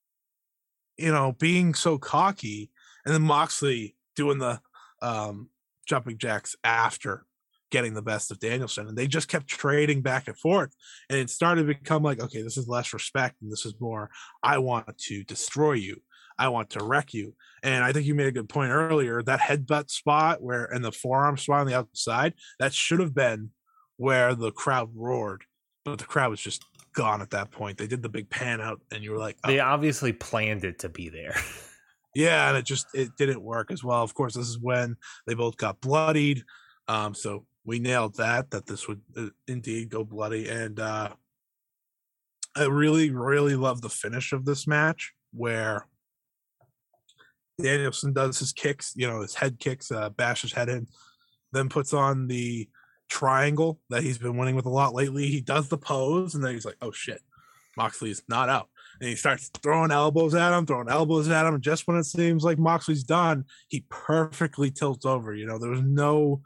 you 0.97 1.12
know, 1.12 1.32
being 1.32 1.74
so 1.74 1.98
cocky, 1.98 2.70
and 3.05 3.14
then 3.14 3.22
Moxley 3.22 3.94
doing 4.16 4.38
the 4.38 4.60
um, 5.01 5.51
jumping 5.86 6.18
jacks 6.18 6.56
after 6.64 7.26
getting 7.70 7.94
the 7.94 8.02
best 8.02 8.30
of 8.30 8.38
Danielson. 8.38 8.88
And 8.88 8.97
they 8.97 9.06
just 9.06 9.28
kept 9.28 9.48
trading 9.48 10.02
back 10.02 10.28
and 10.28 10.38
forth. 10.38 10.74
And 11.10 11.18
it 11.18 11.30
started 11.30 11.62
to 11.62 11.74
become 11.74 12.02
like, 12.02 12.20
okay, 12.20 12.43
this 12.43 12.56
is 12.56 12.68
less 12.68 12.93
respect 12.93 13.36
and 13.43 13.51
this 13.51 13.66
is 13.66 13.74
more, 13.80 14.10
I 14.43 14.59
want 14.59 14.97
to 14.98 15.24
destroy 15.24 15.72
you. 15.72 16.01
I 16.38 16.48
want 16.48 16.70
to 16.70 16.84
wreck 16.84 17.14
you. 17.14 17.34
And 17.62 17.82
I 17.82 17.93
think 17.93 18.06
you 18.06 18.14
made 18.14 18.26
a 18.26 18.32
good 18.32 18.48
point 18.48 18.70
earlier. 18.70 19.22
That 19.22 19.40
headbutt 19.40 19.90
spot 19.90 20.43
where 20.43 20.66
and 20.66 20.84
the 20.84 20.93
forearm 20.93 21.38
spot 21.38 21.60
on 21.60 21.66
the 21.66 21.76
outside, 21.76 22.34
that 22.59 22.74
should 22.74 23.01
have 23.01 23.14
been 23.14 23.51
where 23.97 24.34
the 24.34 24.52
crowd 24.52 24.90
roared. 24.94 25.44
But 25.84 25.98
the 25.98 26.05
crowd 26.05 26.30
was 26.30 26.40
just 26.40 26.64
gone 26.93 27.22
at 27.22 27.30
that 27.30 27.51
point. 27.51 27.78
They 27.78 27.86
did 27.86 28.02
the 28.02 28.09
big 28.09 28.28
pan 28.28 28.60
out 28.60 28.80
and 28.93 29.02
you 29.02 29.12
were 29.12 29.18
like, 29.18 29.38
oh. 29.44 29.48
They 29.48 29.60
obviously 29.60 30.12
planned 30.12 30.64
it 30.64 30.80
to 30.80 30.88
be 30.88 31.09
there. 31.09 31.36
yeah, 32.14 32.48
and 32.48 32.56
it 32.56 32.64
just 32.64 32.86
it 32.94 33.10
didn't 33.16 33.43
work 33.43 33.70
as 33.70 33.82
well. 33.82 34.02
Of 34.02 34.14
course, 34.14 34.34
this 34.34 34.48
is 34.48 34.59
when 34.59 34.97
they 35.26 35.34
both 35.34 35.56
got 35.56 35.80
bloodied. 35.80 36.43
Um, 36.88 37.14
so 37.14 37.47
we 37.66 37.78
nailed 37.78 38.16
that 38.16 38.51
that 38.51 38.66
this 38.66 38.88
would 38.88 39.02
uh, 39.16 39.26
indeed 39.47 39.90
go 39.90 40.05
bloody 40.05 40.48
and 40.48 40.80
uh 40.80 41.10
i 42.56 42.64
really 42.64 43.10
really 43.10 43.56
love 43.56 43.82
the 43.82 43.90
finish 43.90 44.32
of 44.32 44.47
this 44.47 44.66
match 44.66 45.12
where 45.34 45.86
danielson 47.60 48.12
does 48.12 48.38
his 48.38 48.52
kicks 48.52 48.94
you 48.97 49.06
know 49.06 49.20
his 49.20 49.34
head 49.34 49.59
kicks 49.59 49.90
uh 49.90 50.09
bash 50.10 50.43
his 50.43 50.52
head 50.52 50.68
in 50.68 50.86
then 51.52 51.68
puts 51.68 51.93
on 51.93 52.26
the 52.26 52.68
triangle 53.09 53.80
that 53.90 54.02
he's 54.02 54.18
been 54.18 54.36
winning 54.36 54.56
with 54.56 54.66
a 54.66 54.70
lot 54.70 54.94
lately. 54.94 55.26
He 55.26 55.40
does 55.40 55.68
the 55.68 55.78
pose 55.78 56.34
and 56.34 56.44
then 56.44 56.55
he's 56.55 56.64
like 56.64 56.76
oh 56.82 56.93
shit 56.93 57.20
moxley's 57.76 58.22
not 58.28 58.48
out. 58.48 58.68
And 59.01 59.10
he 59.10 59.16
starts 59.16 59.51
throwing 59.62 59.90
elbows 59.90 60.34
at 60.34 60.56
him 60.56 60.66
throwing 60.66 60.88
elbows 60.88 61.28
at 61.28 61.47
him 61.47 61.60
just 61.60 61.86
when 61.86 61.97
it 61.97 62.05
seems 62.05 62.43
like 62.43 62.59
moxley's 62.59 63.05
done 63.05 63.44
he 63.68 63.84
perfectly 63.88 64.70
tilts 64.70 65.06
over 65.06 65.34
you 65.34 65.47
know? 65.47 65.59
There 65.59 65.70
was 65.70 65.82
no 65.82 66.43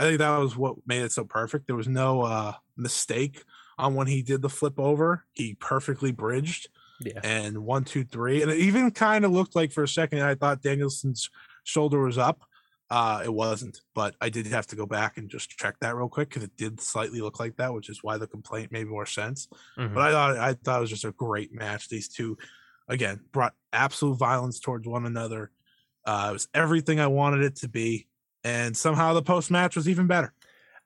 I 0.00 0.04
think 0.04 0.18
that 0.18 0.38
was 0.38 0.56
what 0.56 0.76
made 0.86 1.02
it 1.02 1.12
so 1.12 1.24
perfect. 1.24 1.66
There 1.66 1.76
was 1.76 1.86
no 1.86 2.22
uh, 2.22 2.54
mistake 2.74 3.44
on 3.76 3.94
when 3.94 4.06
he 4.06 4.22
did 4.22 4.40
the 4.40 4.48
flip 4.48 4.80
over. 4.80 5.26
He 5.32 5.54
perfectly 5.60 6.10
bridged. 6.10 6.68
Yeah. 7.00 7.20
And 7.22 7.58
one, 7.58 7.84
two, 7.84 8.04
three. 8.04 8.40
And 8.40 8.50
it 8.50 8.58
even 8.58 8.92
kind 8.92 9.26
of 9.26 9.30
looked 9.30 9.54
like 9.54 9.72
for 9.72 9.82
a 9.82 9.88
second 9.88 10.22
I 10.22 10.36
thought 10.36 10.62
Danielson's 10.62 11.28
shoulder 11.64 12.02
was 12.02 12.16
up. 12.16 12.40
Uh, 12.90 13.20
it 13.22 13.32
wasn't, 13.32 13.78
but 13.94 14.16
I 14.22 14.30
did 14.30 14.46
have 14.46 14.66
to 14.68 14.76
go 14.76 14.86
back 14.86 15.18
and 15.18 15.28
just 15.28 15.50
check 15.50 15.76
that 15.80 15.94
real 15.94 16.08
quick 16.08 16.30
because 16.30 16.44
it 16.44 16.56
did 16.56 16.80
slightly 16.80 17.20
look 17.20 17.38
like 17.38 17.56
that, 17.56 17.72
which 17.72 17.90
is 17.90 18.02
why 18.02 18.16
the 18.16 18.26
complaint 18.26 18.72
made 18.72 18.88
more 18.88 19.06
sense. 19.06 19.48
Mm-hmm. 19.78 19.94
But 19.94 20.02
I 20.02 20.10
thought 20.10 20.38
I 20.38 20.54
thought 20.54 20.78
it 20.78 20.80
was 20.80 20.90
just 20.90 21.04
a 21.04 21.12
great 21.12 21.54
match. 21.54 21.88
These 21.88 22.08
two, 22.08 22.36
again, 22.88 23.20
brought 23.32 23.54
absolute 23.72 24.16
violence 24.16 24.58
towards 24.58 24.88
one 24.88 25.06
another. 25.06 25.52
Uh, 26.04 26.28
it 26.30 26.32
was 26.32 26.48
everything 26.52 26.98
I 26.98 27.06
wanted 27.06 27.42
it 27.42 27.56
to 27.56 27.68
be 27.68 28.08
and 28.44 28.76
somehow 28.76 29.12
the 29.12 29.22
post 29.22 29.50
match 29.50 29.76
was 29.76 29.88
even 29.88 30.06
better. 30.06 30.32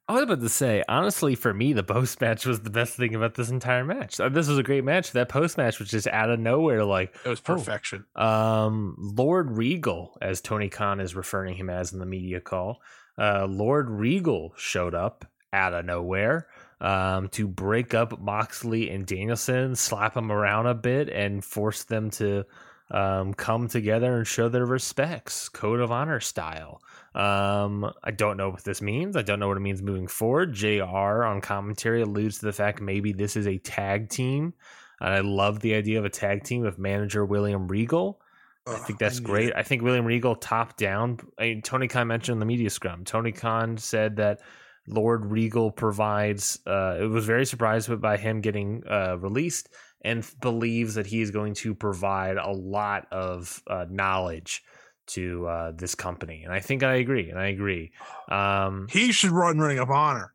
I 0.07 0.15
was 0.15 0.23
about 0.25 0.41
to 0.41 0.51
say, 0.51 0.85
honestly, 0.87 1.35
for 1.35 1.55
me, 1.55 1.73
the 1.73 1.83
post 1.83 2.21
match 2.21 2.45
was 2.45 2.61
the 2.61 2.71
best 2.71 2.97
thing 2.97 3.15
about 3.15 3.35
this 3.35 3.49
entire 3.49 3.85
match. 3.85 4.21
Uh, 4.21 4.29
this 4.29 4.49
was 4.49 4.59
a 4.59 4.63
great 4.63 4.85
match. 4.85 5.13
That 5.13 5.29
post 5.29 5.57
match 5.57 5.79
was 5.79 5.89
just 5.89 6.07
out 6.09 6.31
of 6.31 6.39
nowhere. 6.39 6.85
Like 6.85 7.17
it 7.25 7.29
was 7.29 7.41
oh, 7.41 7.55
perfection. 7.55 8.05
Oh, 8.15 8.27
um, 8.27 8.97
Lord 8.99 9.57
Regal, 9.57 10.17
as 10.21 10.41
Tony 10.41 10.69
Khan 10.69 11.01
is 11.01 11.15
referring 11.15 11.55
him 11.55 11.71
as 11.71 11.93
in 11.93 11.99
the 11.99 12.07
media 12.07 12.41
call, 12.41 12.81
uh, 13.19 13.47
Lord 13.47 13.89
Regal 13.89 14.53
showed 14.57 14.95
up 14.95 15.25
out 15.53 15.73
of 15.73 15.85
nowhere 15.87 16.49
um, 16.81 17.29
to 17.29 17.49
break 17.49 17.95
up 17.95 18.21
Moxley 18.21 18.91
and 18.91 19.07
Danielson, 19.07 19.77
slap 19.77 20.15
them 20.15 20.31
around 20.31 20.67
a 20.67 20.75
bit, 20.75 21.09
and 21.09 21.43
force 21.43 21.85
them 21.85 22.11
to 22.11 22.45
um, 22.91 23.33
come 23.33 23.69
together 23.69 24.17
and 24.17 24.27
show 24.27 24.49
their 24.49 24.67
respects, 24.67 25.49
code 25.49 25.81
of 25.81 25.91
honor 25.91 26.21
style. 26.21 26.83
Um, 27.15 27.93
I 28.03 28.11
don't 28.11 28.36
know 28.36 28.51
what 28.51 28.65
this 28.65 28.82
means. 28.82 29.16
I 29.16 29.23
don't 29.23 29.39
know 29.39 29.49
what 29.49 29.57
it 29.57 29.61
means 29.61 29.82
moving 29.82 30.09
forward. 30.09 30.53
JR 30.53 31.24
on 31.24 31.41
commentary 31.41 32.03
alludes 32.03 32.39
to 32.39 32.47
the 32.47 32.53
fact 32.53 32.81
maybe 32.81 33.12
this 33.12 33.36
is 33.36 33.47
a 33.47 33.59
tag 33.59 34.09
team. 34.09 34.55
And 35.01 35.12
I 35.12 35.20
love 35.20 35.61
the 35.61 35.74
idea 35.74 35.99
of 35.99 36.05
a 36.05 36.11
tag 36.11 36.45
team 36.45 36.62
with 36.62 36.78
manager 36.78 37.24
William 37.24 37.69
Regal. 37.69 38.20
I 38.66 38.77
think 38.78 38.99
that's 38.99 39.20
I 39.20 39.23
great. 39.23 39.49
It. 39.49 39.55
I 39.57 39.62
think 39.62 39.82
William 39.82 40.07
Regal 40.07 40.35
top 40.35 40.77
down. 40.77 41.19
I 41.39 41.43
mean, 41.43 41.62
Tony 41.62 41.86
Khan 41.86 42.07
mentioned 42.07 42.41
the 42.41 42.47
media 42.47 42.70
scrum. 42.70 43.05
Tony 43.05 43.31
Khan 43.31 43.77
said 43.77 44.16
that 44.16 44.41
Lord 44.89 45.27
Regal 45.27 45.70
provides. 45.70 46.59
Uh, 46.66 46.97
it 47.01 47.07
was 47.07 47.27
very 47.27 47.45
surprised 47.47 48.01
by 48.01 48.16
him 48.16 48.41
getting 48.41 48.82
uh, 48.89 49.19
released 49.19 49.69
and 50.03 50.27
believes 50.41 50.95
that 50.95 51.07
he 51.07 51.20
is 51.20 51.31
going 51.31 51.55
to 51.55 51.74
provide 51.74 52.36
a 52.36 52.51
lot 52.51 53.07
of 53.12 53.62
uh, 53.66 53.86
knowledge 53.89 54.62
to 55.09 55.47
uh, 55.47 55.73
this 55.73 55.95
company. 55.95 56.43
And 56.45 56.53
I 56.53 56.61
think 56.61 56.83
I 56.83 56.95
agree. 56.95 57.31
And 57.31 57.39
I 57.39 57.49
agree. 57.49 57.93
Um, 58.27 58.87
he 58.91 59.13
should 59.13 59.33
run 59.33 59.59
Ring 59.59 59.79
of 59.79 59.91
Honor. 59.91 60.33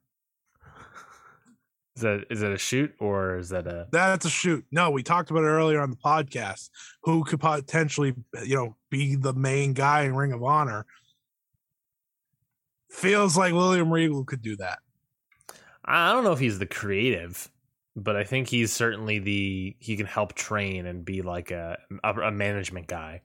Is 1.95 2.03
that 2.03 2.25
is 2.29 2.39
that 2.39 2.51
a 2.53 2.57
shoot 2.57 2.93
or 2.99 3.37
is 3.39 3.49
that 3.49 3.67
a? 3.67 3.87
That's 3.91 4.25
a 4.25 4.29
shoot. 4.29 4.63
No, 4.71 4.89
we 4.89 5.03
talked 5.03 5.31
about 5.31 5.43
it 5.43 5.47
earlier 5.47 5.81
on 5.81 5.89
the 5.89 5.97
podcast. 5.97 6.69
Who 7.03 7.25
could 7.25 7.41
potentially, 7.41 8.13
you 8.45 8.55
know, 8.55 8.77
be 8.89 9.15
the 9.15 9.33
main 9.33 9.73
guy 9.73 10.03
in 10.03 10.15
Ring 10.15 10.31
of 10.31 10.41
Honor? 10.41 10.85
Feels 12.89 13.35
like 13.35 13.53
William 13.53 13.91
Regal 13.91 14.23
could 14.23 14.41
do 14.41 14.55
that. 14.57 14.79
I 15.83 16.13
don't 16.13 16.23
know 16.23 16.31
if 16.31 16.39
he's 16.39 16.59
the 16.59 16.65
creative, 16.65 17.49
but 17.97 18.15
I 18.15 18.23
think 18.23 18.47
he's 18.47 18.71
certainly 18.71 19.19
the 19.19 19.75
he 19.79 19.97
can 19.97 20.05
help 20.05 20.35
train 20.35 20.85
and 20.85 21.03
be 21.03 21.21
like 21.21 21.51
a 21.51 21.77
a, 22.01 22.13
a 22.13 22.31
management 22.31 22.87
guy. 22.87 23.23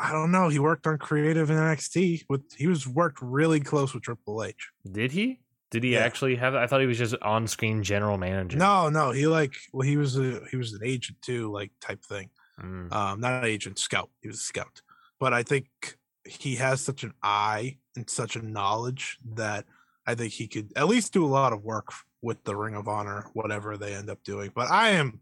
I 0.00 0.12
don't 0.12 0.32
know. 0.32 0.48
He 0.48 0.58
worked 0.58 0.86
on 0.86 0.96
creative 0.96 1.50
in 1.50 1.56
NXT. 1.56 2.24
With 2.28 2.42
he 2.56 2.66
was 2.66 2.88
worked 2.88 3.18
really 3.20 3.60
close 3.60 3.92
with 3.92 4.02
Triple 4.02 4.42
H. 4.42 4.70
Did 4.90 5.12
he? 5.12 5.40
Did 5.70 5.84
he 5.84 5.92
yeah. 5.92 6.00
actually 6.00 6.36
have? 6.36 6.54
I 6.54 6.66
thought 6.66 6.80
he 6.80 6.86
was 6.86 6.98
just 6.98 7.14
on 7.22 7.46
screen 7.46 7.82
general 7.82 8.16
manager. 8.16 8.56
No, 8.56 8.88
no. 8.88 9.10
He 9.10 9.26
like 9.26 9.54
well, 9.72 9.86
he 9.86 9.98
was 9.98 10.18
a 10.18 10.40
he 10.50 10.56
was 10.56 10.72
an 10.72 10.80
agent 10.82 11.18
too, 11.20 11.52
like 11.52 11.70
type 11.80 12.02
thing. 12.02 12.30
Mm. 12.60 12.92
Um, 12.92 13.20
not 13.20 13.44
an 13.44 13.50
agent, 13.50 13.78
scout. 13.78 14.10
He 14.22 14.28
was 14.28 14.38
a 14.38 14.42
scout. 14.42 14.80
But 15.18 15.34
I 15.34 15.42
think 15.42 15.66
he 16.26 16.56
has 16.56 16.80
such 16.80 17.04
an 17.04 17.12
eye 17.22 17.76
and 17.94 18.08
such 18.08 18.36
a 18.36 18.42
knowledge 18.42 19.18
that 19.34 19.66
I 20.06 20.14
think 20.14 20.32
he 20.32 20.48
could 20.48 20.72
at 20.76 20.88
least 20.88 21.12
do 21.12 21.24
a 21.24 21.28
lot 21.28 21.52
of 21.52 21.62
work 21.62 21.92
with 22.22 22.42
the 22.44 22.56
Ring 22.56 22.74
of 22.74 22.88
Honor, 22.88 23.26
whatever 23.34 23.76
they 23.76 23.94
end 23.94 24.10
up 24.10 24.22
doing. 24.24 24.50
But 24.54 24.70
I 24.70 24.90
am, 24.90 25.20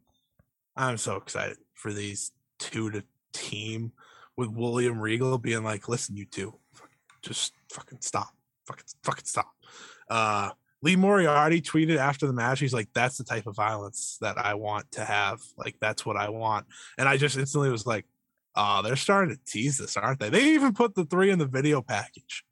I'm 0.77 0.97
so 0.97 1.17
excited 1.17 1.59
for 1.75 1.93
these 1.93 2.33
two 2.59 2.91
to 2.91 3.05
team 3.33 3.93
with 4.39 4.51
William 4.51 5.01
Regal 5.01 5.37
being 5.37 5.65
like, 5.65 5.89
"Listen, 5.89 6.17
you 6.17 6.25
two, 6.25 6.55
just 7.23 7.53
fucking 7.73 7.99
stop, 8.01 8.33
fucking 8.67 8.87
fucking 9.03 9.25
stop." 9.25 9.53
Uh, 10.09 10.51
Lee 10.81 10.95
Moriarty 10.95 11.61
tweeted 11.61 11.97
after 11.97 12.25
the 12.29 12.33
match, 12.33 12.61
he's 12.61 12.73
like, 12.73 12.89
"That's 12.95 13.19
the 13.19 13.25
type 13.25 13.49
of 13.49 13.57
violence 13.57 14.17
that 14.21 14.39
I 14.39 14.55
want 14.55 14.93
to 14.93 15.05
have. 15.05 15.41
Like, 15.57 15.77
that's 15.81 16.07
what 16.07 16.17
I 16.17 16.29
want." 16.29 16.67
And 16.97 17.09
I 17.09 17.17
just 17.17 17.37
instantly 17.37 17.69
was 17.69 17.85
like, 17.85 18.07
"Oh, 18.55 18.81
they're 18.83 18.95
starting 18.95 19.37
to 19.37 19.45
tease 19.45 19.77
this, 19.77 19.97
aren't 19.97 20.21
they?" 20.21 20.31
They 20.31 20.55
even 20.55 20.73
put 20.73 20.95
the 20.95 21.05
three 21.05 21.31
in 21.31 21.41
the 21.41 21.47
video 21.47 21.83
package. 21.83 22.45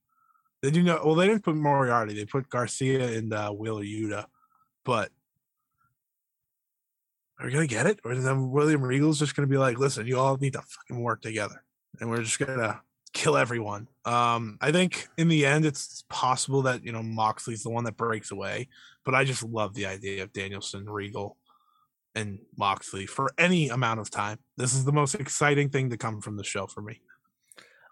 Did 0.63 0.75
you 0.75 0.83
know? 0.83 1.01
Well, 1.05 1.15
they 1.15 1.29
didn't 1.29 1.45
put 1.45 1.55
Moriarty. 1.55 2.15
They 2.15 2.25
put 2.25 2.49
Garcia 2.49 3.17
and 3.17 3.33
uh, 3.33 3.53
Wheeler 3.53 3.85
Yuta, 3.85 4.27
but 4.85 5.13
are 7.39 7.47
we 7.47 7.53
gonna 7.53 7.69
get 7.69 7.87
it, 7.87 8.01
or 8.05 8.11
is 8.11 8.25
then 8.25 8.51
William 8.51 8.83
Regal's 8.83 9.21
just 9.21 9.37
gonna 9.37 9.47
be 9.47 9.59
like, 9.59 9.79
"Listen, 9.79 10.09
you 10.09 10.19
all 10.19 10.37
need 10.37 10.55
to 10.55 10.63
fucking 10.63 11.01
work 11.01 11.23
together." 11.23 11.63
And 12.01 12.11
we're 12.11 12.23
just 12.23 12.39
gonna 12.39 12.81
kill 13.13 13.37
everyone. 13.37 13.89
Um, 14.05 14.59
I 14.61 14.73
think 14.73 15.09
in 15.17 15.29
the 15.29 15.47
end, 15.47 15.65
it's 15.65 16.05
possible 16.09 16.63
that 16.63 16.85
you 16.85 16.93
know 16.93 17.03
Moxley's 17.03 17.63
the 17.63 17.71
one 17.71 17.85
that 17.85 17.97
breaks 17.97 18.31
away, 18.31 18.69
but 19.05 19.15
I 19.15 19.25
just 19.25 19.43
love 19.43 19.75
the 19.75 19.87
idea 19.87 20.23
of 20.23 20.33
Danielson, 20.33 20.89
Regal, 20.89 21.37
and 22.15 22.39
Moxley 22.57 23.07
for 23.07 23.31
any 23.39 23.69
amount 23.69 24.01
of 24.01 24.11
time. 24.11 24.39
This 24.57 24.75
is 24.75 24.85
the 24.85 24.93
most 24.93 25.15
exciting 25.15 25.71
thing 25.71 25.91
to 25.91 25.97
come 25.97 26.21
from 26.21 26.37
the 26.37 26.45
show 26.45 26.67
for 26.67 26.83
me. 26.83 27.01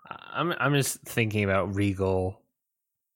I'm 0.09 0.53
I'm 0.59 0.75
just 0.75 1.01
thinking 1.03 1.45
about 1.45 1.75
Regal 1.75 2.43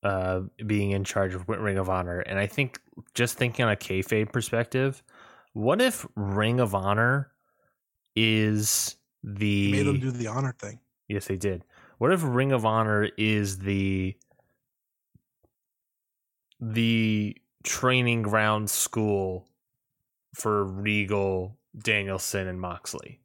uh, 0.02 0.42
being 0.64 0.92
in 0.92 1.04
charge 1.04 1.34
of 1.34 1.48
Ring 1.48 1.78
of 1.78 1.90
Honor, 1.90 2.20
and 2.20 2.38
I 2.38 2.46
think 2.46 2.80
just 3.14 3.36
thinking 3.36 3.64
on 3.64 3.72
a 3.72 3.76
kayfabe 3.76 4.32
perspective, 4.32 5.02
what 5.52 5.82
if 5.82 6.06
Ring 6.14 6.60
of 6.60 6.74
Honor 6.74 7.32
is 8.16 8.96
the 9.36 9.70
made 9.70 9.86
them 9.86 10.00
do 10.00 10.10
the 10.10 10.26
honor 10.26 10.52
thing. 10.58 10.80
Yes, 11.08 11.26
they 11.26 11.36
did. 11.36 11.64
What 11.98 12.12
if 12.12 12.20
Ring 12.22 12.52
of 12.52 12.64
Honor 12.64 13.08
is 13.16 13.58
the 13.58 14.16
the 16.60 17.36
training 17.64 18.22
ground 18.22 18.70
school 18.70 19.48
for 20.34 20.64
Regal, 20.64 21.56
Danielson, 21.76 22.46
and 22.46 22.60
Moxley? 22.60 23.20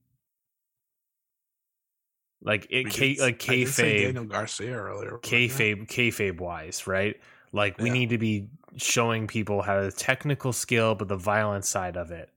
Like 2.42 2.68
it, 2.70 2.90
K, 2.90 3.16
like 3.20 3.40
kayfabe, 3.40 4.04
Daniel 4.04 4.26
Garcia 4.26 4.74
earlier. 4.74 5.18
Kayfabe, 5.22 5.88
kayfabe 5.88 6.40
wise, 6.40 6.88
right? 6.88 7.20
Like 7.54 7.80
we 7.80 7.90
Yeah. 7.90 7.94
need 7.94 8.10
to 8.10 8.18
be 8.18 8.50
showing 8.76 9.28
people 9.28 9.62
how 9.62 9.82
the 9.82 9.92
technical 9.92 10.52
skill, 10.52 10.96
but 10.96 11.08
the 11.08 11.16
violent 11.16 11.64
side 11.66 11.96
of 11.96 12.12
it. 12.12 12.30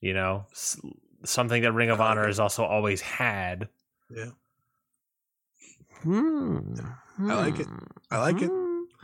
You 0.00 0.14
know, 0.14 0.46
something 1.24 1.62
that 1.62 1.72
Ring 1.72 1.90
of 1.90 2.00
Honor 2.00 2.26
has 2.26 2.40
also 2.40 2.64
always 2.64 3.00
had. 3.00 3.68
Yeah. 4.10 4.30
Hmm. 6.02 6.74
I 7.20 7.34
like 7.34 7.60
it. 7.60 7.66
I 8.10 8.18
like 8.18 8.42
it. 8.42 8.50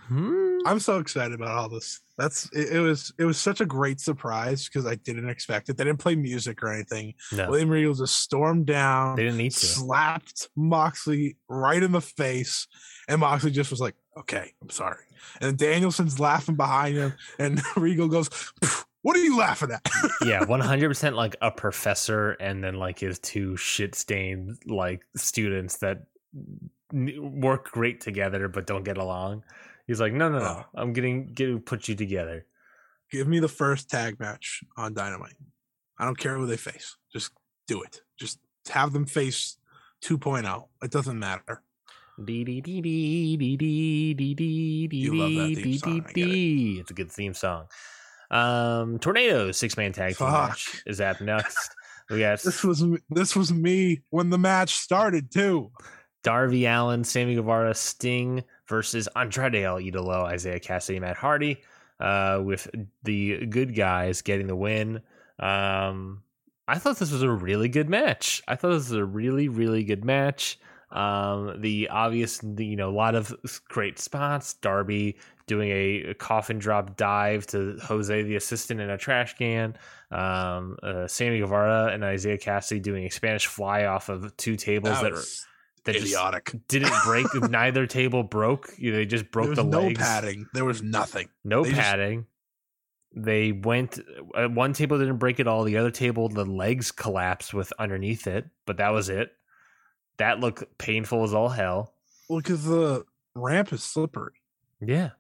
Hmm. 0.09 0.59
I'm 0.66 0.81
so 0.81 0.99
excited 0.99 1.35
about 1.35 1.49
all 1.49 1.69
this. 1.69 2.01
That's 2.16 2.51
it, 2.53 2.77
it 2.77 2.81
was 2.81 3.12
it 3.19 3.24
was 3.24 3.39
such 3.39 3.61
a 3.61 3.66
great 3.66 4.01
surprise 4.01 4.65
because 4.66 4.86
I 4.86 4.97
didn't 4.97 5.28
expect 5.28 5.69
it. 5.69 5.77
They 5.77 5.85
didn't 5.85 6.01
play 6.01 6.16
music 6.16 6.62
or 6.62 6.73
anything. 6.73 7.15
No, 7.31 7.51
William 7.51 7.69
Regal 7.69 7.95
just 7.95 8.16
stormed 8.16 8.66
down, 8.66 9.16
they 9.16 9.24
didn't 9.24 9.39
need 9.39 9.53
to. 9.53 9.66
slapped 9.66 10.49
Moxley 10.57 11.36
right 11.49 11.81
in 11.82 11.93
the 11.93 12.01
face, 12.01 12.66
and 13.07 13.20
Moxley 13.20 13.51
just 13.51 13.70
was 13.70 13.81
like, 13.81 13.95
"Okay, 14.16 14.53
I'm 14.61 14.70
sorry." 14.70 15.05
And 15.40 15.57
Danielson's 15.57 16.19
laughing 16.19 16.57
behind 16.57 16.97
him, 16.97 17.15
and 17.39 17.61
Regal 17.77 18.09
goes, 18.09 18.28
"Pff, 18.31 18.85
"What 19.02 19.16
are 19.16 19.20
you 19.22 19.36
laughing 19.38 19.70
at?" 19.70 19.82
yeah, 20.26 20.44
one 20.44 20.60
hundred 20.60 20.88
percent 20.88 21.16
like 21.16 21.36
a 21.40 21.50
professor, 21.50 22.32
and 22.32 22.62
then 22.62 22.74
like 22.74 22.98
his 22.98 23.18
two 23.18 23.56
shit 23.56 23.94
stained 23.94 24.58
like 24.66 25.02
students 25.16 25.78
that 25.78 26.04
work 26.92 27.70
great 27.70 28.00
together 28.00 28.48
but 28.48 28.66
don't 28.66 28.84
get 28.84 28.96
along. 28.98 29.42
He's 29.86 30.00
like, 30.00 30.12
no, 30.12 30.28
no, 30.28 30.38
no, 30.38 30.44
Oh. 30.44 30.64
I'm 30.74 30.92
getting 30.92 31.32
getting 31.32 31.60
put 31.60 31.88
you 31.88 31.94
together. 31.94 32.44
Give 33.10 33.26
me 33.26 33.40
the 33.40 33.48
first 33.48 33.88
tag 33.90 34.20
match 34.20 34.62
on 34.76 34.92
Dynamite. 34.94 35.36
I 35.98 36.04
don't 36.04 36.18
care 36.18 36.36
who 36.36 36.46
they 36.46 36.56
face. 36.58 36.96
Just 37.12 37.32
do 37.66 37.82
it. 37.82 38.02
Just 38.18 38.38
have 38.70 38.92
them 38.92 39.06
face 39.06 39.56
2.0. 40.04 40.68
It 40.82 40.90
doesn't 40.90 41.18
matter. 41.18 41.62
Dee 42.22 42.44
dee 42.44 42.60
dee 42.60 42.80
dee 42.82 43.36
dee 43.36 43.56
dee 43.56 44.14
dee 44.14 44.34
dee 44.34 44.86
dee 44.88 44.96
You 44.96 45.14
love 45.14 45.30
that 45.30 45.48
dee 45.48 45.54
theme 45.54 45.64
dee 45.64 45.78
song, 45.78 45.92
dee 45.92 46.00
I 46.00 46.12
get 46.12 46.28
it. 46.28 46.32
dee. 46.32 46.76
It's 46.80 46.90
a 46.90 46.94
good 46.94 47.10
theme 47.12 47.34
song. 47.34 47.66
Um, 48.30 48.98
Tornado 48.98 49.52
six 49.52 49.76
man 49.76 49.92
tag 49.92 50.16
team 50.16 50.28
Fuck. 50.28 50.50
match 50.50 50.82
is 50.86 51.00
up 51.00 51.20
next. 51.20 51.74
We 52.10 52.18
got 52.20 52.40
This 52.42 52.62
was 52.62 52.84
this 53.10 53.34
was 53.34 53.52
me 53.52 54.02
when 54.10 54.30
the 54.30 54.38
match 54.38 54.76
started 54.76 55.32
too. 55.32 55.70
Darby 56.24 56.66
Allin, 56.66 57.05
Sammy 57.05 57.36
Guevara, 57.36 57.74
Sting 57.74 58.42
versus 58.68 59.09
Andrade 59.16 59.55
El 59.55 59.76
Idolo, 59.76 60.32
Isiah 60.32 60.60
Kassidy, 60.60 61.00
Matt 61.00 61.16
Hardy, 61.16 61.62
uh, 62.00 62.40
with 62.44 62.68
the 63.05 63.46
good 63.46 63.74
guys 63.74 64.20
getting 64.22 64.46
the 64.46 64.56
win. 64.56 65.00
Um, 65.38 66.22
I 66.66 66.78
thought 66.78 66.98
this 66.98 67.12
was 67.12 67.22
a 67.22 67.30
really 67.30 67.68
good 67.68 67.88
match. 67.88 68.42
I 68.48 68.56
thought 68.56 68.72
this 68.72 68.90
was 68.90 68.98
a 68.98 69.05
really, 69.05 69.48
really 69.48 69.84
good 69.84 70.05
match. 70.05 70.59
Um, 70.90 71.60
the 71.60 71.88
obvious, 71.88 72.38
the, 72.38 72.64
you 72.64 72.76
know, 72.76 72.90
a 72.90 72.92
lot 72.92 73.14
of 73.14 73.34
great 73.68 73.98
spots. 73.98 74.55
Darby 74.55 75.16
doing 75.48 75.70
a, 75.70 76.10
a 76.10 76.14
coffin 76.14 76.58
drop 76.58 76.96
dive 76.96 77.46
to 77.48 77.76
Jose, 77.82 78.22
the 78.22 78.36
assistant, 78.36 78.80
in 78.80 78.88
a 78.90 78.96
trash 78.96 79.34
can. 79.36 79.76
Um, 80.12 80.76
uh, 80.82 81.08
Sammy 81.08 81.40
Guevara 81.40 81.86
and 81.92 82.04
Isiah 82.04 82.38
Kassidy 82.38 82.80
doing 82.80 83.04
a 83.06 83.10
Spanish 83.10 83.46
fly 83.46 83.84
off 83.86 84.08
of 84.08 84.36
two 84.36 84.54
tables 84.56 84.94
That 84.94 85.02
that, 85.02 85.12
was 85.12 85.46
that 85.84 85.92
just 85.94 86.06
idiotic. 86.06 86.54
didn't 86.68 86.94
break. 87.04 87.26
neither 87.50 87.86
table 87.86 88.22
broke. 88.22 88.70
You 88.78 88.92
know, 88.92 88.98
they 88.98 89.06
just 89.06 89.30
broke 89.32 89.46
there 89.46 89.50
was 89.50 89.58
the 89.58 89.64
no 89.64 89.82
legs. 89.88 89.98
padding. 89.98 90.46
There 90.54 90.64
was 90.64 90.82
nothing. 90.82 91.28
No 91.44 91.64
They 91.64 91.70
just- 91.70 91.80
padding. 91.82 92.26
They 93.16 93.52
went. 93.52 93.98
Uh, 94.34 94.48
one 94.48 94.74
table 94.74 94.98
didn't 94.98 95.16
break 95.16 95.40
at 95.40 95.48
all. 95.48 95.64
The 95.64 95.78
other 95.78 95.90
table, 95.90 96.28
the 96.28 96.44
legs 96.44 96.92
collapsed 96.92 97.54
with 97.54 97.72
underneath 97.78 98.26
it, 98.26 98.46
but 98.66 98.76
that 98.76 98.90
was 98.90 99.08
it. 99.08 99.32
That 100.18 100.40
looked 100.40 100.76
painful 100.78 101.24
as 101.24 101.32
all 101.32 101.48
hell. 101.48 101.94
Well, 102.28 102.40
because 102.40 102.64
the 102.64 103.04
ramp 103.34 103.72
is 103.72 103.82
slippery. 103.82 104.34
Yeah. 104.80 105.10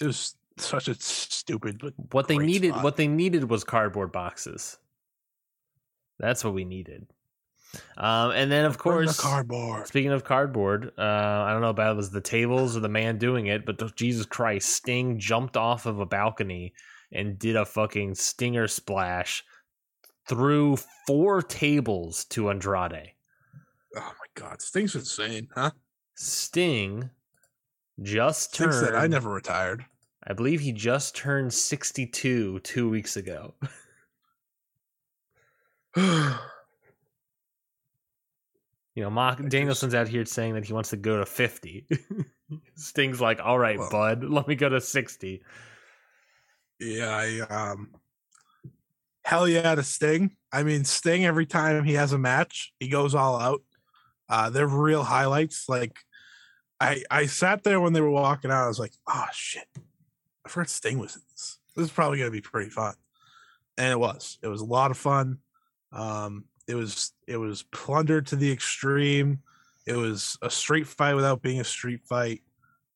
It 0.00 0.06
was 0.06 0.36
such 0.56 0.88
a 0.88 0.94
stupid, 0.94 1.82
What 2.12 2.28
they 2.28 2.38
needed. 2.38 2.72
spot. 2.72 2.84
What 2.84 2.96
they 2.96 3.08
needed 3.08 3.48
was 3.48 3.64
cardboard 3.64 4.12
boxes. 4.12 4.76
That's 6.18 6.44
what 6.44 6.54
we 6.54 6.64
needed. 6.64 7.06
Um, 7.96 8.30
and 8.30 8.50
then 8.50 8.64
of 8.64 8.78
bring 8.78 9.00
the 9.00 9.04
course, 9.06 9.20
cardboard. 9.20 9.86
Speaking 9.86 10.10
of 10.10 10.24
cardboard, 10.24 10.92
uh, 10.98 11.02
I 11.02 11.50
don't 11.52 11.60
know 11.60 11.68
about 11.68 11.92
it 11.92 11.96
was 11.96 12.10
the 12.10 12.20
tables 12.20 12.76
or 12.76 12.80
the 12.80 12.88
man 12.88 13.18
doing 13.18 13.46
it, 13.46 13.66
but 13.66 13.94
Jesus 13.94 14.24
Christ, 14.24 14.70
Sting 14.70 15.18
jumped 15.18 15.56
off 15.56 15.86
of 15.86 16.00
a 16.00 16.06
balcony 16.06 16.72
and 17.12 17.38
did 17.38 17.56
a 17.56 17.64
fucking 17.66 18.14
stinger 18.14 18.66
splash 18.68 19.44
through 20.26 20.78
four 21.06 21.42
tables 21.42 22.24
to 22.26 22.50
Andrade. 22.50 23.12
Oh 23.96 24.00
my 24.00 24.26
god, 24.34 24.60
Sting's 24.62 24.94
insane, 24.94 25.48
huh? 25.54 25.70
Sting 26.16 27.10
just 28.02 28.54
turned. 28.54 28.74
said 28.74 28.94
I 28.94 29.06
never 29.06 29.30
retired. 29.30 29.84
I 30.26 30.32
believe 30.32 30.60
he 30.60 30.72
just 30.72 31.16
turned 31.16 31.52
sixty-two 31.54 32.60
two 32.60 32.88
weeks 32.88 33.16
ago. 33.16 33.54
You 38.94 39.04
know, 39.04 39.10
Mock 39.10 39.38
Danielson's 39.38 39.94
out 39.94 40.08
here 40.08 40.24
saying 40.24 40.54
that 40.54 40.64
he 40.64 40.72
wants 40.72 40.90
to 40.90 40.96
go 40.96 41.18
to 41.18 41.26
fifty. 41.26 41.86
Sting's 42.74 43.20
like, 43.20 43.40
"All 43.40 43.58
right, 43.58 43.78
Well- 43.78 43.90
bud, 43.90 44.24
let 44.24 44.48
me 44.48 44.56
go 44.56 44.68
to 44.68 44.80
60. 44.80 45.42
yeah, 46.80 47.08
I 47.08 47.40
um 47.42 47.90
hell 49.24 49.46
yeah 49.48 49.74
to 49.74 49.82
Sting. 49.84 50.36
I 50.52 50.64
mean 50.64 50.84
Sting 50.84 51.24
every 51.24 51.46
time 51.46 51.84
he 51.84 51.94
has 51.94 52.12
a 52.12 52.18
match, 52.18 52.72
he 52.80 52.88
goes 52.88 53.14
all 53.14 53.38
out. 53.38 53.62
Uh 54.28 54.50
they're 54.50 54.66
real 54.66 55.04
highlights. 55.04 55.68
Like 55.68 55.96
I 56.80 57.02
I 57.10 57.26
sat 57.26 57.64
there 57.64 57.80
when 57.80 57.92
they 57.92 58.00
were 58.00 58.10
walking 58.10 58.50
out, 58.50 58.64
I 58.64 58.68
was 58.68 58.78
like, 58.78 58.92
oh 59.06 59.26
shit. 59.32 59.66
I 60.44 60.48
forgot 60.48 60.68
Sting 60.68 60.98
was 60.98 61.16
in 61.16 61.22
this. 61.30 61.58
This 61.76 61.86
is 61.86 61.92
probably 61.92 62.18
gonna 62.18 62.30
be 62.30 62.40
pretty 62.40 62.70
fun. 62.70 62.94
And 63.76 63.92
it 63.92 63.98
was. 63.98 64.38
It 64.42 64.48
was 64.48 64.60
a 64.60 64.66
lot 64.66 64.90
of 64.90 64.98
fun. 64.98 65.38
Um 65.92 66.44
it 66.66 66.74
was 66.74 67.12
it 67.26 67.36
was 67.36 67.62
plundered 67.64 68.26
to 68.28 68.36
the 68.36 68.52
extreme. 68.52 69.40
It 69.86 69.96
was 69.96 70.38
a 70.42 70.50
street 70.50 70.86
fight 70.86 71.14
without 71.14 71.42
being 71.42 71.60
a 71.60 71.64
street 71.64 72.02
fight. 72.04 72.42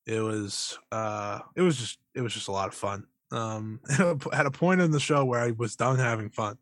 It 0.07 0.21
was 0.21 0.79
uh 0.91 1.41
it 1.57 1.63
was 1.63 1.77
just 1.77 1.99
it 2.15 2.21
was 2.21 2.35
just 2.35 2.49
a 2.49 2.53
lot 2.53 2.69
of 2.69 2.75
fun. 2.75 3.07
Um 3.31 3.81
at 4.33 4.47
a 4.47 4.51
point 4.51 4.81
in 4.81 4.91
the 4.91 5.01
show 5.01 5.25
where 5.25 5.41
I 5.41 5.53
was 5.53 5.77
done 5.77 5.99
having 5.99 6.31
fun. 6.31 6.59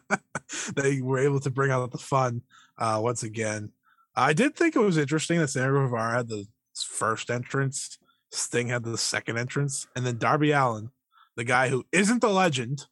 they 0.76 1.00
were 1.00 1.18
able 1.18 1.40
to 1.40 1.50
bring 1.50 1.70
out 1.70 1.90
the 1.90 1.98
fun 1.98 2.42
uh 2.78 3.00
once 3.02 3.22
again. 3.22 3.72
I 4.16 4.32
did 4.32 4.54
think 4.56 4.76
it 4.76 4.80
was 4.80 4.96
interesting 4.98 5.38
that 5.40 5.48
Sammy 5.48 5.72
Guevara 5.72 6.16
had 6.18 6.28
the 6.28 6.46
first 6.74 7.30
entrance, 7.30 7.98
Sting 8.30 8.68
had 8.68 8.84
the 8.84 8.98
second 8.98 9.38
entrance, 9.38 9.86
and 9.96 10.06
then 10.06 10.18
Darby 10.18 10.52
Allin, 10.52 10.90
the 11.36 11.44
guy 11.44 11.68
who 11.68 11.84
isn't 11.92 12.20
the 12.20 12.28
legend 12.30 12.86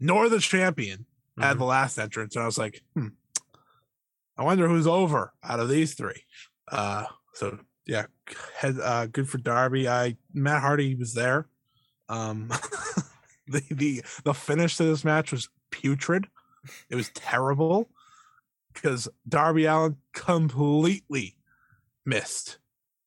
nor 0.00 0.28
the 0.28 0.40
champion, 0.40 1.06
had 1.38 1.56
Mhm. 1.56 1.58
the 1.58 1.64
last 1.64 1.98
entrance, 1.98 2.34
and 2.34 2.42
I 2.42 2.46
was 2.46 2.58
like, 2.58 2.82
hmm, 2.94 3.08
I 4.36 4.42
wonder 4.42 4.68
who's 4.68 4.86
over 4.86 5.32
out 5.42 5.60
of 5.60 5.68
these 5.68 5.94
three. 5.94 6.24
Uh, 6.68 7.04
so 7.34 7.58
yeah, 7.86 8.06
head, 8.56 8.78
uh, 8.82 9.06
good 9.06 9.28
for 9.28 9.38
Darby. 9.38 9.88
I 9.88 10.16
Matt 10.34 10.62
Hardy 10.62 10.94
was 10.94 11.14
there. 11.14 11.48
Um, 12.08 12.48
the 13.48 13.62
the 13.70 14.02
the 14.24 14.34
finish 14.34 14.76
to 14.76 14.84
this 14.84 15.04
match 15.04 15.30
was 15.32 15.48
putrid. 15.70 16.26
It 16.90 16.96
was 16.96 17.10
terrible 17.10 17.88
because 18.76 19.08
Darby 19.28 19.64
Allin 19.64 19.96
completely 20.12 21.36
missed 22.04 22.58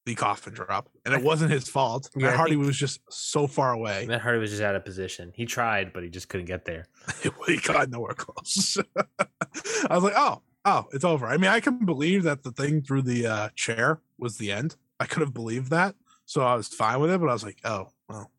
the 0.06 0.16
coffin 0.16 0.54
drop, 0.54 0.90
and 1.06 1.14
it 1.14 1.24
wasn't 1.24 1.52
his 1.52 1.70
fault. 1.70 2.10
Yeah, 2.16 2.28
Matt 2.28 2.36
Hardy 2.36 2.56
was 2.56 2.78
just 2.78 3.00
so 3.10 3.48
far 3.48 3.74
away. 3.74 4.06
Matt 4.08 4.22
Hardy 4.22 4.40
was 4.40 4.50
just 4.50 4.62
out 4.62 4.76
of 4.76 4.84
position. 4.84 5.32
He 5.36 5.46
tried, 5.46 5.94
but 5.94 6.04
he 6.04 6.10
just 6.10 6.30
couldn't 6.30 6.48
get 6.48 6.66
there. 6.66 6.88
he 7.48 7.58
got 7.58 7.90
nowhere 7.90 8.16
close. 8.16 8.78
I 9.20 9.96
was 9.96 10.04
like, 10.04 10.16
oh, 10.18 10.42
oh, 10.66 10.88
it's 10.92 11.06
over. 11.06 11.28
I 11.28 11.38
mean, 11.38 11.52
I 11.52 11.60
can 11.60 11.86
believe 11.86 12.24
that 12.24 12.44
the 12.44 12.52
thing 12.52 12.82
through 12.82 13.04
the 13.04 13.28
uh, 13.28 13.50
chair 13.56 14.02
was 14.18 14.38
the 14.38 14.52
end. 14.52 14.76
I 15.00 15.06
could 15.06 15.22
have 15.22 15.34
believed 15.34 15.70
that, 15.70 15.96
so 16.26 16.42
I 16.42 16.56
was 16.56 16.68
fine 16.68 17.00
with 17.00 17.12
it. 17.12 17.20
But 17.20 17.30
I 17.30 17.34
was 17.34 17.44
like, 17.44 17.60
oh, 17.64 17.90
well, 18.10 18.32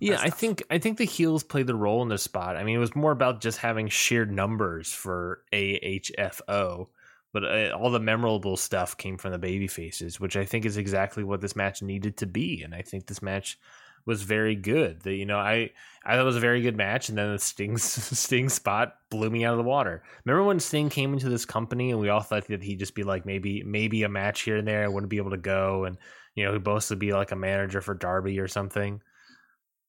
Yeah, 0.00 0.18
I 0.20 0.30
think 0.30 0.62
I 0.70 0.78
think 0.78 0.98
the 0.98 1.04
heels 1.04 1.42
played 1.42 1.66
the 1.66 1.74
role 1.74 2.02
in 2.02 2.08
this 2.08 2.22
spot. 2.22 2.56
I 2.56 2.64
mean, 2.64 2.76
it 2.76 2.80
was 2.80 2.94
more 2.94 3.12
about 3.12 3.40
just 3.40 3.58
having 3.58 3.88
sheer 3.88 4.24
numbers 4.24 4.92
for 4.92 5.42
AHFO, 5.52 6.88
but 7.32 7.44
uh, 7.44 7.76
all 7.76 7.90
the 7.90 8.00
memorable 8.00 8.56
stuff 8.56 8.96
came 8.96 9.18
from 9.18 9.32
the 9.32 9.38
baby 9.38 9.66
faces, 9.66 10.20
which 10.20 10.36
I 10.36 10.44
think 10.44 10.64
is 10.64 10.76
exactly 10.76 11.24
what 11.24 11.40
this 11.40 11.56
match 11.56 11.82
needed 11.82 12.16
to 12.18 12.26
be. 12.26 12.62
And 12.62 12.74
I 12.74 12.82
think 12.82 13.06
this 13.06 13.22
match 13.22 13.58
was 14.06 14.22
very 14.22 14.54
good. 14.54 15.00
The, 15.00 15.14
you 15.14 15.24
know, 15.26 15.38
I 15.38 15.70
I 16.04 16.12
thought 16.12 16.22
it 16.22 16.24
was 16.24 16.36
a 16.36 16.40
very 16.40 16.60
good 16.60 16.76
match, 16.76 17.08
and 17.08 17.16
then 17.16 17.32
the 17.32 17.38
Sting 17.38 17.76
Sting 17.78 18.48
spot 18.48 18.96
blew 19.10 19.30
me 19.30 19.44
out 19.44 19.52
of 19.52 19.58
the 19.58 19.64
water. 19.64 20.02
Remember 20.24 20.44
when 20.44 20.60
Sting 20.60 20.90
came 20.90 21.12
into 21.12 21.28
this 21.28 21.44
company, 21.44 21.90
and 21.90 22.00
we 22.00 22.08
all 22.08 22.20
thought 22.20 22.46
that 22.48 22.62
he'd 22.62 22.78
just 22.78 22.94
be 22.94 23.02
like 23.02 23.26
maybe 23.26 23.62
maybe 23.62 24.02
a 24.02 24.08
match 24.08 24.42
here 24.42 24.56
and 24.56 24.68
there, 24.68 24.84
I 24.84 24.88
wouldn't 24.88 25.10
be 25.10 25.18
able 25.18 25.30
to 25.30 25.36
go, 25.36 25.84
and 25.84 25.96
you 26.34 26.44
know, 26.44 26.52
he'd 26.52 26.64
mostly 26.64 26.96
be 26.96 27.12
like 27.12 27.32
a 27.32 27.36
manager 27.36 27.80
for 27.80 27.94
Darby 27.94 28.38
or 28.38 28.48
something. 28.48 29.00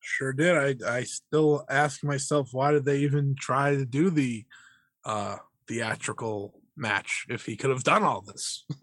Sure 0.06 0.34
did. 0.34 0.82
I 0.86 0.98
I 0.98 1.04
still 1.04 1.66
ask 1.70 2.04
myself 2.04 2.50
why 2.54 2.72
did 2.72 2.86
they 2.86 3.00
even 3.00 3.36
try 3.38 3.76
to 3.76 3.86
do 3.86 4.10
the 4.10 4.46
uh 5.04 5.38
theatrical 5.68 6.54
match 6.78 7.26
if 7.30 7.46
he 7.46 7.56
could 7.56 7.70
have 7.72 7.84
done 7.84 8.04
all 8.04 8.22
this? 8.22 8.66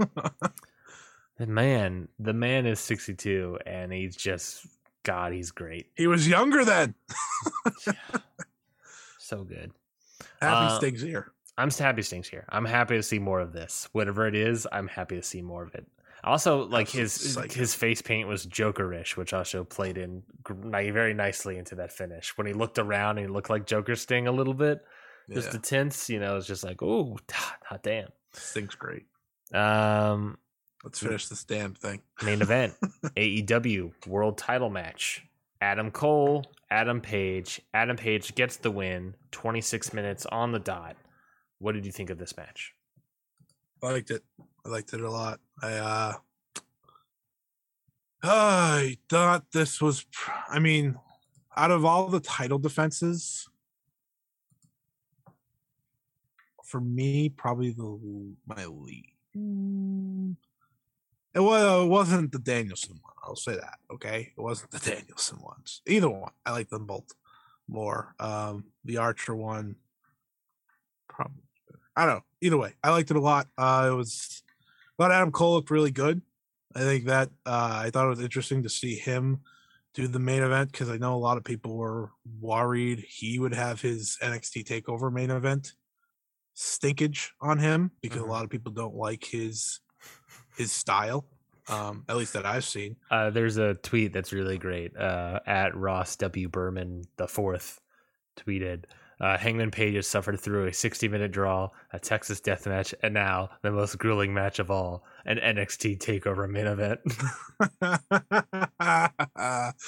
The 1.38 1.46
man, 1.46 2.08
the 2.20 2.34
man 2.34 2.66
is 2.66 2.78
62 2.78 3.58
and 3.66 3.90
he's 3.92 4.14
just 4.14 4.64
God, 5.02 5.32
he's 5.32 5.50
great. 5.50 5.86
He 5.96 6.06
was 6.06 6.28
younger 6.28 6.64
then. 6.64 6.94
so 9.18 9.42
good. 9.42 9.72
Happy 10.40 10.66
Uh, 10.66 10.78
Sting's 10.78 11.00
here. 11.00 11.32
I'm 11.58 11.70
happy 11.70 12.02
Sting's 12.02 12.28
here. 12.28 12.44
I'm 12.50 12.66
happy 12.66 12.96
to 12.96 13.02
see 13.02 13.18
more 13.18 13.40
of 13.40 13.52
this. 13.52 13.88
Whatever 13.92 14.28
it 14.28 14.34
is, 14.36 14.68
I'm 14.70 14.86
happy 14.86 15.16
to 15.16 15.22
see 15.22 15.42
more 15.42 15.64
of 15.64 15.74
it. 15.74 15.86
Also, 16.24 16.66
like 16.68 16.88
his 16.88 17.12
psycho. 17.12 17.52
his 17.52 17.74
face 17.74 18.00
paint 18.00 18.28
was 18.28 18.46
Jokerish, 18.46 19.16
which 19.16 19.32
also 19.32 19.64
played 19.64 19.98
in 19.98 20.22
very 20.48 21.14
nicely 21.14 21.58
into 21.58 21.74
that 21.76 21.92
finish. 21.92 22.36
When 22.38 22.46
he 22.46 22.52
looked 22.52 22.78
around, 22.78 23.18
and 23.18 23.26
he 23.26 23.32
looked 23.32 23.50
like 23.50 23.66
Joker 23.66 23.96
Sting 23.96 24.28
a 24.28 24.32
little 24.32 24.54
bit. 24.54 24.84
Just 25.30 25.46
Yeah, 25.48 25.52
the 25.52 25.58
tints, 25.58 26.08
you 26.08 26.20
know, 26.20 26.36
it's 26.36 26.46
just 26.46 26.64
like, 26.64 26.82
oh, 26.82 27.16
hot 27.32 27.82
damn. 27.82 28.08
Sting's 28.32 28.74
great. 28.74 29.06
Um, 29.52 30.38
Let's 30.84 30.98
finish 30.98 31.28
this 31.28 31.44
damn 31.44 31.74
thing. 31.74 32.02
main 32.22 32.42
event 32.42 32.74
AEW 33.16 34.06
World 34.06 34.38
Title 34.38 34.70
Match. 34.70 35.24
Adam 35.60 35.90
Cole, 35.92 36.44
Adam 36.70 37.00
Page. 37.00 37.60
Adam 37.72 37.96
Page 37.96 38.34
gets 38.34 38.56
the 38.56 38.70
win. 38.70 39.14
26 39.30 39.92
minutes 39.92 40.26
on 40.26 40.50
the 40.52 40.58
dot. 40.58 40.96
What 41.58 41.72
did 41.72 41.86
you 41.86 41.92
think 41.92 42.10
of 42.10 42.18
this 42.18 42.36
match? 42.36 42.74
I 43.82 43.92
liked 43.92 44.10
it. 44.10 44.22
I 44.66 44.68
liked 44.68 44.92
it 44.92 45.00
a 45.00 45.10
lot. 45.10 45.40
I 45.62 45.72
uh 45.74 46.12
I 48.24 48.98
thought 49.08 49.46
this 49.52 49.80
was 49.80 50.04
I 50.48 50.58
mean, 50.58 50.98
out 51.56 51.70
of 51.70 51.84
all 51.84 52.08
the 52.08 52.20
title 52.20 52.58
defenses 52.58 53.48
for 56.64 56.80
me, 56.80 57.28
probably 57.28 57.70
the 57.70 58.34
my 58.46 58.64
lead. 58.66 59.12
Mm. 59.36 60.36
It 61.34 61.40
was 61.40 61.84
it 61.84 61.88
wasn't 61.88 62.32
the 62.32 62.38
Danielson 62.38 62.98
one. 63.00 63.14
I'll 63.24 63.36
say 63.36 63.54
that. 63.54 63.78
Okay. 63.92 64.32
It 64.36 64.40
wasn't 64.40 64.72
the 64.72 64.78
Danielson 64.90 65.40
ones. 65.40 65.80
Either 65.86 66.10
one. 66.10 66.32
I 66.44 66.52
like 66.52 66.68
them 66.68 66.86
both 66.86 67.12
more. 67.68 68.14
Um 68.18 68.64
the 68.84 68.98
Archer 68.98 69.34
one 69.36 69.76
probably 71.08 71.42
I 71.96 72.06
don't 72.06 72.16
know. 72.16 72.24
Either 72.40 72.56
way, 72.56 72.72
I 72.82 72.90
liked 72.90 73.10
it 73.10 73.16
a 73.16 73.20
lot. 73.20 73.48
Uh, 73.56 73.90
it 73.92 73.94
was 73.94 74.42
thought 75.02 75.12
Adam 75.12 75.32
Cole 75.32 75.54
looked 75.54 75.70
really 75.70 75.90
good. 75.90 76.22
I 76.74 76.80
think 76.80 77.06
that 77.06 77.28
uh, 77.44 77.80
I 77.84 77.90
thought 77.90 78.06
it 78.06 78.10
was 78.10 78.20
interesting 78.20 78.62
to 78.62 78.68
see 78.68 78.94
him 78.94 79.40
do 79.94 80.06
the 80.08 80.18
main 80.18 80.42
event 80.42 80.72
because 80.72 80.88
I 80.88 80.96
know 80.96 81.14
a 81.14 81.18
lot 81.18 81.36
of 81.36 81.44
people 81.44 81.76
were 81.76 82.10
worried 82.40 83.04
he 83.06 83.38
would 83.38 83.52
have 83.54 83.80
his 83.80 84.16
NXT 84.22 84.64
Takeover 84.64 85.12
main 85.12 85.30
event 85.30 85.74
stinkage 86.56 87.28
on 87.40 87.58
him 87.58 87.90
because 88.00 88.20
Mhm. 88.22 88.26
a 88.28 88.30
lot 88.30 88.44
of 88.44 88.50
people 88.50 88.72
don't 88.72 88.94
like 88.94 89.24
his 89.24 89.80
his 90.56 90.70
style. 90.72 91.26
Um, 91.68 92.04
at 92.08 92.16
least 92.16 92.32
that 92.32 92.44
I've 92.44 92.64
seen. 92.64 92.96
Uh, 93.10 93.30
there's 93.30 93.56
a 93.56 93.74
tweet 93.74 94.12
that's 94.12 94.32
really 94.32 94.58
great. 94.58 94.96
Uh, 94.96 95.38
at 95.46 95.76
Ross 95.76 96.16
W. 96.16 96.48
Berman 96.48 97.04
the 97.16 97.28
fourth 97.28 97.80
tweeted, 98.36 98.84
uh, 99.22 99.38
Hangman 99.38 99.70
Page 99.70 99.94
has 99.94 100.08
suffered 100.08 100.40
through 100.40 100.66
a 100.66 100.72
60 100.72 101.06
minute 101.06 101.30
draw, 101.30 101.70
a 101.92 101.98
Texas 101.98 102.40
death 102.40 102.66
match, 102.66 102.92
and 103.02 103.14
now 103.14 103.50
the 103.62 103.70
most 103.70 103.96
grueling 103.96 104.34
match 104.34 104.58
of 104.58 104.70
all, 104.70 105.04
an 105.24 105.38
NXT 105.38 105.98
Takeover 105.98 106.50
main 106.50 106.66
event. 106.66 107.00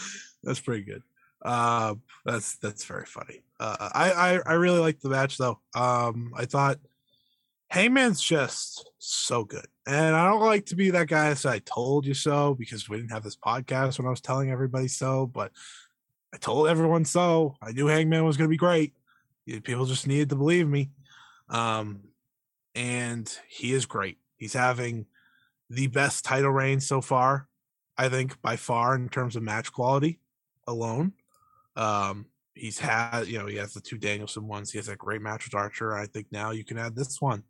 that's 0.45 0.61
pretty 0.61 0.85
good. 0.85 1.03
Uh, 1.45 1.97
that's 2.25 2.57
that's 2.59 2.85
very 2.85 3.07
funny. 3.07 3.43
Uh, 3.59 3.91
I, 3.93 4.13
I 4.13 4.41
I 4.47 4.53
really 4.55 4.79
liked 4.79 5.03
the 5.03 5.11
match 5.11 5.37
though. 5.37 5.59
Um, 5.75 6.33
I 6.37 6.45
thought 6.45 6.79
Hangman's 7.69 8.23
just 8.23 8.89
so 8.99 9.45
good, 9.45 9.67
and 9.85 10.15
I 10.15 10.27
don't 10.29 10.41
like 10.43 10.67
to 10.67 10.77
be 10.77 10.91
that 10.91 11.09
guy 11.09 11.31
that 11.31 11.39
said 11.39 11.53
I 11.55 11.59
told 11.59 12.07
you 12.07 12.15
so 12.15 12.55
because 12.55 12.89
we 12.89 12.99
didn't 12.99 13.11
have 13.11 13.25
this 13.25 13.37
podcast 13.37 13.99
when 13.99 14.07
I 14.07 14.11
was 14.11 14.21
telling 14.21 14.53
everybody 14.53 14.87
so, 14.87 15.27
but 15.27 15.51
I 16.33 16.37
told 16.37 16.69
everyone 16.69 17.05
so. 17.05 17.57
I 17.61 17.73
knew 17.73 17.89
Hangman 17.89 18.25
was 18.25 18.37
going 18.37 18.49
to 18.49 18.53
be 18.53 18.57
great. 18.57 18.95
People 19.47 19.87
just 19.87 20.07
needed 20.07 20.31
to 20.31 20.37
believe 20.37 20.69
me. 20.69 20.91
Um, 21.49 22.01
and 22.75 23.31
he 23.49 23.73
is 23.73 23.87
great. 23.87 24.19
He's 24.37 24.55
having 24.55 25.07
the 25.71 25.87
best 25.89 26.25
title 26.25 26.51
reign 26.51 26.81
so 26.81 27.01
far, 27.01 27.49
I 27.97 28.09
think, 28.09 28.41
by 28.43 28.57
far 28.57 28.95
in 28.95 29.09
terms 29.09 29.37
of 29.37 29.43
match 29.43 29.73
quality 29.73 30.21
alone. 30.67 31.13
Um, 31.77 32.27
he's 32.55 32.79
had, 32.79 33.27
you 33.27 33.39
know, 33.39 33.47
he 33.47 33.57
has 33.57 33.75
the 33.75 33.81
two 33.81 33.99
Danielson 33.99 34.47
ones. 34.47 34.71
He 34.71 34.79
has 34.79 34.87
that 34.87 34.99
great 34.99 35.23
match 35.23 35.45
with 35.45 35.55
Archer. 35.55 35.95
I 35.95 36.07
think 36.07 36.27
now 36.31 36.51
you 36.51 36.65
can 36.65 36.79
add 36.79 36.97
this 36.97 37.21
one 37.21 37.43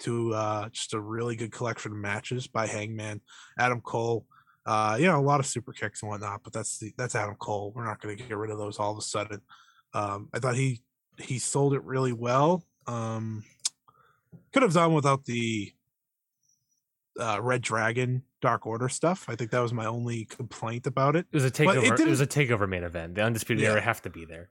to 0.00 0.34
uh, 0.34 0.68
just 0.70 0.94
a 0.94 1.00
really 1.00 1.36
good 1.36 1.52
collection 1.52 1.92
of 1.92 1.98
matches 1.98 2.46
by 2.46 2.66
Hangman, 2.66 3.20
Adam 3.58 3.80
Cole. 3.80 4.26
Uh, 4.66 4.96
you 4.98 5.06
know, 5.06 5.18
a 5.18 5.22
lot 5.22 5.40
of 5.40 5.46
super 5.46 5.72
kicks 5.72 6.02
and 6.02 6.10
whatnot, 6.10 6.42
but 6.44 6.52
that's 6.52 6.78
the 6.78 6.92
that's 6.96 7.14
Adam 7.14 7.34
Cole. 7.36 7.72
We're 7.74 7.86
not 7.86 8.00
going 8.00 8.16
to 8.16 8.22
get 8.22 8.36
rid 8.36 8.50
of 8.50 8.58
those 8.58 8.78
all 8.78 8.92
of 8.92 8.98
a 8.98 9.02
sudden. 9.02 9.40
Um, 9.94 10.28
I 10.34 10.38
thought 10.38 10.54
he 10.54 10.82
he 11.20 11.38
sold 11.38 11.74
it 11.74 11.82
really 11.84 12.12
well. 12.12 12.64
Um, 12.86 13.44
could 14.52 14.62
have 14.62 14.72
done 14.72 14.94
without 14.94 15.24
the 15.24 15.72
uh, 17.18 17.38
Red 17.40 17.62
Dragon 17.62 18.22
Dark 18.40 18.66
Order 18.66 18.88
stuff. 18.88 19.26
I 19.28 19.36
think 19.36 19.50
that 19.50 19.60
was 19.60 19.72
my 19.72 19.86
only 19.86 20.24
complaint 20.24 20.86
about 20.86 21.16
it. 21.16 21.26
It 21.30 21.36
was 21.36 21.44
a 21.44 21.48
it 21.48 21.54
takeover. 21.54 21.78
It, 21.84 21.96
didn't- 21.96 22.08
was 22.10 22.20
a 22.20 22.26
takeover 22.26 22.68
main 22.68 22.84
event. 22.84 23.14
The 23.14 23.22
undisputed 23.22 23.62
Yeah. 23.62 23.70
era 23.72 23.80
have 23.80 24.02
to 24.02 24.10
be 24.10 24.24
there. 24.24 24.48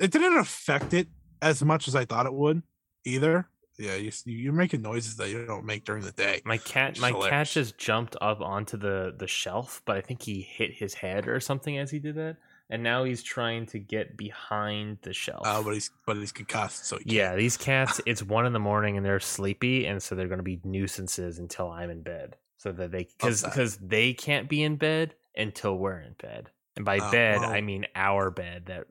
It 0.00 0.10
didn't 0.10 0.36
affect 0.38 0.94
it 0.94 1.08
as 1.40 1.62
much 1.62 1.88
as 1.88 1.94
I 1.94 2.04
thought 2.04 2.26
it 2.26 2.34
would 2.34 2.62
either. 3.04 3.48
Yeah, 3.78 3.94
you, 3.94 4.12
you're 4.26 4.52
making 4.52 4.82
noises 4.82 5.16
that 5.16 5.30
you 5.30 5.46
don't 5.46 5.64
make 5.64 5.84
during 5.84 6.04
the 6.04 6.12
day. 6.12 6.42
My 6.44 6.58
cat, 6.58 6.98
my 7.00 7.10
cat 7.12 7.46
just 7.48 7.78
jumped 7.78 8.16
up 8.20 8.40
onto 8.40 8.76
the 8.76 9.14
the 9.16 9.26
shelf, 9.26 9.80
but 9.86 9.96
I 9.96 10.02
think 10.02 10.22
he 10.22 10.42
hit 10.42 10.72
his 10.74 10.92
head 10.94 11.26
or 11.26 11.40
something 11.40 11.78
as 11.78 11.90
he 11.90 11.98
did 11.98 12.16
that, 12.16 12.36
and 12.72 12.82
now 12.82 13.04
he's 13.04 13.22
trying 13.22 13.66
to 13.66 13.78
get 13.78 14.16
behind 14.16 14.98
the 15.02 15.12
shelf. 15.12 15.46
Uh, 15.46 15.62
but 15.62 15.74
he's 15.74 15.90
but 16.06 16.16
he's 16.16 16.32
concussed, 16.32 16.86
so 16.86 16.98
yeah, 17.04 17.36
these 17.36 17.56
cats. 17.56 18.00
It's 18.06 18.22
one 18.22 18.46
in 18.46 18.52
the 18.52 18.58
morning 18.58 18.96
and 18.96 19.06
they're 19.06 19.20
sleepy, 19.20 19.86
and 19.86 20.02
so 20.02 20.14
they're 20.14 20.26
going 20.28 20.38
to 20.38 20.42
be 20.42 20.60
nuisances 20.64 21.38
until 21.38 21.70
I'm 21.70 21.90
in 21.90 22.02
bed, 22.02 22.36
so 22.56 22.72
that 22.72 22.90
they 22.90 23.04
because 23.18 23.42
because 23.44 23.76
they 23.76 24.14
can't 24.14 24.48
be 24.48 24.62
in 24.64 24.76
bed 24.76 25.14
until 25.36 25.76
we're 25.78 26.00
in 26.00 26.14
bed, 26.20 26.50
and 26.76 26.84
by 26.84 26.98
Oh, 26.98 27.10
bed 27.12 27.40
well. 27.40 27.50
I 27.50 27.60
mean 27.60 27.86
our 27.94 28.30
bed. 28.30 28.64
That 28.66 28.86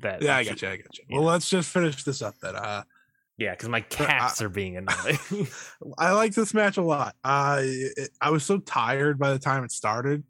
that 0.00 0.22
Yeah, 0.22 0.36
I 0.36 0.44
got 0.44 0.62
you. 0.62 0.68
I 0.68 0.76
got 0.76 0.98
you. 0.98 1.04
Yeah. 1.08 1.16
Well, 1.16 1.26
let's 1.26 1.48
just 1.50 1.70
finish 1.70 2.04
this 2.04 2.22
up 2.22 2.34
then. 2.42 2.54
Uh, 2.56 2.82
Yeah, 3.38 3.52
because 3.52 3.68
my 3.70 3.78
I- 3.78 3.80
cats 3.80 4.40
are 4.42 4.48
being 4.50 4.76
annoying. 4.76 5.48
I 5.98 6.12
like 6.12 6.34
this 6.34 6.52
match 6.54 6.76
a 6.76 6.82
lot. 6.82 7.16
Uh, 7.24 7.60
it, 7.62 8.10
I 8.20 8.30
was 8.30 8.44
so 8.44 8.58
tired 8.58 9.18
by 9.18 9.32
the 9.32 9.38
time 9.38 9.64
it 9.64 9.72
started. 9.72 10.24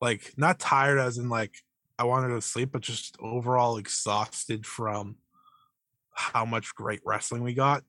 Like, 0.00 0.32
not 0.36 0.58
tired 0.58 0.98
as 0.98 1.16
in 1.18 1.28
like 1.30 1.54
I 1.98 2.04
wanted 2.04 2.34
to 2.34 2.40
sleep, 2.40 2.70
but 2.72 2.82
just 2.82 3.16
overall 3.20 3.76
exhausted 3.76 4.66
from 4.66 5.16
how 6.12 6.44
much 6.44 6.74
great 6.74 7.00
wrestling 7.04 7.42
we 7.42 7.54
got. 7.54 7.82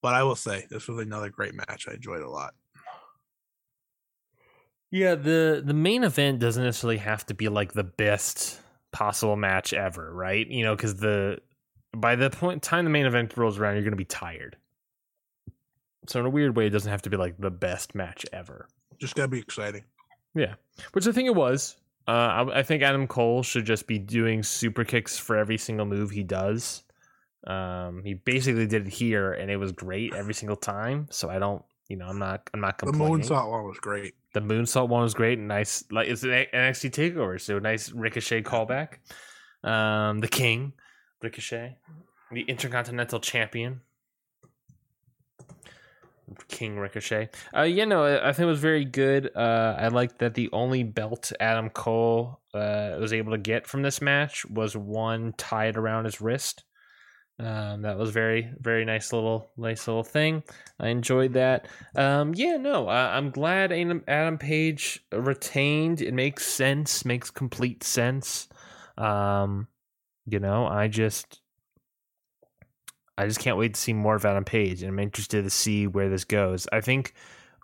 But 0.00 0.14
I 0.14 0.22
will 0.22 0.36
say 0.36 0.66
this 0.70 0.88
was 0.88 0.98
another 0.98 1.28
great 1.28 1.54
match. 1.54 1.86
I 1.88 1.94
enjoyed 1.94 2.22
a 2.22 2.30
lot. 2.30 2.54
Yeah, 4.90 5.16
the 5.16 5.62
the 5.64 5.74
main 5.74 6.04
event 6.04 6.38
doesn't 6.38 6.62
necessarily 6.62 6.98
have 6.98 7.26
to 7.26 7.34
be 7.34 7.48
like 7.48 7.72
the 7.72 7.84
best 7.84 8.60
possible 8.92 9.36
match 9.36 9.72
ever, 9.74 10.12
right? 10.14 10.46
You 10.46 10.64
know, 10.64 10.74
because 10.74 10.96
the 10.96 11.38
by 11.94 12.16
the 12.16 12.30
point 12.30 12.62
time 12.62 12.84
the 12.84 12.90
main 12.90 13.06
event 13.06 13.36
rolls 13.36 13.58
around, 13.58 13.74
you're 13.74 13.82
going 13.82 13.92
to 13.92 13.96
be 13.96 14.04
tired. 14.04 14.56
So 16.06 16.20
in 16.20 16.26
a 16.26 16.30
weird 16.30 16.56
way, 16.56 16.66
it 16.66 16.70
doesn't 16.70 16.90
have 16.90 17.02
to 17.02 17.10
be 17.10 17.18
like 17.18 17.36
the 17.38 17.50
best 17.50 17.94
match 17.94 18.24
ever, 18.32 18.68
Just 18.98 19.14
gotta 19.14 19.28
be 19.28 19.38
exciting. 19.38 19.84
Yeah, 20.34 20.54
which 20.92 21.06
I 21.06 21.12
think 21.12 21.26
it 21.26 21.34
was. 21.34 21.76
Uh, 22.08 22.46
I, 22.50 22.60
I 22.60 22.62
think 22.62 22.82
Adam 22.82 23.06
Cole 23.06 23.42
should 23.42 23.66
just 23.66 23.86
be 23.86 23.98
doing 23.98 24.42
super 24.42 24.82
kicks 24.82 25.18
for 25.18 25.36
every 25.36 25.58
single 25.58 25.84
move 25.84 26.10
he 26.10 26.22
does. 26.22 26.82
Um, 27.46 28.02
he 28.02 28.14
basically 28.14 28.66
did 28.66 28.86
it 28.86 28.90
here, 28.90 29.34
and 29.34 29.50
it 29.50 29.58
was 29.58 29.72
great 29.72 30.14
every 30.14 30.32
single 30.32 30.56
time. 30.56 31.06
So 31.10 31.28
I 31.28 31.38
don't, 31.38 31.62
you 31.88 31.96
know, 31.96 32.06
I'm 32.06 32.18
not, 32.18 32.48
I'm 32.54 32.60
not 32.60 32.78
complaining. 32.78 33.18
The 33.20 33.24
moonsault 33.28 33.50
one 33.50 33.64
was 33.64 33.78
great. 33.78 34.14
The 34.32 34.40
moonsault 34.40 34.88
one 34.88 35.02
was 35.02 35.12
great. 35.12 35.38
Nice, 35.38 35.84
like 35.90 36.08
it's 36.08 36.22
an 36.22 36.30
NXT 36.30 36.92
takeover, 36.92 37.38
so 37.38 37.58
a 37.58 37.60
nice 37.60 37.92
Ricochet 37.92 38.42
callback. 38.42 38.98
Um, 39.62 40.20
the 40.20 40.28
King, 40.28 40.72
Ricochet, 41.22 41.76
the 42.32 42.42
Intercontinental 42.42 43.20
Champion, 43.20 43.82
King 46.48 46.78
Ricochet. 46.78 47.30
Uh, 47.56 47.62
yeah, 47.62 47.84
no, 47.84 48.04
I 48.04 48.28
I 48.28 48.32
think 48.32 48.44
it 48.44 48.50
was 48.50 48.60
very 48.60 48.84
good. 48.84 49.30
Uh, 49.34 49.76
I 49.78 49.88
like 49.88 50.18
that 50.18 50.34
the 50.34 50.50
only 50.52 50.82
belt 50.82 51.32
Adam 51.40 51.70
Cole 51.70 52.40
uh 52.54 52.96
was 52.98 53.12
able 53.12 53.32
to 53.32 53.38
get 53.38 53.66
from 53.66 53.82
this 53.82 54.00
match 54.00 54.46
was 54.46 54.76
one 54.76 55.32
tied 55.36 55.76
around 55.76 56.04
his 56.04 56.20
wrist. 56.20 56.64
Um, 57.40 57.82
that 57.82 57.96
was 57.96 58.10
very, 58.10 58.50
very 58.58 58.84
nice 58.84 59.12
little, 59.12 59.52
nice 59.56 59.86
little 59.86 60.02
thing. 60.02 60.42
I 60.80 60.88
enjoyed 60.88 61.34
that. 61.34 61.68
Um, 61.94 62.34
yeah, 62.34 62.56
no, 62.56 62.88
uh, 62.88 63.10
I'm 63.12 63.30
glad 63.30 63.70
Adam, 63.70 64.02
Adam 64.08 64.38
Page 64.38 65.04
retained. 65.12 66.00
It 66.00 66.14
makes 66.14 66.44
sense, 66.44 67.04
makes 67.04 67.30
complete 67.30 67.84
sense. 67.84 68.48
Um, 68.96 69.68
you 70.26 70.40
know, 70.40 70.66
I 70.66 70.88
just, 70.88 71.40
I 73.18 73.26
just 73.26 73.40
can't 73.40 73.58
wait 73.58 73.74
to 73.74 73.80
see 73.80 73.92
more 73.92 74.14
of 74.14 74.24
Adam 74.24 74.44
Page, 74.44 74.82
and 74.82 74.90
I'm 74.90 74.98
interested 75.00 75.42
to 75.42 75.50
see 75.50 75.88
where 75.88 76.08
this 76.08 76.24
goes. 76.24 76.68
I 76.72 76.80
think 76.80 77.14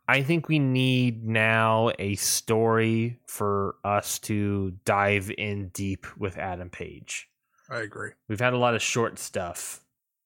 I 0.09 0.23
think 0.23 0.49
we 0.49 0.59
need 0.59 1.25
now 1.25 1.91
a 1.99 2.17
story 2.17 3.21
for 3.27 3.77
us 3.85 4.19
to 4.21 4.73
dive 4.85 5.31
in 5.39 5.69
deep 5.69 6.07
with 6.19 6.37
Adam 6.37 6.71
Page. 6.71 7.29
I 7.71 7.79
agree. 7.79 8.11
We've 8.29 8.41
had 8.41 8.53
a 8.53 8.59
lot 8.59 8.75
of 8.75 8.83
short 8.83 9.19
stuff. 9.19 9.81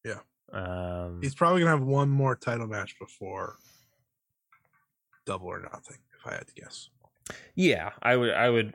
Yeah. 0.04 0.20
Um, 0.50 1.20
He's 1.22 1.34
probably 1.34 1.60
gonna 1.60 1.72
have 1.72 1.86
one 1.86 2.08
more 2.08 2.34
title 2.34 2.66
match 2.66 2.98
before 2.98 3.56
Double 5.26 5.48
or 5.48 5.60
Nothing, 5.60 5.98
if 6.18 6.26
I 6.26 6.36
had 6.36 6.46
to 6.48 6.54
guess. 6.54 6.88
yeah, 7.54 7.90
I 8.02 8.16
would 8.16 8.32
I 8.32 8.48
would 8.48 8.72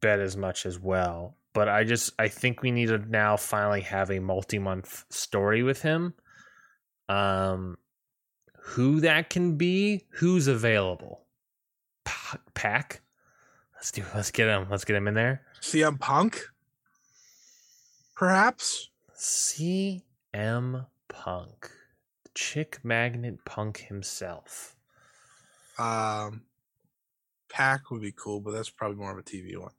bet 0.00 0.20
as 0.20 0.36
much 0.36 0.64
as 0.64 0.78
well. 0.78 1.34
But 1.58 1.68
I 1.68 1.82
just 1.82 2.12
I 2.20 2.28
think 2.28 2.62
we 2.62 2.70
need 2.70 2.86
to 2.86 2.98
now 2.98 3.36
finally 3.36 3.80
have 3.80 4.12
a 4.12 4.20
multi-month 4.20 5.06
story 5.10 5.64
with 5.64 5.82
him. 5.82 6.14
Um 7.08 7.78
who 8.60 9.00
that 9.00 9.28
can 9.28 9.56
be, 9.56 10.04
who's 10.10 10.46
available. 10.46 11.24
Pa- 12.04 12.38
PAC. 12.54 13.00
Let's 13.74 13.90
do 13.90 14.04
let's 14.14 14.30
get 14.30 14.46
him. 14.46 14.68
Let's 14.70 14.84
get 14.84 14.94
him 14.94 15.08
in 15.08 15.14
there. 15.14 15.42
CM 15.60 15.98
Punk, 15.98 16.40
perhaps. 18.14 18.90
CM 19.16 20.86
Punk. 21.08 21.72
Chick 22.36 22.78
Magnet 22.84 23.44
Punk 23.44 23.78
himself. 23.78 24.76
Um, 25.76 26.42
PAC 27.48 27.90
would 27.90 28.02
be 28.02 28.12
cool, 28.12 28.40
but 28.40 28.52
that's 28.52 28.70
probably 28.70 28.96
more 28.96 29.10
of 29.10 29.18
a 29.18 29.22
TV 29.24 29.58
one. 29.58 29.72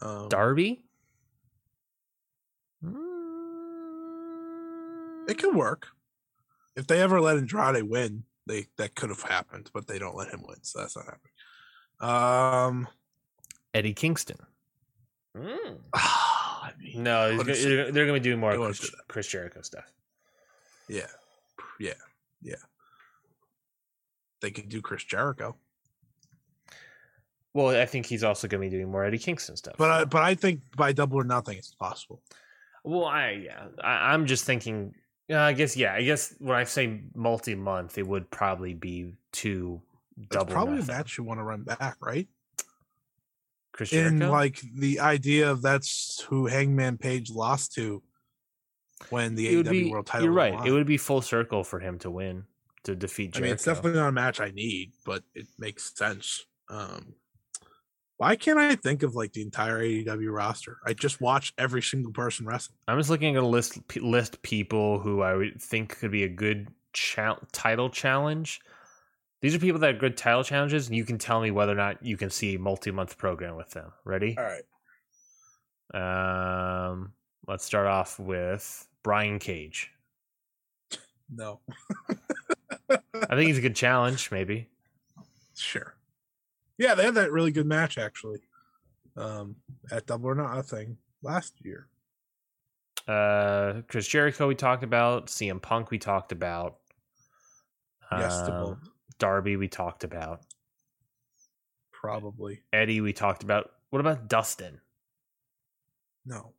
Um, 0.00 0.28
Darby? 0.28 0.84
It 5.28 5.38
could 5.38 5.54
work 5.54 5.88
if 6.76 6.86
they 6.86 7.00
ever 7.00 7.20
let 7.20 7.36
Andrade 7.36 7.82
win. 7.84 8.24
They 8.46 8.66
that 8.76 8.96
could 8.96 9.10
have 9.10 9.22
happened, 9.22 9.70
but 9.72 9.86
they 9.86 9.98
don't 10.00 10.16
let 10.16 10.30
him 10.32 10.42
win, 10.46 10.56
so 10.62 10.80
that's 10.80 10.96
not 10.96 11.04
happening. 11.06 11.30
Um, 12.00 12.88
Eddie 13.72 13.94
Kingston. 13.94 14.38
Mm. 15.36 15.78
I 15.94 16.72
mean, 16.78 17.02
No, 17.04 17.30
he's 17.30 17.38
gonna- 17.38 17.54
they're, 17.54 17.92
they're 17.92 18.06
going 18.06 18.20
to 18.22 18.28
do 18.28 18.36
more 18.36 18.56
Chris, 18.56 18.80
do. 18.80 18.88
Chris 19.08 19.26
Jericho 19.28 19.62
stuff. 19.62 19.84
yeah, 20.88 21.06
yeah, 21.78 21.94
yeah. 22.42 22.56
They 24.40 24.50
could 24.50 24.68
do 24.68 24.82
Chris 24.82 25.04
Jericho, 25.04 25.54
Well, 27.54 27.68
I 27.80 27.86
think 27.86 28.06
he's 28.06 28.24
also 28.24 28.48
going 28.48 28.60
to 28.60 28.66
be 28.70 28.76
doing 28.76 28.90
more 28.90 29.04
Eddie 29.04 29.18
Kingston 29.18 29.56
stuff. 29.56 29.76
but 29.78 29.90
I, 29.90 30.04
but 30.04 30.22
I 30.22 30.34
think 30.34 30.62
by 30.76 30.92
Double 30.92 31.20
or 31.20 31.24
Nothing, 31.24 31.58
it's 31.58 31.74
possible. 31.74 32.20
Well, 32.84 33.04
I 33.04 33.30
yeah, 33.44 33.66
I, 33.82 34.12
I'm 34.12 34.26
just 34.26 34.44
thinking. 34.44 34.94
Yeah, 35.28 35.44
I 35.44 35.52
guess 35.52 35.76
yeah. 35.76 35.94
I 35.94 36.02
guess 36.02 36.34
when 36.38 36.56
I 36.56 36.64
say 36.64 37.02
multi-month, 37.14 37.96
it 37.98 38.06
would 38.06 38.30
probably 38.30 38.74
be 38.74 39.14
two 39.32 39.80
That's 40.16 40.28
double. 40.30 40.52
probably 40.52 40.76
nothing. 40.76 40.94
a 40.94 40.98
match 40.98 41.18
you 41.18 41.24
want 41.24 41.40
to 41.40 41.44
run 41.44 41.62
back, 41.62 41.96
right? 42.00 42.28
Chris 43.72 43.90
Jericho. 43.90 44.24
in 44.24 44.30
like 44.30 44.60
the 44.74 45.00
idea 45.00 45.50
of 45.50 45.62
that's 45.62 46.20
who 46.28 46.46
Hangman 46.46 46.98
Page 46.98 47.30
lost 47.30 47.72
to 47.74 48.02
when 49.10 49.34
the 49.34 49.62
AEW 49.62 49.70
be. 49.70 49.90
World 49.90 50.06
Title. 50.06 50.26
You're 50.26 50.34
right. 50.34 50.54
won. 50.54 50.66
It 50.66 50.70
would 50.70 50.86
be 50.86 50.98
full 50.98 51.22
circle 51.22 51.64
for 51.64 51.80
him 51.80 51.98
to 52.00 52.10
win 52.10 52.44
to 52.84 52.94
defeat 52.94 53.36
I 53.36 53.40
mean, 53.40 53.52
it's 53.52 53.64
definitely 53.64 53.98
not 53.98 54.08
a 54.08 54.12
match 54.12 54.40
I 54.40 54.50
need, 54.50 54.92
but 55.04 55.22
it 55.34 55.46
makes 55.58 55.96
sense. 55.96 56.44
Um, 56.68 57.14
why 58.22 58.36
can't 58.36 58.56
I 58.56 58.76
think 58.76 59.02
of 59.02 59.16
like 59.16 59.32
the 59.32 59.42
entire 59.42 59.80
AEW 59.80 60.32
roster? 60.32 60.78
I 60.86 60.92
just 60.92 61.20
watch 61.20 61.52
every 61.58 61.82
single 61.82 62.12
person 62.12 62.46
wrestle. 62.46 62.76
I'm 62.86 62.96
just 62.96 63.10
looking 63.10 63.34
at 63.34 63.42
a 63.42 63.46
list 63.46 63.80
list 63.96 64.40
people 64.42 65.00
who 65.00 65.22
I 65.22 65.34
would 65.34 65.60
think 65.60 65.98
could 65.98 66.12
be 66.12 66.22
a 66.22 66.28
good 66.28 66.68
cha- 66.92 67.40
title 67.50 67.90
challenge. 67.90 68.60
These 69.40 69.56
are 69.56 69.58
people 69.58 69.80
that 69.80 69.96
are 69.96 69.98
good 69.98 70.16
title 70.16 70.44
challenges, 70.44 70.86
and 70.86 70.96
you 70.96 71.04
can 71.04 71.18
tell 71.18 71.40
me 71.40 71.50
whether 71.50 71.72
or 71.72 71.74
not 71.74 72.06
you 72.06 72.16
can 72.16 72.30
see 72.30 72.54
a 72.54 72.60
multi-month 72.60 73.18
program 73.18 73.56
with 73.56 73.70
them. 73.70 73.90
Ready? 74.04 74.38
All 74.38 74.44
right. 75.92 76.92
Um, 76.92 77.14
let's 77.48 77.64
start 77.64 77.88
off 77.88 78.20
with 78.20 78.86
Brian 79.02 79.40
Cage. 79.40 79.90
No. 81.28 81.58
I 82.88 83.34
think 83.34 83.48
he's 83.48 83.58
a 83.58 83.62
good 83.62 83.74
challenge, 83.74 84.30
maybe. 84.30 84.68
Sure. 85.54 85.94
Yeah, 86.78 86.94
they 86.94 87.04
had 87.04 87.14
that 87.14 87.32
really 87.32 87.52
good 87.52 87.66
match 87.66 87.98
actually. 87.98 88.40
Um, 89.16 89.56
at 89.90 90.06
Double 90.06 90.30
or 90.30 90.34
Nothing 90.34 90.96
last 91.22 91.54
year. 91.64 91.88
Uh, 93.06 93.82
Chris 93.88 94.06
Jericho, 94.06 94.46
we 94.48 94.54
talked 94.54 94.82
about. 94.84 95.26
CM 95.26 95.60
Punk, 95.60 95.90
we 95.90 95.98
talked 95.98 96.32
about. 96.32 96.76
Yes, 98.10 98.32
Um. 98.48 98.80
Darby, 99.18 99.56
we 99.56 99.68
talked 99.68 100.04
about. 100.04 100.40
Probably. 101.92 102.62
Eddie, 102.72 103.00
we 103.00 103.12
talked 103.12 103.42
about. 103.42 103.70
What 103.90 104.00
about 104.00 104.28
Dustin? 104.28 104.80
No. 106.24 106.52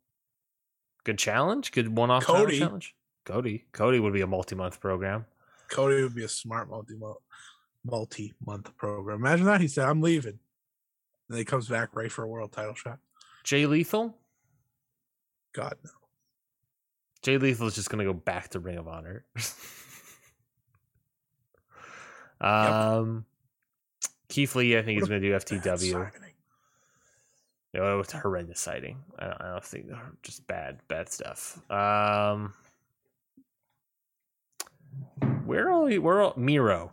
Good 1.04 1.18
challenge. 1.18 1.72
Good 1.72 1.94
one-off 1.96 2.24
Cody. 2.24 2.58
challenge. 2.58 2.94
Cody. 3.24 3.66
Cody 3.72 3.98
would 4.00 4.12
be 4.12 4.20
a 4.22 4.26
multi-month 4.26 4.80
program. 4.80 5.26
Cody 5.68 6.02
would 6.02 6.14
be 6.14 6.24
a 6.24 6.28
smart 6.28 6.68
multi 6.68 6.94
multi 7.84 8.32
month 8.44 8.76
program. 8.76 9.18
Imagine 9.18 9.46
that. 9.46 9.60
He 9.60 9.68
said, 9.68 9.88
I'm 9.88 10.02
leaving. 10.02 10.38
And 11.28 11.38
he 11.38 11.44
comes 11.44 11.68
back 11.68 11.90
right 11.94 12.10
for 12.10 12.24
a 12.24 12.28
world 12.28 12.52
title 12.52 12.74
shot. 12.74 12.98
Jay 13.44 13.66
Lethal. 13.66 14.16
God 15.52 15.76
no. 15.84 15.90
Jay 17.22 17.38
Lethal 17.38 17.68
is 17.68 17.74
just 17.74 17.88
going 17.88 18.04
to 18.04 18.12
go 18.12 18.18
back 18.18 18.50
to 18.50 18.60
Ring 18.60 18.76
of 18.76 18.86
Honor. 18.86 19.24
um, 22.40 23.24
Keith 24.28 24.54
Lee, 24.54 24.76
I 24.76 24.82
think, 24.82 25.00
What 25.00 25.08
a 25.08 25.10
going 25.10 25.22
to 25.22 25.28
do 25.28 25.34
FTW. 25.34 25.92
signing. 25.92 26.10
Oh, 27.76 28.00
it's 28.00 28.12
horrendous 28.12 28.60
sighting. 28.60 28.98
I 29.18 29.24
don't, 29.24 29.40
I 29.40 29.50
don't 29.52 29.64
think 29.64 29.86
just 30.22 30.46
bad, 30.46 30.78
bad 30.86 31.10
stuff. 31.10 31.58
Um, 31.70 32.52
where 35.44 35.72
are 35.72 35.82
we? 35.82 35.98
Where 35.98 36.22
are 36.22 36.34
Miro? 36.36 36.92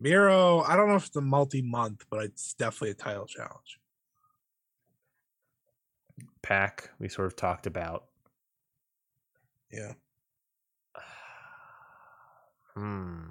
Miro, 0.00 0.60
I 0.60 0.76
don't 0.76 0.88
know 0.88 0.96
if 0.96 1.06
it's 1.06 1.16
a 1.16 1.20
multi 1.20 1.62
month, 1.62 2.04
but 2.10 2.24
it's 2.24 2.54
definitely 2.54 2.90
a 2.90 2.94
title 2.94 3.26
challenge. 3.26 3.80
PAC. 6.42 6.90
We 6.98 7.08
sort 7.08 7.26
of 7.26 7.36
talked 7.36 7.66
about. 7.66 8.04
Yeah. 9.72 9.92
Hmm. 12.74 13.24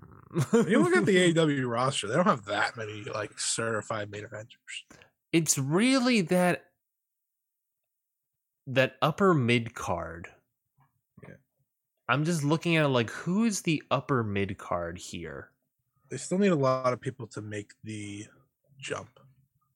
You 0.53 0.83
look 0.83 0.93
at 0.93 1.05
the 1.05 1.15
AEW 1.33 1.69
roster, 1.69 2.07
they 2.07 2.15
don't 2.15 2.25
have 2.25 2.43
that 2.45 2.75
many 2.75 3.03
like 3.03 3.39
certified 3.39 4.11
main 4.11 4.25
eventers. 4.25 4.97
it's 5.31 5.57
really 5.57 6.19
that 6.19 6.65
that 8.67 8.97
upper 9.01 9.33
mid 9.33 9.73
card. 9.73 10.27
Yeah. 11.23 11.35
I'm 12.09 12.25
just 12.25 12.43
looking 12.43 12.75
at 12.75 12.83
it 12.83 12.89
like 12.89 13.09
who 13.09 13.45
is 13.45 13.61
the 13.61 13.81
upper 13.89 14.21
mid 14.21 14.57
card 14.57 14.97
here? 14.97 15.51
They 16.09 16.17
still 16.17 16.37
need 16.37 16.51
a 16.51 16.55
lot 16.55 16.93
of 16.93 17.01
people 17.01 17.27
to 17.27 17.41
make 17.41 17.73
the 17.83 18.25
jump. 18.79 19.19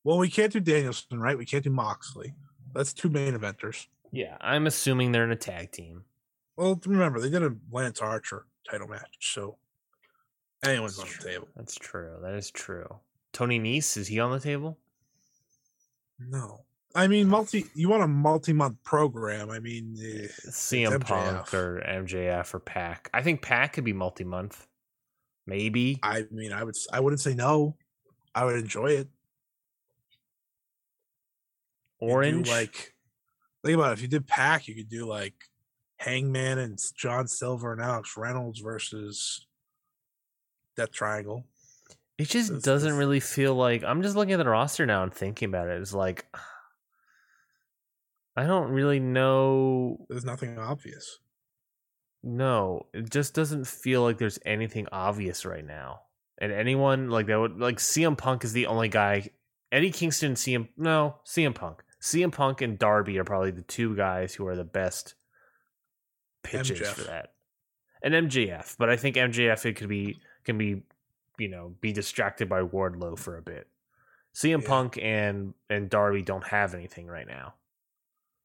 Well, 0.03 0.17
we 0.17 0.29
can't 0.29 0.51
do 0.51 0.59
Danielson, 0.59 1.19
right? 1.19 1.37
We 1.37 1.45
can't 1.45 1.63
do 1.63 1.69
Moxley. 1.69 2.33
That's 2.73 2.93
two 2.93 3.09
main 3.09 3.37
eventers. 3.37 3.87
Yeah, 4.11 4.37
I'm 4.41 4.67
assuming 4.67 5.11
they're 5.11 5.23
in 5.23 5.31
a 5.31 5.35
tag 5.35 5.71
team. 5.71 6.03
Well, 6.57 6.79
remember 6.85 7.19
they 7.19 7.29
did 7.29 7.43
a 7.43 7.55
Lance 7.71 8.01
Archer 8.01 8.45
title 8.69 8.87
match, 8.87 9.17
so 9.19 9.57
anyone's 10.63 10.99
on 10.99 11.05
That's 11.05 11.17
the 11.17 11.29
table. 11.29 11.47
That's 11.55 11.75
true. 11.75 12.17
That 12.21 12.33
is 12.33 12.51
true. 12.51 12.99
Tony 13.33 13.59
Nese 13.59 13.97
is 13.97 14.07
he 14.07 14.19
on 14.19 14.31
the 14.31 14.39
table? 14.39 14.77
No, 16.19 16.61
I 16.93 17.07
mean 17.07 17.27
multi. 17.27 17.65
You 17.73 17.89
want 17.89 18.03
a 18.03 18.07
multi-month 18.07 18.83
program? 18.83 19.49
I 19.49 19.59
mean, 19.59 19.95
eh, 19.99 20.27
CM 20.49 21.01
Punk 21.01 21.53
or 21.53 21.81
MJF 21.87 22.53
or 22.53 22.59
PAC. 22.59 23.09
I 23.13 23.21
think 23.21 23.41
PAC 23.41 23.73
could 23.73 23.83
be 23.85 23.93
multi 23.93 24.23
month. 24.23 24.67
Maybe. 25.47 25.99
I 26.03 26.25
mean, 26.31 26.53
I 26.53 26.63
would. 26.63 26.75
I 26.93 26.99
wouldn't 26.99 27.19
say 27.21 27.33
no. 27.33 27.75
I 28.35 28.45
would 28.45 28.55
enjoy 28.57 28.91
it. 28.91 29.07
Orange. 31.99 32.49
like, 32.49 32.93
think 33.63 33.75
about 33.77 33.91
it. 33.91 33.93
If 33.93 34.01
you 34.01 34.07
did 34.07 34.27
PAC, 34.27 34.67
you 34.67 34.75
could 34.75 34.89
do 34.89 35.05
like 35.05 35.33
Hangman 35.97 36.57
and 36.57 36.79
John 36.95 37.27
Silver 37.27 37.73
and 37.73 37.81
Alex 37.81 38.15
Reynolds 38.17 38.59
versus 38.59 39.45
Death 40.75 40.91
Triangle. 40.91 41.45
It 42.17 42.25
just 42.29 42.51
This 42.53 42.63
doesn't 42.63 42.93
is- 42.93 42.97
really 42.97 43.19
feel 43.19 43.55
like 43.55 43.83
I'm 43.83 44.01
just 44.01 44.15
looking 44.15 44.33
at 44.33 44.37
the 44.37 44.49
roster 44.49 44.85
now 44.85 45.03
and 45.03 45.13
thinking 45.13 45.49
about 45.49 45.67
it. 45.67 45.79
It's 45.81 45.93
like 45.93 46.25
I 48.35 48.47
don't 48.47 48.71
really 48.71 48.99
know. 48.99 50.05
There's 50.09 50.25
nothing 50.25 50.57
obvious. 50.57 51.19
No, 52.23 52.85
it 52.93 53.09
just 53.09 53.33
doesn't 53.33 53.65
feel 53.67 54.03
like 54.03 54.17
there's 54.17 54.39
anything 54.45 54.87
obvious 54.91 55.45
right 55.45 55.65
now. 55.65 56.01
And 56.37 56.51
anyone 56.51 57.09
like 57.09 57.27
that 57.27 57.39
would 57.39 57.59
like 57.59 57.77
CM 57.77 58.17
Punk 58.17 58.43
is 58.43 58.53
the 58.53 58.67
only 58.67 58.89
guy. 58.89 59.29
Eddie 59.71 59.91
Kingston, 59.91 60.33
CM 60.33 60.69
no 60.77 61.15
CM 61.25 61.55
Punk, 61.55 61.83
CM 62.01 62.31
Punk 62.31 62.61
and 62.61 62.77
Darby 62.77 63.17
are 63.19 63.23
probably 63.23 63.51
the 63.51 63.61
two 63.61 63.95
guys 63.95 64.33
who 64.33 64.47
are 64.47 64.55
the 64.55 64.63
best 64.63 65.15
pitches 66.43 66.79
MJF. 66.79 66.93
for 66.93 67.03
that. 67.03 67.33
And 68.03 68.13
MJF, 68.13 68.75
but 68.77 68.89
I 68.89 68.97
think 68.97 69.15
MJF 69.15 69.65
it 69.65 69.75
could 69.75 69.89
be 69.89 70.19
can 70.43 70.57
be 70.57 70.83
you 71.37 71.47
know 71.47 71.75
be 71.79 71.93
distracted 71.93 72.49
by 72.49 72.61
Wardlow 72.61 73.17
for 73.17 73.37
a 73.37 73.41
bit. 73.41 73.67
CM 74.33 74.61
Yeah. 74.61 74.67
Punk 74.67 74.99
and 75.01 75.53
and 75.69 75.89
Darby 75.89 76.21
don't 76.21 76.45
have 76.47 76.73
anything 76.73 77.07
right 77.07 77.27
now. 77.27 77.53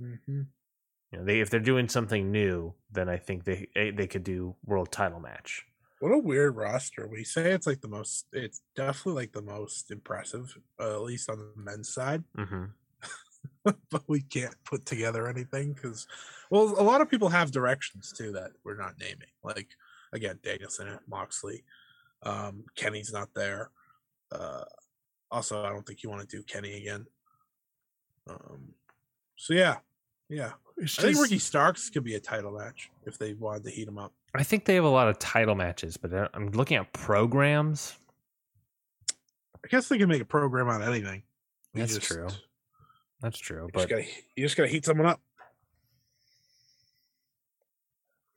Mm-hmm. 0.00 0.42
You 1.16 1.22
know, 1.22 1.26
they 1.26 1.40
if 1.40 1.48
they're 1.48 1.60
doing 1.60 1.88
something 1.88 2.30
new, 2.30 2.74
then 2.92 3.08
I 3.08 3.16
think 3.16 3.44
they 3.44 3.68
eh, 3.74 3.90
they 3.94 4.06
could 4.06 4.22
do 4.22 4.54
world 4.66 4.92
title 4.92 5.18
match. 5.18 5.64
What 6.00 6.12
a 6.12 6.18
weird 6.18 6.56
roster. 6.56 7.08
We 7.08 7.24
say 7.24 7.52
it's 7.52 7.66
like 7.66 7.80
the 7.80 7.88
most. 7.88 8.26
It's 8.34 8.60
definitely 8.74 9.22
like 9.22 9.32
the 9.32 9.40
most 9.40 9.90
impressive, 9.90 10.54
uh, 10.78 10.94
at 10.94 11.02
least 11.02 11.30
on 11.30 11.38
the 11.38 11.52
men's 11.56 11.88
side. 11.88 12.22
hmm 12.36 12.64
but 13.64 14.02
we 14.08 14.20
can't 14.20 14.54
put 14.64 14.84
together 14.84 15.26
anything 15.26 15.72
because, 15.72 16.06
well, 16.50 16.74
a 16.78 16.84
lot 16.84 17.00
of 17.00 17.08
people 17.08 17.30
have 17.30 17.50
directions 17.50 18.12
too 18.12 18.32
that 18.32 18.50
we're 18.62 18.76
not 18.76 18.98
naming. 19.00 19.28
Like 19.42 19.68
again, 20.12 20.38
Danielson, 20.42 20.98
Moxley, 21.08 21.64
um, 22.24 22.64
Kenny's 22.76 23.12
not 23.12 23.30
there. 23.34 23.70
Uh, 24.30 24.64
also, 25.30 25.64
I 25.64 25.70
don't 25.70 25.86
think 25.86 26.02
you 26.02 26.10
want 26.10 26.28
to 26.28 26.36
do 26.36 26.42
Kenny 26.42 26.76
again. 26.76 27.06
Um, 28.28 28.74
so 29.36 29.54
yeah, 29.54 29.76
yeah. 30.28 30.52
It's 30.78 30.98
I 30.98 31.02
think 31.04 31.18
Ricky 31.18 31.38
Starks 31.38 31.88
could 31.88 32.04
be 32.04 32.14
a 32.16 32.20
title 32.20 32.52
match 32.52 32.90
if 33.06 33.16
they 33.18 33.32
wanted 33.34 33.64
to 33.64 33.70
heat 33.70 33.88
him 33.88 33.96
up. 33.98 34.12
I 34.34 34.42
think 34.42 34.66
they 34.66 34.74
have 34.74 34.84
a 34.84 34.88
lot 34.88 35.08
of 35.08 35.18
title 35.18 35.54
matches, 35.54 35.96
but 35.96 36.12
uh, 36.12 36.28
I'm 36.34 36.50
looking 36.50 36.76
at 36.76 36.92
programs. 36.92 37.96
I 39.64 39.68
guess 39.68 39.88
they 39.88 39.96
can 39.96 40.08
make 40.08 40.20
a 40.20 40.26
program 40.26 40.68
on 40.68 40.82
anything. 40.82 41.22
We 41.72 41.80
That's 41.80 41.94
just- 41.94 42.06
true. 42.08 42.28
That's 43.22 43.38
true, 43.38 43.62
You 43.62 43.70
just, 43.72 43.88
but 43.88 43.88
gotta, 43.88 44.04
you 44.36 44.44
just 44.44 44.56
gotta 44.58 44.68
heat 44.68 44.84
someone 44.84 45.06
up. 45.06 45.20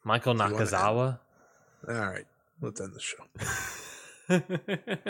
Michael 0.05 0.33
Do 0.33 0.43
you 0.45 0.53
wanna 0.53 0.65
Nakazawa. 0.65 1.19
All 1.89 1.93
right, 1.95 2.25
let's 2.61 2.79
end 2.79 2.93
the 2.93 2.99
show. 3.01 3.25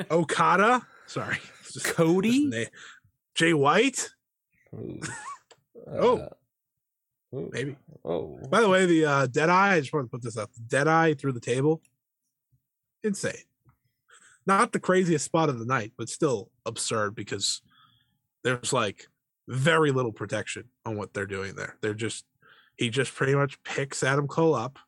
Okada, 0.15 0.85
sorry, 1.05 1.37
Just- 1.71 1.85
Cody. 1.85 2.49
just 2.49 2.71
Jay 3.35 3.53
White, 3.53 4.09
Oh. 5.91 6.17
Uh, 6.17 6.29
ooh. 7.33 7.49
maybe. 7.51 7.75
Oh. 8.03 8.39
By 8.49 8.61
the 8.61 8.69
way, 8.69 8.85
the 8.85 9.05
uh, 9.05 9.27
Dead 9.27 9.49
Eye. 9.49 9.73
I 9.73 9.79
just 9.79 9.93
want 9.93 10.05
to 10.05 10.11
put 10.11 10.21
this 10.21 10.37
up. 10.37 10.51
Dead 10.67 10.87
Eye 10.87 11.13
through 11.13 11.33
the 11.33 11.39
table, 11.39 11.81
insane. 13.03 13.33
Not 14.45 14.71
the 14.71 14.79
craziest 14.79 15.25
spot 15.25 15.49
of 15.49 15.59
the 15.59 15.65
night, 15.65 15.93
but 15.97 16.09
still 16.09 16.49
absurd 16.65 17.15
because 17.15 17.61
there's 18.43 18.73
like 18.73 19.07
very 19.47 19.91
little 19.91 20.11
protection 20.11 20.65
on 20.85 20.95
what 20.95 21.13
they're 21.13 21.25
doing 21.25 21.55
there. 21.55 21.77
They're 21.81 21.93
just 21.93 22.25
he 22.77 22.89
just 22.89 23.13
pretty 23.13 23.35
much 23.35 23.61
picks 23.63 24.03
Adam 24.03 24.27
Cole 24.27 24.55
up, 24.55 24.79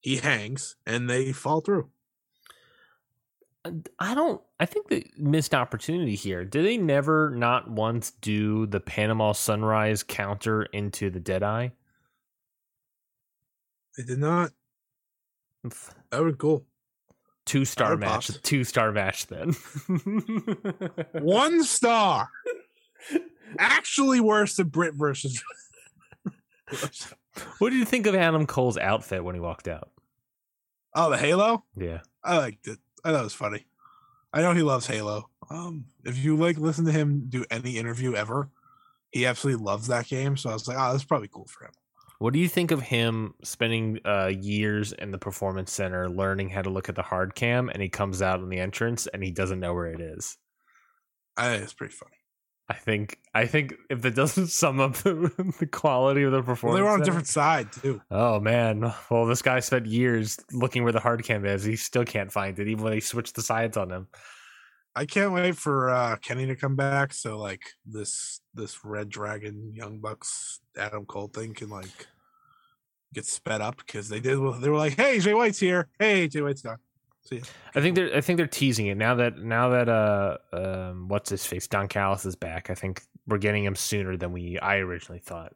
he 0.00 0.16
hangs, 0.16 0.76
and 0.86 1.08
they 1.08 1.32
fall 1.32 1.60
through. 1.60 1.90
I 3.98 4.14
don't. 4.14 4.40
I 4.60 4.66
think 4.66 4.88
the 4.88 5.06
missed 5.16 5.54
opportunity 5.54 6.14
here. 6.14 6.44
Did 6.44 6.64
they 6.64 6.76
never 6.76 7.30
not 7.30 7.70
once 7.70 8.10
do 8.10 8.66
the 8.66 8.80
Panama 8.80 9.32
Sunrise 9.32 10.02
counter 10.02 10.64
into 10.64 11.10
the 11.10 11.20
Deadeye? 11.20 11.68
They 13.96 14.04
did 14.04 14.18
not. 14.18 14.50
That 16.10 16.22
would 16.22 16.32
be 16.32 16.38
cool. 16.38 16.64
Two 17.44 17.64
star 17.64 17.96
match. 17.96 18.30
Two 18.42 18.64
star 18.64 18.92
match. 18.92 19.26
Then 19.26 19.52
One 21.12 21.62
star. 21.64 22.28
Actually, 23.58 24.20
worse 24.20 24.56
than 24.56 24.68
Britt 24.68 24.94
versus. 24.94 25.42
What 27.58 27.70
did 27.70 27.78
you 27.78 27.84
think 27.84 28.06
of 28.06 28.14
Adam 28.14 28.46
Cole's 28.46 28.78
outfit 28.78 29.22
when 29.22 29.34
he 29.34 29.40
walked 29.40 29.68
out? 29.68 29.90
oh, 30.94 31.10
the 31.10 31.18
Halo. 31.18 31.64
Yeah. 31.76 32.00
I 32.24 32.38
liked 32.38 32.66
it. 32.66 32.78
I 33.06 33.12
thought 33.12 33.20
it 33.20 33.24
was 33.24 33.34
funny. 33.34 33.64
I 34.32 34.42
know 34.42 34.52
he 34.52 34.64
loves 34.64 34.88
Halo. 34.88 35.30
Um, 35.48 35.84
if 36.04 36.18
you 36.18 36.36
like 36.36 36.58
listen 36.58 36.84
to 36.86 36.92
him 36.92 37.26
do 37.28 37.44
any 37.52 37.78
interview 37.78 38.16
ever, 38.16 38.50
he 39.12 39.24
absolutely 39.26 39.64
loves 39.64 39.86
that 39.86 40.08
game. 40.08 40.36
So 40.36 40.50
I 40.50 40.54
was 40.54 40.66
like, 40.66 40.76
oh, 40.76 40.90
that's 40.90 41.04
probably 41.04 41.28
cool 41.28 41.46
for 41.46 41.66
him. 41.66 41.70
What 42.18 42.32
do 42.32 42.40
you 42.40 42.48
think 42.48 42.72
of 42.72 42.82
him 42.82 43.34
spending 43.44 44.00
uh, 44.04 44.32
years 44.36 44.92
in 44.92 45.12
the 45.12 45.18
performance 45.18 45.70
center 45.70 46.10
learning 46.10 46.48
how 46.48 46.62
to 46.62 46.70
look 46.70 46.88
at 46.88 46.96
the 46.96 47.02
hard 47.02 47.36
cam 47.36 47.68
and 47.68 47.80
he 47.80 47.88
comes 47.88 48.22
out 48.22 48.40
in 48.40 48.48
the 48.48 48.58
entrance 48.58 49.06
and 49.06 49.22
he 49.22 49.30
doesn't 49.30 49.60
know 49.60 49.72
where 49.72 49.86
it 49.86 50.00
is? 50.00 50.36
I 51.36 51.50
think 51.50 51.62
it's 51.62 51.74
pretty 51.74 51.94
funny. 51.94 52.15
I 52.68 52.74
think 52.74 53.18
I 53.32 53.46
think 53.46 53.74
if 53.88 54.02
that 54.02 54.14
doesn't 54.14 54.46
sum 54.48 54.80
up 54.80 54.94
the, 54.96 55.52
the 55.60 55.66
quality 55.66 56.24
of 56.24 56.32
the 56.32 56.42
performance, 56.42 56.62
Well, 56.62 56.74
they 56.74 56.82
were 56.82 56.88
on 56.90 57.02
a 57.02 57.04
different 57.04 57.28
side 57.28 57.72
too. 57.72 58.00
Oh 58.10 58.40
man! 58.40 58.92
Well, 59.10 59.26
this 59.26 59.42
guy 59.42 59.60
spent 59.60 59.86
years 59.86 60.38
looking 60.52 60.82
where 60.82 60.92
the 60.92 61.00
hard 61.00 61.22
cam 61.22 61.44
is. 61.44 61.62
He 61.64 61.76
still 61.76 62.04
can't 62.04 62.32
find 62.32 62.58
it, 62.58 62.68
even 62.68 62.82
when 62.82 62.92
they 62.92 63.00
switched 63.00 63.36
the 63.36 63.42
sides 63.42 63.76
on 63.76 63.90
him. 63.90 64.08
I 64.96 65.04
can't 65.04 65.32
wait 65.32 65.56
for 65.56 65.90
uh 65.90 66.16
Kenny 66.16 66.46
to 66.46 66.56
come 66.56 66.74
back. 66.74 67.12
So 67.12 67.38
like 67.38 67.62
this 67.84 68.40
this 68.54 68.84
Red 68.84 69.10
Dragon 69.10 69.72
Young 69.74 70.00
Bucks 70.00 70.60
Adam 70.76 71.04
Cole 71.04 71.28
thing 71.28 71.54
can 71.54 71.68
like 71.68 72.08
get 73.14 73.26
sped 73.26 73.60
up 73.60 73.76
because 73.76 74.08
they 74.08 74.20
did. 74.20 74.38
They 74.60 74.68
were 74.68 74.76
like, 74.76 74.96
hey, 74.96 75.20
Jay 75.20 75.34
White's 75.34 75.60
here. 75.60 75.88
Hey, 75.98 76.28
Jay 76.28 76.40
White's 76.40 76.62
gone. 76.62 76.78
See, 77.26 77.36
ya. 77.38 77.42
I 77.74 77.80
think 77.80 77.96
they're 77.96 78.14
I 78.16 78.20
think 78.20 78.36
they're 78.38 78.46
teasing 78.46 78.86
it 78.86 78.96
now 78.96 79.14
that 79.16 79.38
now 79.38 79.68
that 79.70 79.88
uh 79.88 80.38
um 80.52 81.08
what's 81.08 81.28
his 81.30 81.44
face 81.44 81.66
Don 81.66 81.88
Callis 81.88 82.24
is 82.24 82.36
back. 82.36 82.70
I 82.70 82.74
think 82.74 83.02
we're 83.26 83.38
getting 83.38 83.64
him 83.64 83.74
sooner 83.76 84.16
than 84.16 84.32
we 84.32 84.58
I 84.58 84.76
originally 84.76 85.18
thought. 85.20 85.52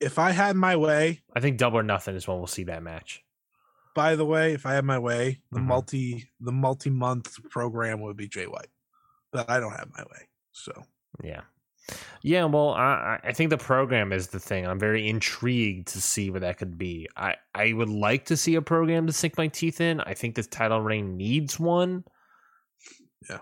if 0.00 0.18
I 0.18 0.30
had 0.32 0.56
my 0.56 0.76
way, 0.76 1.20
I 1.34 1.40
think 1.40 1.58
Double 1.58 1.78
or 1.78 1.82
Nothing 1.82 2.14
is 2.14 2.26
when 2.28 2.36
we'll 2.38 2.46
see 2.46 2.64
that 2.64 2.82
match. 2.82 3.22
by 3.94 4.16
the 4.16 4.24
way, 4.24 4.52
if 4.54 4.66
I 4.66 4.74
had 4.74 4.84
my 4.84 4.98
way, 4.98 5.40
the 5.52 5.60
Mhm. 5.60 5.64
multi 5.66 6.28
the 6.40 6.52
multi 6.52 6.90
month 6.90 7.42
program 7.50 8.00
would 8.02 8.16
be 8.16 8.28
Jay 8.28 8.46
White, 8.46 8.70
but 9.32 9.48
I 9.50 9.60
don't 9.60 9.72
have 9.72 9.88
my 9.96 10.02
way. 10.04 10.28
So 10.52 10.72
Yeah. 11.22 11.42
Yeah, 12.22 12.44
well, 12.46 12.70
I, 12.70 13.20
I 13.22 13.32
think 13.32 13.50
the 13.50 13.58
program 13.58 14.12
is 14.12 14.28
the 14.28 14.40
thing. 14.40 14.66
I'm 14.66 14.78
very 14.78 15.08
intrigued 15.08 15.88
to 15.88 16.00
see 16.00 16.30
what 16.30 16.40
that 16.40 16.56
could 16.56 16.78
be. 16.78 17.08
I, 17.16 17.34
I 17.54 17.74
would 17.74 17.90
like 17.90 18.24
to 18.26 18.36
see 18.36 18.54
a 18.54 18.62
program 18.62 19.06
to 19.06 19.12
sink 19.12 19.36
my 19.36 19.48
teeth 19.48 19.80
in. 19.80 20.00
I 20.00 20.14
think 20.14 20.34
this 20.34 20.46
title 20.46 20.80
reign 20.80 21.16
needs 21.18 21.60
one. 21.60 22.04
Yeah. 23.28 23.40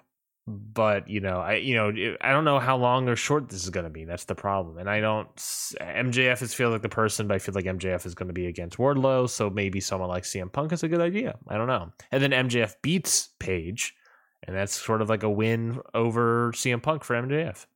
But 0.49 1.09
you 1.09 1.21
know, 1.21 1.39
I 1.39 1.55
you 1.55 1.77
know 1.77 2.17
I 2.21 2.33
don't 2.33 2.45
know 2.45 2.59
how 2.59 2.77
long 2.77 3.09
or 3.09 3.15
short 3.15 3.49
this 3.49 3.63
is 3.63 3.71
going 3.71 3.85
to 3.85 3.91
be. 3.91 4.05
That's 4.05 4.25
the 4.25 4.35
problem. 4.35 4.79
And 4.79 4.91
I 4.91 4.99
don't. 4.99 5.35
MJF 5.37 6.43
is 6.43 6.53
feel 6.53 6.71
like 6.71 6.83
the 6.83 6.89
person, 6.89 7.29
but 7.29 7.37
I 7.37 7.39
feel 7.39 7.55
like 7.55 7.65
MJF 7.65 8.05
is 8.05 8.17
going 8.17 8.27
to 8.27 8.35
be 8.35 8.49
against 8.49 8.79
Wardlow. 8.79 9.31
So 9.31 9.49
maybe 9.49 9.79
someone 9.79 10.09
like 10.09 10.25
CM 10.25 10.53
Punk 10.53 10.73
is 10.73 10.83
a 10.83 10.89
good 10.89 11.01
idea. 11.01 11.39
I 11.47 11.57
don't 11.57 11.69
know. 11.69 11.93
And 12.11 12.21
then 12.21 12.33
MJF 12.33 12.75
beats 12.83 13.29
Page, 13.39 13.95
and 14.43 14.57
that's 14.57 14.75
sort 14.75 15.01
of 15.01 15.09
like 15.09 15.23
a 15.23 15.31
win 15.31 15.79
over 15.95 16.51
CM 16.51 16.83
Punk 16.83 17.05
for 17.05 17.15
MJF. 17.15 17.67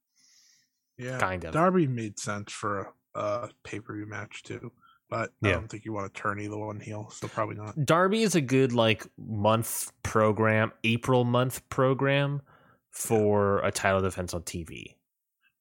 Yeah, 0.99 1.19
Kind 1.19 1.45
of. 1.45 1.53
Darby 1.53 1.87
made 1.87 2.19
sense 2.19 2.53
for 2.53 2.93
a, 3.15 3.19
a 3.21 3.51
pay 3.65 3.81
per 3.81 3.95
view 3.95 4.07
match 4.07 4.43
too, 4.43 4.73
but 5.11 5.33
I 5.43 5.49
Yeah. 5.49 5.55
don't 5.55 5.69
think 5.69 5.85
you 5.85 5.93
want 5.93 6.13
to 6.13 6.21
turn 6.21 6.41
either 6.41 6.57
one 6.57 6.81
heel, 6.81 7.11
so 7.11 7.29
probably 7.29 7.57
not. 7.57 7.85
Darby 7.85 8.23
is 8.23 8.35
a 8.35 8.41
good 8.41 8.73
like 8.73 9.07
month 9.19 9.93
program, 10.03 10.73
April 10.85 11.25
month 11.25 11.69
program 11.69 12.43
for 12.91 13.61
a 13.61 13.71
title 13.71 14.01
defense 14.01 14.33
on 14.35 14.43
TV. 14.43 14.97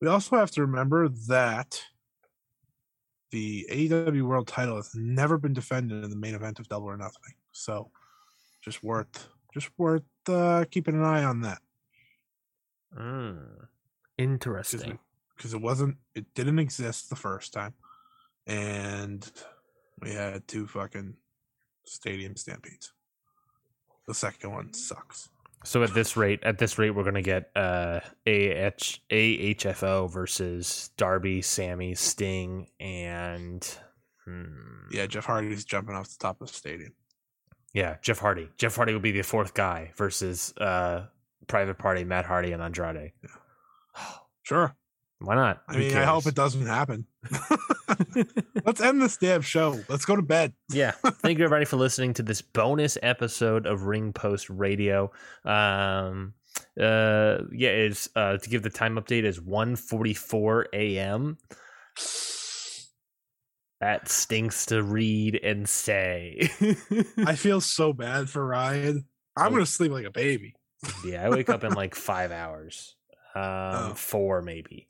We 0.02 0.08
also 0.08 0.38
have 0.38 0.52
to 0.52 0.62
remember 0.62 1.08
that 1.28 1.82
the 3.32 3.66
AEW 3.72 4.22
World 4.28 4.48
Title 4.48 4.76
has 4.78 4.92
never 4.96 5.38
been 5.38 5.54
defended 5.54 6.04
in 6.04 6.10
the 6.10 6.16
main 6.16 6.36
event 6.36 6.60
of 6.60 6.68
Double 6.70 6.88
or 6.88 6.96
Nothing, 6.98 7.34
so 7.52 7.92
just 8.62 8.84
worth 8.84 9.28
just 9.54 9.70
worth 9.78 10.04
uh, 10.30 10.66
keeping 10.72 10.96
an 10.96 11.04
eye 11.04 11.24
on 11.24 11.42
that 11.42 11.62
Mm, 12.98 13.68
interesting. 14.18 15.00
Because 15.36 15.54
it 15.54 15.62
wasn't 15.62 15.98
it 16.14 16.26
didn't 16.36 16.60
exist 16.60 17.10
the 17.10 17.16
first 17.16 17.54
time, 17.54 17.74
and 18.48 19.30
we 20.02 20.12
had 20.12 20.48
two 20.48 20.68
fucking 20.68 21.16
stadium 21.86 22.36
stampedes. 22.36 22.92
The 24.08 24.14
second 24.14 24.52
one 24.52 24.74
sucks. 24.74 25.30
So 25.64 25.82
at 25.82 25.96
this 25.96 26.16
rate, 26.16 26.42
at 26.44 26.60
this 26.60 26.78
rate, 26.78 26.92
we're 26.92 27.04
gonna 27.04 27.22
get 27.24 27.50
uh 27.56 28.02
AH, 28.28 29.00
AHFO 29.10 30.12
versus 30.12 30.92
Darby, 30.98 31.42
Sammy, 31.42 31.96
Sting, 31.96 32.68
and 32.80 33.68
hmm, 34.26 34.90
Yeah, 34.92 35.08
Jeff 35.08 35.26
Hardy's 35.26 35.66
jumping 35.66 35.96
off 35.96 36.10
the 36.10 36.18
top 36.20 36.40
of 36.42 36.48
the 36.48 36.54
stadium. 36.54 36.94
yeah, 37.74 37.98
Jeff 38.04 38.20
Hardy. 38.20 38.50
Jeff 38.58 38.76
Hardy 38.76 38.94
will 38.94 39.00
be 39.00 39.12
the 39.12 39.24
fourth 39.24 39.56
guy 39.56 39.92
versus 39.96 40.54
uh 40.58 41.08
Private 41.48 41.78
Party, 41.80 42.04
Matt 42.04 42.26
Hardy, 42.26 42.52
and 42.52 42.62
Andrade. 42.62 43.12
Sure. 44.44 44.76
Why 45.20 45.36
not? 45.36 45.62
I 45.68 45.74
Who 45.74 45.80
mean, 45.80 45.96
I 45.96 46.04
hope 46.04 46.26
it 46.28 46.36
doesn't 46.36 46.66
happen. 46.66 47.06
Let's 48.66 48.82
end 48.82 49.02
this 49.02 49.18
damn 49.18 49.42
show. 49.42 49.80
Let's 49.88 50.06
go 50.06 50.16
to 50.16 50.22
bed. 50.22 50.54
yeah 50.72 50.92
thank 51.22 51.40
you 51.40 51.46
everybody 51.46 51.66
for 51.66 51.78
listening 51.78 52.14
to 52.16 52.24
this 52.24 52.42
bonus 52.42 52.98
episode 53.02 53.66
of 53.66 53.84
ring 53.84 54.14
post 54.14 54.50
radio 54.50 55.10
um 55.46 56.34
uh 56.80 57.38
yeah 57.52 57.70
it's 57.70 58.10
uh 58.16 58.38
to 58.38 58.50
give 58.50 58.62
the 58.64 58.70
time 58.70 58.96
update 58.96 59.24
is 59.24 59.40
1:44 59.40 60.66
a.m 60.74 61.38
that 63.82 64.08
stinks 64.10 64.66
to 64.68 64.82
read 64.84 65.40
and 65.44 65.68
say 65.68 66.50
I 67.26 67.36
feel 67.38 67.62
so 67.62 67.94
bad 67.94 68.30
for 68.30 68.46
Ryan 68.46 69.06
I'm 69.38 69.52
gonna 69.52 69.66
sleep 69.66 69.92
like 69.92 70.06
a 70.06 70.12
baby. 70.12 70.56
yeah, 71.06 71.26
I 71.26 71.30
wake 71.30 71.50
up 71.50 71.64
in 71.66 71.74
like 71.74 71.94
five 71.96 72.32
hours, 72.32 72.96
um, 73.36 73.42
Oh. 73.92 73.94
four 73.96 74.42
maybe. 74.42 74.88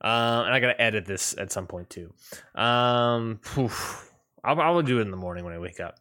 Um, 0.00 0.44
and 0.46 0.54
I 0.54 0.60
gotta 0.60 0.80
edit 0.80 1.06
this 1.06 1.34
at 1.38 1.52
some 1.52 1.66
point 1.66 1.90
too. 1.90 2.12
Um. 2.54 3.40
I'll, 4.44 4.60
I'll 4.60 4.82
do 4.82 4.98
it 4.98 5.02
in 5.02 5.10
the 5.10 5.16
morning 5.16 5.44
when 5.44 5.54
I 5.54 5.58
wake 5.58 5.80
up. 5.80 5.98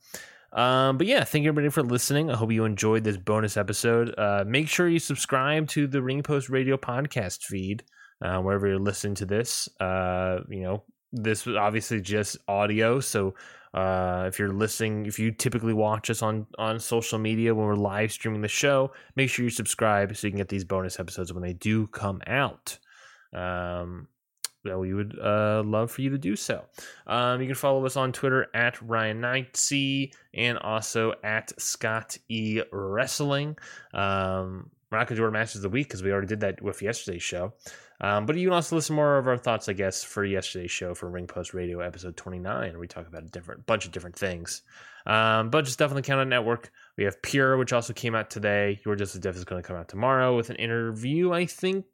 Um, 0.53 0.97
but 0.97 1.07
yeah, 1.07 1.23
thank 1.23 1.43
you 1.43 1.49
everybody 1.49 1.69
for 1.69 1.81
listening. 1.83 2.29
I 2.29 2.35
hope 2.35 2.51
you 2.51 2.63
enjoyed 2.63 3.03
this 3.03 3.17
bonus 3.17 3.57
episode. 3.57 4.13
Uh, 4.17 4.43
make 4.47 4.69
sure 4.69 4.87
you 4.87 4.99
subscribe 4.99 5.67
to 5.69 5.87
the 5.87 6.01
Ring 6.01 6.21
Post 6.23 6.49
Radio 6.49 6.77
podcast 6.77 7.43
feed 7.43 7.83
uh, 8.21 8.39
wherever 8.39 8.67
you're 8.67 8.79
listening 8.79 9.15
to 9.15 9.25
this. 9.25 9.67
Uh, 9.81 10.41
you 10.47 10.61
know, 10.61 10.83
this 11.11 11.45
was 11.45 11.55
obviously 11.55 11.99
just 12.01 12.37
audio, 12.47 12.99
so 12.99 13.33
uh, 13.75 14.23
if 14.25 14.39
you're 14.39 14.53
listening, 14.53 15.05
if 15.05 15.19
you 15.19 15.31
typically 15.31 15.73
watch 15.73 16.09
us 16.09 16.21
on 16.21 16.47
on 16.57 16.79
social 16.79 17.19
media 17.19 17.53
when 17.53 17.65
we're 17.65 17.75
live 17.75 18.09
streaming 18.09 18.41
the 18.41 18.47
show, 18.47 18.93
make 19.17 19.29
sure 19.29 19.43
you 19.43 19.49
subscribe 19.49 20.15
so 20.15 20.25
you 20.25 20.31
can 20.31 20.37
get 20.37 20.47
these 20.47 20.63
bonus 20.63 20.97
episodes 20.97 21.33
when 21.33 21.43
they 21.43 21.51
do 21.51 21.85
come 21.87 22.21
out. 22.25 22.79
Um, 23.33 24.07
well, 24.63 24.79
we 24.79 24.93
would 24.93 25.19
uh, 25.19 25.61
love 25.65 25.91
for 25.91 26.01
you 26.01 26.09
to 26.11 26.17
do 26.17 26.37
so. 26.37 26.63
Um, 27.05 27.41
you 27.41 27.47
can 27.47 27.55
follow 27.55 27.85
us 27.85 27.97
on 27.97 28.13
Twitter 28.13 28.47
at 28.53 28.81
Ryan 28.81 29.21
Knightsey 29.21 30.13
and 30.33 30.57
also 30.57 31.13
at 31.21 31.51
Scott 31.61 32.17
E 32.29 32.61
Wrestling. 32.71 33.57
Um, 33.93 34.71
we're 34.89 34.99
not 34.99 35.07
going 35.07 35.17
to 35.17 35.21
do 35.21 35.25
our 35.25 35.31
Masters 35.31 35.57
of 35.57 35.63
the 35.63 35.69
Week 35.69 35.87
because 35.89 36.01
we 36.01 36.11
already 36.11 36.27
did 36.27 36.39
that 36.39 36.61
with 36.61 36.81
yesterday's 36.81 37.23
show. 37.23 37.53
Um, 38.05 38.27
but 38.27 38.37
you 38.37 38.45
can 38.47 38.53
also 38.53 38.75
listen 38.75 38.95
more 38.95 39.17
of 39.17 39.27
our 39.27 39.35
thoughts, 39.35 39.67
I 39.67 39.73
guess, 39.73 40.03
for 40.03 40.23
yesterday's 40.23 40.69
show 40.69 40.93
for 40.93 41.09
Ring 41.09 41.25
Post 41.25 41.55
Radio 41.55 41.79
episode 41.79 42.15
29, 42.15 42.77
we 42.77 42.87
talk 42.87 43.07
about 43.07 43.23
a 43.23 43.27
different 43.27 43.65
bunch 43.65 43.87
of 43.87 43.91
different 43.91 44.15
things. 44.15 44.61
Um, 45.07 45.49
bunch 45.49 45.65
of 45.65 45.73
stuff 45.73 45.91
on 45.91 46.29
Network. 46.29 46.71
We 46.97 47.05
have 47.05 47.19
Pure, 47.23 47.57
which 47.57 47.73
also 47.73 47.93
came 47.93 48.13
out 48.13 48.29
today. 48.29 48.79
Your 48.85 48.95
Just 48.95 49.15
as 49.15 49.21
Deaf 49.21 49.35
is 49.35 49.43
going 49.43 49.59
to 49.59 49.67
come 49.67 49.75
out 49.75 49.87
tomorrow 49.87 50.37
with 50.37 50.51
an 50.51 50.55
interview, 50.57 51.33
I 51.33 51.47
think. 51.47 51.85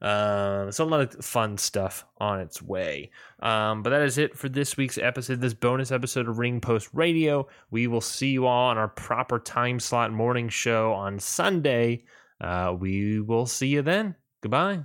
Um, 0.00 0.72
so 0.72 0.84
a 0.84 0.86
lot 0.86 1.02
of 1.02 1.22
fun 1.22 1.58
stuff 1.58 2.06
on 2.16 2.40
its 2.40 2.62
way. 2.62 3.10
Um, 3.40 3.82
but 3.82 3.90
that 3.90 4.00
is 4.00 4.16
it 4.16 4.38
for 4.38 4.48
this 4.48 4.78
week's 4.78 4.96
episode, 4.96 5.42
this 5.42 5.52
bonus 5.52 5.92
episode 5.92 6.30
of 6.30 6.38
Ring 6.38 6.62
Post 6.62 6.88
Radio. 6.94 7.46
We 7.70 7.88
will 7.88 8.00
see 8.00 8.30
you 8.30 8.46
all 8.46 8.70
on 8.70 8.78
our 8.78 8.88
proper 8.88 9.38
time 9.38 9.80
slot 9.80 10.12
morning 10.12 10.48
show 10.48 10.94
on 10.94 11.18
Sunday. 11.18 12.04
Uh, 12.40 12.74
we 12.78 13.20
will 13.20 13.44
see 13.44 13.68
you 13.68 13.82
then. 13.82 14.16
Goodbye. 14.40 14.84